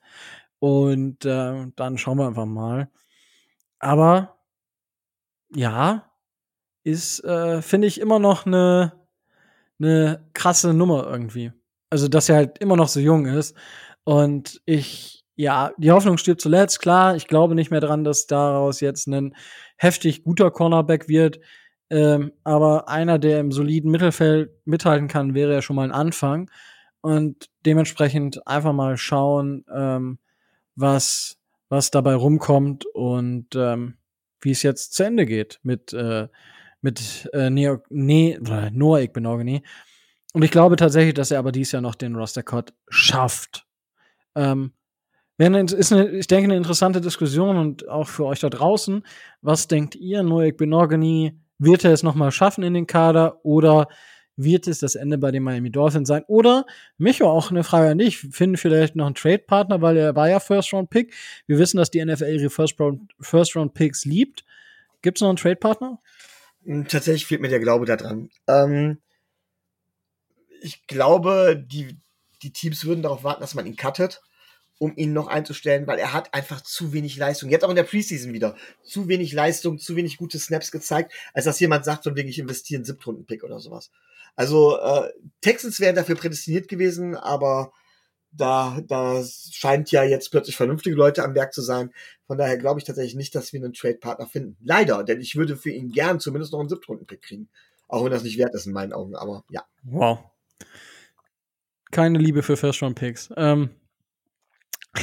Und 0.60 1.26
äh, 1.26 1.68
dann 1.76 1.98
schauen 1.98 2.18
wir 2.18 2.28
einfach 2.28 2.46
mal. 2.46 2.90
Aber 3.80 4.38
ja, 5.54 6.10
ist, 6.84 7.24
äh, 7.24 7.62
finde 7.62 7.88
ich, 7.88 8.00
immer 8.00 8.20
noch 8.20 8.46
eine 8.46 8.94
ne 9.78 10.26
krasse 10.34 10.74
Nummer 10.74 11.08
irgendwie. 11.10 11.52
Also, 11.90 12.08
dass 12.08 12.30
er 12.30 12.38
halt 12.38 12.60
immer 12.60 12.78
noch 12.78 12.88
so 12.88 13.00
jung 13.00 13.26
ist. 13.26 13.56
Und 14.04 14.62
ich, 14.66 15.26
ja, 15.36 15.72
die 15.78 15.92
Hoffnung 15.92 16.18
stirbt 16.18 16.42
zuletzt, 16.42 16.80
klar. 16.80 17.16
Ich 17.16 17.28
glaube 17.28 17.56
nicht 17.56 17.72
mehr 17.72 17.82
dran, 17.82 18.04
dass 18.04 18.28
daraus 18.28 18.80
jetzt 18.82 19.08
ein 19.08 19.36
heftig 19.78 20.24
guter 20.24 20.52
Cornerback 20.52 21.08
wird. 21.10 21.40
Ähm, 21.90 22.34
aber 22.44 22.90
einer, 22.90 23.20
der 23.20 23.40
im 23.40 23.52
soliden 23.52 23.92
Mittelfeld 23.92 24.52
mithalten 24.66 25.08
kann, 25.08 25.34
wäre 25.36 25.54
ja 25.54 25.62
schon 25.62 25.76
mal 25.76 25.84
ein 25.84 25.92
Anfang. 25.92 26.50
Und 27.04 27.50
dementsprechend 27.66 28.48
einfach 28.48 28.72
mal 28.72 28.96
schauen, 28.96 29.66
ähm, 29.70 30.20
was, 30.76 31.38
was 31.68 31.92
dabei 31.92 32.16
rumkommt 32.16 32.86
und 32.86 33.48
ähm, 33.56 33.96
wie 34.40 34.52
es 34.52 34.64
jetzt 34.64 34.94
zu 34.94 35.04
Ende 35.04 35.26
geht 35.26 35.60
mit, 35.64 35.92
äh, 35.92 36.30
mit 36.80 37.30
äh, 37.34 37.50
Neo, 37.50 37.84
nee, 37.90 38.40
Noah 38.72 39.02
Igbenogany. 39.02 39.64
Und 40.32 40.44
ich 40.44 40.52
glaube 40.52 40.78
tatsächlich, 40.78 41.14
dass 41.14 41.32
er 41.32 41.40
aber 41.40 41.52
dies 41.52 41.74
Jahr 41.74 41.82
noch 41.82 41.96
den 41.96 42.16
Roster-Cut 42.16 42.74
schafft. 42.88 43.68
Ähm, 44.36 44.72
ist 45.38 45.92
eine, 45.92 46.10
ich 46.10 46.28
denke, 46.28 46.46
eine 46.46 46.56
interessante 46.56 47.02
Diskussion 47.02 47.58
und 47.58 47.90
auch 47.90 48.08
für 48.08 48.26
euch 48.26 48.40
da 48.40 48.50
draußen. 48.50 49.06
Was 49.42 49.68
denkt 49.68 49.96
ihr? 49.96 50.24
Noah 50.24 50.46
Igbenogany, 50.46 51.38
wird 51.60 51.84
er 51.84 51.92
es 51.92 52.02
nochmal 52.02 52.32
schaffen 52.32 52.64
in 52.64 52.74
den 52.74 52.88
Kader 52.88 53.44
oder 53.44 53.90
wird 54.36 54.68
es 54.68 54.80
das 54.80 54.96
Ende 54.96 55.18
bei 55.18 55.32
den 55.32 55.44
Miami 55.44 55.72
Dolphins 55.72 56.08
sein? 56.08 56.24
Oder, 56.28 56.66
Micho, 56.98 57.30
auch 57.30 57.52
eine 57.52 57.64
Frage 57.64 57.92
an 57.92 57.98
dich, 57.98 58.20
finden 58.20 58.58
vielleicht 58.58 58.96
noch 58.96 59.06
einen 59.06 59.16
Trade-Partner, 59.16 59.82
weil 59.82 59.98
er 59.98 60.16
war 60.16 60.30
ja 60.30 60.40
First-Round-Pick. 60.40 61.14
Wir 61.48 61.60
wissen, 61.60 61.78
dass 61.78 61.92
die 61.92 62.04
NFL 62.04 62.40
ihre 62.40 62.50
First-Round-Picks 62.50 64.06
liebt. 64.06 64.44
Gibt 65.02 65.18
es 65.18 65.22
noch 65.22 65.30
einen 65.30 65.38
Trade-Partner? 65.38 66.00
Hm, 66.66 66.88
tatsächlich 66.88 67.26
fehlt 67.26 67.42
mir 67.42 67.50
der 67.50 67.60
Glaube 67.60 67.86
daran. 67.86 68.30
Ähm, 68.48 68.98
ich 70.62 70.88
glaube, 70.88 71.62
die, 71.68 71.98
die 72.42 72.54
Teams 72.54 72.86
würden 72.86 73.04
darauf 73.04 73.24
warten, 73.24 73.42
dass 73.42 73.54
man 73.54 73.66
ihn 73.66 73.76
cuttet, 73.76 74.22
um 74.80 74.96
ihn 74.96 75.14
noch 75.14 75.28
einzustellen, 75.28 75.88
weil 75.88 76.00
er 76.00 76.14
hat 76.14 76.34
einfach 76.34 76.62
zu 76.62 76.94
wenig 76.94 77.18
Leistung. 77.18 77.50
Jetzt 77.50 77.64
auch 77.64 77.70
in 77.70 77.76
der 77.76 77.84
Preseason 77.84 78.34
wieder. 78.34 78.56
Zu 78.82 79.08
wenig 79.08 79.34
Leistung, 79.34 79.78
zu 79.78 79.96
wenig 79.96 80.18
gute 80.18 80.40
Snaps 80.40 80.72
gezeigt, 80.72 81.14
als 81.34 81.46
dass 81.46 81.60
jemand 81.60 81.86
sagt, 81.86 82.06
von 82.06 82.16
wegen 82.16 82.30
ich 82.30 82.40
investiere 82.40 82.80
einen 82.80 82.86
Siebtrunden-Pick 82.86 83.44
oder 83.44 83.60
sowas. 83.60 83.92
Also 84.36 84.78
äh, 84.78 85.10
Texans 85.42 85.80
wären 85.80 85.96
dafür 85.96 86.16
prädestiniert 86.16 86.68
gewesen, 86.68 87.16
aber 87.16 87.72
da, 88.36 88.82
da 88.88 89.24
scheint 89.52 89.92
ja 89.92 90.04
jetzt 90.04 90.32
plötzlich 90.32 90.56
vernünftige 90.56 90.96
Leute 90.96 91.24
am 91.24 91.36
Werk 91.36 91.54
zu 91.54 91.62
sein. 91.62 91.92
Von 92.26 92.38
daher 92.38 92.58
glaube 92.58 92.80
ich 92.80 92.86
tatsächlich 92.86 93.16
nicht, 93.16 93.36
dass 93.36 93.54
wir 93.54 93.64
einen 93.64 93.74
Trade-Partner 93.74 94.28
finden. 94.28 94.58
Leider, 94.64 95.04
denn 95.04 95.22
ich 95.22 95.36
würde 95.36 95.56
für 95.56 95.70
ihn 95.70 95.92
gern 95.92 96.20
zumindest 96.20 96.52
noch 96.52 96.60
einen 96.60 96.70
Siebtrunden-Pick 96.70 97.22
kriegen. 97.22 97.50
Auch 97.88 98.04
wenn 98.04 98.12
das 98.12 98.24
nicht 98.24 98.38
wert 98.40 98.56
ist 98.56 98.66
in 98.66 98.74
meinen 98.74 98.94
Augen, 98.94 99.16
aber 99.16 99.44
ja. 99.50 99.64
Wow. 99.84 100.20
Keine 101.92 102.18
Liebe 102.18 102.42
für 102.42 102.58
First-Round-Picks. 102.58 103.34
Ähm. 103.38 103.70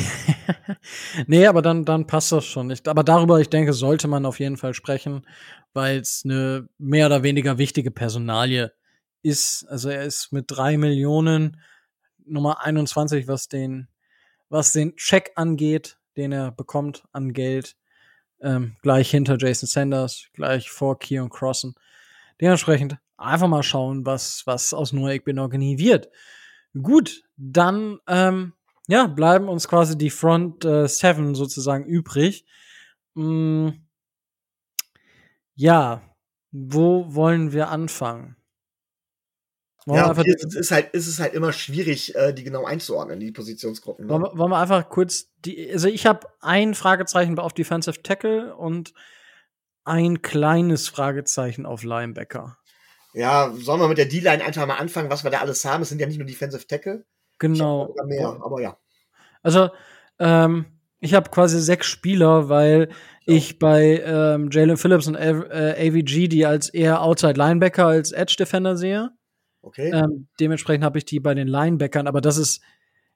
nee, 1.26 1.47
aber 1.47 1.62
dann, 1.62 1.85
dann 1.85 2.07
passt 2.07 2.33
das 2.33 2.45
schon 2.45 2.66
nicht. 2.66 2.89
Aber 2.89 3.05
darüber, 3.05 3.41
ich 3.41 3.49
denke, 3.49 3.72
sollte 3.72 4.09
man 4.09 4.26
auf 4.26 4.41
jeden 4.41 4.57
Fall 4.57 4.74
sprechen, 4.74 5.24
weil 5.72 5.99
es 5.99 6.22
eine 6.24 6.68
mehr 6.78 7.07
oder 7.07 7.22
weniger 7.22 7.59
wichtige 7.59 7.93
Personalie 7.93 8.72
ist. 9.23 9.66
Also 9.68 9.89
er 9.91 10.05
ist 10.05 10.33
mit 10.33 10.47
drei 10.49 10.77
Millionen 10.77 11.61
Nummer 12.25 12.64
21, 12.64 13.29
was 13.29 13.49
den, 13.49 13.89
was 14.49 14.73
den 14.73 14.97
Check 14.97 15.33
angeht, 15.37 15.99
den 16.16 16.33
er 16.33 16.53
bekommt 16.53 17.05
an 17.12 17.33
Geld. 17.33 17.77
Ähm, 18.43 18.77
gleich 18.81 19.11
hinter 19.11 19.37
Jason 19.39 19.66
Sanders, 19.66 20.29
gleich 20.33 20.71
vor 20.71 20.99
Keon 20.99 21.29
Crossen. 21.29 21.75
Dementsprechend 22.41 22.97
einfach 23.18 23.49
mal 23.49 23.62
schauen, 23.62 24.07
was, 24.07 24.47
was 24.47 24.73
aus 24.73 24.93
Noah 24.93 25.18
Benogany 25.18 25.79
wird. 25.79 26.09
Gut, 26.81 27.23
dann 27.37 27.99
ähm, 28.07 28.55
ja, 28.89 29.07
bleiben 29.07 29.49
uns 29.49 29.68
quasi 29.68 29.97
die 29.99 30.11
Front 30.11 30.64
äh, 30.64 30.89
Seven 30.89 31.35
sozusagen 31.35 31.85
übrig. 31.85 32.45
Mm, 33.14 33.71
ja, 35.55 36.03
wo 36.51 37.14
wollen 37.14 37.53
wir 37.53 37.68
anfangen? 37.68 38.37
Ja, 39.87 40.12
es 40.12 40.55
ist 40.55 40.70
halt, 40.70 40.93
ist 40.93 41.07
es 41.07 41.18
halt 41.20 41.35
immer 41.35 41.53
schwierig, 41.53 42.14
äh, 42.14 42.33
die 42.33 42.45
genau 42.45 42.64
einzuordnen, 42.64 43.18
die 43.18 43.33
Positionsgruppen. 43.33 44.07
Ne? 44.07 44.12
Wollen, 44.12 44.22
wir, 44.22 44.39
wollen 44.39 44.51
wir 44.51 44.59
einfach 44.59 44.89
kurz 44.89 45.31
die, 45.45 45.70
also 45.72 45.89
ich 45.89 46.07
habe 46.07 46.26
ein 46.41 46.74
Fragezeichen 46.74 47.39
auf 47.39 47.53
Defensive 47.53 48.03
Tackle 48.03 48.55
und 48.55 48.93
ein 49.85 50.22
kleines 50.22 50.89
Fragezeichen 50.89 51.66
auf 51.66 51.83
Linebacker. 51.83 52.59
Ja, 53.12 53.53
sollen 53.57 53.81
wir 53.81 53.89
mit 53.89 53.99
der 53.99 54.07
D-Line 54.07 54.45
einfach 54.45 54.66
mal 54.66 54.76
anfangen, 54.76 55.11
was 55.11 55.24
wir 55.24 55.31
da 55.31 55.41
alles 55.41 55.64
haben? 55.64 55.83
Es 55.83 55.89
sind 55.89 56.01
ja 56.01 56.07
nicht 56.07 56.18
nur 56.18 56.26
Defensive 56.26 56.66
Tackle. 56.66 57.05
Genau. 57.39 57.95
Mehr, 58.05 58.39
aber 58.43 58.61
ja. 58.61 58.76
Also, 59.43 59.70
ähm, 60.18 60.66
ich 61.01 61.14
habe 61.14 61.31
quasi 61.31 61.61
sechs 61.61 61.87
Spieler, 61.87 62.49
weil 62.49 62.91
ich 63.24 63.59
bei 63.59 64.03
ähm, 64.05 64.51
Jalen 64.53 64.76
Phillips 64.76 65.07
und 65.07 65.14
äh, 65.14 65.89
AVG 65.89 66.28
die 66.28 66.45
als 66.45 66.68
eher 66.68 67.03
Outside 67.03 67.39
Linebacker 67.39 67.87
als 67.87 68.12
Edge 68.12 68.37
Defender 68.39 68.76
sehe. 68.76 69.11
Okay. 69.63 69.91
Ähm, 69.93 70.29
dementsprechend 70.39 70.85
habe 70.85 70.99
ich 70.99 71.05
die 71.05 71.21
bei 71.21 71.35
den 71.35 71.49
Linebackern, 71.49 72.07
aber 72.07 72.21
das 72.21 72.39
ist, 72.39 72.63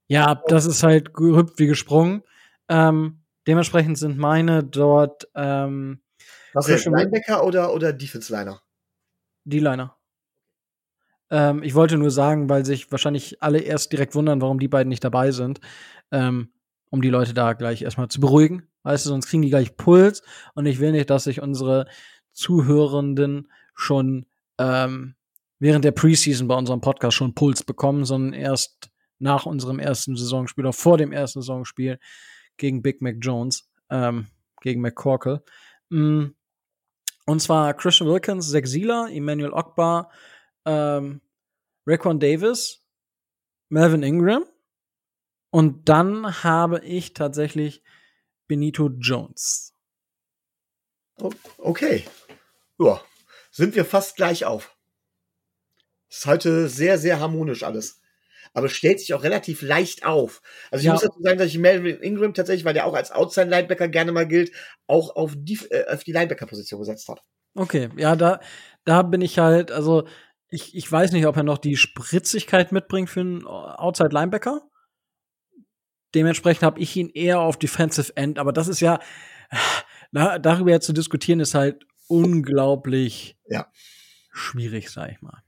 ja, 0.07 0.43
das 0.49 0.67
ist 0.67 0.83
halt 0.83 1.15
gehüpft 1.15 1.59
wie 1.59 1.67
gesprungen. 1.67 2.23
Ähm, 2.69 3.23
dementsprechend 3.47 3.99
sind 3.99 4.19
meine 4.19 4.63
dort. 4.63 5.29
Ähm, 5.35 6.03
Was 6.53 6.69
ist 6.69 6.87
Linebacker 6.87 7.45
oder, 7.45 7.73
oder 7.73 7.93
Defense 7.93 8.33
Liner? 8.33 8.61
Die 9.45 9.61
Liner. 9.61 9.97
Ähm, 11.31 11.63
ich 11.63 11.75
wollte 11.75 11.97
nur 11.97 12.11
sagen, 12.11 12.49
weil 12.49 12.65
sich 12.65 12.91
wahrscheinlich 12.93 13.43
alle 13.43 13.59
erst 13.61 13.93
direkt 13.93 14.15
wundern, 14.15 14.41
warum 14.41 14.59
die 14.59 14.69
beiden 14.69 14.89
nicht 14.89 15.05
dabei 15.05 15.31
sind, 15.33 15.61
ähm, 16.11 16.53
um 16.91 17.03
die 17.03 17.11
Leute 17.11 17.35
da 17.35 17.55
gleich 17.55 17.83
erstmal 17.83 18.09
zu 18.09 18.21
beruhigen. 18.21 18.69
Weißt 18.83 19.07
du, 19.07 19.11
sonst 19.11 19.27
kriegen 19.29 19.43
die 19.43 19.51
gleich 19.51 19.77
Puls 19.77 20.23
und 20.55 20.67
ich 20.67 20.79
will 20.79 20.93
nicht, 20.93 21.09
dass 21.09 21.25
sich 21.25 21.41
unsere 21.41 21.87
Zuhörenden 22.33 23.51
schon 23.75 24.27
ähm, 24.59 25.15
während 25.59 25.85
der 25.85 25.93
Preseason 25.93 26.49
bei 26.49 26.57
unserem 26.57 26.81
Podcast 26.81 27.17
schon 27.17 27.35
Puls 27.35 27.63
bekommen, 27.63 28.05
sondern 28.05 28.33
erst 28.33 28.91
nach 29.19 29.47
unserem 29.47 29.79
ersten 29.79 30.17
Saisonspiel 30.17 30.65
oder 30.65 30.73
vor 30.73 30.99
dem 30.99 31.13
ersten 31.13 31.41
Saisonspiel 31.41 31.99
gegen 32.57 32.83
Big 32.83 33.01
Mac 33.01 33.17
Jones, 33.21 33.71
ähm, 33.91 34.29
gegen 34.61 34.81
McCorkle. 34.81 35.45
Mm. 35.91 36.27
Und 37.27 37.41
zwar 37.41 37.73
Christian 37.75 38.09
Wilkins, 38.09 38.51
Zach 38.51 38.65
Zieler, 38.65 39.09
Emmanuel 39.11 39.53
Ogbar, 39.53 40.11
ähm, 40.67 41.23
Raquan 41.87 42.21
Davis, 42.21 42.85
Melvin 43.71 44.03
Ingram. 44.03 44.45
Und 45.51 45.89
dann 45.89 46.45
habe 46.45 46.85
ich 46.85 47.15
tatsächlich 47.15 47.83
Benito 48.47 48.89
Jones. 48.89 49.75
Okay. 51.59 52.05
Ja, 52.79 53.01
sind 53.51 53.75
wir 53.75 53.85
fast 53.85 54.17
gleich 54.17 54.45
auf. 54.45 54.74
Ist 56.15 56.27
heute 56.27 56.69
sehr, 56.69 56.99
sehr 56.99 57.21
harmonisch 57.21 57.63
alles. 57.63 58.01
Aber 58.53 58.69
stellt 58.69 59.01
sich 59.01 59.13
auch 59.15 59.25
relativ 59.25 59.63
leicht 59.63 60.07
auf. 60.07 60.41
Also 60.71 60.83
ich 60.83 60.87
ja. 60.87 60.93
muss 60.93 61.03
dazu 61.03 61.21
sagen, 61.21 61.39
dass 61.39 61.49
ich 61.49 61.59
Melvin 61.59 62.01
Ingram 62.01 62.35
tatsächlich, 62.35 62.65
weil 62.65 62.75
der 62.75 62.87
auch 62.87 62.95
als 62.95 63.11
Outside-Linebacker 63.11 63.89
gerne 63.89 64.13
mal 64.13 64.29
gilt, 64.29 64.53
auch 64.87 65.17
auf 65.17 65.35
die, 65.37 65.59
äh, 65.71 65.93
auf 65.93 66.05
die 66.05 66.13
Linebacker-Position 66.13 66.79
gesetzt 66.81 67.09
hat. 67.09 67.23
Okay, 67.57 67.89
ja, 67.97 68.15
da, 68.15 68.41
da 68.85 69.03
bin 69.03 69.21
ich 69.21 69.39
halt, 69.39 69.73
also 69.73 70.07
ich, 70.49 70.77
ich 70.77 70.91
weiß 70.91 71.13
nicht, 71.13 71.27
ob 71.27 71.37
er 71.37 71.43
noch 71.43 71.59
die 71.59 71.77
Spritzigkeit 71.77 72.71
mitbringt 72.71 73.11
für 73.11 73.21
einen 73.21 73.47
Outside-Linebacker. 73.47 74.63
Dementsprechend 76.15 76.63
habe 76.63 76.81
ich 76.81 76.95
ihn 76.95 77.11
eher 77.11 77.41
auf 77.41 77.59
Defensive 77.59 78.17
End, 78.17 78.39
aber 78.39 78.53
das 78.53 78.69
ist 78.69 78.81
ja, 78.81 79.01
na, 80.13 80.39
darüber 80.39 80.71
jetzt 80.71 80.87
zu 80.87 80.93
diskutieren, 80.93 81.41
ist 81.41 81.55
halt 81.55 81.85
unglaublich 82.07 83.37
ja. 83.49 83.67
schwierig, 84.33 84.91
sag 84.91 85.11
ich 85.11 85.23
mal. 85.23 85.44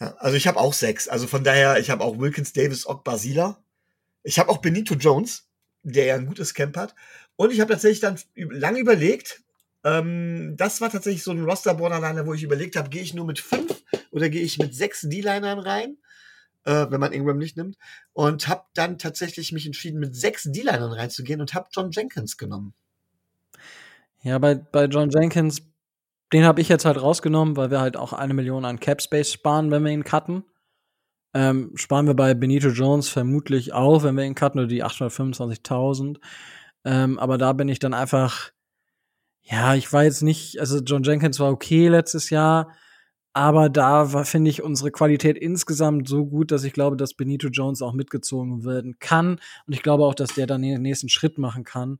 Ja, 0.00 0.14
also 0.18 0.36
ich 0.36 0.46
habe 0.46 0.58
auch 0.58 0.72
sechs. 0.72 1.08
Also 1.08 1.26
von 1.26 1.44
daher, 1.44 1.78
ich 1.78 1.90
habe 1.90 2.04
auch 2.04 2.18
Wilkins, 2.18 2.52
Davis, 2.52 2.86
Ock, 2.86 3.04
Basila. 3.04 3.62
Ich 4.22 4.38
habe 4.38 4.50
auch 4.50 4.58
Benito 4.58 4.94
Jones, 4.94 5.48
der 5.82 6.06
ja 6.06 6.14
ein 6.16 6.26
gutes 6.26 6.54
Camp 6.54 6.76
hat. 6.76 6.94
Und 7.36 7.52
ich 7.52 7.60
habe 7.60 7.72
tatsächlich 7.72 8.00
dann 8.00 8.18
lange 8.34 8.78
überlegt, 8.78 9.42
ähm, 9.84 10.54
das 10.56 10.80
war 10.80 10.90
tatsächlich 10.90 11.22
so 11.22 11.30
ein 11.30 11.44
Roster-Borderliner, 11.44 12.26
wo 12.26 12.34
ich 12.34 12.42
überlegt 12.42 12.76
habe, 12.76 12.88
gehe 12.88 13.02
ich 13.02 13.14
nur 13.14 13.24
mit 13.24 13.38
fünf 13.38 13.84
oder 14.10 14.28
gehe 14.28 14.42
ich 14.42 14.58
mit 14.58 14.74
sechs 14.74 15.02
D-Linern 15.02 15.58
rein, 15.58 15.96
äh, 16.64 16.86
wenn 16.90 17.00
man 17.00 17.12
Ingram 17.12 17.38
nicht 17.38 17.56
nimmt. 17.56 17.76
Und 18.12 18.48
habe 18.48 18.64
dann 18.74 18.98
tatsächlich 18.98 19.52
mich 19.52 19.64
entschieden, 19.64 20.00
mit 20.00 20.16
sechs 20.16 20.44
D-Linern 20.44 20.92
reinzugehen 20.92 21.40
und 21.40 21.54
habe 21.54 21.68
John 21.72 21.90
Jenkins 21.90 22.36
genommen. 22.36 22.74
Ja, 24.22 24.38
bei, 24.38 24.56
bei 24.56 24.86
John 24.86 25.10
Jenkins, 25.10 25.62
den 26.32 26.44
habe 26.44 26.60
ich 26.60 26.68
jetzt 26.68 26.84
halt 26.84 27.00
rausgenommen, 27.00 27.56
weil 27.56 27.70
wir 27.70 27.80
halt 27.80 27.96
auch 27.96 28.12
eine 28.12 28.34
Million 28.34 28.64
an 28.64 28.80
Cap 28.80 29.00
Space 29.00 29.32
sparen, 29.32 29.70
wenn 29.70 29.84
wir 29.84 29.92
ihn 29.92 30.04
cutten. 30.04 30.44
Ähm, 31.34 31.72
sparen 31.74 32.06
wir 32.06 32.14
bei 32.14 32.34
Benito 32.34 32.68
Jones 32.68 33.08
vermutlich 33.08 33.72
auch, 33.72 34.02
wenn 34.02 34.16
wir 34.16 34.24
ihn 34.24 34.34
cutten, 34.34 34.60
oder 34.60 34.68
die 34.68 34.84
825.000. 34.84 36.18
Ähm, 36.84 37.18
aber 37.18 37.38
da 37.38 37.52
bin 37.52 37.68
ich 37.68 37.78
dann 37.78 37.94
einfach, 37.94 38.52
ja, 39.42 39.74
ich 39.74 39.92
war 39.92 40.04
jetzt 40.04 40.22
nicht, 40.22 40.58
also 40.60 40.78
John 40.78 41.02
Jenkins 41.02 41.38
war 41.38 41.50
okay 41.50 41.88
letztes 41.88 42.30
Jahr, 42.30 42.72
aber 43.32 43.68
da 43.68 44.14
war, 44.14 44.24
finde 44.24 44.50
ich, 44.50 44.62
unsere 44.62 44.90
Qualität 44.90 45.36
insgesamt 45.36 46.08
so 46.08 46.24
gut, 46.24 46.50
dass 46.50 46.64
ich 46.64 46.72
glaube, 46.72 46.96
dass 46.96 47.12
Benito 47.12 47.48
Jones 47.48 47.82
auch 47.82 47.92
mitgezogen 47.92 48.64
werden 48.64 48.98
kann. 48.98 49.38
Und 49.66 49.74
ich 49.74 49.82
glaube 49.82 50.04
auch, 50.06 50.14
dass 50.14 50.32
der 50.32 50.46
dann 50.46 50.62
den 50.62 50.80
nächsten 50.80 51.10
Schritt 51.10 51.36
machen 51.36 51.62
kann. 51.62 51.98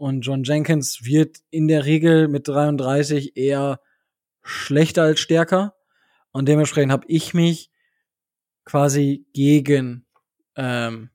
Und 0.00 0.22
John 0.22 0.44
Jenkins 0.44 1.04
wird 1.04 1.40
in 1.50 1.68
der 1.68 1.84
Regel 1.84 2.26
mit 2.26 2.48
33 2.48 3.36
eher 3.36 3.80
schlechter 4.42 5.02
als 5.02 5.20
stärker. 5.20 5.74
Und 6.32 6.48
dementsprechend 6.48 6.90
habe 6.90 7.04
ich 7.06 7.34
mich 7.34 7.70
quasi 8.64 9.26
gegen 9.34 10.06
ähm, 10.56 11.10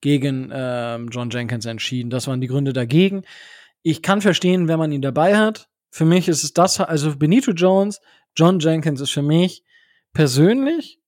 gegen 0.00 0.50
ähm, 0.50 1.08
John 1.10 1.28
Jenkins 1.28 1.66
entschieden. 1.66 2.08
Das 2.08 2.26
waren 2.26 2.40
die 2.40 2.46
Gründe 2.46 2.72
dagegen. 2.72 3.22
Ich 3.82 4.00
kann 4.00 4.22
verstehen, 4.22 4.66
wenn 4.66 4.78
man 4.78 4.92
ihn 4.92 5.02
dabei 5.02 5.36
hat. 5.36 5.68
Für 5.90 6.06
mich 6.06 6.26
ist 6.26 6.42
es 6.42 6.54
das, 6.54 6.80
also 6.80 7.16
Benito 7.16 7.50
Jones, 7.50 8.00
John 8.34 8.60
Jenkins 8.60 9.02
ist 9.02 9.10
für 9.10 9.20
mich 9.20 9.62
persönlich 10.14 11.00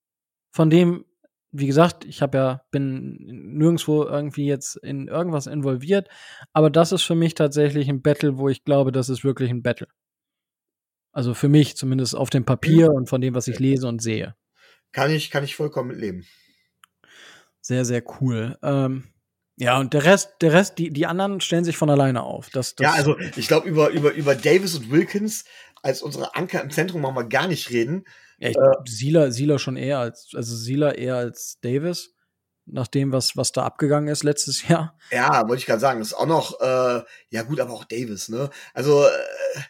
von 0.50 0.68
dem, 0.68 1.06
wie 1.58 1.66
gesagt, 1.66 2.04
ich 2.04 2.22
habe 2.22 2.38
ja 2.38 2.62
bin 2.70 3.16
nirgendwo 3.18 4.04
irgendwie 4.04 4.46
jetzt 4.46 4.76
in 4.76 5.08
irgendwas 5.08 5.46
involviert, 5.46 6.08
aber 6.52 6.70
das 6.70 6.92
ist 6.92 7.02
für 7.02 7.14
mich 7.14 7.34
tatsächlich 7.34 7.88
ein 7.88 8.02
Battle, 8.02 8.38
wo 8.38 8.48
ich 8.48 8.64
glaube, 8.64 8.92
das 8.92 9.08
ist 9.08 9.24
wirklich 9.24 9.50
ein 9.50 9.62
Battle. 9.62 9.88
Also 11.12 11.34
für 11.34 11.48
mich 11.48 11.76
zumindest 11.76 12.14
auf 12.14 12.30
dem 12.30 12.44
Papier 12.44 12.90
und 12.90 13.08
von 13.08 13.20
dem, 13.20 13.34
was 13.34 13.48
ich 13.48 13.58
lese 13.58 13.88
und 13.88 14.00
sehe. 14.00 14.36
Kann 14.92 15.10
ich, 15.10 15.30
kann 15.30 15.44
ich 15.44 15.56
vollkommen 15.56 15.88
mitleben. 15.88 16.26
Sehr, 17.60 17.84
sehr 17.84 18.02
cool. 18.20 18.56
Ähm, 18.62 19.04
ja, 19.56 19.78
und 19.78 19.92
der 19.92 20.04
Rest, 20.04 20.36
der 20.40 20.52
Rest, 20.52 20.78
die, 20.78 20.90
die 20.90 21.06
anderen 21.06 21.40
stellen 21.40 21.64
sich 21.64 21.76
von 21.76 21.90
alleine 21.90 22.22
auf. 22.22 22.50
Das, 22.50 22.76
das 22.76 22.84
ja, 22.84 22.92
also 22.92 23.18
ich 23.18 23.48
glaube, 23.48 23.68
über, 23.68 23.90
über, 23.90 24.12
über 24.12 24.34
Davis 24.34 24.76
und 24.76 24.90
Wilkins 24.90 25.44
als 25.82 26.02
unsere 26.02 26.36
Anker 26.36 26.62
im 26.62 26.70
Zentrum 26.70 27.02
machen 27.02 27.16
wir 27.16 27.24
gar 27.24 27.48
nicht 27.48 27.70
reden. 27.70 28.04
Ja, 28.38 28.50
ich 28.50 28.56
äh, 28.56 28.60
Sieler, 28.86 29.32
Sieler 29.32 29.58
schon 29.58 29.76
eher 29.76 29.98
als, 29.98 30.30
also 30.34 30.56
Sieler 30.56 30.96
eher 30.96 31.16
als 31.16 31.58
Davis, 31.60 32.14
nach 32.66 32.86
dem, 32.86 33.12
was, 33.12 33.36
was 33.36 33.52
da 33.52 33.64
abgegangen 33.64 34.08
ist 34.08 34.22
letztes 34.22 34.62
Jahr. 34.68 34.96
Ja, 35.10 35.48
wollte 35.48 35.60
ich 35.60 35.66
gerade 35.66 35.80
sagen. 35.80 36.00
Das 36.00 36.08
ist 36.08 36.14
auch 36.14 36.26
noch, 36.26 36.60
äh, 36.60 37.02
ja 37.30 37.42
gut, 37.42 37.60
aber 37.60 37.72
auch 37.72 37.84
Davis, 37.84 38.28
ne? 38.28 38.50
Also, 38.74 39.04
äh, 39.04 39.60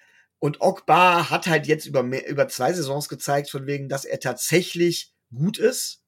und 0.40 0.60
Ogbar 0.60 1.30
hat 1.30 1.48
halt 1.48 1.66
jetzt 1.66 1.86
über, 1.86 2.02
mehr, 2.02 2.28
über 2.28 2.46
zwei 2.46 2.72
Saisons 2.72 3.08
gezeigt, 3.08 3.50
von 3.50 3.66
wegen, 3.66 3.88
dass 3.88 4.04
er 4.04 4.20
tatsächlich 4.20 5.12
gut 5.34 5.58
ist. 5.58 6.02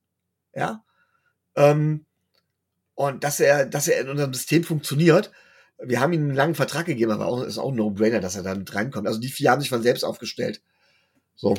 Ja. 0.54 0.84
Ähm, 1.56 2.06
und 2.94 3.24
dass 3.24 3.40
er, 3.40 3.66
dass 3.66 3.88
er 3.88 4.00
in 4.00 4.08
unserem 4.08 4.32
System 4.34 4.62
funktioniert. 4.62 5.32
Wir 5.82 6.00
haben 6.00 6.12
ihm 6.12 6.22
einen 6.22 6.34
langen 6.34 6.54
Vertrag 6.54 6.86
gegeben, 6.86 7.10
aber 7.10 7.26
auch, 7.26 7.42
ist 7.42 7.58
auch 7.58 7.70
ein 7.70 7.76
No-Brainer, 7.76 8.20
dass 8.20 8.36
er 8.36 8.42
da 8.42 8.54
mit 8.54 8.72
reinkommt. 8.74 9.08
Also 9.08 9.18
die 9.18 9.30
vier 9.30 9.50
haben 9.50 9.60
sich 9.60 9.70
von 9.70 9.82
selbst 9.82 10.04
aufgestellt. 10.04 10.62
So. 11.34 11.56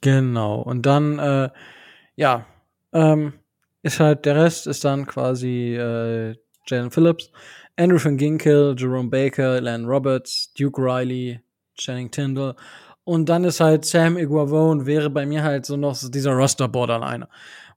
Genau. 0.00 0.60
Und 0.60 0.86
dann, 0.86 1.18
äh, 1.18 1.50
ja, 2.16 2.46
ähm, 2.92 3.34
ist 3.82 4.00
halt, 4.00 4.24
der 4.24 4.36
Rest 4.36 4.66
ist 4.66 4.84
dann 4.84 5.06
quasi 5.06 5.74
äh, 5.76 6.34
Jalen 6.66 6.90
Phillips, 6.90 7.30
Andrew 7.76 8.02
van 8.02 8.16
Ginkel, 8.16 8.74
Jerome 8.76 9.08
Baker, 9.08 9.60
Len 9.60 9.84
Roberts, 9.84 10.52
Duke 10.54 10.80
Riley, 10.80 11.40
Channing 11.76 12.10
Tyndall. 12.10 12.56
Und 13.04 13.28
dann 13.28 13.44
ist 13.44 13.60
halt 13.60 13.84
Sam 13.84 14.18
Iguavone 14.18 14.84
wäre 14.84 15.08
bei 15.08 15.24
mir 15.24 15.42
halt 15.42 15.64
so 15.64 15.76
noch 15.76 15.96
dieser 15.98 16.32
Roster-Borderliner. 16.32 17.28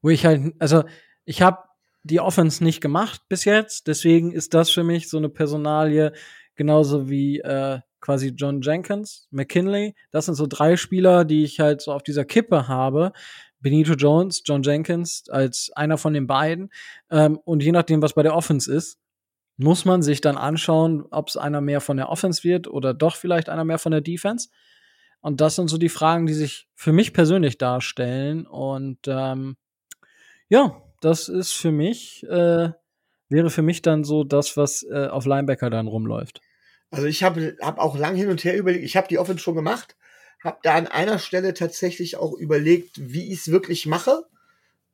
Wo 0.01 0.09
ich 0.09 0.26
halt, 0.26 0.53
also 0.59 0.84
ich 1.24 1.41
habe 1.41 1.59
die 2.03 2.20
Offense 2.20 2.64
nicht 2.64 2.82
gemacht 2.82 3.22
bis 3.30 3.45
jetzt, 3.45 3.88
deswegen 3.88 4.32
ist 4.32 4.53
das 4.53 4.72
für 4.72 4.84
mich 4.84 5.09
so 5.09 5.18
eine 5.18 5.30
Personalie, 5.30 6.12
genauso 6.55 7.09
wie 7.09 7.39
äh, 7.39 7.80
quasi 8.02 8.34
John 8.36 8.62
Jenkins, 8.62 9.28
McKinley. 9.32 9.95
Das 10.12 10.26
sind 10.26 10.36
so 10.36 10.47
drei 10.47 10.76
Spieler, 10.76 11.24
die 11.24 11.43
ich 11.43 11.60
halt 11.60 11.82
so 11.82 11.93
auf 11.93 12.04
dieser 12.04 12.26
Kippe 12.26 12.68
habe. 12.68 13.14
Benito 13.60 13.93
Jones, 13.93 14.41
John 14.43 14.64
Jenkins 14.64 15.26
als 15.30 15.72
einer 15.76 15.97
von 15.97 16.14
den 16.14 16.28
beiden. 16.28 16.72
Ähm, 17.10 17.39
und 17.45 17.64
je 17.64 17.72
nachdem, 17.72 18.02
was 18.02 18.14
bei 18.14 18.24
der 18.24 18.36
Offense 18.36 18.74
ist, 18.74 18.97
muss 19.58 19.86
man 19.86 20.02
sich 20.02 20.22
dann 20.22 20.38
anschauen, 20.38 21.06
ob 21.12 21.28
es 21.30 21.38
einer 21.38 21.62
mehr 21.62 21.82
von 21.82 21.97
der 21.97 22.10
Offense 22.10 22.43
wird 22.43 22.68
oder 22.68 22.93
doch 22.93 23.16
vielleicht 23.16 23.49
einer 23.49 23.64
mehr 23.64 23.78
von 23.78 23.91
der 23.91 24.02
Defense. 24.02 24.49
Und 25.22 25.39
das 25.39 25.56
sind 25.56 25.70
so 25.70 25.78
die 25.78 25.89
Fragen, 25.89 26.26
die 26.26 26.34
sich 26.34 26.68
für 26.74 26.91
mich 26.91 27.14
persönlich 27.14 27.60
darstellen. 27.60 28.47
Und 28.47 28.99
ähm, 29.08 29.56
ja, 30.49 30.82
das 31.02 31.30
ist 31.30 31.54
für 31.54 31.72
mich, 31.72 32.24
äh, 32.24 32.72
wäre 33.30 33.49
für 33.52 33.62
mich 33.62 33.84
dann 33.84 34.04
so 34.04 34.24
das, 34.24 34.58
was 34.58 34.84
äh, 34.84 35.08
auf 35.08 35.26
Linebacker 35.26 35.70
dann 35.70 35.88
rumläuft. 35.88 36.41
Also 36.92 37.08
ich 37.08 37.24
habe 37.24 37.58
hab 37.62 37.80
auch 37.80 37.98
lang 37.98 38.16
hin 38.16 38.30
und 38.30 38.44
her 38.44 38.58
überlegt, 38.58 38.84
ich 38.84 38.98
habe 38.98 39.08
die 39.08 39.18
Offense 39.18 39.42
schon 39.42 39.56
gemacht, 39.56 39.96
habe 40.44 40.60
da 40.62 40.76
an 40.76 40.88
einer 40.88 41.20
Stelle 41.20 41.54
tatsächlich 41.54 42.18
auch 42.18 42.34
überlegt, 42.34 42.92
wie 43.00 43.32
ich 43.32 43.39
es 43.39 43.52
wirklich 43.52 43.86
mache. 43.86 44.26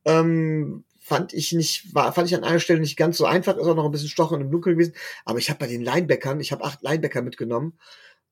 Ähm, 0.05 0.85
fand 0.99 1.33
ich 1.33 1.53
nicht, 1.53 1.93
war, 1.95 2.13
fand 2.13 2.27
ich 2.27 2.35
an 2.35 2.43
einer 2.43 2.59
Stelle 2.59 2.79
nicht 2.79 2.97
ganz 2.97 3.17
so 3.17 3.25
einfach, 3.25 3.57
ist 3.57 3.65
auch 3.65 3.75
noch 3.75 3.85
ein 3.85 3.91
bisschen 3.91 4.09
stochern 4.09 4.41
im 4.41 4.51
Dunkeln 4.51 4.77
gewesen. 4.77 4.93
Aber 5.25 5.39
ich 5.39 5.49
habe 5.49 5.59
bei 5.59 5.67
den 5.67 5.81
Linebackern, 5.81 6.39
ich 6.39 6.51
habe 6.51 6.63
acht 6.63 6.83
Linebacker 6.83 7.21
mitgenommen 7.21 7.79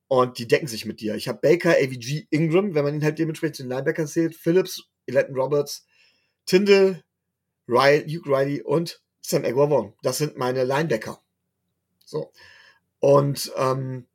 und 0.07 0.38
die 0.38 0.47
decken 0.47 0.68
sich 0.68 0.86
mit 0.86 0.99
dir. 0.99 1.16
Ich 1.16 1.28
habe 1.28 1.39
Baker, 1.41 1.72
AVG, 1.72 2.28
Ingram, 2.30 2.76
wenn 2.76 2.84
man 2.84 2.93
ihn 2.93 3.03
halt 3.03 3.18
dementsprechend 3.18 3.59
den 3.59 3.70
Linebacker 3.70 4.05
zählt, 4.05 4.36
Phillips, 4.36 4.84
Elaton 5.07 5.36
Roberts, 5.36 5.88
Tyndall, 6.45 7.03
Riley, 7.68 8.07
Hugh 8.09 8.30
Riley 8.30 8.61
und 8.61 9.01
Sam 9.22 9.43
Aguavon. 9.43 9.93
Das 10.03 10.20
sind 10.20 10.38
meine 10.38 10.63
Linebacker. 10.63 11.20
So. 12.05 12.32
Und 13.00 13.52
ähm, 13.58 14.08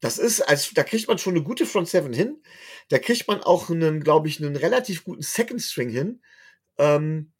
das 0.00 0.18
ist, 0.18 0.40
als 0.42 0.72
da 0.74 0.84
kriegt 0.84 1.08
man 1.08 1.18
schon 1.18 1.34
eine 1.34 1.42
gute 1.42 1.66
Front 1.66 1.88
Seven 1.88 2.12
hin. 2.12 2.42
Da 2.88 2.98
kriegt 2.98 3.26
man 3.26 3.40
auch 3.40 3.68
einen, 3.68 4.02
glaube 4.02 4.28
ich, 4.28 4.40
einen 4.42 4.56
relativ 4.56 5.04
guten 5.04 5.22
Second 5.22 5.60
String 5.60 5.90
hin. 5.90 6.22
Ähm, 6.78 7.32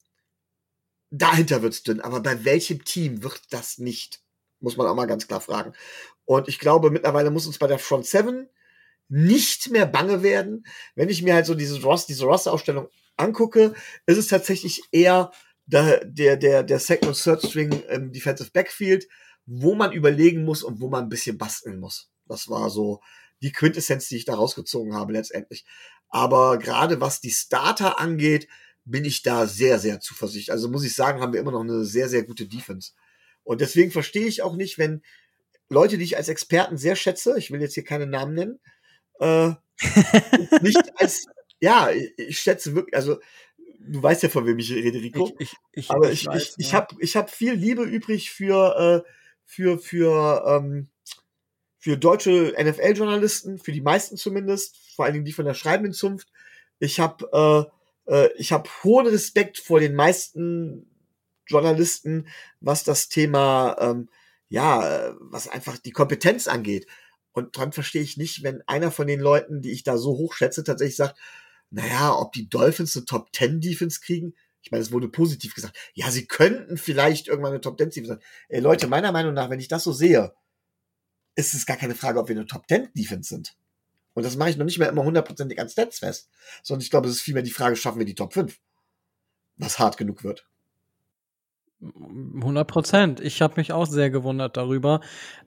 dahinter 1.11 1.63
wird's 1.63 1.83
dünn. 1.83 2.01
Aber 2.01 2.21
bei 2.21 2.45
welchem 2.45 2.85
Team 2.85 3.23
wird 3.23 3.41
das 3.51 3.79
nicht? 3.79 4.21
Muss 4.61 4.77
man 4.77 4.89
auch 4.89 4.97
mal 4.97 5.07
ganz 5.07 5.29
klar 5.29 5.41
fragen. 5.41 5.73
Und 6.25 6.49
ich 6.49 6.59
glaube, 6.59 6.91
mittlerweile 6.91 7.31
muss 7.31 7.47
uns 7.47 7.59
bei 7.59 7.69
der 7.69 7.79
Front 7.79 8.07
Seven 8.07 8.49
nicht 9.09 9.71
mehr 9.71 9.87
bange 9.87 10.23
werden. 10.23 10.67
Wenn 10.95 11.09
ich 11.09 11.23
mir 11.23 11.35
halt 11.35 11.47
so 11.47 11.55
diese 11.55 11.81
Ross, 11.83 12.07
diese 12.07 12.27
Roster-Ausstellung 12.27 12.89
angucke, 13.17 13.75
ist 14.07 14.19
es 14.19 14.29
tatsächlich 14.29 14.83
eher 14.91 15.31
der, 15.67 16.05
der, 16.05 16.37
der, 16.37 16.63
der 16.63 16.79
Second 16.79 17.09
und 17.09 17.23
Third 17.23 17.43
String 17.47 17.73
im 17.89 18.13
Defensive 18.13 18.51
Backfield, 18.51 19.07
wo 19.51 19.75
man 19.75 19.93
überlegen 19.93 20.45
muss 20.45 20.63
und 20.63 20.81
wo 20.81 20.89
man 20.89 21.05
ein 21.05 21.09
bisschen 21.09 21.39
basteln 21.39 21.81
muss. 21.81 22.11
Das 22.27 22.51
war 22.51 22.69
so 22.69 23.01
die 23.41 23.51
Quintessenz, 23.51 24.07
die 24.09 24.17
ich 24.17 24.27
da 24.27 24.35
rausgezogen 24.35 24.95
habe 24.95 25.15
letztendlich. 25.15 25.65
Aber 26.11 26.59
gerade 26.59 27.01
was 27.01 27.21
die 27.21 27.31
Starter 27.31 27.99
angeht, 27.99 28.47
bin 28.85 29.07
ich 29.07 29.23
da 29.23 29.47
sehr, 29.47 29.79
sehr 29.79 30.01
zuversichtlich. 30.01 30.53
Also 30.53 30.69
muss 30.69 30.85
ich 30.85 30.95
sagen, 30.95 31.21
haben 31.21 31.33
wir 31.33 31.41
immer 31.41 31.53
noch 31.53 31.63
eine 31.63 31.85
sehr, 31.87 32.11
sehr 32.11 32.25
gute 32.25 32.47
Defense. 32.47 32.93
Und 33.43 33.63
deswegen 33.63 33.91
verstehe 33.91 34.27
ich 34.27 34.43
auch 34.43 34.55
nicht, 34.55 34.77
wenn 34.77 35.03
Leute, 35.71 35.97
die 35.97 36.05
ich 36.05 36.19
als 36.19 36.29
Experten 36.29 36.77
sehr 36.77 36.97
schätze, 36.97 37.39
ich 37.39 37.51
will 37.51 37.61
jetzt 37.63 37.75
hier 37.75 37.85
keine 37.85 38.07
Namen 38.07 38.35
nennen, 38.35 38.61
äh, 39.21 39.53
nicht 40.61 41.01
als 41.01 41.27
ja, 41.61 41.91
ich 42.17 42.39
schätze 42.39 42.75
wirklich, 42.75 42.95
also 42.95 43.19
du 43.81 44.03
weißt 44.03 44.23
ja, 44.25 44.29
von 44.29 44.47
wem 44.47 44.59
ich 44.59 44.71
rede, 44.71 45.01
Rico. 45.01 45.35
Ich, 45.39 45.51
ich, 45.51 45.57
ich, 45.73 45.91
aber 45.91 46.13
ich, 46.13 46.27
ich, 46.27 46.35
ich, 46.35 46.55
ich 46.59 46.75
habe 46.75 46.95
ich 47.01 47.17
hab 47.17 47.31
viel 47.31 47.55
Liebe 47.55 47.83
übrig 47.83 48.31
für, 48.31 49.05
äh, 49.07 49.18
für, 49.49 49.79
für, 49.79 50.45
ähm, 50.47 50.89
für 51.79 51.97
deutsche 51.97 52.55
NFL-Journalisten, 52.61 53.59
für 53.59 53.73
die 53.73 53.81
meisten 53.81 54.19
zumindest, 54.19 54.77
vor 54.95 55.07
allen 55.07 55.15
Dingen 55.15 55.25
die 55.25 55.33
von 55.33 55.47
der 55.47 55.55
schreibenden 55.55 55.95
Zunft. 55.95 56.29
Ich 56.79 57.01
habe 57.01 57.71
äh, 58.07 58.15
äh, 58.15 58.31
ich 58.37 58.53
hab 58.53 58.69
hohen 58.85 59.07
Respekt 59.07 59.59
vor 59.59 59.81
den 59.81 59.95
meisten 59.95 60.87
Journalisten, 61.47 62.29
was 62.61 62.85
das 62.85 63.09
Thema, 63.09 63.75
ähm, 63.81 64.11
ja, 64.51 65.15
was 65.19 65.49
einfach 65.49 65.79
die 65.79 65.93
Kompetenz 65.93 66.47
angeht. 66.47 66.87
Und 67.33 67.57
dann 67.57 67.73
verstehe 67.73 68.03
ich 68.03 68.19
nicht, 68.19 68.43
wenn 68.43 68.63
einer 68.67 68.91
von 68.91 69.07
den 69.07 69.21
Leuten, 69.21 69.63
die 69.63 69.71
ich 69.71 69.83
da 69.83 69.97
so 69.97 70.11
hoch 70.19 70.35
schätze, 70.35 70.63
tatsächlich 70.63 70.97
sagt, 70.97 71.19
naja, 71.71 72.15
ob 72.15 72.33
die 72.33 72.51
Dolphins 72.51 72.97
eine 72.97 73.07
Top 73.07 73.35
10 73.35 73.63
Defense 73.63 74.01
kriegen, 74.01 74.35
ich 74.63 74.71
meine, 74.71 74.83
es 74.83 74.93
wurde 74.93 75.09
positiv 75.09 75.55
gesagt. 75.55 75.77
Ja, 75.95 76.11
sie 76.11 76.27
könnten 76.27 76.77
vielleicht 76.77 77.29
irgendwann 77.29 77.53
eine 77.53 77.61
Top 77.61 77.79
10 77.79 77.91
Defense 77.91 78.09
sein. 78.09 78.21
Ey, 78.49 78.61
Leute, 78.61 78.87
meiner 78.87 79.13
Meinung 79.13 79.35
nach, 79.35 79.51
wenn 79.51 79.61
ich 79.61 79.69
das 79.69 79.85
so 79.85 79.93
sehe, 79.93 80.35
ist 81.37 81.55
es 81.55 81.67
gar 81.67 81.77
keine 81.77 81.95
Frage, 81.95 82.19
ob 82.19 82.29
wir 82.29 82.37
eine 82.37 82.47
Top 82.47 82.69
10 82.69 82.89
Defense 82.95 83.29
sind. 83.29 83.57
Und 84.15 84.25
das 84.25 84.37
mache 84.37 84.51
ich 84.51 84.57
noch 84.57 84.65
nicht 84.65 84.79
mehr 84.79 84.89
immer 84.89 85.05
hundertprozentig 85.05 85.61
an 85.61 85.69
Stats 85.69 86.01
fest, 86.01 86.29
sondern 86.63 86.83
ich 86.83 86.91
glaube, 86.91 87.09
es 87.09 87.17
ist 87.17 87.23
vielmehr 87.23 87.45
die 87.45 87.53
Frage, 87.53 87.77
schaffen 87.77 88.01
wir 88.01 88.07
die 88.07 88.17
Top 88.17 88.33
5? 88.33 88.59
Was 89.59 89.79
hart 89.79 89.97
genug 89.97 90.25
wird. 90.25 90.47
100 91.81 92.67
Prozent. 92.67 93.21
Ich 93.21 93.41
habe 93.41 93.55
mich 93.57 93.73
auch 93.73 93.87
sehr 93.87 94.11
gewundert 94.11 94.57
darüber. 94.57 95.01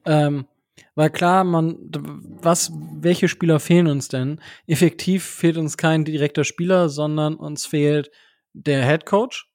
Ähm, 0.05 0.45
Weil 0.95 1.09
klar, 1.09 1.43
man, 1.43 1.77
was, 2.41 2.71
welche 2.73 3.27
Spieler 3.27 3.59
fehlen 3.59 3.87
uns 3.87 4.07
denn? 4.07 4.39
Effektiv 4.67 5.25
fehlt 5.25 5.57
uns 5.57 5.75
kein 5.75 6.05
direkter 6.05 6.45
Spieler, 6.45 6.87
sondern 6.87 7.35
uns 7.35 7.65
fehlt 7.65 8.09
der 8.53 8.85
Head 8.85 9.05
Coach. 9.05 9.47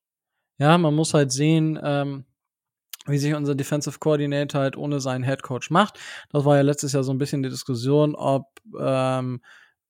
Ja, 0.59 0.78
man 0.78 0.94
muss 0.94 1.14
halt 1.14 1.32
sehen, 1.32 1.78
ähm, 1.82 2.24
wie 3.06 3.18
sich 3.18 3.35
unser 3.35 3.55
Defensive 3.55 3.98
Coordinator 3.98 4.60
halt 4.60 4.77
ohne 4.77 5.01
seinen 5.01 5.24
Head 5.24 5.43
Coach 5.43 5.70
macht. 5.70 5.98
Das 6.31 6.44
war 6.44 6.56
ja 6.56 6.62
letztes 6.62 6.93
Jahr 6.93 7.05
so 7.05 7.12
ein 7.12 7.18
bisschen 7.18 7.43
die 7.43 7.51
Diskussion, 7.51 8.14
ob 8.14 8.47
ähm, 8.78 9.40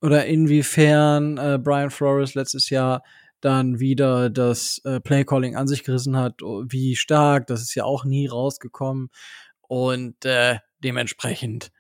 oder 0.02 0.26
inwiefern 0.26 1.38
äh, 1.38 1.58
Brian 1.62 1.90
Flores 1.90 2.34
letztes 2.34 2.68
Jahr 2.70 3.02
dann 3.40 3.80
wieder 3.80 4.30
das 4.30 4.80
äh, 4.84 5.00
Playcalling 5.00 5.56
an 5.56 5.68
sich 5.68 5.84
gerissen 5.84 6.16
hat, 6.16 6.40
wie 6.40 6.96
stark, 6.96 7.46
das 7.46 7.62
ist 7.62 7.74
ja 7.74 7.84
auch 7.84 8.04
nie 8.04 8.26
rausgekommen. 8.26 9.08
Und 9.60 10.24
äh, 10.24 10.58
dementsprechend, 10.78 11.70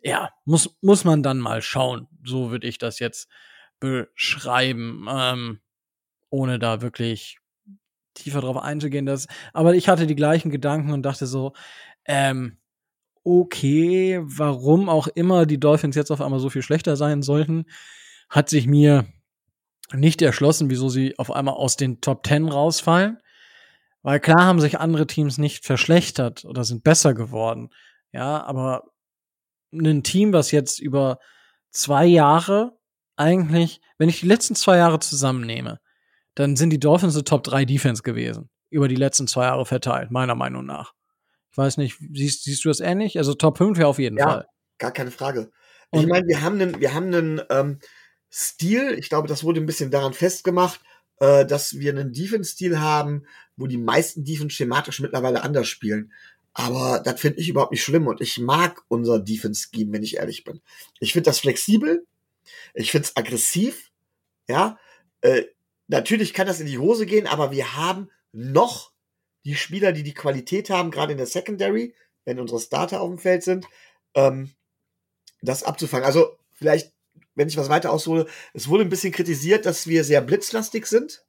ja, 0.00 0.30
muss, 0.44 0.76
muss 0.80 1.04
man 1.04 1.22
dann 1.22 1.38
mal 1.38 1.62
schauen. 1.62 2.08
So 2.24 2.50
würde 2.50 2.66
ich 2.66 2.78
das 2.78 2.98
jetzt 2.98 3.28
beschreiben, 3.80 5.06
ähm, 5.10 5.60
ohne 6.32 6.58
da 6.58 6.80
wirklich 6.82 7.38
tiefer 8.14 8.40
drauf 8.40 8.56
einzugehen. 8.56 9.06
Dass, 9.06 9.28
aber 9.52 9.74
ich 9.74 9.88
hatte 9.88 10.06
die 10.06 10.16
gleichen 10.16 10.50
Gedanken 10.50 10.92
und 10.92 11.02
dachte 11.02 11.26
so, 11.26 11.52
ähm, 12.06 12.58
okay, 13.24 14.20
warum 14.22 14.88
auch 14.88 15.06
immer 15.06 15.46
die 15.46 15.60
Dolphins 15.60 15.94
jetzt 15.94 16.10
auf 16.10 16.20
einmal 16.20 16.40
so 16.40 16.50
viel 16.50 16.62
schlechter 16.62 16.96
sein 16.96 17.22
sollten, 17.22 17.66
hat 18.28 18.48
sich 18.48 18.66
mir 18.66 19.06
nicht 19.92 20.22
erschlossen, 20.22 20.70
wieso 20.70 20.88
sie 20.88 21.16
auf 21.18 21.30
einmal 21.30 21.54
aus 21.54 21.76
den 21.76 22.00
Top 22.00 22.22
Ten 22.22 22.48
rausfallen. 22.48 23.18
Weil 24.02 24.18
klar 24.18 24.44
haben 24.44 24.60
sich 24.60 24.80
andere 24.80 25.06
Teams 25.06 25.38
nicht 25.38 25.64
verschlechtert 25.64 26.44
oder 26.44 26.64
sind 26.64 26.82
besser 26.82 27.14
geworden. 27.14 27.70
Ja, 28.10 28.42
aber 28.42 28.84
ein 29.72 30.02
Team, 30.02 30.32
was 30.32 30.50
jetzt 30.50 30.80
über 30.80 31.18
zwei 31.70 32.06
Jahre 32.06 32.76
eigentlich, 33.16 33.80
wenn 33.98 34.08
ich 34.08 34.20
die 34.20 34.26
letzten 34.26 34.56
zwei 34.56 34.78
Jahre 34.78 34.98
zusammennehme, 34.98 35.78
dann 36.34 36.56
sind 36.56 36.70
die 36.70 36.80
Dolphins 36.80 37.14
eine 37.14 37.24
Top 37.24 37.42
3 37.44 37.64
Defense 37.64 38.02
gewesen. 38.02 38.48
Über 38.70 38.88
die 38.88 38.96
letzten 38.96 39.26
zwei 39.26 39.44
Jahre 39.44 39.66
verteilt, 39.66 40.10
meiner 40.10 40.34
Meinung 40.34 40.64
nach. 40.64 40.94
Ich 41.50 41.58
weiß 41.58 41.76
nicht, 41.76 41.98
siehst, 42.14 42.44
siehst 42.44 42.64
du 42.64 42.68
das 42.68 42.80
ähnlich? 42.80 43.18
Also 43.18 43.34
Top 43.34 43.58
5 43.58 43.78
ja 43.78 43.86
auf 43.86 43.98
jeden 43.98 44.16
ja, 44.16 44.24
Fall. 44.24 44.46
Gar 44.78 44.92
keine 44.92 45.10
Frage. 45.10 45.50
Und 45.90 46.00
ich 46.00 46.06
meine, 46.06 46.26
wir 46.26 46.40
haben 46.40 46.60
einen, 46.60 46.80
wir 46.80 46.94
haben 46.94 47.14
einen 47.14 47.42
ähm, 47.50 47.78
Stil, 48.32 48.96
ich 48.98 49.10
glaube, 49.10 49.28
das 49.28 49.44
wurde 49.44 49.60
ein 49.60 49.66
bisschen 49.66 49.90
daran 49.90 50.14
festgemacht, 50.14 50.80
äh, 51.20 51.44
dass 51.44 51.78
wir 51.78 51.92
einen 51.92 52.14
Defense-Stil 52.14 52.80
haben, 52.80 53.26
wo 53.56 53.66
die 53.66 53.76
meisten 53.76 54.24
Defense 54.24 54.56
schematisch 54.56 55.00
mittlerweile 55.00 55.42
anders 55.42 55.68
spielen. 55.68 56.12
Aber 56.54 57.00
das 57.00 57.20
finde 57.20 57.40
ich 57.40 57.50
überhaupt 57.50 57.72
nicht 57.72 57.82
schlimm 57.82 58.06
und 58.06 58.22
ich 58.22 58.38
mag 58.38 58.82
unser 58.88 59.18
Defense-Scheme, 59.18 59.92
wenn 59.92 60.02
ich 60.02 60.16
ehrlich 60.16 60.44
bin. 60.44 60.62
Ich 60.98 61.12
finde 61.12 61.28
das 61.28 61.40
flexibel, 61.40 62.06
ich 62.72 62.90
finde 62.90 63.08
es 63.08 63.16
aggressiv, 63.16 63.90
ja. 64.48 64.78
Äh, 65.20 65.44
natürlich 65.92 66.34
kann 66.34 66.46
das 66.46 66.58
in 66.58 66.66
die 66.66 66.78
Hose 66.78 67.06
gehen, 67.06 67.26
aber 67.26 67.52
wir 67.52 67.76
haben 67.76 68.10
noch 68.32 68.92
die 69.44 69.54
Spieler, 69.54 69.92
die 69.92 70.02
die 70.02 70.14
Qualität 70.14 70.70
haben, 70.70 70.90
gerade 70.90 71.12
in 71.12 71.18
der 71.18 71.26
Secondary, 71.26 71.94
wenn 72.24 72.40
unsere 72.40 72.60
Starter 72.60 73.00
auf 73.00 73.08
dem 73.08 73.18
Feld 73.18 73.42
sind, 73.42 73.66
ähm, 74.14 74.50
das 75.42 75.62
abzufangen. 75.62 76.06
Also 76.06 76.38
vielleicht, 76.52 76.92
wenn 77.34 77.48
ich 77.48 77.56
was 77.56 77.68
weiter 77.68 77.92
aushole, 77.92 78.26
es 78.54 78.68
wurde 78.68 78.84
ein 78.84 78.90
bisschen 78.90 79.12
kritisiert, 79.12 79.66
dass 79.66 79.86
wir 79.86 80.04
sehr 80.04 80.20
blitzlastig 80.20 80.86
sind, 80.86 81.24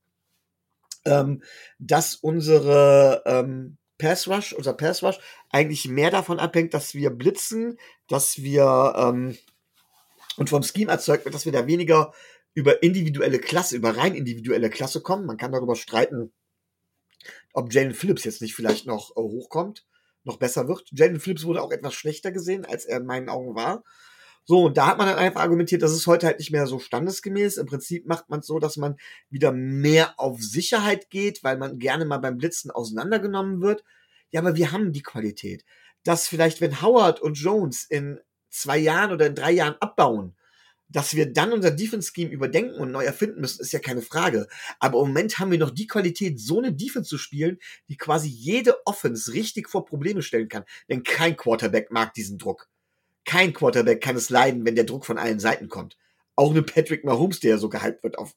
ähm, 1.06 1.44
dass 1.80 2.15
unsere 2.15 3.23
ähm, 3.26 3.77
Pass 3.98 4.27
Rush, 4.27 4.53
unser 4.53 4.73
Pass 4.73 5.03
Rush, 5.03 5.19
eigentlich 5.49 5.88
mehr 5.88 6.11
davon 6.11 6.40
abhängt, 6.40 6.73
dass 6.73 6.94
wir 6.94 7.10
blitzen, 7.10 7.77
dass 8.07 8.41
wir 8.41 8.94
ähm, 8.98 9.38
und 10.38 10.49
vom 10.49 10.64
Scheme 10.64 10.91
erzeugt 10.91 11.26
wird, 11.26 11.35
dass 11.35 11.45
wir 11.45 11.52
da 11.52 11.68
weniger 11.68 12.14
über 12.53 12.84
individuelle 12.84 13.39
Klasse, 13.39 13.75
über 13.75 13.97
rein 13.97 14.15
individuelle 14.15 14.69
Klasse 14.69 15.01
kommen. 15.01 15.25
Man 15.25 15.38
kann 15.38 15.51
darüber 15.51 15.75
streiten, 15.75 16.31
ob 17.53 17.73
Jalen 17.73 17.93
Phillips 17.93 18.23
jetzt 18.23 18.41
nicht 18.41 18.55
vielleicht 18.55 18.85
noch 18.85 19.11
äh, 19.11 19.21
hochkommt, 19.21 19.85
noch 20.23 20.38
besser 20.38 20.67
wird. 20.67 20.89
Jalen 20.91 21.19
Phillips 21.19 21.45
wurde 21.45 21.61
auch 21.61 21.71
etwas 21.71 21.93
schlechter 21.93 22.31
gesehen, 22.31 22.65
als 22.65 22.85
er 22.85 22.97
in 22.97 23.05
meinen 23.05 23.30
Augen 23.30 23.55
war. 23.55 23.84
So, 24.45 24.65
und 24.65 24.77
da 24.77 24.88
hat 24.88 24.97
man 24.97 25.07
dann 25.07 25.17
einfach 25.17 25.41
argumentiert, 25.41 25.81
das 25.81 25.93
ist 25.93 26.05
heute 26.05 26.27
halt 26.27 26.39
nicht 26.39 26.51
mehr 26.51 26.67
so 26.67 26.77
standesgemäß. 26.77 27.57
Im 27.57 27.65
Prinzip 27.65 28.05
macht 28.07 28.30
man 28.30 28.41
es 28.41 28.47
so, 28.47 28.59
dass 28.59 28.75
man 28.75 28.97
wieder 29.30 29.53
mehr 29.53 30.19
auf 30.19 30.41
Sicherheit 30.41 31.09
geht, 31.09 31.43
weil 31.43 31.57
man 31.57 31.80
gerne 31.80 32.03
mal 32.03 32.17
beim 32.17 32.38
Blitzen 32.38 32.69
auseinandergenommen 32.69 33.61
wird. 33.61 33.85
Ja, 34.31 34.41
aber 34.41 34.55
wir 34.55 34.73
haben 34.73 34.91
die 34.91 35.01
Qualität. 35.01 35.63
Dass 36.03 36.27
vielleicht, 36.27 36.59
wenn 36.59 36.81
Howard 36.81 37.21
und 37.21 37.35
Jones 37.35 37.85
in 37.85 38.19
zwei 38.49 38.77
Jahren 38.77 39.13
oder 39.13 39.27
in 39.27 39.35
drei 39.35 39.51
Jahren 39.51 39.75
abbauen, 39.80 40.35
dass 40.93 41.15
wir 41.15 41.31
dann 41.31 41.51
unser 41.51 41.71
Defense-Scheme 41.71 42.31
überdenken 42.31 42.75
und 42.75 42.91
neu 42.91 43.03
erfinden 43.03 43.41
müssen, 43.41 43.61
ist 43.61 43.73
ja 43.73 43.79
keine 43.79 44.01
Frage. 44.01 44.47
Aber 44.79 45.01
im 45.01 45.07
Moment 45.07 45.39
haben 45.39 45.51
wir 45.51 45.57
noch 45.57 45.71
die 45.71 45.87
Qualität, 45.87 46.39
so 46.39 46.59
eine 46.59 46.71
Defense 46.71 47.09
zu 47.09 47.17
spielen, 47.17 47.59
die 47.89 47.97
quasi 47.97 48.29
jede 48.29 48.85
Offense 48.85 49.33
richtig 49.33 49.69
vor 49.69 49.85
Probleme 49.85 50.21
stellen 50.21 50.47
kann. 50.47 50.63
Denn 50.87 51.03
kein 51.03 51.35
Quarterback 51.35 51.91
mag 51.91 52.13
diesen 52.13 52.37
Druck. 52.37 52.69
Kein 53.25 53.53
Quarterback 53.53 54.01
kann 54.01 54.15
es 54.15 54.29
leiden, 54.29 54.65
wenn 54.65 54.75
der 54.75 54.83
Druck 54.83 55.05
von 55.05 55.17
allen 55.17 55.39
Seiten 55.39 55.67
kommt. 55.67 55.97
Auch 56.35 56.51
eine 56.51 56.61
Patrick 56.61 57.03
Mahomes, 57.03 57.39
der 57.39 57.57
so 57.57 57.69
gehypt 57.69 58.03
wird, 58.03 58.17
auf, 58.17 58.35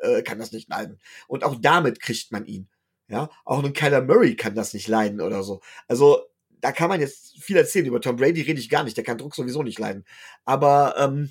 äh, 0.00 0.22
kann 0.22 0.38
das 0.38 0.52
nicht 0.52 0.68
leiden. 0.68 1.00
Und 1.26 1.44
auch 1.44 1.56
damit 1.60 2.00
kriegt 2.00 2.32
man 2.32 2.44
ihn. 2.44 2.68
Ja, 3.08 3.28
auch 3.44 3.62
ein 3.62 3.72
Kyler 3.74 4.02
Murray 4.02 4.34
kann 4.34 4.54
das 4.54 4.72
nicht 4.72 4.88
leiden 4.88 5.20
oder 5.20 5.42
so. 5.42 5.60
Also 5.88 6.22
da 6.60 6.72
kann 6.72 6.88
man 6.88 7.00
jetzt 7.00 7.42
viel 7.42 7.56
erzählen. 7.56 7.86
Über 7.86 8.00
Tom 8.00 8.16
Brady 8.16 8.40
rede 8.40 8.60
ich 8.60 8.70
gar 8.70 8.82
nicht. 8.82 8.96
Der 8.96 9.04
kann 9.04 9.18
Druck 9.18 9.34
sowieso 9.34 9.62
nicht 9.62 9.78
leiden. 9.78 10.04
Aber 10.46 10.96
ähm, 10.98 11.30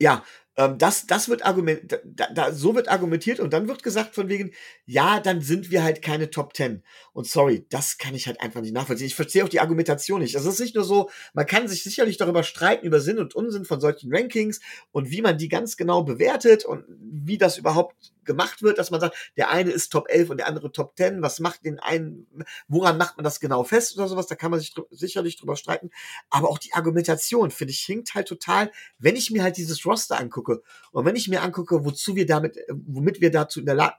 ja, 0.00 0.24
ähm, 0.56 0.78
das, 0.78 1.06
das 1.06 1.28
wird 1.28 1.44
argument, 1.44 2.00
da, 2.04 2.28
da, 2.32 2.52
so 2.52 2.74
wird 2.74 2.88
argumentiert 2.88 3.40
und 3.40 3.52
dann 3.52 3.68
wird 3.68 3.82
gesagt 3.82 4.14
von 4.14 4.28
wegen, 4.28 4.52
ja, 4.86 5.20
dann 5.20 5.42
sind 5.42 5.70
wir 5.70 5.82
halt 5.82 6.02
keine 6.02 6.30
Top 6.30 6.54
Ten. 6.54 6.82
Und 7.12 7.26
sorry, 7.26 7.66
das 7.68 7.98
kann 7.98 8.14
ich 8.14 8.26
halt 8.26 8.40
einfach 8.40 8.62
nicht 8.62 8.74
nachvollziehen. 8.74 9.06
Ich 9.06 9.14
verstehe 9.14 9.44
auch 9.44 9.48
die 9.48 9.60
Argumentation 9.60 10.20
nicht. 10.20 10.34
Es 10.34 10.46
ist 10.46 10.60
nicht 10.60 10.74
nur 10.74 10.84
so, 10.84 11.10
man 11.34 11.46
kann 11.46 11.68
sich 11.68 11.82
sicherlich 11.82 12.16
darüber 12.16 12.42
streiten, 12.42 12.86
über 12.86 13.00
Sinn 13.00 13.18
und 13.18 13.34
Unsinn 13.34 13.64
von 13.64 13.80
solchen 13.80 14.14
Rankings 14.14 14.60
und 14.92 15.10
wie 15.10 15.22
man 15.22 15.38
die 15.38 15.48
ganz 15.48 15.76
genau 15.76 16.02
bewertet 16.02 16.64
und 16.64 16.84
wie 16.98 17.38
das 17.38 17.58
überhaupt 17.58 18.12
gemacht 18.26 18.62
wird, 18.62 18.78
dass 18.78 18.90
man 18.90 19.00
sagt, 19.00 19.16
der 19.36 19.50
eine 19.50 19.70
ist 19.70 19.90
Top 19.90 20.06
11 20.08 20.30
und 20.30 20.36
der 20.38 20.46
andere 20.46 20.72
Top 20.72 20.96
10. 20.96 21.22
Was 21.22 21.40
macht 21.40 21.64
den 21.64 21.78
einen, 21.78 22.26
woran 22.68 22.98
macht 22.98 23.16
man 23.16 23.24
das 23.24 23.40
genau 23.40 23.64
fest 23.64 23.96
oder 23.96 24.08
sowas? 24.08 24.26
Da 24.26 24.34
kann 24.34 24.50
man 24.50 24.60
sich 24.60 24.74
dr 24.74 24.86
sicherlich 24.90 25.36
drüber 25.36 25.56
streiten. 25.56 25.90
Aber 26.30 26.48
auch 26.48 26.58
die 26.58 26.74
Argumentation, 26.74 27.50
finde 27.50 27.72
ich, 27.72 27.80
hinkt 27.80 28.14
halt 28.14 28.28
total, 28.28 28.70
wenn 28.98 29.16
ich 29.16 29.30
mir 29.30 29.42
halt 29.42 29.56
dieses 29.56 29.84
Roster 29.86 30.18
angucke 30.18 30.62
und 30.92 31.04
wenn 31.04 31.16
ich 31.16 31.28
mir 31.28 31.42
angucke, 31.42 31.84
wozu 31.84 32.16
wir 32.16 32.26
damit, 32.26 32.56
äh, 32.56 32.64
womit 32.68 33.20
wir 33.20 33.30
dazu 33.30 33.60
in 33.60 33.66
der 33.66 33.74
Lage, 33.74 33.94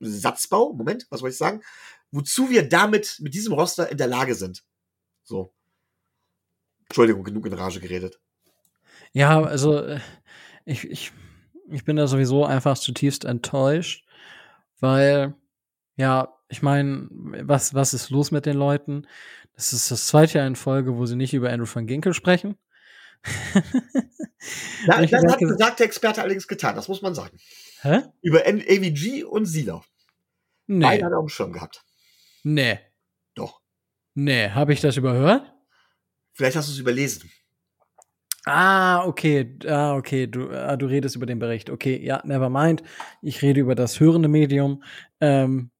Satzbau, 0.00 0.72
Moment, 0.72 1.06
was 1.10 1.20
wollte 1.20 1.32
ich 1.32 1.38
sagen? 1.38 1.62
Wozu 2.10 2.50
wir 2.50 2.68
damit, 2.68 3.18
mit 3.20 3.34
diesem 3.34 3.52
Roster 3.52 3.90
in 3.90 3.98
der 3.98 4.06
Lage 4.06 4.34
sind. 4.34 4.64
So. 5.22 5.52
Entschuldigung, 6.84 7.22
genug 7.22 7.46
in 7.46 7.52
Rage 7.52 7.80
geredet. 7.80 8.18
Ja, 9.12 9.42
also 9.42 9.78
äh, 9.78 10.00
ich, 10.64 10.84
ich, 10.88 11.12
ich 11.70 11.84
bin 11.84 11.96
da 11.96 12.06
sowieso 12.06 12.44
einfach 12.44 12.78
zutiefst 12.78 13.24
enttäuscht, 13.24 14.04
weil, 14.80 15.34
ja, 15.96 16.36
ich 16.48 16.62
meine, 16.62 17.08
was, 17.10 17.74
was 17.74 17.94
ist 17.94 18.10
los 18.10 18.30
mit 18.30 18.46
den 18.46 18.56
Leuten? 18.56 19.06
Das 19.54 19.72
ist 19.72 19.90
das 19.90 20.06
zweite 20.06 20.38
Jahr 20.38 20.46
in 20.46 20.56
Folge, 20.56 20.96
wo 20.96 21.06
sie 21.06 21.16
nicht 21.16 21.34
über 21.34 21.50
Andrew 21.50 21.68
van 21.72 21.86
Ginkel 21.86 22.14
sprechen. 22.14 22.56
Ja, 24.86 25.04
das 25.04 25.12
hat 25.12 25.38
besagter 25.38 25.84
Experte 25.84 26.22
allerdings 26.22 26.48
getan, 26.48 26.74
das 26.74 26.88
muss 26.88 27.02
man 27.02 27.14
sagen. 27.14 27.38
Hä? 27.82 28.02
Über 28.22 28.40
AVG 28.46 29.24
und 29.24 29.44
Sila. 29.44 29.84
Nee. 30.66 30.84
Beide 30.84 31.04
hat 31.04 31.12
er 31.12 31.18
auf 31.18 31.26
dem 31.26 31.28
Schirm 31.28 31.52
gehabt. 31.52 31.84
Nee. 32.42 32.78
Doch. 33.34 33.60
Nee, 34.14 34.48
habe 34.50 34.72
ich 34.72 34.80
das 34.80 34.96
überhört? 34.96 35.52
Vielleicht 36.32 36.56
hast 36.56 36.68
du 36.68 36.72
es 36.72 36.78
überlesen. 36.78 37.30
Ah, 38.46 39.06
okay, 39.06 39.56
ah, 39.66 39.96
okay, 39.96 40.26
du, 40.26 40.50
ah, 40.50 40.76
du 40.76 40.86
redest 40.86 41.16
über 41.16 41.26
den 41.26 41.38
Bericht. 41.38 41.70
Okay, 41.70 42.00
ja, 42.02 42.22
never 42.24 42.48
mind. 42.48 42.82
Ich 43.22 43.42
rede 43.42 43.60
über 43.60 43.74
das 43.74 44.00
hörende 44.00 44.28
Medium. 44.28 44.82
Ähm, 45.20 45.70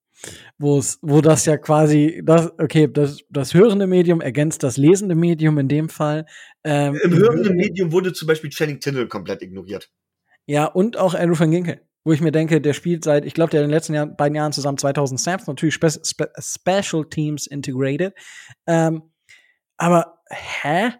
wo 0.58 0.78
es, 0.78 0.98
wo 1.02 1.20
das 1.20 1.46
ja 1.46 1.56
quasi, 1.56 2.20
das, 2.24 2.52
okay, 2.58 2.88
das, 2.92 3.20
das 3.30 3.54
hörende 3.54 3.86
Medium 3.86 4.20
ergänzt 4.20 4.62
das 4.62 4.76
lesende 4.76 5.14
Medium 5.14 5.58
in 5.58 5.68
dem 5.68 5.88
Fall. 5.88 6.26
Ähm, 6.64 6.98
Im 7.02 7.16
hörenden 7.16 7.56
Medium 7.56 7.92
wurde 7.92 8.12
zum 8.12 8.28
Beispiel 8.28 8.50
Channing 8.50 8.80
Tindall 8.80 9.08
komplett 9.08 9.42
ignoriert. 9.42 9.90
Ja, 10.46 10.66
und 10.66 10.96
auch 10.96 11.14
Andrew 11.14 11.38
van 11.38 11.50
Ginkel, 11.50 11.80
wo 12.04 12.12
ich 12.12 12.20
mir 12.20 12.32
denke, 12.32 12.60
der 12.60 12.74
spielt 12.74 13.04
seit, 13.04 13.24
ich 13.24 13.34
glaube, 13.34 13.50
der 13.50 13.60
in 13.62 13.68
den 13.68 13.74
letzten 13.74 13.94
Jahren, 13.94 14.16
beiden 14.16 14.34
Jahren 14.34 14.52
zusammen 14.52 14.78
2000 14.78 15.18
Snaps, 15.18 15.46
natürlich 15.46 15.74
Spe 15.74 15.90
Spe 15.90 16.30
Special 16.38 17.04
Teams 17.08 17.46
integrated. 17.46 18.12
Ähm, 18.66 19.02
aber, 19.76 20.18
hä? 20.28 20.92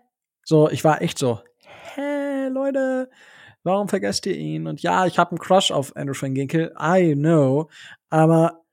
So, 0.45 0.70
ich 0.70 0.82
war 0.85 1.03
echt 1.03 1.19
so, 1.19 1.41
hä, 1.95 2.49
Leute, 2.49 3.11
warum 3.62 3.89
vergesst 3.89 4.27
ihr 4.27 4.37
ihn? 4.37 4.67
Und 4.67 4.83
ja, 4.83 5.07
ich 5.07 5.19
habe 5.19 5.31
einen 5.31 5.39
Crush 5.39 5.71
auf 5.71 5.97
Andrew 5.97 6.15
van 6.19 6.35
Ginkel, 6.35 6.75
I 6.81 7.15
know, 7.15 7.69
aber 8.09 8.65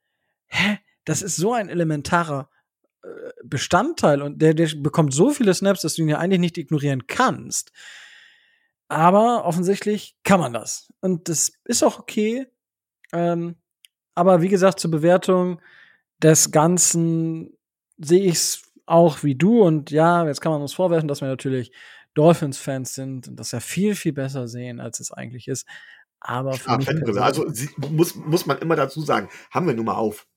hä, 0.48 0.80
das 1.06 1.22
ist 1.22 1.36
so 1.38 1.54
ein 1.54 1.70
elementarer 1.70 2.50
Bestandteil 3.44 4.22
und 4.22 4.42
der, 4.42 4.54
der 4.54 4.70
bekommt 4.78 5.14
so 5.14 5.30
viele 5.30 5.54
Snaps, 5.54 5.82
dass 5.82 5.96
du 5.96 6.02
ihn 6.02 6.10
ja 6.10 6.18
eigentlich 6.18 6.40
nicht 6.40 6.58
ignorieren 6.58 7.08
kannst. 7.08 7.72
Aber 8.90 9.46
offensichtlich 9.46 10.16
kann 10.24 10.40
man 10.40 10.54
das. 10.54 10.92
Und 11.02 11.30
das 11.30 11.52
ist 11.66 11.84
auch 11.84 12.00
okay. 12.00 12.48
Ähm, 13.12 13.56
aber 14.16 14.42
wie 14.42 14.48
gesagt, 14.48 14.80
zur 14.80 14.92
Bewertung 14.92 15.62
des 16.22 16.52
Ganzen 16.52 17.58
sehe 17.98 18.24
ich 18.24 18.36
es 18.36 18.62
auch 18.86 19.24
wie 19.24 19.36
du. 19.36 19.62
Und 19.62 19.92
ja, 19.92 20.26
jetzt 20.26 20.42
kann 20.42 20.52
man 20.52 20.62
uns 20.62 20.74
vorwerfen, 20.74 21.08
dass 21.08 21.22
wir 21.22 21.28
natürlich 21.28 21.72
Dolphins-Fans 22.18 22.94
sind 22.96 23.28
und 23.28 23.36
das 23.40 23.52
ja 23.52 23.60
viel, 23.60 23.96
viel 23.96 24.14
besser 24.14 24.48
sehen, 24.48 24.80
als 24.80 25.00
es 25.00 25.12
eigentlich 25.12 25.48
ist. 25.48 25.68
Aber 26.20 26.54
für 26.54 26.72
Ah, 26.72 26.78
mich 26.78 26.88
Fanbrille. 26.88 27.22
Also 27.22 27.50
sie, 27.50 27.70
muss, 27.78 28.16
muss 28.16 28.46
man 28.46 28.58
immer 28.60 28.76
dazu 28.76 29.02
sagen, 29.02 29.30
haben 29.52 29.68
wir 29.68 29.74
nun 29.76 29.86
mal 29.86 29.96
auf. 29.96 30.28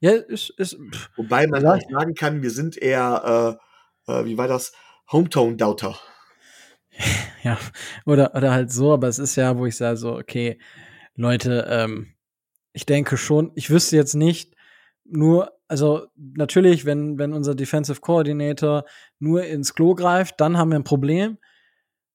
ja, 0.00 0.12
ist, 0.12 0.50
ist, 0.58 0.76
pff, 0.90 1.10
Wobei 1.16 1.46
man 1.46 1.62
Ja. 1.62 1.74
auch 1.74 1.80
sagen 1.90 2.14
kann, 2.14 2.42
wir 2.42 2.50
sind 2.50 2.76
eher, 2.76 3.58
äh, 4.08 4.12
äh, 4.12 4.24
wie 4.24 4.38
war 4.38 4.48
das? 4.48 4.72
Hometown-Doubter. 5.12 5.98
ja, 7.42 7.58
oder, 8.06 8.34
oder 8.34 8.52
halt 8.52 8.72
so, 8.72 8.92
aber 8.92 9.08
es 9.08 9.18
ist 9.18 9.36
ja, 9.36 9.56
wo 9.56 9.66
ich 9.66 9.76
sage, 9.76 9.96
so, 9.96 10.16
okay, 10.16 10.58
Leute, 11.14 11.66
ähm, 11.68 12.14
ich 12.72 12.86
denke 12.86 13.16
schon, 13.16 13.52
ich 13.54 13.70
wüsste 13.70 13.96
jetzt 13.96 14.14
nicht, 14.14 14.54
nur, 15.04 15.52
also 15.72 16.06
natürlich, 16.16 16.84
wenn, 16.84 17.16
wenn 17.16 17.32
unser 17.32 17.54
Defensive 17.54 18.02
Coordinator 18.02 18.84
nur 19.18 19.44
ins 19.46 19.72
Klo 19.72 19.94
greift, 19.94 20.38
dann 20.38 20.58
haben 20.58 20.70
wir 20.70 20.78
ein 20.78 20.84
Problem. 20.84 21.38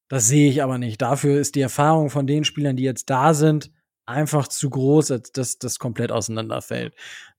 Das 0.09 0.27
sehe 0.27 0.51
ich 0.51 0.61
aber 0.61 0.77
nicht. 0.77 1.01
Dafür 1.01 1.39
ist 1.39 1.55
die 1.55 1.61
Erfahrung 1.61 2.11
von 2.11 2.27
den 2.27 2.43
Spielern, 2.43 2.75
die 2.75 2.83
jetzt 2.83 3.09
da 3.09 3.33
sind, 3.33 3.71
einfach 4.05 4.47
zu 4.47 4.69
groß, 4.69 5.11
dass 5.33 5.57
das 5.57 5.79
komplett 5.79 6.11
auseinanderfällt. 6.11 6.93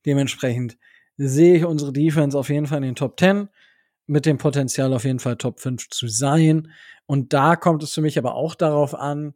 Dementsprechend 0.04 0.76
sehe 1.18 1.54
ich 1.58 1.64
unsere 1.64 1.92
Defense 1.92 2.36
auf 2.36 2.48
jeden 2.48 2.66
Fall 2.66 2.78
in 2.78 2.82
den 2.82 2.94
Top 2.96 3.16
10 3.20 3.48
mit 4.08 4.26
dem 4.26 4.38
Potenzial 4.38 4.92
auf 4.94 5.04
jeden 5.04 5.20
Fall 5.20 5.36
Top 5.36 5.60
5 5.60 5.88
zu 5.88 6.08
sein. 6.08 6.72
Und 7.06 7.32
da 7.32 7.54
kommt 7.54 7.84
es 7.84 7.94
für 7.94 8.00
mich 8.00 8.18
aber 8.18 8.34
auch 8.34 8.56
darauf 8.56 8.92
an, 8.96 9.34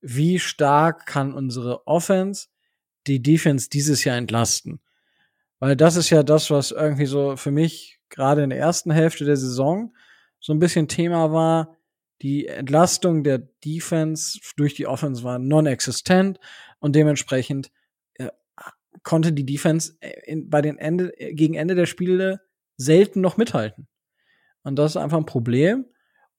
wie 0.00 0.38
stark 0.38 1.04
kann 1.04 1.34
unsere 1.34 1.86
Offense 1.86 2.46
die 3.06 3.22
Defense 3.22 3.68
dieses 3.68 4.02
Jahr 4.04 4.16
entlasten. 4.16 4.80
Weil 5.62 5.76
das 5.76 5.94
ist 5.94 6.10
ja 6.10 6.24
das, 6.24 6.50
was 6.50 6.72
irgendwie 6.72 7.06
so 7.06 7.36
für 7.36 7.52
mich 7.52 8.00
gerade 8.08 8.42
in 8.42 8.50
der 8.50 8.58
ersten 8.58 8.90
Hälfte 8.90 9.24
der 9.24 9.36
Saison 9.36 9.94
so 10.40 10.52
ein 10.52 10.58
bisschen 10.58 10.88
Thema 10.88 11.30
war. 11.30 11.76
Die 12.20 12.48
Entlastung 12.48 13.22
der 13.22 13.38
Defense 13.64 14.40
durch 14.56 14.74
die 14.74 14.88
Offense 14.88 15.22
war 15.22 15.38
non-existent 15.38 16.40
und 16.80 16.96
dementsprechend 16.96 17.70
äh, 18.14 18.30
konnte 19.04 19.32
die 19.32 19.46
Defense 19.46 19.94
äh, 20.00 20.10
in, 20.26 20.50
bei 20.50 20.62
den 20.62 20.78
Ende, 20.78 21.16
äh, 21.20 21.32
gegen 21.32 21.54
Ende 21.54 21.76
der 21.76 21.86
Spiele 21.86 22.40
selten 22.76 23.20
noch 23.20 23.36
mithalten. 23.36 23.86
Und 24.64 24.74
das 24.80 24.92
ist 24.92 24.96
einfach 24.96 25.18
ein 25.18 25.26
Problem. 25.26 25.86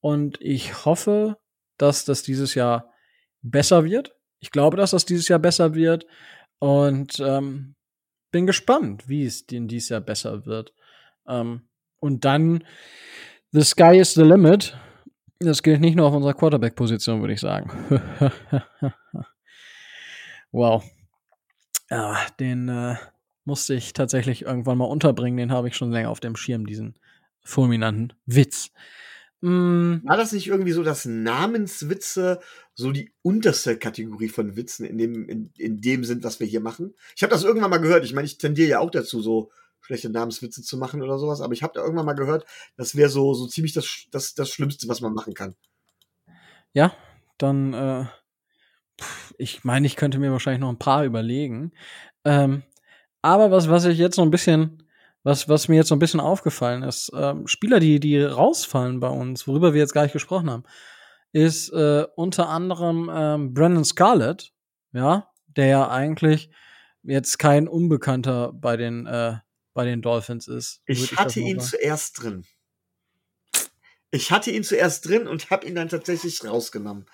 Und 0.00 0.38
ich 0.42 0.84
hoffe, 0.84 1.38
dass 1.78 2.04
das 2.04 2.22
dieses 2.22 2.54
Jahr 2.54 2.92
besser 3.40 3.86
wird. 3.86 4.14
Ich 4.40 4.50
glaube, 4.50 4.76
dass 4.76 4.90
das 4.90 5.06
dieses 5.06 5.28
Jahr 5.28 5.38
besser 5.38 5.74
wird. 5.74 6.04
Und 6.58 7.20
ähm, 7.20 7.74
bin 8.34 8.46
gespannt, 8.46 9.08
wie 9.08 9.24
es 9.24 9.46
denn 9.46 9.68
dieses 9.68 9.90
Jahr 9.90 10.00
besser 10.00 10.44
wird. 10.44 10.74
Ähm, 11.28 11.60
und 12.00 12.24
dann, 12.24 12.64
the 13.52 13.62
sky 13.62 13.96
is 13.96 14.14
the 14.14 14.22
limit. 14.22 14.76
Das 15.38 15.62
gilt 15.62 15.80
nicht 15.80 15.94
nur 15.94 16.08
auf 16.08 16.14
unserer 16.14 16.34
Quarterback-Position, 16.34 17.20
würde 17.20 17.34
ich 17.34 17.40
sagen. 17.40 17.70
wow. 20.50 20.82
Ja, 21.88 22.16
den 22.40 22.68
äh, 22.68 22.96
musste 23.44 23.74
ich 23.74 23.92
tatsächlich 23.92 24.42
irgendwann 24.42 24.78
mal 24.78 24.86
unterbringen. 24.86 25.36
Den 25.36 25.52
habe 25.52 25.68
ich 25.68 25.76
schon 25.76 25.92
länger 25.92 26.10
auf 26.10 26.18
dem 26.18 26.34
Schirm, 26.34 26.66
diesen 26.66 26.98
fulminanten 27.44 28.14
Witz. 28.26 28.72
Mm, 29.42 29.98
War 30.02 30.16
das 30.16 30.32
nicht 30.32 30.48
irgendwie 30.48 30.72
so, 30.72 30.82
dass 30.82 31.04
Namenswitze 31.04 32.40
so 32.74 32.92
die 32.92 33.12
unterste 33.22 33.78
Kategorie 33.78 34.28
von 34.28 34.56
Witzen 34.56 34.84
in 34.84 34.98
dem, 34.98 35.28
in, 35.28 35.52
in 35.56 35.80
dem 35.80 36.04
sind, 36.04 36.24
was 36.24 36.40
wir 36.40 36.46
hier 36.46 36.60
machen? 36.60 36.94
Ich 37.16 37.22
habe 37.22 37.32
das 37.32 37.44
irgendwann 37.44 37.70
mal 37.70 37.78
gehört. 37.78 38.04
Ich 38.04 38.12
meine, 38.12 38.26
ich 38.26 38.38
tendiere 38.38 38.68
ja 38.68 38.78
auch 38.80 38.90
dazu, 38.90 39.22
so 39.22 39.50
schlechte 39.80 40.10
Namenswitze 40.10 40.62
zu 40.62 40.78
machen 40.78 41.02
oder 41.02 41.18
sowas, 41.18 41.40
aber 41.40 41.52
ich 41.52 41.62
habe 41.62 41.74
da 41.74 41.82
irgendwann 41.82 42.06
mal 42.06 42.14
gehört, 42.14 42.46
das 42.76 42.96
wäre 42.96 43.10
so, 43.10 43.34
so 43.34 43.46
ziemlich 43.46 43.74
das, 43.74 44.06
das, 44.10 44.34
das 44.34 44.48
Schlimmste, 44.48 44.88
was 44.88 45.00
man 45.00 45.12
machen 45.12 45.34
kann. 45.34 45.54
ja, 46.72 46.94
dann, 47.38 47.74
äh, 47.74 48.06
ich 49.38 49.64
meine, 49.64 49.86
ich 49.86 49.96
könnte 49.96 50.18
mir 50.18 50.32
wahrscheinlich 50.32 50.60
noch 50.60 50.70
ein 50.70 50.78
paar 50.78 51.04
überlegen. 51.04 51.72
Ähm, 52.24 52.62
aber 53.22 53.50
was, 53.50 53.68
was 53.68 53.84
ich 53.84 53.98
jetzt 53.98 54.16
so 54.16 54.22
ein 54.22 54.30
bisschen, 54.30 54.82
was, 55.22 55.48
was 55.48 55.68
mir 55.68 55.76
jetzt 55.76 55.88
so 55.88 55.96
ein 55.96 56.00
bisschen 56.00 56.20
aufgefallen 56.20 56.82
ist, 56.82 57.10
ähm, 57.14 57.46
Spieler, 57.46 57.80
die, 57.80 58.00
die 58.00 58.22
rausfallen 58.22 59.00
bei 59.00 59.08
uns, 59.08 59.46
worüber 59.46 59.74
wir 59.74 59.80
jetzt 59.80 59.94
gar 59.94 60.02
nicht 60.02 60.12
gesprochen 60.12 60.50
haben, 60.50 60.64
ist 61.34 61.70
äh, 61.70 62.06
unter 62.14 62.48
anderem 62.48 63.10
ähm, 63.12 63.54
Brandon 63.54 63.84
Scarlett, 63.84 64.52
ja, 64.92 65.28
der 65.48 65.66
ja 65.66 65.90
eigentlich 65.90 66.48
jetzt 67.02 67.40
kein 67.40 67.66
Unbekannter 67.66 68.52
bei 68.52 68.76
den, 68.76 69.06
äh, 69.06 69.38
bei 69.74 69.84
den 69.84 70.00
Dolphins 70.00 70.46
ist. 70.46 70.80
Ich 70.86 71.10
das 71.10 71.18
hatte 71.18 71.40
ihn 71.40 71.58
zuerst 71.58 72.22
drin. 72.22 72.44
Ich 74.12 74.30
hatte 74.30 74.52
ihn 74.52 74.62
zuerst 74.62 75.08
drin 75.08 75.26
und 75.26 75.50
habe 75.50 75.66
ihn 75.66 75.74
dann 75.74 75.88
tatsächlich 75.88 76.44
rausgenommen. 76.44 77.06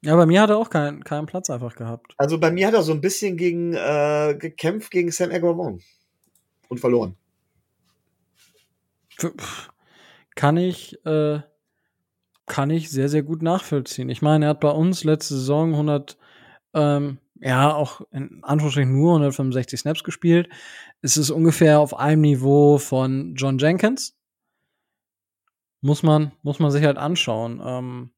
Ja, 0.00 0.16
bei 0.16 0.26
mir 0.26 0.42
hat 0.42 0.50
er 0.50 0.58
auch 0.58 0.68
keinen, 0.68 1.04
keinen 1.04 1.26
Platz 1.26 1.50
einfach 1.50 1.76
gehabt. 1.76 2.14
Also 2.16 2.40
bei 2.40 2.50
mir 2.50 2.66
hat 2.66 2.74
er 2.74 2.82
so 2.82 2.90
ein 2.90 3.00
bisschen 3.00 3.36
gegen 3.36 3.74
äh, 3.74 4.34
gekämpft 4.36 4.90
gegen 4.90 5.12
Sam 5.12 5.30
Aguavon 5.30 5.80
und 6.68 6.80
verloren. 6.80 7.16
Kann 10.34 10.56
ich, 10.56 10.98
äh, 11.06 11.42
kann 12.52 12.68
ich 12.68 12.90
sehr, 12.90 13.08
sehr 13.08 13.22
gut 13.22 13.40
nachvollziehen. 13.40 14.10
Ich 14.10 14.20
meine, 14.20 14.44
er 14.44 14.48
hat 14.50 14.60
bei 14.60 14.68
uns 14.68 15.04
letzte 15.04 15.36
Saison 15.36 15.72
100, 15.72 16.18
ähm, 16.74 17.16
ja, 17.40 17.74
auch 17.74 18.02
in 18.10 18.44
Anführungsstrichen 18.44 18.92
nur 18.92 19.12
165 19.12 19.80
Snaps 19.80 20.04
gespielt. 20.04 20.50
Es 21.00 21.16
ist 21.16 21.30
ungefähr 21.30 21.80
auf 21.80 21.98
einem 21.98 22.20
Niveau 22.20 22.76
von 22.76 23.36
John 23.36 23.56
Jenkins. 23.56 24.18
Muss 25.80 26.02
man, 26.02 26.32
muss 26.42 26.58
man 26.58 26.70
sich 26.70 26.84
halt 26.84 26.98
anschauen. 26.98 27.62
Ähm, 27.64 28.10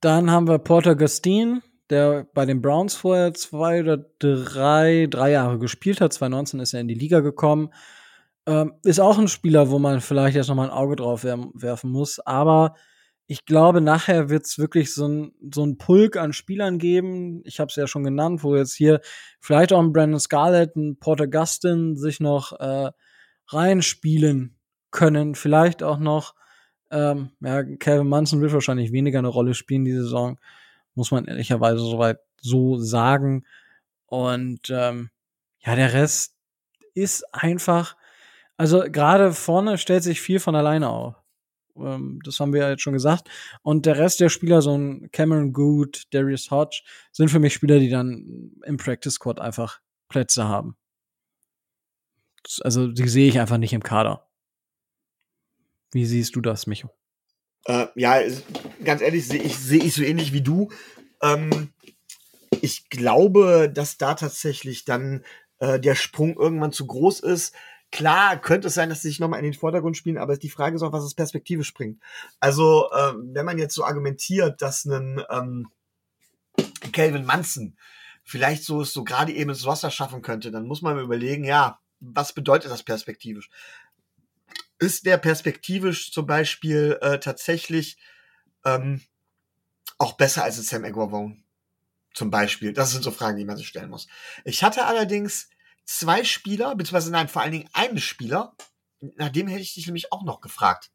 dann 0.00 0.30
haben 0.30 0.48
wir 0.48 0.58
Porter 0.58 0.96
Gustine, 0.96 1.60
der 1.90 2.28
bei 2.32 2.46
den 2.46 2.62
Browns 2.62 2.96
vorher 2.96 3.34
zwei 3.34 3.80
oder 3.80 3.98
drei, 3.98 5.06
drei 5.10 5.32
Jahre 5.32 5.58
gespielt 5.58 6.00
hat. 6.00 6.14
2019 6.14 6.60
ist 6.60 6.72
er 6.72 6.80
in 6.80 6.88
die 6.88 6.94
Liga 6.94 7.20
gekommen. 7.20 7.74
Ähm, 8.48 8.72
ist 8.82 8.98
auch 8.98 9.18
ein 9.18 9.28
Spieler, 9.28 9.68
wo 9.68 9.78
man 9.78 10.00
vielleicht 10.00 10.34
jetzt 10.34 10.48
noch 10.48 10.54
mal 10.54 10.64
ein 10.64 10.70
Auge 10.70 10.96
drauf 10.96 11.22
wer- 11.22 11.50
werfen 11.52 11.90
muss. 11.90 12.18
Aber 12.20 12.74
ich 13.26 13.44
glaube, 13.44 13.82
nachher 13.82 14.30
wird 14.30 14.46
es 14.46 14.58
wirklich 14.58 14.94
so 14.94 15.06
ein, 15.06 15.32
so 15.52 15.66
ein 15.66 15.76
Pulk 15.76 16.16
an 16.16 16.32
Spielern 16.32 16.78
geben. 16.78 17.42
Ich 17.44 17.60
habe 17.60 17.68
es 17.68 17.76
ja 17.76 17.86
schon 17.86 18.04
genannt, 18.04 18.42
wo 18.42 18.56
jetzt 18.56 18.72
hier 18.72 19.02
vielleicht 19.38 19.74
auch 19.74 19.80
ein 19.80 19.92
Brandon 19.92 20.18
Scarlett, 20.18 20.76
ein 20.76 20.98
Porter 20.98 21.26
Gustin 21.26 21.94
sich 21.94 22.20
noch 22.20 22.58
äh, 22.58 22.90
reinspielen 23.48 24.56
können. 24.90 25.34
Vielleicht 25.34 25.82
auch 25.82 25.98
noch, 25.98 26.34
ähm, 26.90 27.32
ja, 27.40 27.62
Calvin 27.62 28.08
Munson 28.08 28.40
wird 28.40 28.54
wahrscheinlich 28.54 28.92
weniger 28.92 29.18
eine 29.18 29.28
Rolle 29.28 29.52
spielen 29.52 29.84
diese 29.84 30.04
Saison. 30.04 30.38
Muss 30.94 31.10
man 31.10 31.26
ehrlicherweise 31.26 31.80
soweit 31.80 32.20
so 32.40 32.78
sagen. 32.78 33.44
Und 34.06 34.70
ähm, 34.70 35.10
ja, 35.58 35.76
der 35.76 35.92
Rest 35.92 36.34
ist 36.94 37.26
einfach, 37.34 37.97
also 38.58 38.82
gerade 38.90 39.32
vorne 39.32 39.78
stellt 39.78 40.02
sich 40.02 40.20
viel 40.20 40.40
von 40.40 40.54
alleine 40.54 40.90
auf. 40.90 41.14
Ähm, 41.76 42.20
das 42.24 42.40
haben 42.40 42.52
wir 42.52 42.62
ja 42.62 42.70
jetzt 42.70 42.82
schon 42.82 42.92
gesagt. 42.92 43.30
Und 43.62 43.86
der 43.86 43.96
Rest 43.96 44.20
der 44.20 44.28
Spieler, 44.28 44.60
so 44.62 44.76
ein 44.76 45.10
Cameron 45.12 45.52
Good, 45.52 46.12
Darius 46.12 46.50
Hodge, 46.50 46.82
sind 47.12 47.30
für 47.30 47.38
mich 47.38 47.54
Spieler, 47.54 47.78
die 47.78 47.88
dann 47.88 48.52
im 48.64 48.76
Practice 48.76 49.14
Squad 49.14 49.40
einfach 49.40 49.80
Plätze 50.08 50.48
haben. 50.48 50.76
Also 52.62 52.88
die 52.88 53.08
sehe 53.08 53.28
ich 53.28 53.38
einfach 53.38 53.58
nicht 53.58 53.72
im 53.72 53.82
Kader. 53.82 54.28
Wie 55.92 56.04
siehst 56.04 56.36
du 56.36 56.40
das, 56.40 56.66
Micho? 56.66 56.90
Äh, 57.64 57.86
ja, 57.94 58.20
ganz 58.84 59.02
ehrlich, 59.02 59.26
sehe 59.26 59.42
ich, 59.42 59.56
sehe 59.56 59.82
ich 59.82 59.94
so 59.94 60.02
ähnlich 60.02 60.32
wie 60.32 60.42
du. 60.42 60.70
Ähm, 61.22 61.72
ich 62.60 62.88
glaube, 62.90 63.70
dass 63.72 63.98
da 63.98 64.14
tatsächlich 64.14 64.84
dann 64.84 65.24
äh, 65.58 65.78
der 65.78 65.94
Sprung 65.94 66.36
irgendwann 66.36 66.72
zu 66.72 66.86
groß 66.86 67.20
ist. 67.20 67.54
Klar, 67.90 68.38
könnte 68.40 68.68
es 68.68 68.74
sein, 68.74 68.90
dass 68.90 69.00
sie 69.00 69.08
sich 69.08 69.18
nochmal 69.18 69.38
in 69.38 69.46
den 69.46 69.54
Vordergrund 69.54 69.96
spielen, 69.96 70.18
aber 70.18 70.36
die 70.36 70.50
Frage 70.50 70.76
ist 70.76 70.82
auch, 70.82 70.92
was 70.92 71.04
das 71.04 71.14
Perspektive 71.14 71.64
springt. 71.64 72.02
Also, 72.38 72.90
ähm, 72.92 73.30
wenn 73.32 73.46
man 73.46 73.58
jetzt 73.58 73.74
so 73.74 73.84
argumentiert, 73.84 74.60
dass 74.60 74.84
ein 74.84 75.22
ähm, 75.30 75.70
Calvin 76.92 77.24
Munson 77.24 77.76
vielleicht 78.24 78.62
so 78.62 78.84
so 78.84 79.04
gerade 79.04 79.32
eben 79.32 79.48
ins 79.48 79.64
Roster 79.64 79.90
schaffen 79.90 80.20
könnte, 80.20 80.50
dann 80.50 80.66
muss 80.66 80.82
man 80.82 80.98
überlegen, 80.98 81.44
ja, 81.44 81.80
was 82.00 82.34
bedeutet 82.34 82.70
das 82.70 82.82
perspektivisch? 82.82 83.48
Ist 84.78 85.06
der 85.06 85.16
perspektivisch 85.16 86.12
zum 86.12 86.26
Beispiel 86.26 86.98
äh, 87.00 87.18
tatsächlich 87.18 87.98
ähm, 88.64 89.00
auch 89.96 90.12
besser 90.12 90.44
als 90.44 90.58
ein 90.58 90.62
Sam 90.62 90.84
Aguavon? 90.84 91.42
Zum 92.12 92.30
Beispiel. 92.30 92.72
Das 92.72 92.92
sind 92.92 93.02
so 93.02 93.10
Fragen, 93.10 93.38
die 93.38 93.44
man 93.44 93.56
sich 93.56 93.68
stellen 93.68 93.90
muss. 93.90 94.08
Ich 94.44 94.62
hatte 94.62 94.84
allerdings 94.84 95.48
zwei 95.88 96.22
Spieler, 96.22 96.76
beziehungsweise 96.76 97.10
nein, 97.10 97.28
vor 97.28 97.42
allen 97.42 97.52
Dingen 97.52 97.70
einen 97.72 97.98
Spieler, 97.98 98.54
nach 99.16 99.30
dem 99.30 99.48
hätte 99.48 99.62
ich 99.62 99.74
dich 99.74 99.86
nämlich 99.86 100.12
auch 100.12 100.22
noch 100.22 100.40
gefragt. 100.40 100.90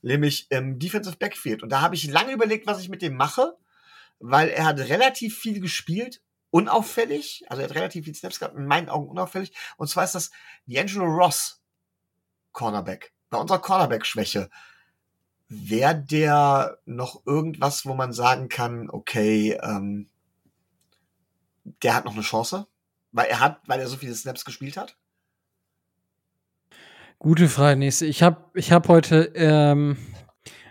Nämlich 0.00 0.46
ähm, 0.50 0.78
Defensive 0.78 1.16
Backfield. 1.18 1.62
Und 1.62 1.68
da 1.68 1.82
habe 1.82 1.94
ich 1.94 2.08
lange 2.08 2.32
überlegt, 2.32 2.66
was 2.66 2.80
ich 2.80 2.88
mit 2.88 3.02
dem 3.02 3.16
mache, 3.16 3.56
weil 4.18 4.48
er 4.48 4.64
hat 4.64 4.78
relativ 4.78 5.38
viel 5.38 5.60
gespielt, 5.60 6.22
unauffällig, 6.50 7.44
also 7.48 7.62
er 7.62 7.68
hat 7.68 7.76
relativ 7.76 8.06
viel 8.06 8.14
Snaps 8.14 8.38
gehabt, 8.38 8.56
in 8.56 8.66
meinen 8.66 8.88
Augen 8.88 9.08
unauffällig. 9.08 9.52
Und 9.76 9.88
zwar 9.88 10.04
ist 10.04 10.14
das 10.14 10.30
D'Angelo 10.66 11.04
Ross 11.04 11.62
Cornerback. 12.52 13.12
Bei 13.28 13.38
unserer 13.38 13.60
Cornerback-Schwäche 13.60 14.48
wäre 15.48 16.02
der 16.02 16.78
noch 16.86 17.26
irgendwas, 17.26 17.84
wo 17.84 17.94
man 17.94 18.12
sagen 18.12 18.48
kann, 18.48 18.88
okay, 18.88 19.58
ähm, 19.62 20.08
der 21.82 21.94
hat 21.94 22.06
noch 22.06 22.14
eine 22.14 22.22
Chance? 22.22 22.66
Weil 23.12 23.26
er 23.26 23.40
hat, 23.40 23.60
weil 23.66 23.80
er 23.80 23.86
so 23.86 23.96
viele 23.96 24.14
Snaps 24.14 24.44
gespielt 24.44 24.76
hat? 24.76 24.98
Gute 27.18 27.48
Frage, 27.48 27.78
nächste. 27.78 28.06
Ich 28.06 28.22
habe 28.22 28.50
ich 28.54 28.72
hab 28.72 28.88
heute 28.88 29.32
ähm, 29.34 29.96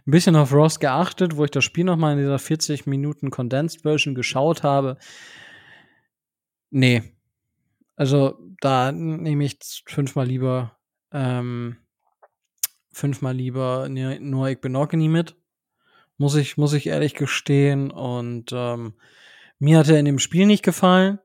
ein 0.06 0.12
bisschen 0.12 0.36
auf 0.36 0.52
Ross 0.52 0.80
geachtet, 0.80 1.38
wo 1.38 1.46
ich 1.46 1.52
das 1.52 1.64
Spiel 1.64 1.86
nochmal 1.86 2.14
in 2.14 2.20
dieser 2.20 2.40
40 2.40 2.88
Minuten 2.88 3.30
Condensed 3.30 3.84
Version 3.84 4.16
geschaut 4.16 4.64
habe. 4.64 4.98
Nee. 6.72 7.04
Also 7.96 8.38
da 8.60 8.92
nehme 8.92 9.46
ich 9.46 9.60
fünfmal 9.86 10.26
lieber 10.26 10.78
ähm, 11.12 11.78
fünfmal 12.92 13.36
lieber 13.36 13.88
Noek 13.90 14.62
Benogany 14.62 15.08
mit. 15.08 15.36
Muss 16.18 16.36
ich, 16.36 16.58
muss 16.58 16.74
ich 16.74 16.88
ehrlich 16.88 17.16
gestehen. 17.16 17.92
Und 17.92 18.52
ähm, 18.54 18.94
mir 19.60 19.80
hat 19.80 19.90
er 19.90 20.00
in 20.00 20.06
dem 20.06 20.20
Spiel 20.20 20.46
nicht 20.46 20.64
gefallen. 20.64 21.20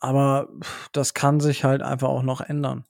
Aber 0.00 0.48
das 0.92 1.14
kann 1.14 1.40
sich 1.40 1.64
halt 1.64 1.82
einfach 1.82 2.08
auch 2.08 2.22
noch 2.22 2.40
ändern. 2.40 2.84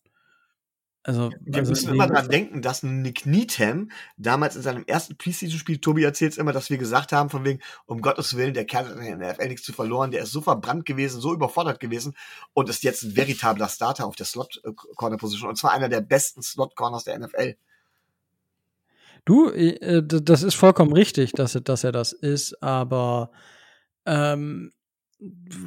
Also, 1.02 1.30
wir 1.40 1.60
also 1.60 1.70
müssen 1.70 1.94
immer 1.94 2.06
daran 2.06 2.28
denken, 2.28 2.60
dass 2.60 2.82
Nick 2.82 3.24
Needham 3.24 3.90
damals 4.18 4.54
in 4.54 4.62
seinem 4.62 4.84
ersten 4.84 5.16
Preseason-Spiel, 5.16 5.78
Tobi 5.78 6.04
erzählt 6.04 6.36
immer, 6.36 6.52
dass 6.52 6.68
wir 6.68 6.76
gesagt 6.76 7.12
haben, 7.12 7.30
von 7.30 7.42
wegen, 7.44 7.60
um 7.86 8.02
Gottes 8.02 8.36
Willen, 8.36 8.52
der 8.52 8.66
Kerl 8.66 8.86
hat 8.86 8.98
in 8.98 9.18
der 9.18 9.32
NFL 9.32 9.48
nichts 9.48 9.64
zu 9.64 9.72
verloren, 9.72 10.10
der 10.10 10.22
ist 10.22 10.32
so 10.32 10.42
verbrannt 10.42 10.84
gewesen, 10.84 11.20
so 11.20 11.32
überfordert 11.32 11.80
gewesen 11.80 12.14
und 12.52 12.68
ist 12.68 12.82
jetzt 12.82 13.02
ein 13.02 13.16
veritabler 13.16 13.68
Starter 13.68 14.04
auf 14.04 14.14
der 14.14 14.26
Slot-Corner-Position 14.26 15.48
und 15.48 15.56
zwar 15.56 15.72
einer 15.72 15.88
der 15.88 16.02
besten 16.02 16.42
Slot-Corners 16.42 17.04
der 17.04 17.18
NFL. 17.18 17.56
Du, 19.24 19.50
äh, 19.50 20.02
das 20.06 20.42
ist 20.42 20.54
vollkommen 20.54 20.92
richtig, 20.92 21.32
dass 21.32 21.54
er, 21.54 21.62
dass 21.62 21.82
er 21.82 21.92
das 21.92 22.12
ist, 22.12 22.62
aber 22.62 23.30
ähm, 24.04 24.72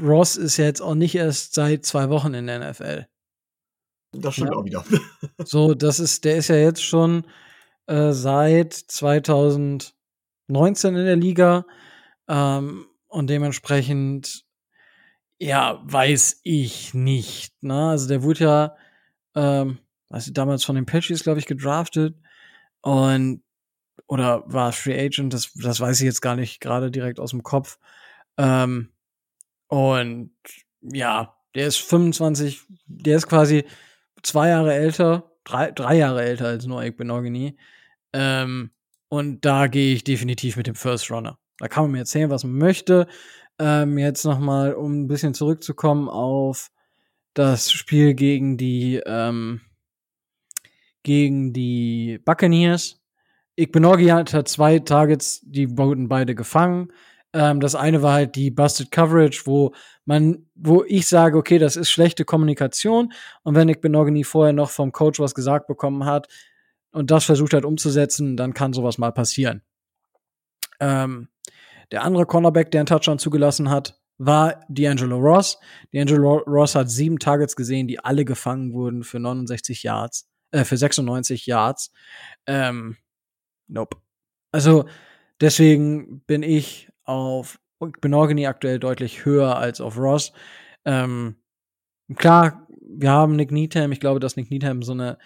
Ross 0.02 0.36
ist 0.36 0.58
ja 0.58 0.66
jetzt 0.66 0.82
auch 0.82 0.96
nicht 0.96 1.16
erst 1.16 1.54
seit 1.54 1.86
zwei 1.86 2.10
Wochen 2.10 2.34
in 2.34 2.48
der 2.48 2.72
NFL. 2.72 3.08
Das 4.12 4.36
stimmt 4.36 4.52
ja. 4.52 4.58
auch 4.58 4.66
wieder. 4.66 4.84
so, 5.44 5.74
das 5.74 6.00
ist, 6.00 6.26
der 6.26 6.38
ist 6.38 6.48
ja 6.48 6.56
jetzt 6.56 6.84
schon 6.84 7.26
äh, 7.88 8.12
seit 8.12 8.74
2019 8.74 9.94
in 10.96 11.06
der 11.06 11.16
Liga. 11.16 11.66
Ähm, 12.28 12.86
und 13.08 13.30
dementsprechend, 13.30 14.46
ja, 15.40 15.82
weiß 15.84 16.42
ich 16.44 16.94
nicht. 16.94 17.62
Ne? 17.62 17.90
Also 17.90 18.08
der 18.08 18.24
wurde 18.24 18.44
ja, 18.44 18.76
ähm, 19.36 19.80
also 20.10 20.32
damals 20.32 20.64
von 20.64 20.76
den 20.76 20.86
Patriots, 20.86 21.24
glaube 21.24 21.40
ich, 21.40 21.46
gedraftet. 21.46 22.16
Und 22.82 23.44
oder 24.08 24.44
war 24.46 24.74
Free 24.74 25.00
Agent, 25.00 25.34
das, 25.34 25.54
das 25.54 25.80
weiß 25.80 26.00
ich 26.02 26.06
jetzt 26.06 26.22
gar 26.22 26.36
nicht 26.36 26.60
gerade 26.60 26.92
direkt 26.92 27.20
aus 27.20 27.32
dem 27.32 27.44
Kopf. 27.44 27.80
Ähm, 28.38 28.93
und 29.74 30.32
ja, 30.82 31.36
der 31.56 31.68
ist 31.68 31.78
25, 31.78 32.62
der 32.86 33.18
ist 33.18 33.28
quasi 33.28 33.66
zwei 34.22 34.50
Jahre 34.50 34.74
älter, 34.74 35.32
drei, 35.44 35.72
drei 35.72 35.96
Jahre 35.98 36.24
älter 36.24 36.46
als 36.46 36.68
Noek 36.68 36.96
Benogany. 36.96 37.58
Ähm, 38.14 38.70
und 39.10 39.46
da 39.46 39.66
gehe 39.66 39.96
ich 39.96 40.04
definitiv 40.04 40.58
mit 40.58 40.68
dem 40.68 40.76
First 40.76 41.10
Runner. 41.10 41.40
Da 41.58 41.68
kann 41.68 41.86
man 41.86 41.92
mir 41.92 42.00
erzählen, 42.00 42.30
was 42.30 42.44
man 42.44 42.58
möchte. 42.58 43.08
Ähm, 43.58 43.98
jetzt 43.98 44.26
noch 44.26 44.38
mal, 44.38 44.76
um 44.76 45.02
ein 45.02 45.08
bisschen 45.08 45.34
zurückzukommen 45.34 46.08
auf 46.08 46.70
das 47.34 47.72
Spiel 47.72 48.14
gegen 48.14 48.58
die 48.58 49.02
ähm, 49.08 49.62
gegen 51.02 51.52
die 51.52 52.20
Buccaneers. 52.24 53.02
Igbenoggi 53.56 54.08
hat 54.08 54.30
zwei 54.48 54.80
Targets, 54.80 55.42
die 55.44 55.78
wurden 55.78 56.10
beide 56.10 56.36
gefangen. 56.36 56.92
Ähm, 57.34 57.60
das 57.60 57.76
eine 57.76 58.02
war 58.02 58.14
halt 58.14 58.36
die 58.36 58.52
Busted 58.52 58.92
Coverage, 58.92 59.42
wo 59.46 59.74
man, 60.06 60.46
wo 60.56 60.84
ich 60.84 61.08
sage, 61.08 61.38
okay, 61.38 61.58
das 61.58 61.76
ist 61.76 61.90
schlechte 61.90 62.26
Kommunikation. 62.26 63.12
Und 63.42 63.56
wenn 63.56 63.68
Nick 63.68 63.82
Benogany 63.82 64.24
vorher 64.24 64.54
noch 64.54 64.70
vom 64.70 64.92
Coach 64.92 65.20
was 65.20 65.34
gesagt 65.34 65.68
bekommen 65.68 66.06
hat 66.06 66.28
und 66.92 67.10
das 67.12 67.26
versucht 67.26 67.54
hat 67.54 67.66
umzusetzen, 67.66 68.38
dann 68.38 68.54
kann 68.54 68.74
sowas 68.74 69.00
mal 69.00 69.12
passieren. 69.12 69.64
Ähm, 70.80 71.30
der 71.92 72.04
andere 72.04 72.26
Cornerback, 72.26 72.72
der 72.72 72.82
einen 72.82 72.88
Touchdown 72.88 73.20
zugelassen 73.20 73.70
hat, 73.70 74.00
war 74.18 74.64
D'Angelo 74.70 75.18
Ross. 75.18 75.60
D'Angelo 75.94 76.44
Ross 76.46 76.76
hat 76.76 76.90
sieben 76.90 77.20
Targets 77.20 77.56
gesehen, 77.56 77.88
die 77.88 78.00
alle 78.00 78.26
gefangen 78.26 78.74
wurden 78.74 79.04
für 79.04 79.20
69 79.20 79.84
Yards, 79.84 80.30
äh, 80.52 80.64
für 80.64 80.78
96 80.78 81.46
Yards. 81.48 81.92
Ähm, 82.46 82.98
nope. 83.68 83.98
Also, 84.52 84.86
deswegen 85.42 86.22
bin 86.22 86.44
ich 86.44 86.93
auf 87.04 87.60
Benogany 88.02 88.48
aktuell 88.48 88.80
deutlich 88.80 89.26
höher 89.26 89.58
als 89.58 89.82
auf 89.82 89.98
Ross. 89.98 90.32
Ähm, 90.86 91.38
klar, 92.16 92.68
wir 92.82 93.12
haben 93.12 93.36
Nick 93.36 93.52
Needham. 93.52 93.92
Ich 93.92 94.00
glaube, 94.00 94.20
dass 94.20 94.36
Nick 94.36 94.50
Needham 94.50 94.84
so 94.84 94.94
eine 94.94 95.18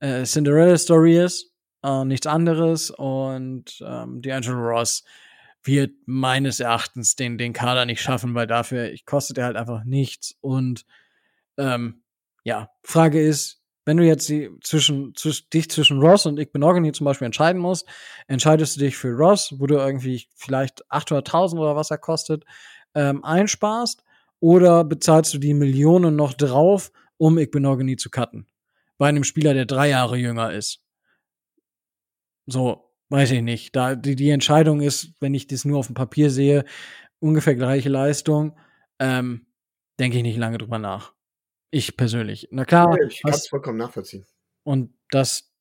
äh, 0.00 0.24
Cinderella-Story 0.24 1.18
ist, 1.18 1.52
äh, 1.82 2.04
nichts 2.04 2.26
anderes. 2.26 2.90
Und 2.90 3.78
ähm, 3.80 4.20
D'Angelo 4.20 4.56
Ross 4.56 5.04
wird 5.62 5.92
meines 6.06 6.60
Erachtens 6.60 7.16
den, 7.16 7.38
den 7.38 7.52
Kader 7.52 7.86
nicht 7.86 8.00
schaffen, 8.00 8.34
weil 8.34 8.46
dafür 8.46 8.94
kostet 9.04 9.38
er 9.38 9.46
halt 9.46 9.56
einfach 9.56 9.84
nichts. 9.84 10.36
Und 10.40 10.84
ähm, 11.58 12.02
ja, 12.44 12.70
Frage 12.84 13.20
ist, 13.20 13.62
wenn 13.86 13.96
du 13.96 14.04
jetzt 14.04 14.28
die, 14.28 14.50
zwischen, 14.62 15.14
zwischen, 15.14 15.48
dich 15.50 15.70
zwischen 15.70 16.00
Ross 16.00 16.26
und 16.26 16.38
Igbenogany 16.38 16.92
zum 16.92 17.06
Beispiel 17.06 17.26
entscheiden 17.26 17.62
musst, 17.62 17.86
entscheidest 18.26 18.76
du 18.76 18.80
dich 18.80 18.96
für 18.96 19.12
Ross, 19.12 19.54
wo 19.58 19.66
du 19.66 19.76
irgendwie 19.76 20.26
vielleicht 20.34 20.84
800.000 20.90 21.58
oder 21.58 21.76
was 21.76 21.90
er 21.90 21.98
kostet, 21.98 22.44
ähm, 22.94 23.24
einsparst, 23.24 24.02
oder 24.40 24.84
bezahlst 24.84 25.32
du 25.32 25.38
die 25.38 25.54
Millionen 25.54 26.16
noch 26.16 26.34
drauf, 26.34 26.92
um 27.16 27.38
Igbenogany 27.38 27.96
zu 27.96 28.10
cutten? 28.10 28.46
Bei 28.98 29.08
einem 29.08 29.24
Spieler, 29.24 29.54
der 29.54 29.66
drei 29.66 29.88
Jahre 29.88 30.16
jünger 30.16 30.52
ist. 30.52 30.82
So, 32.46 32.92
weiß 33.08 33.30
ich 33.30 33.42
nicht. 33.42 33.74
Da, 33.74 33.94
die, 33.94 34.16
die 34.16 34.30
Entscheidung 34.30 34.80
ist, 34.80 35.12
wenn 35.20 35.34
ich 35.34 35.46
das 35.46 35.64
nur 35.64 35.78
auf 35.78 35.86
dem 35.86 35.94
Papier 35.94 36.30
sehe, 36.30 36.64
ungefähr 37.18 37.54
gleiche 37.54 37.88
Leistung, 37.88 38.58
ähm, 38.98 39.46
denke 39.98 40.18
ich 40.18 40.22
nicht 40.22 40.38
lange 40.38 40.58
drüber 40.58 40.78
nach. 40.78 41.15
Ich 41.70 41.96
persönlich. 41.96 42.48
Na 42.50 42.64
klar. 42.64 42.96
ich 43.08 43.22
kann 43.22 43.32
es 43.32 43.48
vollkommen 43.48 43.78
nachvollziehen. 43.78 44.24
Und 44.62 44.94
das, 45.10 45.52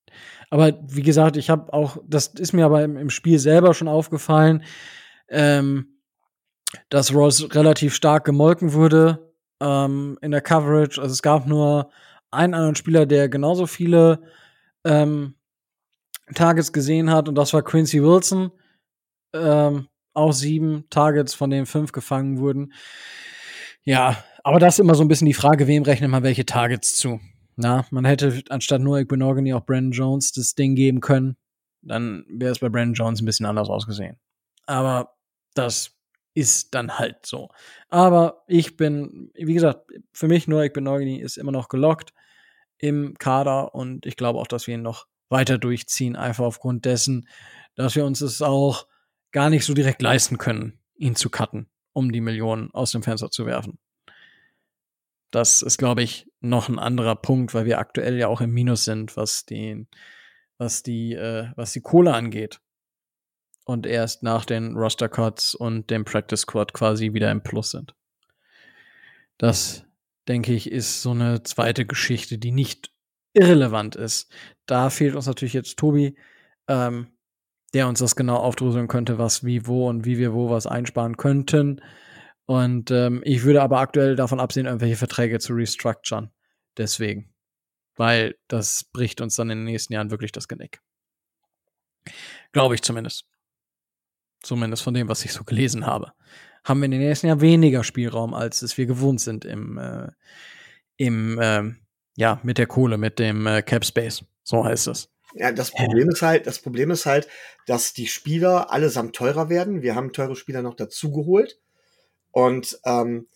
aber 0.49 0.79
wie 0.87 1.01
gesagt, 1.01 1.37
ich 1.37 1.49
habe 1.49 1.73
auch, 1.73 1.97
das 2.07 2.27
ist 2.27 2.53
mir 2.53 2.65
aber 2.65 2.83
im, 2.83 2.97
im 2.97 3.09
Spiel 3.09 3.39
selber 3.39 3.73
schon 3.73 3.87
aufgefallen, 3.87 4.63
ähm, 5.29 5.99
dass 6.89 7.13
Ross 7.13 7.53
relativ 7.55 7.95
stark 7.95 8.25
gemolken 8.25 8.73
wurde 8.73 9.33
ähm, 9.59 10.17
in 10.21 10.31
der 10.31 10.41
Coverage. 10.41 11.01
Also 11.01 11.13
es 11.13 11.21
gab 11.21 11.47
nur 11.47 11.91
einen 12.31 12.53
anderen 12.53 12.75
Spieler, 12.75 13.05
der 13.05 13.29
genauso 13.29 13.65
viele 13.65 14.21
ähm, 14.83 15.35
Targets 16.33 16.73
gesehen 16.73 17.11
hat, 17.11 17.29
und 17.29 17.35
das 17.35 17.53
war 17.53 17.61
Quincy 17.61 18.01
Wilson. 18.01 18.51
Ähm, 19.33 19.87
auch 20.13 20.31
sieben 20.31 20.85
Targets, 20.89 21.33
von 21.33 21.49
denen 21.49 21.65
fünf 21.65 21.91
gefangen 21.91 22.39
wurden. 22.39 22.73
Ja, 23.83 24.23
aber 24.45 24.59
das 24.59 24.75
ist 24.75 24.79
immer 24.79 24.93
so 24.93 25.03
ein 25.03 25.07
bisschen 25.07 25.25
die 25.25 25.33
Frage, 25.33 25.65
wem 25.65 25.81
rechnet 25.81 26.11
man 26.11 26.21
welche 26.21 26.45
Targets 26.45 26.95
zu? 26.95 27.19
Na, 27.55 27.83
man 27.89 28.05
hätte 28.05 28.43
anstatt 28.49 28.79
nur 28.79 28.99
Igbenogany 28.99 29.55
auch 29.55 29.65
Brandon 29.65 29.91
Jones 29.91 30.33
das 30.33 30.53
Ding 30.53 30.75
geben 30.75 30.99
können. 30.99 31.35
Dann 31.81 32.25
wäre 32.29 32.51
es 32.51 32.59
bei 32.59 32.69
Brandon 32.69 32.93
Jones 32.93 33.21
ein 33.21 33.25
bisschen 33.25 33.47
anders 33.47 33.69
ausgesehen. 33.69 34.19
Aber 34.67 35.15
das 35.55 35.95
ist 36.35 36.75
dann 36.75 36.99
halt 36.99 37.25
so. 37.25 37.49
Aber 37.89 38.43
ich 38.45 38.77
bin, 38.77 39.31
wie 39.33 39.55
gesagt, 39.55 39.89
für 40.13 40.27
mich 40.27 40.47
nur 40.47 40.63
Igbenogany 40.63 41.19
ist 41.21 41.37
immer 41.37 41.51
noch 41.51 41.67
gelockt 41.67 42.13
im 42.77 43.15
Kader 43.17 43.73
und 43.73 44.05
ich 44.05 44.15
glaube 44.15 44.37
auch, 44.37 44.47
dass 44.47 44.67
wir 44.67 44.75
ihn 44.75 44.83
noch 44.83 45.07
weiter 45.27 45.57
durchziehen, 45.57 46.15
einfach 46.15 46.45
aufgrund 46.45 46.85
dessen, 46.85 47.27
dass 47.73 47.95
wir 47.95 48.05
uns 48.05 48.21
es 48.21 48.43
auch 48.43 48.85
gar 49.31 49.49
nicht 49.49 49.65
so 49.65 49.73
direkt 49.73 50.03
leisten 50.03 50.37
können, 50.37 50.77
ihn 50.97 51.15
zu 51.15 51.31
cutten, 51.31 51.67
um 51.93 52.11
die 52.11 52.21
Millionen 52.21 52.69
aus 52.75 52.91
dem 52.91 53.01
Fenster 53.01 53.31
zu 53.31 53.47
werfen. 53.47 53.79
Das 55.35 55.61
ist, 55.61 55.77
glaube 55.77 56.01
ich, 56.01 56.31
noch 56.39 56.69
ein 56.69 56.79
anderer 56.79 57.17
Punkt, 57.17 57.53
weil 57.53 57.65
wir 57.65 57.79
aktuell 57.79 58.17
ja 58.17 58.29
auch 58.29 58.39
im 58.39 58.51
Minus 58.51 58.85
sind, 58.85 59.17
was 59.17 59.45
die, 59.45 59.85
was 60.57 60.81
die, 60.81 61.13
äh, 61.13 61.49
was 61.57 61.73
die 61.73 61.81
Kohle 61.81 62.13
angeht. 62.13 62.61
Und 63.65 63.85
erst 63.85 64.23
nach 64.23 64.45
den 64.45 64.77
Roster 64.77 65.09
Cuts 65.09 65.53
und 65.53 65.89
dem 65.89 66.05
Practice 66.05 66.39
Squad 66.39 66.71
quasi 66.71 67.11
wieder 67.11 67.29
im 67.31 67.43
Plus 67.43 67.71
sind. 67.71 67.93
Das 69.37 69.83
denke 70.29 70.53
ich, 70.53 70.71
ist 70.71 71.01
so 71.01 71.11
eine 71.11 71.43
zweite 71.43 71.85
Geschichte, 71.85 72.37
die 72.37 72.53
nicht 72.53 72.93
irrelevant 73.33 73.97
ist. 73.97 74.31
Da 74.65 74.89
fehlt 74.89 75.15
uns 75.15 75.27
natürlich 75.27 75.53
jetzt 75.53 75.75
Tobi, 75.75 76.15
ähm, 76.69 77.07
der 77.73 77.89
uns 77.89 77.99
das 77.99 78.15
genau 78.15 78.37
aufdröseln 78.37 78.87
könnte, 78.87 79.17
was 79.17 79.43
wie 79.43 79.67
wo 79.67 79.89
und 79.89 80.05
wie 80.05 80.17
wir 80.17 80.31
wo 80.31 80.49
was 80.49 80.65
einsparen 80.65 81.17
könnten. 81.17 81.81
Und 82.45 82.91
ähm, 82.91 83.21
ich 83.25 83.43
würde 83.43 83.61
aber 83.61 83.79
aktuell 83.79 84.15
davon 84.15 84.39
absehen, 84.39 84.65
irgendwelche 84.65 84.97
Verträge 84.97 85.39
zu 85.39 85.53
restructuren. 85.53 86.31
Deswegen. 86.77 87.33
Weil 87.95 88.35
das 88.47 88.83
bricht 88.83 89.21
uns 89.21 89.35
dann 89.35 89.49
in 89.49 89.59
den 89.59 89.65
nächsten 89.65 89.93
Jahren 89.93 90.11
wirklich 90.11 90.31
das 90.31 90.47
Genick. 90.47 90.81
Glaube 92.51 92.75
ich 92.75 92.81
zumindest. 92.81 93.25
Zumindest 94.41 94.83
von 94.83 94.93
dem, 94.93 95.07
was 95.07 95.25
ich 95.25 95.33
so 95.33 95.43
gelesen 95.43 95.87
habe. 95.87 96.11
Haben 96.63 96.81
wir 96.81 96.85
in 96.85 96.91
den 96.91 97.01
nächsten 97.01 97.27
Jahren 97.27 97.41
weniger 97.41 97.83
Spielraum, 97.83 98.33
als 98.33 98.61
es 98.61 98.77
wir 98.77 98.85
gewohnt 98.85 99.21
sind 99.21 99.45
im, 99.45 99.77
äh, 99.77 100.11
im 100.97 101.39
äh, 101.39 101.73
ja, 102.15 102.39
mit 102.43 102.57
der 102.57 102.67
Kohle, 102.67 102.97
mit 102.97 103.17
dem 103.17 103.47
äh, 103.47 103.61
Cap 103.61 103.85
Space. 103.85 104.23
So 104.43 104.63
heißt 104.63 104.87
es. 104.87 105.09
Ja, 105.33 105.51
das 105.51 105.71
Problem 105.71 106.09
ist 106.09 106.21
halt, 106.21 106.47
das 106.47 106.59
Problem 106.59 106.91
ist 106.91 107.05
halt, 107.05 107.27
dass 107.65 107.93
die 107.93 108.07
Spieler 108.07 108.71
allesamt 108.71 109.15
teurer 109.15 109.49
werden. 109.49 109.81
Wir 109.81 109.95
haben 109.95 110.13
teure 110.13 110.35
Spieler 110.35 110.61
noch 110.61 110.75
dazugeholt. 110.75 111.59
Und 112.35 112.81
ähm, 112.83 113.27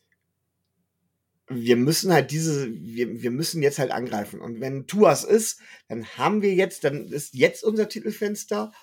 wir 1.48 1.78
müssen 1.78 2.12
halt 2.12 2.32
diese, 2.32 2.70
wir, 2.70 3.22
wir 3.22 3.32
müssen 3.32 3.64
jetzt 3.64 3.80
halt 3.80 3.92
angreifen. 3.92 4.42
Und 4.42 4.60
wenn 4.60 4.88
Tuas 4.88 5.24
ist, 5.24 5.62
dann 5.88 6.06
haben 6.18 6.42
wir 6.42 6.54
jetzt, 6.54 6.84
dann 6.84 7.08
ist 7.08 7.34
jetzt 7.34 7.64
unser 7.64 7.88
Titelfenster. 7.88 8.74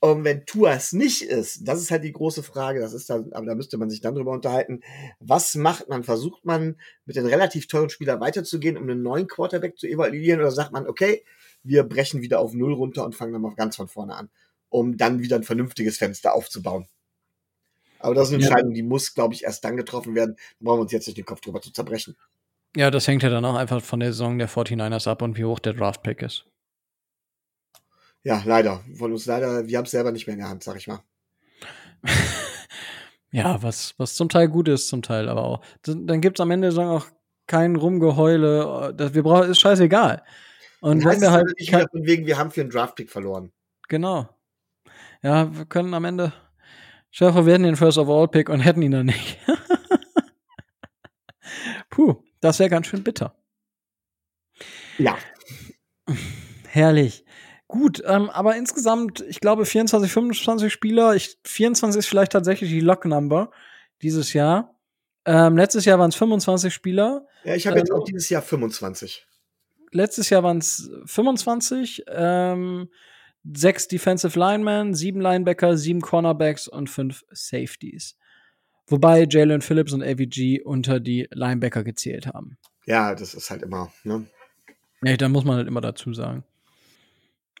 Und 0.00 0.22
wenn 0.24 0.44
Tuas 0.44 0.92
nicht 0.92 1.22
ist, 1.22 1.66
das 1.66 1.80
ist 1.80 1.90
halt 1.90 2.04
die 2.04 2.12
große 2.12 2.42
Frage, 2.42 2.78
das 2.78 2.92
ist 2.92 3.08
dann, 3.08 3.32
aber 3.32 3.46
da 3.46 3.54
müsste 3.54 3.78
man 3.78 3.88
sich 3.88 4.02
dann 4.02 4.14
drüber 4.14 4.32
unterhalten. 4.32 4.82
Was 5.18 5.54
macht 5.54 5.88
man? 5.88 6.04
Versucht 6.04 6.44
man 6.44 6.76
mit 7.06 7.16
den 7.16 7.24
relativ 7.24 7.66
teuren 7.66 7.88
Spielern 7.88 8.20
weiterzugehen, 8.20 8.76
um 8.76 8.82
einen 8.82 9.02
neuen 9.02 9.28
Quarterback 9.28 9.78
zu 9.78 9.86
evaluieren? 9.86 10.40
Oder 10.40 10.50
sagt 10.50 10.72
man, 10.72 10.86
okay, 10.86 11.24
wir 11.62 11.84
brechen 11.84 12.20
wieder 12.20 12.38
auf 12.38 12.52
Null 12.52 12.74
runter 12.74 13.02
und 13.02 13.14
fangen 13.14 13.32
dann 13.32 13.40
mal 13.40 13.54
ganz 13.54 13.76
von 13.76 13.88
vorne 13.88 14.14
an, 14.14 14.28
um 14.68 14.98
dann 14.98 15.20
wieder 15.20 15.36
ein 15.36 15.42
vernünftiges 15.42 15.96
Fenster 15.96 16.34
aufzubauen? 16.34 16.86
Aber 18.04 18.14
das 18.14 18.28
ist 18.28 18.34
eine 18.34 18.44
Entscheidung, 18.44 18.74
die 18.74 18.82
muss, 18.82 19.14
glaube 19.14 19.32
ich, 19.32 19.44
erst 19.44 19.64
dann 19.64 19.78
getroffen 19.78 20.14
werden. 20.14 20.36
Da 20.36 20.64
brauchen 20.64 20.78
wir 20.78 20.82
uns 20.82 20.92
jetzt 20.92 21.06
nicht 21.06 21.16
den 21.16 21.24
Kopf 21.24 21.40
drüber 21.40 21.62
zu 21.62 21.72
zerbrechen. 21.72 22.14
Ja, 22.76 22.90
das 22.90 23.08
hängt 23.08 23.22
ja 23.22 23.30
dann 23.30 23.46
auch 23.46 23.54
einfach 23.54 23.80
von 23.80 23.98
der 24.00 24.12
Saison 24.12 24.36
der 24.38 24.46
49ers 24.46 25.08
ab 25.08 25.22
und 25.22 25.38
wie 25.38 25.44
hoch 25.46 25.58
der 25.58 25.72
Draft-Pick 25.72 26.20
ist. 26.20 26.44
Ja, 28.22 28.42
leider. 28.44 28.84
Von 28.94 29.12
uns 29.12 29.24
leider, 29.24 29.66
wir 29.66 29.78
haben 29.78 29.86
es 29.86 29.92
selber 29.92 30.12
nicht 30.12 30.26
mehr 30.26 30.34
in 30.34 30.40
der 30.40 30.50
Hand, 30.50 30.62
sag 30.62 30.76
ich 30.76 30.86
mal. 30.86 31.00
ja, 33.30 33.62
was, 33.62 33.94
was 33.96 34.16
zum 34.16 34.28
Teil 34.28 34.48
gut 34.48 34.68
ist, 34.68 34.88
zum 34.88 35.00
Teil 35.00 35.30
aber 35.30 35.42
auch. 35.42 35.64
Dann 35.82 36.20
gibt 36.20 36.38
es 36.38 36.42
am 36.42 36.50
Ende 36.50 36.72
der 36.72 36.90
auch 36.90 37.06
kein 37.46 37.74
Rumgeheule. 37.74 38.92
Das, 38.94 39.14
wir 39.14 39.22
brauchen, 39.22 39.50
ist 39.50 39.60
scheißegal. 39.60 40.22
Und 40.82 41.06
wenn 41.06 41.22
wir 41.22 41.32
halt. 41.32 41.46
Nicht 41.58 41.72
wieder 41.72 41.88
von 41.90 42.04
wegen, 42.04 42.26
wir 42.26 42.36
haben 42.36 42.50
für 42.50 42.60
einen 42.60 42.70
Draft-Pick 42.70 43.08
verloren. 43.08 43.50
Genau. 43.88 44.28
Ja, 45.22 45.56
wir 45.56 45.64
können 45.64 45.94
am 45.94 46.04
Ende 46.04 46.34
Stell 47.16 47.28
dir 47.28 47.34
vor, 47.34 47.46
wir 47.46 47.52
hätten 47.52 47.62
den 47.62 47.76
First 47.76 47.96
of 47.96 48.08
All 48.08 48.26
Pick 48.26 48.48
und 48.48 48.58
hätten 48.58 48.82
ihn 48.82 48.90
dann 48.90 49.06
nicht. 49.06 49.38
Puh, 51.88 52.16
das 52.40 52.58
wäre 52.58 52.68
ganz 52.68 52.88
schön 52.88 53.04
bitter. 53.04 53.36
Ja. 54.98 55.16
Herrlich. 56.66 57.24
Gut, 57.68 58.02
ähm, 58.04 58.30
aber 58.30 58.56
insgesamt, 58.56 59.20
ich 59.28 59.38
glaube 59.38 59.64
24, 59.64 60.10
25 60.10 60.72
Spieler. 60.72 61.14
Ich, 61.14 61.38
24 61.44 62.00
ist 62.00 62.08
vielleicht 62.08 62.32
tatsächlich 62.32 62.70
die 62.70 62.80
Lock-Number 62.80 63.52
dieses 64.02 64.32
Jahr. 64.32 64.76
Ähm, 65.24 65.56
letztes 65.56 65.84
Jahr 65.84 66.00
waren 66.00 66.10
es 66.10 66.16
25 66.16 66.74
Spieler. 66.74 67.28
Ja, 67.44 67.54
ich 67.54 67.68
habe 67.68 67.78
jetzt 67.78 67.90
ähm, 67.90 67.96
auch 67.96 68.04
dieses 68.04 68.28
Jahr 68.28 68.42
25. 68.42 69.24
Letztes 69.92 70.30
Jahr 70.30 70.42
waren 70.42 70.58
es 70.58 70.90
25. 71.06 72.06
Ähm, 72.08 72.88
sechs 73.52 73.88
Defensive 73.88 74.38
Linemen, 74.38 74.94
sieben 74.94 75.20
Linebacker, 75.20 75.76
sieben 75.76 76.00
Cornerbacks 76.00 76.68
und 76.68 76.88
fünf 76.88 77.24
Safeties. 77.30 78.16
Wobei 78.86 79.26
Jalen 79.28 79.62
Phillips 79.62 79.92
und 79.92 80.02
AVG 80.02 80.62
unter 80.62 81.00
die 81.00 81.28
Linebacker 81.30 81.84
gezählt 81.84 82.26
haben. 82.26 82.58
Ja, 82.86 83.14
das 83.14 83.34
ist 83.34 83.50
halt 83.50 83.62
immer, 83.62 83.92
ne? 84.02 84.26
Ja, 85.02 85.16
da 85.16 85.28
muss 85.28 85.44
man 85.44 85.56
halt 85.56 85.68
immer 85.68 85.80
dazu 85.80 86.12
sagen. 86.12 86.44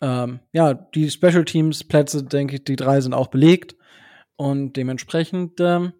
Ähm, 0.00 0.40
ja, 0.52 0.74
die 0.74 1.10
Special 1.10 1.44
Teams 1.44 1.84
Plätze, 1.84 2.22
denke 2.24 2.56
ich, 2.56 2.64
die 2.64 2.76
drei 2.76 3.00
sind 3.00 3.14
auch 3.14 3.28
belegt. 3.28 3.76
Und 4.36 4.74
dementsprechend, 4.76 5.60
ähm, 5.60 5.92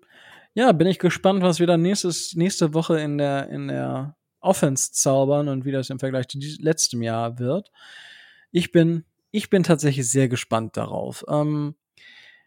ja, 0.54 0.72
bin 0.72 0.86
ich 0.86 0.98
gespannt, 0.98 1.42
was 1.42 1.60
wir 1.60 1.66
dann 1.66 1.82
nächstes, 1.82 2.34
nächste 2.34 2.74
Woche 2.74 3.00
in 3.00 3.18
der, 3.18 3.48
in 3.48 3.68
der 3.68 4.16
Offense 4.40 4.92
zaubern 4.92 5.48
und 5.48 5.64
wie 5.64 5.72
das 5.72 5.90
im 5.90 5.98
Vergleich 5.98 6.28
zu 6.28 6.38
letztem 6.58 7.02
Jahr 7.02 7.38
wird. 7.38 7.70
Ich 8.50 8.72
bin 8.72 9.04
ich 9.34 9.50
bin 9.50 9.64
tatsächlich 9.64 10.08
sehr 10.08 10.28
gespannt 10.28 10.76
darauf. 10.76 11.24
Ähm, 11.28 11.74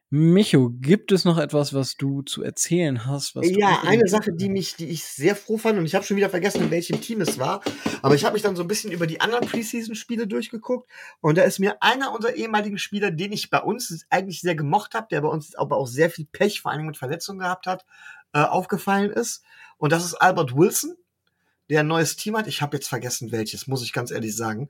Micho, 0.09 0.69
gibt 0.71 1.11
es 1.11 1.25
noch 1.25 1.37
etwas, 1.37 1.73
was 1.73 1.97
du 1.97 2.21
zu 2.21 2.43
erzählen 2.43 3.05
hast? 3.05 3.35
ja, 3.41 3.81
eine 3.83 4.07
Sache, 4.07 4.31
die 4.31 4.47
mich, 4.47 4.77
die 4.77 4.87
ich 4.87 5.03
sehr 5.03 5.35
froh 5.35 5.57
fand, 5.57 5.77
und 5.77 5.85
ich 5.85 5.95
habe 5.95 6.05
schon 6.05 6.15
wieder 6.15 6.29
vergessen, 6.29 6.63
in 6.63 6.71
welchem 6.71 7.01
Team 7.01 7.19
es 7.19 7.39
war, 7.39 7.61
aber 8.01 8.15
ich 8.15 8.23
habe 8.23 8.35
mich 8.35 8.41
dann 8.41 8.55
so 8.55 8.61
ein 8.61 8.69
bisschen 8.69 8.93
über 8.93 9.05
die 9.05 9.19
anderen 9.19 9.45
Preseason-Spiele 9.45 10.27
durchgeguckt 10.27 10.89
und 11.19 11.37
da 11.37 11.41
ist 11.41 11.59
mir 11.59 11.75
einer 11.83 12.15
unserer 12.15 12.35
ehemaligen 12.35 12.77
Spieler, 12.77 13.11
den 13.11 13.33
ich 13.33 13.49
bei 13.49 13.59
uns 13.59 14.05
eigentlich 14.09 14.39
sehr 14.39 14.55
gemocht 14.55 14.93
habe, 14.93 15.07
der 15.11 15.19
bei 15.19 15.27
uns 15.27 15.55
aber 15.55 15.75
auch 15.75 15.87
sehr 15.87 16.09
viel 16.09 16.25
Pech, 16.31 16.61
vor 16.61 16.71
allem 16.71 16.85
mit 16.85 16.95
Verletzungen 16.95 17.39
gehabt 17.39 17.67
hat, 17.67 17.85
äh, 18.31 18.39
aufgefallen 18.39 19.11
ist. 19.11 19.43
Und 19.77 19.91
das 19.91 20.05
ist 20.05 20.13
Albert 20.13 20.55
Wilson, 20.55 20.95
der 21.69 21.81
ein 21.81 21.87
neues 21.87 22.15
Team 22.15 22.37
hat. 22.37 22.47
Ich 22.47 22.61
habe 22.61 22.77
jetzt 22.77 22.87
vergessen, 22.87 23.33
welches, 23.33 23.67
muss 23.67 23.83
ich 23.83 23.91
ganz 23.91 24.11
ehrlich 24.11 24.37
sagen. 24.37 24.69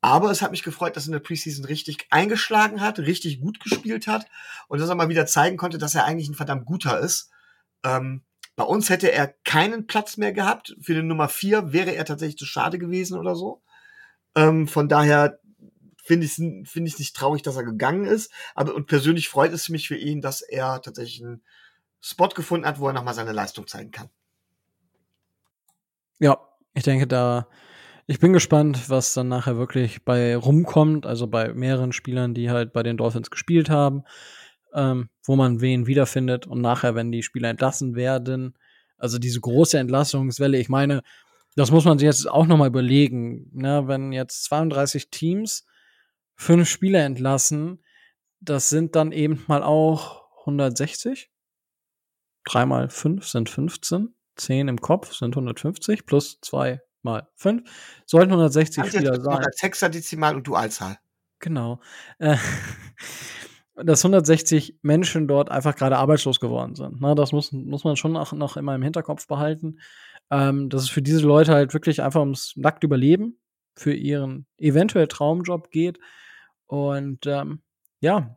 Aber 0.00 0.30
es 0.30 0.42
hat 0.42 0.50
mich 0.50 0.62
gefreut, 0.62 0.96
dass 0.96 1.04
er 1.04 1.08
in 1.08 1.12
der 1.12 1.20
Preseason 1.20 1.64
richtig 1.64 2.06
eingeschlagen 2.10 2.80
hat, 2.80 2.98
richtig 2.98 3.40
gut 3.40 3.60
gespielt 3.60 4.06
hat 4.06 4.26
und 4.68 4.80
dass 4.80 4.88
er 4.88 4.94
mal 4.94 5.08
wieder 5.08 5.26
zeigen 5.26 5.56
konnte, 5.56 5.78
dass 5.78 5.94
er 5.94 6.04
eigentlich 6.04 6.28
ein 6.28 6.34
verdammt 6.34 6.66
guter 6.66 7.00
ist. 7.00 7.30
Ähm, 7.84 8.22
bei 8.56 8.64
uns 8.64 8.88
hätte 8.88 9.12
er 9.12 9.28
keinen 9.44 9.86
Platz 9.86 10.16
mehr 10.16 10.32
gehabt. 10.32 10.76
Für 10.80 10.94
den 10.94 11.06
Nummer 11.06 11.28
4 11.28 11.72
wäre 11.72 11.94
er 11.94 12.04
tatsächlich 12.04 12.38
zu 12.38 12.46
schade 12.46 12.78
gewesen 12.78 13.18
oder 13.18 13.34
so. 13.34 13.62
Ähm, 14.34 14.68
von 14.68 14.88
daher 14.88 15.40
finde 16.04 16.26
ich 16.26 16.38
es 16.38 16.70
find 16.70 16.88
ich 16.88 16.98
nicht 16.98 17.16
traurig, 17.16 17.42
dass 17.42 17.56
er 17.56 17.64
gegangen 17.64 18.04
ist. 18.04 18.30
Aber 18.54 18.74
und 18.74 18.86
persönlich 18.86 19.28
freut 19.28 19.52
es 19.52 19.68
mich 19.68 19.88
für 19.88 19.96
ihn, 19.96 20.20
dass 20.20 20.40
er 20.40 20.80
tatsächlich 20.80 21.22
einen 21.22 21.42
Spot 22.00 22.28
gefunden 22.28 22.66
hat, 22.66 22.78
wo 22.78 22.86
er 22.86 22.92
nochmal 22.92 23.14
seine 23.14 23.32
Leistung 23.32 23.66
zeigen 23.66 23.90
kann. 23.90 24.08
Ja, 26.18 26.38
ich 26.74 26.84
denke, 26.84 27.06
da 27.06 27.48
ich 28.06 28.20
bin 28.20 28.32
gespannt, 28.32 28.88
was 28.88 29.14
dann 29.14 29.28
nachher 29.28 29.56
wirklich 29.56 30.04
bei 30.04 30.36
rumkommt, 30.36 31.06
also 31.06 31.26
bei 31.26 31.52
mehreren 31.52 31.92
Spielern, 31.92 32.34
die 32.34 32.50
halt 32.50 32.72
bei 32.72 32.82
den 32.82 32.96
Dolphins 32.96 33.30
gespielt 33.30 33.68
haben, 33.68 34.04
ähm, 34.74 35.08
wo 35.24 35.34
man 35.34 35.60
wen 35.60 35.86
wiederfindet 35.88 36.46
und 36.46 36.60
nachher, 36.60 36.94
wenn 36.94 37.10
die 37.10 37.24
Spieler 37.24 37.48
entlassen 37.48 37.96
werden, 37.96 38.56
also 38.96 39.18
diese 39.18 39.40
große 39.40 39.78
Entlassungswelle, 39.78 40.58
ich 40.58 40.68
meine, 40.68 41.02
das 41.56 41.72
muss 41.72 41.84
man 41.84 41.98
sich 41.98 42.06
jetzt 42.06 42.30
auch 42.30 42.46
nochmal 42.46 42.68
überlegen, 42.68 43.50
ne? 43.52 43.88
wenn 43.88 44.12
jetzt 44.12 44.44
32 44.44 45.10
Teams 45.10 45.66
fünf 46.36 46.68
Spieler 46.68 47.04
entlassen, 47.04 47.82
das 48.40 48.68
sind 48.68 48.94
dann 48.94 49.10
eben 49.10 49.42
mal 49.48 49.62
auch 49.62 50.26
160. 50.40 51.30
Drei 52.44 52.66
mal 52.66 52.88
fünf 52.88 53.26
sind 53.26 53.48
15. 53.48 54.14
Zehn 54.36 54.68
im 54.68 54.80
Kopf 54.80 55.14
sind 55.14 55.34
150 55.34 56.06
plus 56.06 56.38
zwei 56.42 56.82
mal 57.06 57.28
5. 57.36 57.62
Sollten 58.04 58.30
160 58.30 58.76
Kannst 58.76 58.96
Spieler 58.96 59.20
sein. 59.20 59.38
Als 59.38 59.62
Hexadezimal 59.62 60.36
und 60.36 60.46
Dualzahl. 60.46 60.98
Genau. 61.38 61.80
Äh, 62.18 62.36
dass 63.76 64.04
160 64.04 64.78
Menschen 64.82 65.28
dort 65.28 65.50
einfach 65.50 65.76
gerade 65.76 65.98
arbeitslos 65.98 66.40
geworden 66.40 66.74
sind. 66.74 67.00
Na, 67.00 67.14
das 67.14 67.32
muss, 67.32 67.52
muss 67.52 67.84
man 67.84 67.96
schon 67.96 68.12
noch, 68.12 68.32
noch 68.32 68.56
immer 68.56 68.74
im 68.74 68.82
Hinterkopf 68.82 69.26
behalten. 69.26 69.80
Ähm, 70.30 70.70
dass 70.70 70.82
es 70.82 70.88
für 70.88 71.02
diese 71.02 71.26
Leute 71.26 71.52
halt 71.52 71.72
wirklich 71.72 72.02
einfach 72.02 72.20
ums 72.20 72.54
nackt 72.56 72.82
Überleben 72.84 73.38
für 73.76 73.92
ihren 73.92 74.46
eventuell 74.58 75.06
Traumjob 75.06 75.70
geht. 75.70 75.98
Und 76.66 77.26
ähm, 77.26 77.62
ja, 78.00 78.36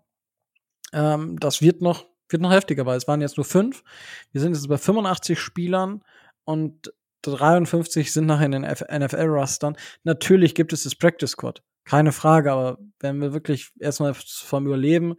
ähm, 0.94 1.40
das 1.40 1.62
wird 1.62 1.82
noch, 1.82 2.06
wird 2.28 2.42
noch 2.42 2.52
heftiger, 2.52 2.86
weil 2.86 2.98
es 2.98 3.08
waren 3.08 3.22
jetzt 3.22 3.38
nur 3.38 3.46
fünf. 3.46 3.84
Wir 4.32 4.42
sind 4.42 4.56
jetzt 4.56 4.68
bei 4.68 4.78
85 4.78 5.40
Spielern 5.40 6.04
und 6.44 6.94
53 7.22 8.12
sind 8.12 8.26
nachher 8.26 8.46
in 8.46 8.52
den 8.52 8.62
NFL-Rustern. 8.64 9.76
Natürlich 10.04 10.56
gibt 10.56 10.74
es 10.74 10.84
das 10.84 10.96
Practice 10.96 11.32
Squad. 11.32 11.62
Keine 11.84 12.12
Frage, 12.12 12.52
aber 12.52 12.78
wenn 13.00 13.20
wir 13.20 13.34
wirklich 13.34 13.72
erstmal 13.80 14.14
vom 14.14 14.68
Überleben, 14.68 15.16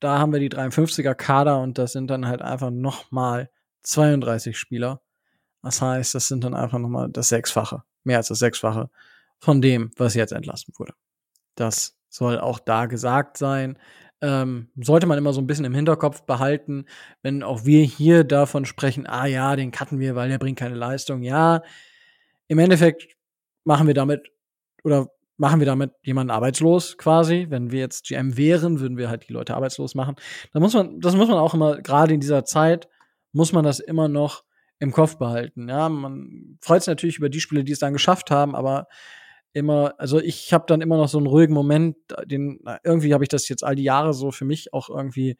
da 0.00 0.18
haben 0.18 0.32
wir 0.32 0.40
die 0.40 0.50
53er 0.50 1.14
Kader 1.14 1.60
und 1.60 1.78
das 1.78 1.92
sind 1.92 2.08
dann 2.08 2.26
halt 2.26 2.42
einfach 2.42 2.70
nochmal 2.70 3.50
32 3.82 4.58
Spieler. 4.58 5.02
Das 5.62 5.82
heißt, 5.82 6.14
das 6.14 6.28
sind 6.28 6.42
dann 6.42 6.54
einfach 6.54 6.78
nochmal 6.78 7.10
das 7.10 7.28
Sechsfache, 7.28 7.82
mehr 8.02 8.16
als 8.16 8.28
das 8.28 8.38
Sechsfache 8.38 8.90
von 9.38 9.60
dem, 9.60 9.90
was 9.96 10.14
jetzt 10.14 10.32
entlassen 10.32 10.74
wurde. 10.78 10.94
Das 11.54 11.96
soll 12.08 12.38
auch 12.38 12.58
da 12.58 12.86
gesagt 12.86 13.36
sein 13.36 13.78
ähm, 14.22 14.68
sollte 14.76 15.06
man 15.06 15.18
immer 15.18 15.32
so 15.32 15.40
ein 15.40 15.46
bisschen 15.46 15.64
im 15.64 15.74
Hinterkopf 15.74 16.22
behalten, 16.22 16.84
wenn 17.22 17.42
auch 17.42 17.64
wir 17.64 17.82
hier 17.84 18.24
davon 18.24 18.64
sprechen, 18.64 19.06
ah 19.06 19.26
ja, 19.26 19.56
den 19.56 19.70
cutten 19.70 19.98
wir, 19.98 20.14
weil 20.14 20.28
der 20.28 20.38
bringt 20.38 20.58
keine 20.58 20.74
Leistung. 20.74 21.22
Ja, 21.22 21.62
im 22.48 22.58
Endeffekt 22.58 23.16
machen 23.64 23.86
wir 23.86 23.94
damit 23.94 24.30
oder 24.84 25.08
machen 25.36 25.60
wir 25.60 25.66
damit 25.66 25.92
jemanden 26.02 26.30
arbeitslos 26.30 26.98
quasi. 26.98 27.46
Wenn 27.48 27.70
wir 27.70 27.80
jetzt 27.80 28.06
GM 28.06 28.36
wären, 28.36 28.80
würden 28.80 28.98
wir 28.98 29.08
halt 29.08 29.26
die 29.28 29.32
Leute 29.32 29.54
arbeitslos 29.54 29.94
machen. 29.94 30.16
Da 30.52 30.60
muss 30.60 30.74
man, 30.74 31.00
das 31.00 31.16
muss 31.16 31.28
man 31.28 31.38
auch 31.38 31.54
immer, 31.54 31.80
gerade 31.80 32.12
in 32.12 32.20
dieser 32.20 32.44
Zeit, 32.44 32.88
muss 33.32 33.52
man 33.52 33.64
das 33.64 33.80
immer 33.80 34.08
noch 34.08 34.44
im 34.78 34.92
Kopf 34.92 35.16
behalten. 35.16 35.68
Ja, 35.68 35.88
man 35.88 36.58
freut 36.60 36.82
sich 36.82 36.88
natürlich 36.88 37.18
über 37.18 37.30
die 37.30 37.40
Spiele, 37.40 37.64
die 37.64 37.72
es 37.72 37.78
dann 37.78 37.92
geschafft 37.94 38.30
haben, 38.30 38.54
aber 38.54 38.86
immer, 39.52 39.94
also 39.98 40.20
ich 40.20 40.52
habe 40.52 40.64
dann 40.66 40.80
immer 40.80 40.96
noch 40.96 41.08
so 41.08 41.18
einen 41.18 41.26
ruhigen 41.26 41.54
Moment, 41.54 41.96
den 42.24 42.60
irgendwie 42.84 43.14
habe 43.14 43.24
ich 43.24 43.28
das 43.28 43.48
jetzt 43.48 43.64
all 43.64 43.74
die 43.74 43.82
Jahre 43.82 44.14
so 44.14 44.30
für 44.30 44.44
mich 44.44 44.72
auch 44.72 44.88
irgendwie 44.88 45.36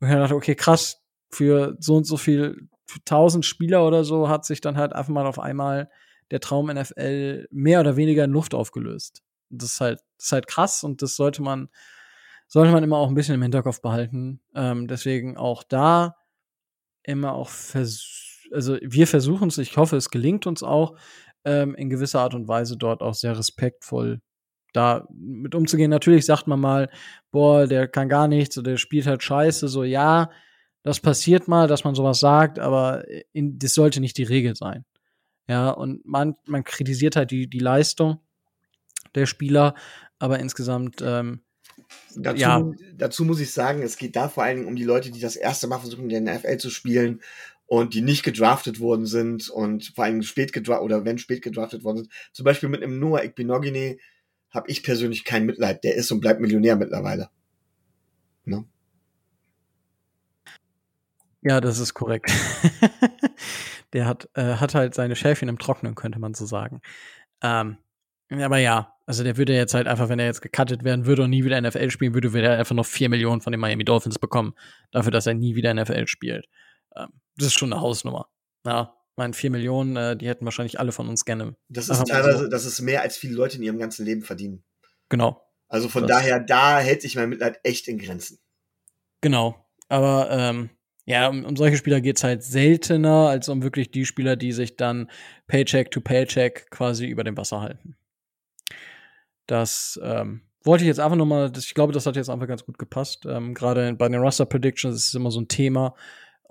und 0.00 0.08
ich 0.08 0.14
dachte, 0.14 0.34
okay, 0.34 0.56
krass, 0.56 1.00
für 1.30 1.76
so 1.78 1.96
und 1.96 2.04
so 2.04 2.16
viel 2.16 2.68
tausend 3.04 3.46
Spieler 3.46 3.86
oder 3.86 4.04
so 4.04 4.28
hat 4.28 4.44
sich 4.44 4.60
dann 4.60 4.76
halt 4.76 4.92
einfach 4.92 5.12
mal 5.12 5.26
auf 5.26 5.38
einmal 5.38 5.88
der 6.30 6.40
Traum 6.40 6.66
NFL 6.66 7.46
mehr 7.50 7.80
oder 7.80 7.96
weniger 7.96 8.24
in 8.24 8.32
Luft 8.32 8.52
aufgelöst. 8.54 9.22
Und 9.50 9.62
das 9.62 9.74
ist 9.74 9.80
halt, 9.80 10.00
das 10.18 10.26
ist 10.26 10.32
halt 10.32 10.46
krass 10.48 10.82
und 10.82 11.02
das 11.02 11.14
sollte 11.14 11.40
man, 11.40 11.68
sollte 12.48 12.72
man 12.72 12.82
immer 12.82 12.96
auch 12.96 13.08
ein 13.08 13.14
bisschen 13.14 13.36
im 13.36 13.42
Hinterkopf 13.42 13.80
behalten. 13.80 14.40
Ähm, 14.54 14.88
deswegen 14.88 15.36
auch 15.36 15.62
da 15.62 16.16
immer 17.04 17.32
auch 17.34 17.48
vers 17.48 18.18
also 18.52 18.76
wir 18.82 19.06
versuchen 19.06 19.48
es, 19.48 19.56
ich 19.56 19.76
hoffe, 19.78 19.96
es 19.96 20.10
gelingt 20.10 20.46
uns 20.46 20.62
auch, 20.62 20.96
ähm, 21.44 21.74
in 21.74 21.90
gewisser 21.90 22.20
Art 22.20 22.34
und 22.34 22.48
Weise 22.48 22.76
dort 22.76 23.02
auch 23.02 23.14
sehr 23.14 23.38
respektvoll 23.38 24.20
da 24.72 25.06
mit 25.12 25.54
umzugehen. 25.54 25.90
Natürlich 25.90 26.24
sagt 26.26 26.46
man 26.46 26.60
mal, 26.60 26.88
boah, 27.30 27.66
der 27.66 27.88
kann 27.88 28.08
gar 28.08 28.28
nichts 28.28 28.56
oder 28.58 28.72
der 28.72 28.78
spielt 28.78 29.06
halt 29.06 29.22
scheiße, 29.22 29.68
so 29.68 29.84
ja, 29.84 30.30
das 30.82 31.00
passiert 31.00 31.46
mal, 31.46 31.68
dass 31.68 31.84
man 31.84 31.94
sowas 31.94 32.18
sagt, 32.20 32.58
aber 32.58 33.04
in, 33.32 33.58
das 33.58 33.74
sollte 33.74 34.00
nicht 34.00 34.18
die 34.18 34.24
Regel 34.24 34.56
sein. 34.56 34.84
Ja, 35.48 35.70
und 35.70 36.04
man, 36.06 36.34
man 36.46 36.64
kritisiert 36.64 37.16
halt 37.16 37.30
die, 37.30 37.48
die 37.48 37.58
Leistung 37.58 38.20
der 39.14 39.26
Spieler, 39.26 39.74
aber 40.18 40.38
insgesamt, 40.38 41.02
ähm, 41.02 41.42
dazu, 42.16 42.40
ja. 42.40 42.70
dazu 42.94 43.24
muss 43.24 43.40
ich 43.40 43.52
sagen, 43.52 43.82
es 43.82 43.96
geht 43.96 44.16
da 44.16 44.28
vor 44.28 44.44
allen 44.44 44.58
Dingen 44.58 44.68
um 44.68 44.76
die 44.76 44.84
Leute, 44.84 45.10
die 45.10 45.20
das 45.20 45.36
erste 45.36 45.66
Mal 45.66 45.78
versuchen, 45.78 46.08
in 46.08 46.24
der 46.24 46.38
NFL 46.38 46.56
zu 46.58 46.70
spielen 46.70 47.20
und 47.66 47.94
die 47.94 48.02
nicht 48.02 48.22
gedraftet 48.22 48.80
worden 48.80 49.06
sind 49.06 49.48
und 49.48 49.92
vor 49.94 50.04
allem 50.04 50.22
spät 50.22 50.52
gedraftet 50.52 50.84
oder 50.84 51.04
wenn 51.04 51.18
spät 51.18 51.42
gedraftet 51.42 51.84
worden 51.84 51.98
sind. 51.98 52.12
Zum 52.32 52.44
Beispiel 52.44 52.68
mit 52.68 52.82
einem 52.82 52.98
Noah 52.98 53.22
Ekbinogine 53.22 53.96
habe 54.50 54.70
ich 54.70 54.82
persönlich 54.82 55.24
kein 55.24 55.46
Mitleid. 55.46 55.82
Der 55.84 55.94
ist 55.94 56.10
und 56.12 56.20
bleibt 56.20 56.40
Millionär 56.40 56.76
mittlerweile. 56.76 57.30
Ne? 58.44 58.64
Ja, 61.40 61.60
das 61.60 61.78
ist 61.78 61.94
korrekt. 61.94 62.30
der 63.92 64.06
hat, 64.06 64.28
äh, 64.34 64.56
hat 64.56 64.74
halt 64.74 64.94
seine 64.94 65.16
Schäfchen 65.16 65.48
im 65.48 65.58
Trocknen, 65.58 65.94
könnte 65.94 66.18
man 66.18 66.34
so 66.34 66.46
sagen. 66.46 66.80
Ähm, 67.42 67.78
aber 68.30 68.58
ja, 68.58 68.94
also 69.06 69.24
der 69.24 69.36
würde 69.36 69.54
jetzt 69.54 69.74
halt 69.74 69.88
einfach, 69.88 70.08
wenn 70.08 70.18
er 70.18 70.26
jetzt 70.26 70.42
gecuttet 70.42 70.84
werden 70.84 71.06
würde 71.06 71.24
und 71.24 71.30
nie 71.30 71.44
wieder 71.44 71.60
NFL 71.60 71.90
spielen 71.90 72.14
würde, 72.14 72.32
würde 72.32 72.48
er 72.48 72.58
einfach 72.58 72.74
noch 72.74 72.86
vier 72.86 73.08
Millionen 73.08 73.40
von 73.40 73.52
den 73.52 73.60
Miami 73.60 73.84
Dolphins 73.84 74.18
bekommen, 74.18 74.54
dafür, 74.90 75.10
dass 75.10 75.26
er 75.26 75.34
nie 75.34 75.54
wieder 75.54 75.74
NFL 75.74 76.06
spielt. 76.06 76.46
Ähm, 76.96 77.08
das 77.36 77.48
ist 77.48 77.54
schon 77.54 77.72
eine 77.72 77.80
Hausnummer. 77.80 78.28
Ja, 78.66 78.94
meine, 79.16 79.34
vier 79.34 79.50
Millionen, 79.50 79.96
äh, 79.96 80.16
die 80.16 80.28
hätten 80.28 80.44
wahrscheinlich 80.44 80.80
alle 80.80 80.92
von 80.92 81.08
uns 81.08 81.24
gerne. 81.24 81.56
Das 81.68 81.88
ist 81.88 82.06
teilweise, 82.06 82.44
so. 82.44 82.48
das 82.48 82.64
ist 82.64 82.80
mehr, 82.80 83.02
als 83.02 83.16
viele 83.16 83.34
Leute 83.34 83.56
in 83.56 83.62
ihrem 83.62 83.78
ganzen 83.78 84.04
Leben 84.04 84.22
verdienen. 84.22 84.64
Genau. 85.08 85.42
Also 85.68 85.88
von 85.88 86.06
das. 86.06 86.18
daher, 86.18 86.40
da 86.40 86.78
hält 86.80 87.02
sich 87.02 87.16
mein 87.16 87.28
Mitleid 87.28 87.60
echt 87.62 87.88
in 87.88 87.98
Grenzen. 87.98 88.38
Genau. 89.20 89.66
Aber 89.88 90.30
ähm, 90.30 90.70
ja, 91.04 91.28
um, 91.28 91.44
um 91.44 91.56
solche 91.56 91.76
Spieler 91.76 92.00
geht's 92.00 92.24
halt 92.24 92.42
seltener, 92.42 93.28
als 93.28 93.48
um 93.48 93.62
wirklich 93.62 93.90
die 93.90 94.06
Spieler, 94.06 94.36
die 94.36 94.52
sich 94.52 94.76
dann 94.76 95.10
Paycheck 95.46 95.90
to 95.90 96.00
Paycheck 96.00 96.70
quasi 96.70 97.06
über 97.06 97.24
dem 97.24 97.36
Wasser 97.36 97.60
halten. 97.60 97.96
Das 99.46 100.00
ähm, 100.02 100.42
wollte 100.62 100.84
ich 100.84 100.88
jetzt 100.88 101.00
einfach 101.00 101.16
nochmal, 101.16 101.52
ich 101.56 101.74
glaube, 101.74 101.92
das 101.92 102.06
hat 102.06 102.16
jetzt 102.16 102.30
einfach 102.30 102.46
ganz 102.46 102.64
gut 102.64 102.78
gepasst. 102.78 103.26
Ähm, 103.26 103.52
Gerade 103.54 103.94
bei 103.94 104.08
den 104.08 104.20
Roster 104.20 104.46
Predictions 104.46 104.96
ist 104.96 105.08
es 105.08 105.14
immer 105.14 105.30
so 105.30 105.40
ein 105.40 105.48
Thema. 105.48 105.94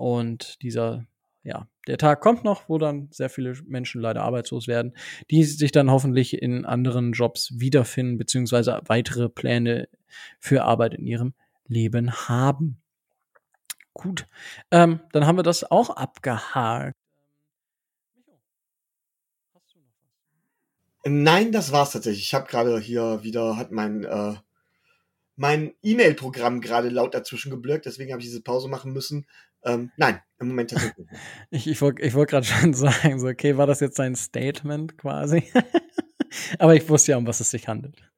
Und 0.01 0.61
dieser 0.63 1.05
ja, 1.43 1.67
der 1.87 1.97
Tag 1.97 2.21
kommt 2.21 2.43
noch, 2.43 2.69
wo 2.69 2.77
dann 2.77 3.07
sehr 3.11 3.29
viele 3.29 3.55
Menschen 3.65 4.01
leider 4.01 4.21
arbeitslos 4.21 4.67
werden, 4.67 4.95
die 5.31 5.43
sich 5.43 5.71
dann 5.71 5.89
hoffentlich 5.89 6.39
in 6.39 6.65
anderen 6.65 7.13
Jobs 7.13 7.59
wiederfinden, 7.59 8.17
beziehungsweise 8.17 8.79
weitere 8.85 9.27
Pläne 9.27 9.89
für 10.39 10.63
Arbeit 10.63 10.93
in 10.93 11.07
ihrem 11.07 11.33
Leben 11.67 12.11
haben. 12.11 12.79
Gut, 13.93 14.27
ähm, 14.69 14.99
dann 15.11 15.25
haben 15.25 15.37
wir 15.37 15.43
das 15.43 15.69
auch 15.69 15.89
abgehakt. 15.89 16.95
Nein, 21.03 21.51
das 21.51 21.71
war's 21.71 21.91
tatsächlich. 21.91 22.25
Ich 22.25 22.33
habe 22.35 22.47
gerade 22.47 22.79
hier 22.79 23.23
wieder, 23.23 23.57
hat 23.57 23.71
mein 23.71 24.03
äh, 24.03 24.35
mein 25.35 25.73
E-Mail-Programm 25.81 26.61
gerade 26.61 26.89
laut 26.89 27.15
dazwischen 27.15 27.49
geblockt, 27.49 27.87
deswegen 27.87 28.11
habe 28.11 28.21
ich 28.21 28.27
diese 28.27 28.43
Pause 28.43 28.67
machen 28.67 28.93
müssen. 28.93 29.25
Ähm, 29.63 29.91
nein, 29.97 30.21
im 30.39 30.47
Moment 30.49 30.71
tatsächlich 30.71 31.07
nicht. 31.09 31.21
ich 31.51 31.67
ich 31.67 31.81
wollte 31.81 32.01
ich 32.01 32.13
wollt 32.13 32.29
gerade 32.29 32.45
schon 32.45 32.73
sagen, 32.73 33.19
so, 33.19 33.27
okay, 33.27 33.57
war 33.57 33.67
das 33.67 33.79
jetzt 33.79 33.99
ein 33.99 34.15
Statement 34.15 34.97
quasi? 34.97 35.51
Aber 36.59 36.75
ich 36.75 36.87
wusste 36.89 37.11
ja, 37.11 37.17
um 37.17 37.27
was 37.27 37.39
es 37.39 37.51
sich 37.51 37.67
handelt. 37.67 38.09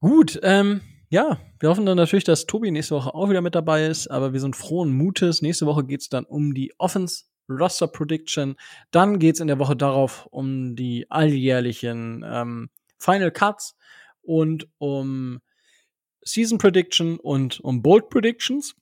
Gut, 0.00 0.38
ähm, 0.42 0.80
ja, 1.10 1.40
wir 1.58 1.70
hoffen 1.70 1.86
dann 1.86 1.96
natürlich, 1.96 2.24
dass 2.24 2.46
Tobi 2.46 2.70
nächste 2.70 2.94
Woche 2.94 3.14
auch 3.14 3.30
wieder 3.30 3.40
mit 3.40 3.54
dabei 3.54 3.86
ist, 3.86 4.08
aber 4.08 4.32
wir 4.32 4.40
sind 4.40 4.54
frohen 4.54 4.92
Mutes. 4.92 5.42
Nächste 5.42 5.66
Woche 5.66 5.84
geht 5.84 6.02
es 6.02 6.08
dann 6.08 6.24
um 6.24 6.54
die 6.54 6.72
Offense 6.78 7.24
Roster 7.48 7.88
Prediction. 7.88 8.56
Dann 8.90 9.18
geht 9.18 9.34
es 9.34 9.40
in 9.40 9.48
der 9.48 9.58
Woche 9.58 9.74
darauf 9.74 10.26
um 10.26 10.76
die 10.76 11.10
alljährlichen 11.10 12.24
ähm, 12.26 12.70
Final 12.98 13.30
Cuts 13.30 13.74
und 14.22 14.68
um 14.78 15.40
Season 16.22 16.58
Prediction 16.58 17.18
und 17.18 17.60
um 17.60 17.82
Bold 17.82 18.10
Predictions. 18.10 18.76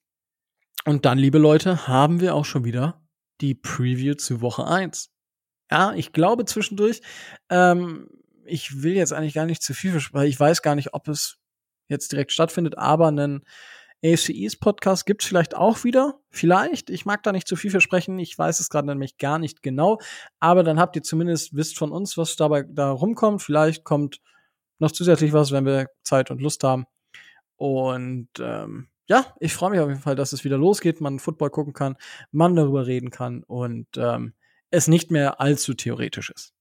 Und 0.86 1.04
dann, 1.04 1.18
liebe 1.18 1.38
Leute, 1.38 1.88
haben 1.88 2.20
wir 2.20 2.36
auch 2.36 2.44
schon 2.44 2.64
wieder 2.64 3.02
die 3.40 3.56
Preview 3.56 4.14
zu 4.14 4.40
Woche 4.40 4.68
1. 4.68 5.10
Ja, 5.68 5.92
ich 5.94 6.12
glaube 6.12 6.44
zwischendurch, 6.44 7.00
ähm, 7.50 8.08
ich 8.44 8.84
will 8.84 8.94
jetzt 8.94 9.12
eigentlich 9.12 9.34
gar 9.34 9.46
nicht 9.46 9.64
zu 9.64 9.74
viel 9.74 9.90
versprechen, 9.90 10.28
ich 10.28 10.38
weiß 10.38 10.62
gar 10.62 10.76
nicht, 10.76 10.94
ob 10.94 11.08
es 11.08 11.38
jetzt 11.88 12.12
direkt 12.12 12.30
stattfindet, 12.30 12.78
aber 12.78 13.08
einen 13.08 13.42
AFC 14.04 14.28
East 14.28 14.60
Podcast 14.60 15.06
gibt's 15.06 15.26
vielleicht 15.26 15.56
auch 15.56 15.82
wieder. 15.82 16.20
Vielleicht. 16.30 16.88
Ich 16.88 17.04
mag 17.04 17.24
da 17.24 17.32
nicht 17.32 17.48
zu 17.48 17.56
viel 17.56 17.72
versprechen. 17.72 18.20
Ich 18.20 18.38
weiß 18.38 18.60
es 18.60 18.68
gerade 18.68 18.86
nämlich 18.86 19.18
gar 19.18 19.40
nicht 19.40 19.64
genau. 19.64 19.98
Aber 20.38 20.62
dann 20.62 20.78
habt 20.78 20.94
ihr 20.94 21.02
zumindest 21.02 21.56
wisst 21.56 21.76
von 21.78 21.90
uns, 21.90 22.16
was 22.16 22.36
dabei 22.36 22.62
da 22.62 22.92
rumkommt. 22.92 23.42
Vielleicht 23.42 23.82
kommt 23.82 24.20
noch 24.78 24.92
zusätzlich 24.92 25.32
was, 25.32 25.50
wenn 25.50 25.64
wir 25.64 25.88
Zeit 26.04 26.30
und 26.30 26.40
Lust 26.40 26.62
haben. 26.62 26.84
Und 27.56 28.28
ähm, 28.38 28.88
ja, 29.06 29.34
ich 29.40 29.54
freue 29.54 29.70
mich 29.70 29.80
auf 29.80 29.88
jeden 29.88 30.00
Fall, 30.00 30.16
dass 30.16 30.32
es 30.32 30.44
wieder 30.44 30.58
losgeht, 30.58 31.00
man 31.00 31.18
Football 31.18 31.50
gucken 31.50 31.72
kann, 31.72 31.96
man 32.32 32.56
darüber 32.56 32.86
reden 32.86 33.10
kann 33.10 33.42
und 33.44 33.86
ähm, 33.96 34.34
es 34.70 34.88
nicht 34.88 35.10
mehr 35.10 35.40
allzu 35.40 35.74
theoretisch 35.74 36.30
ist. 36.30 36.54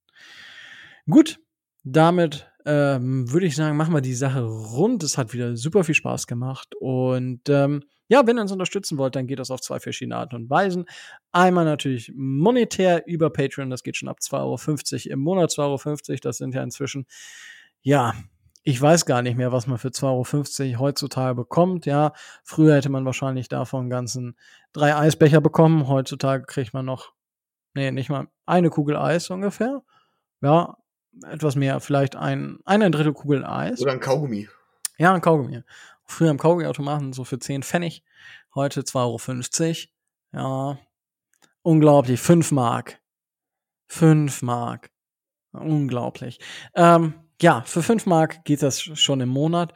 Gut, 1.10 1.40
damit 1.84 2.48
ähm, 2.66 3.32
würde 3.32 3.46
ich 3.46 3.56
sagen, 3.56 3.78
machen 3.78 3.94
wir 3.94 4.02
die 4.02 4.16
Sache 4.16 4.44
rund. 4.44 5.04
Es 5.04 5.18
hat 5.18 5.34
wieder 5.34 5.56
super 5.56 5.84
viel 5.84 5.94
Spaß 5.96 6.26
gemacht. 6.26 6.74
Und 6.80 7.48
ähm, 7.48 7.84
ja, 8.08 8.26
wenn 8.26 8.38
ihr 8.38 8.42
uns 8.42 8.52
unterstützen 8.52 8.98
wollt, 8.98 9.16
dann 9.16 9.28
geht 9.28 9.40
das 9.40 9.52
auf 9.52 9.62
zwei 9.62 9.80
verschiedene 9.80 10.18
Arten 10.18 10.36
und 10.36 10.50
Weisen. 10.50 10.86
Einmal 11.32 11.66
natürlich 11.66 12.12
monetär 12.16 13.06
über 13.08 13.30
Patreon, 13.32 13.70
das 13.70 13.84
geht 13.84 13.98
schon 13.98 14.10
ab 14.10 14.18
2,50 14.22 15.08
Euro 15.08 15.14
im 15.14 15.20
Monat, 15.20 15.52
2,50 15.52 16.10
Euro. 16.10 16.20
Das 16.22 16.38
sind 16.38 16.56
ja 16.56 16.64
inzwischen 16.64 17.06
ja, 17.82 18.16
ich 18.68 18.82
weiß 18.82 19.06
gar 19.06 19.22
nicht 19.22 19.38
mehr, 19.38 19.52
was 19.52 19.68
man 19.68 19.78
für 19.78 19.90
2,50 19.90 20.72
Euro 20.72 20.80
heutzutage 20.80 21.36
bekommt. 21.36 21.86
Ja, 21.86 22.14
früher 22.44 22.76
hätte 22.76 22.90
man 22.90 23.06
wahrscheinlich 23.06 23.48
davon 23.48 23.92
ganzen 23.92 24.36
drei 24.74 24.96
Eisbecher 24.96 25.40
bekommen. 25.40 25.88
Heutzutage 25.88 26.46
kriegt 26.46 26.74
man 26.74 26.84
noch, 26.84 27.14
nee, 27.76 27.92
nicht 27.92 28.10
mal 28.10 28.28
eine 28.48 28.72
Kugel 28.72 28.98
Eis 28.98 29.30
ungefähr. 29.30 29.84
Ja, 30.42 30.78
etwas 31.30 31.56
mehr, 31.56 31.80
vielleicht 31.80 32.16
ein, 32.16 32.58
eine 32.66 32.90
Drittel 32.90 33.14
Kugel 33.14 33.46
Eis. 33.46 33.82
Oder 33.82 33.92
ein 33.92 34.00
Kaugummi. 34.00 34.50
Ja, 34.98 35.14
ein 35.14 35.22
Kaugummi. 35.22 35.62
Früher 36.06 36.32
im 36.32 36.40
Kaugummiautomaten 36.40 37.14
so 37.14 37.24
für 37.24 37.38
10 37.38 37.62
Pfennig. 37.62 38.04
Heute 38.56 38.82
2,50 38.82 39.90
Euro. 40.34 40.74
Ja, 40.74 40.80
unglaublich. 41.62 42.20
5 42.20 42.52
Mark. 42.52 43.00
5 43.90 44.42
Mark. 44.42 44.90
Unglaublich. 45.52 46.40
Ähm, 46.74 47.14
ja, 47.42 47.64
für 47.66 47.84
5 47.84 48.06
Mark 48.06 48.46
geht 48.46 48.62
das 48.62 48.82
schon 48.82 49.22
im 49.22 49.30
Monat. 49.30 49.74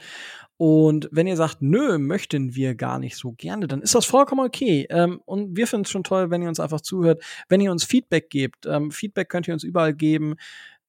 Und 0.57 1.07
wenn 1.13 1.25
ihr 1.25 1.37
sagt, 1.37 1.61
nö, 1.61 1.97
möchten 1.97 2.53
wir 2.53 2.75
gar 2.75 2.99
nicht 2.99 3.15
so 3.15 3.31
gerne, 3.31 3.65
dann 3.65 3.81
ist 3.81 3.95
das 3.95 4.05
vollkommen 4.05 4.45
okay. 4.45 4.85
Ähm, 4.89 5.21
und 5.25 5.55
wir 5.55 5.67
finden 5.67 5.85
es 5.85 5.91
schon 5.91 6.03
toll, 6.03 6.31
wenn 6.31 6.41
ihr 6.41 6.49
uns 6.49 6.59
einfach 6.59 6.81
zuhört, 6.81 7.23
wenn 7.47 7.61
ihr 7.61 7.71
uns 7.71 7.85
Feedback 7.85 8.29
gebt. 8.29 8.65
Ähm, 8.65 8.91
Feedback 8.91 9.29
könnt 9.29 9.47
ihr 9.47 9.53
uns 9.53 9.63
überall 9.63 9.93
geben. 9.93 10.35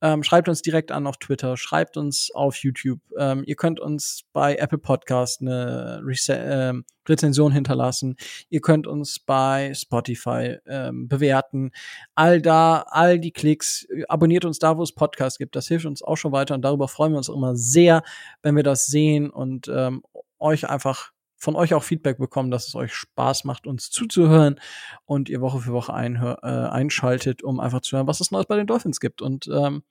Ähm, 0.02 0.22
schreibt 0.22 0.48
uns 0.48 0.62
direkt 0.62 0.92
an 0.92 1.06
auf 1.06 1.18
Twitter, 1.18 1.56
schreibt 1.56 1.96
uns 1.96 2.30
auf 2.34 2.56
YouTube. 2.56 3.00
Ähm, 3.18 3.42
ihr 3.46 3.56
könnt 3.56 3.80
uns 3.80 4.22
bei 4.32 4.56
Apple 4.56 4.78
Podcast 4.78 5.40
eine 5.40 6.02
Rese 6.04 6.36
äh, 6.36 6.72
Rezension 7.08 7.52
hinterlassen. 7.52 8.16
Ihr 8.48 8.60
könnt 8.60 8.86
uns 8.86 9.18
bei 9.18 9.72
Spotify 9.74 10.58
ähm, 10.66 11.08
bewerten. 11.08 11.72
All 12.14 12.40
da, 12.40 12.84
all 12.88 13.18
die 13.18 13.32
Klicks, 13.32 13.86
abonniert 14.08 14.44
uns 14.44 14.58
da, 14.58 14.76
wo 14.76 14.82
es 14.82 14.92
Podcasts 14.92 15.38
gibt. 15.38 15.56
Das 15.56 15.68
hilft 15.68 15.86
uns 15.86 16.02
auch 16.02 16.16
schon 16.16 16.32
weiter 16.32 16.54
und 16.54 16.62
darüber 16.62 16.88
freuen 16.88 17.12
wir 17.12 17.18
uns 17.18 17.28
immer 17.28 17.56
sehr, 17.56 18.02
wenn 18.42 18.56
wir 18.56 18.62
das 18.62 18.86
sehen 18.86 19.30
und 19.30 19.68
ähm, 19.68 20.02
euch 20.38 20.68
einfach 20.68 21.12
von 21.40 21.56
euch 21.56 21.72
auch 21.72 21.82
Feedback 21.82 22.18
bekommen, 22.18 22.50
dass 22.50 22.68
es 22.68 22.74
euch 22.74 22.92
Spaß 22.92 23.44
macht, 23.44 23.66
uns 23.66 23.90
zuzuhören 23.90 24.60
und 25.06 25.30
ihr 25.30 25.40
Woche 25.40 25.60
für 25.60 25.72
Woche 25.72 25.94
einhör, 25.94 26.38
äh, 26.42 26.70
einschaltet, 26.70 27.42
um 27.42 27.60
einfach 27.60 27.80
zu 27.80 27.96
hören, 27.96 28.06
was 28.06 28.20
es 28.20 28.30
Neues 28.30 28.46
bei 28.46 28.56
den 28.56 28.66
Dolphins 28.66 29.00
gibt. 29.00 29.22
Und 29.22 29.48
ähm, 29.52 29.82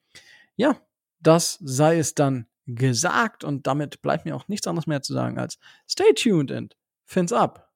ja, 0.55 0.77
das 1.19 1.57
sei 1.61 1.97
es 1.97 2.13
dann 2.13 2.45
gesagt 2.67 3.43
und 3.43 3.65
damit 3.65 4.03
bleibt 4.03 4.25
mir 4.25 4.35
auch 4.35 4.47
nichts 4.47 4.67
anderes 4.67 4.85
mehr 4.85 5.01
zu 5.01 5.13
sagen 5.13 5.39
als 5.39 5.57
stay 5.89 6.13
tuned 6.13 6.51
and 6.51 6.77
fins 7.05 7.33
up. 7.33 7.68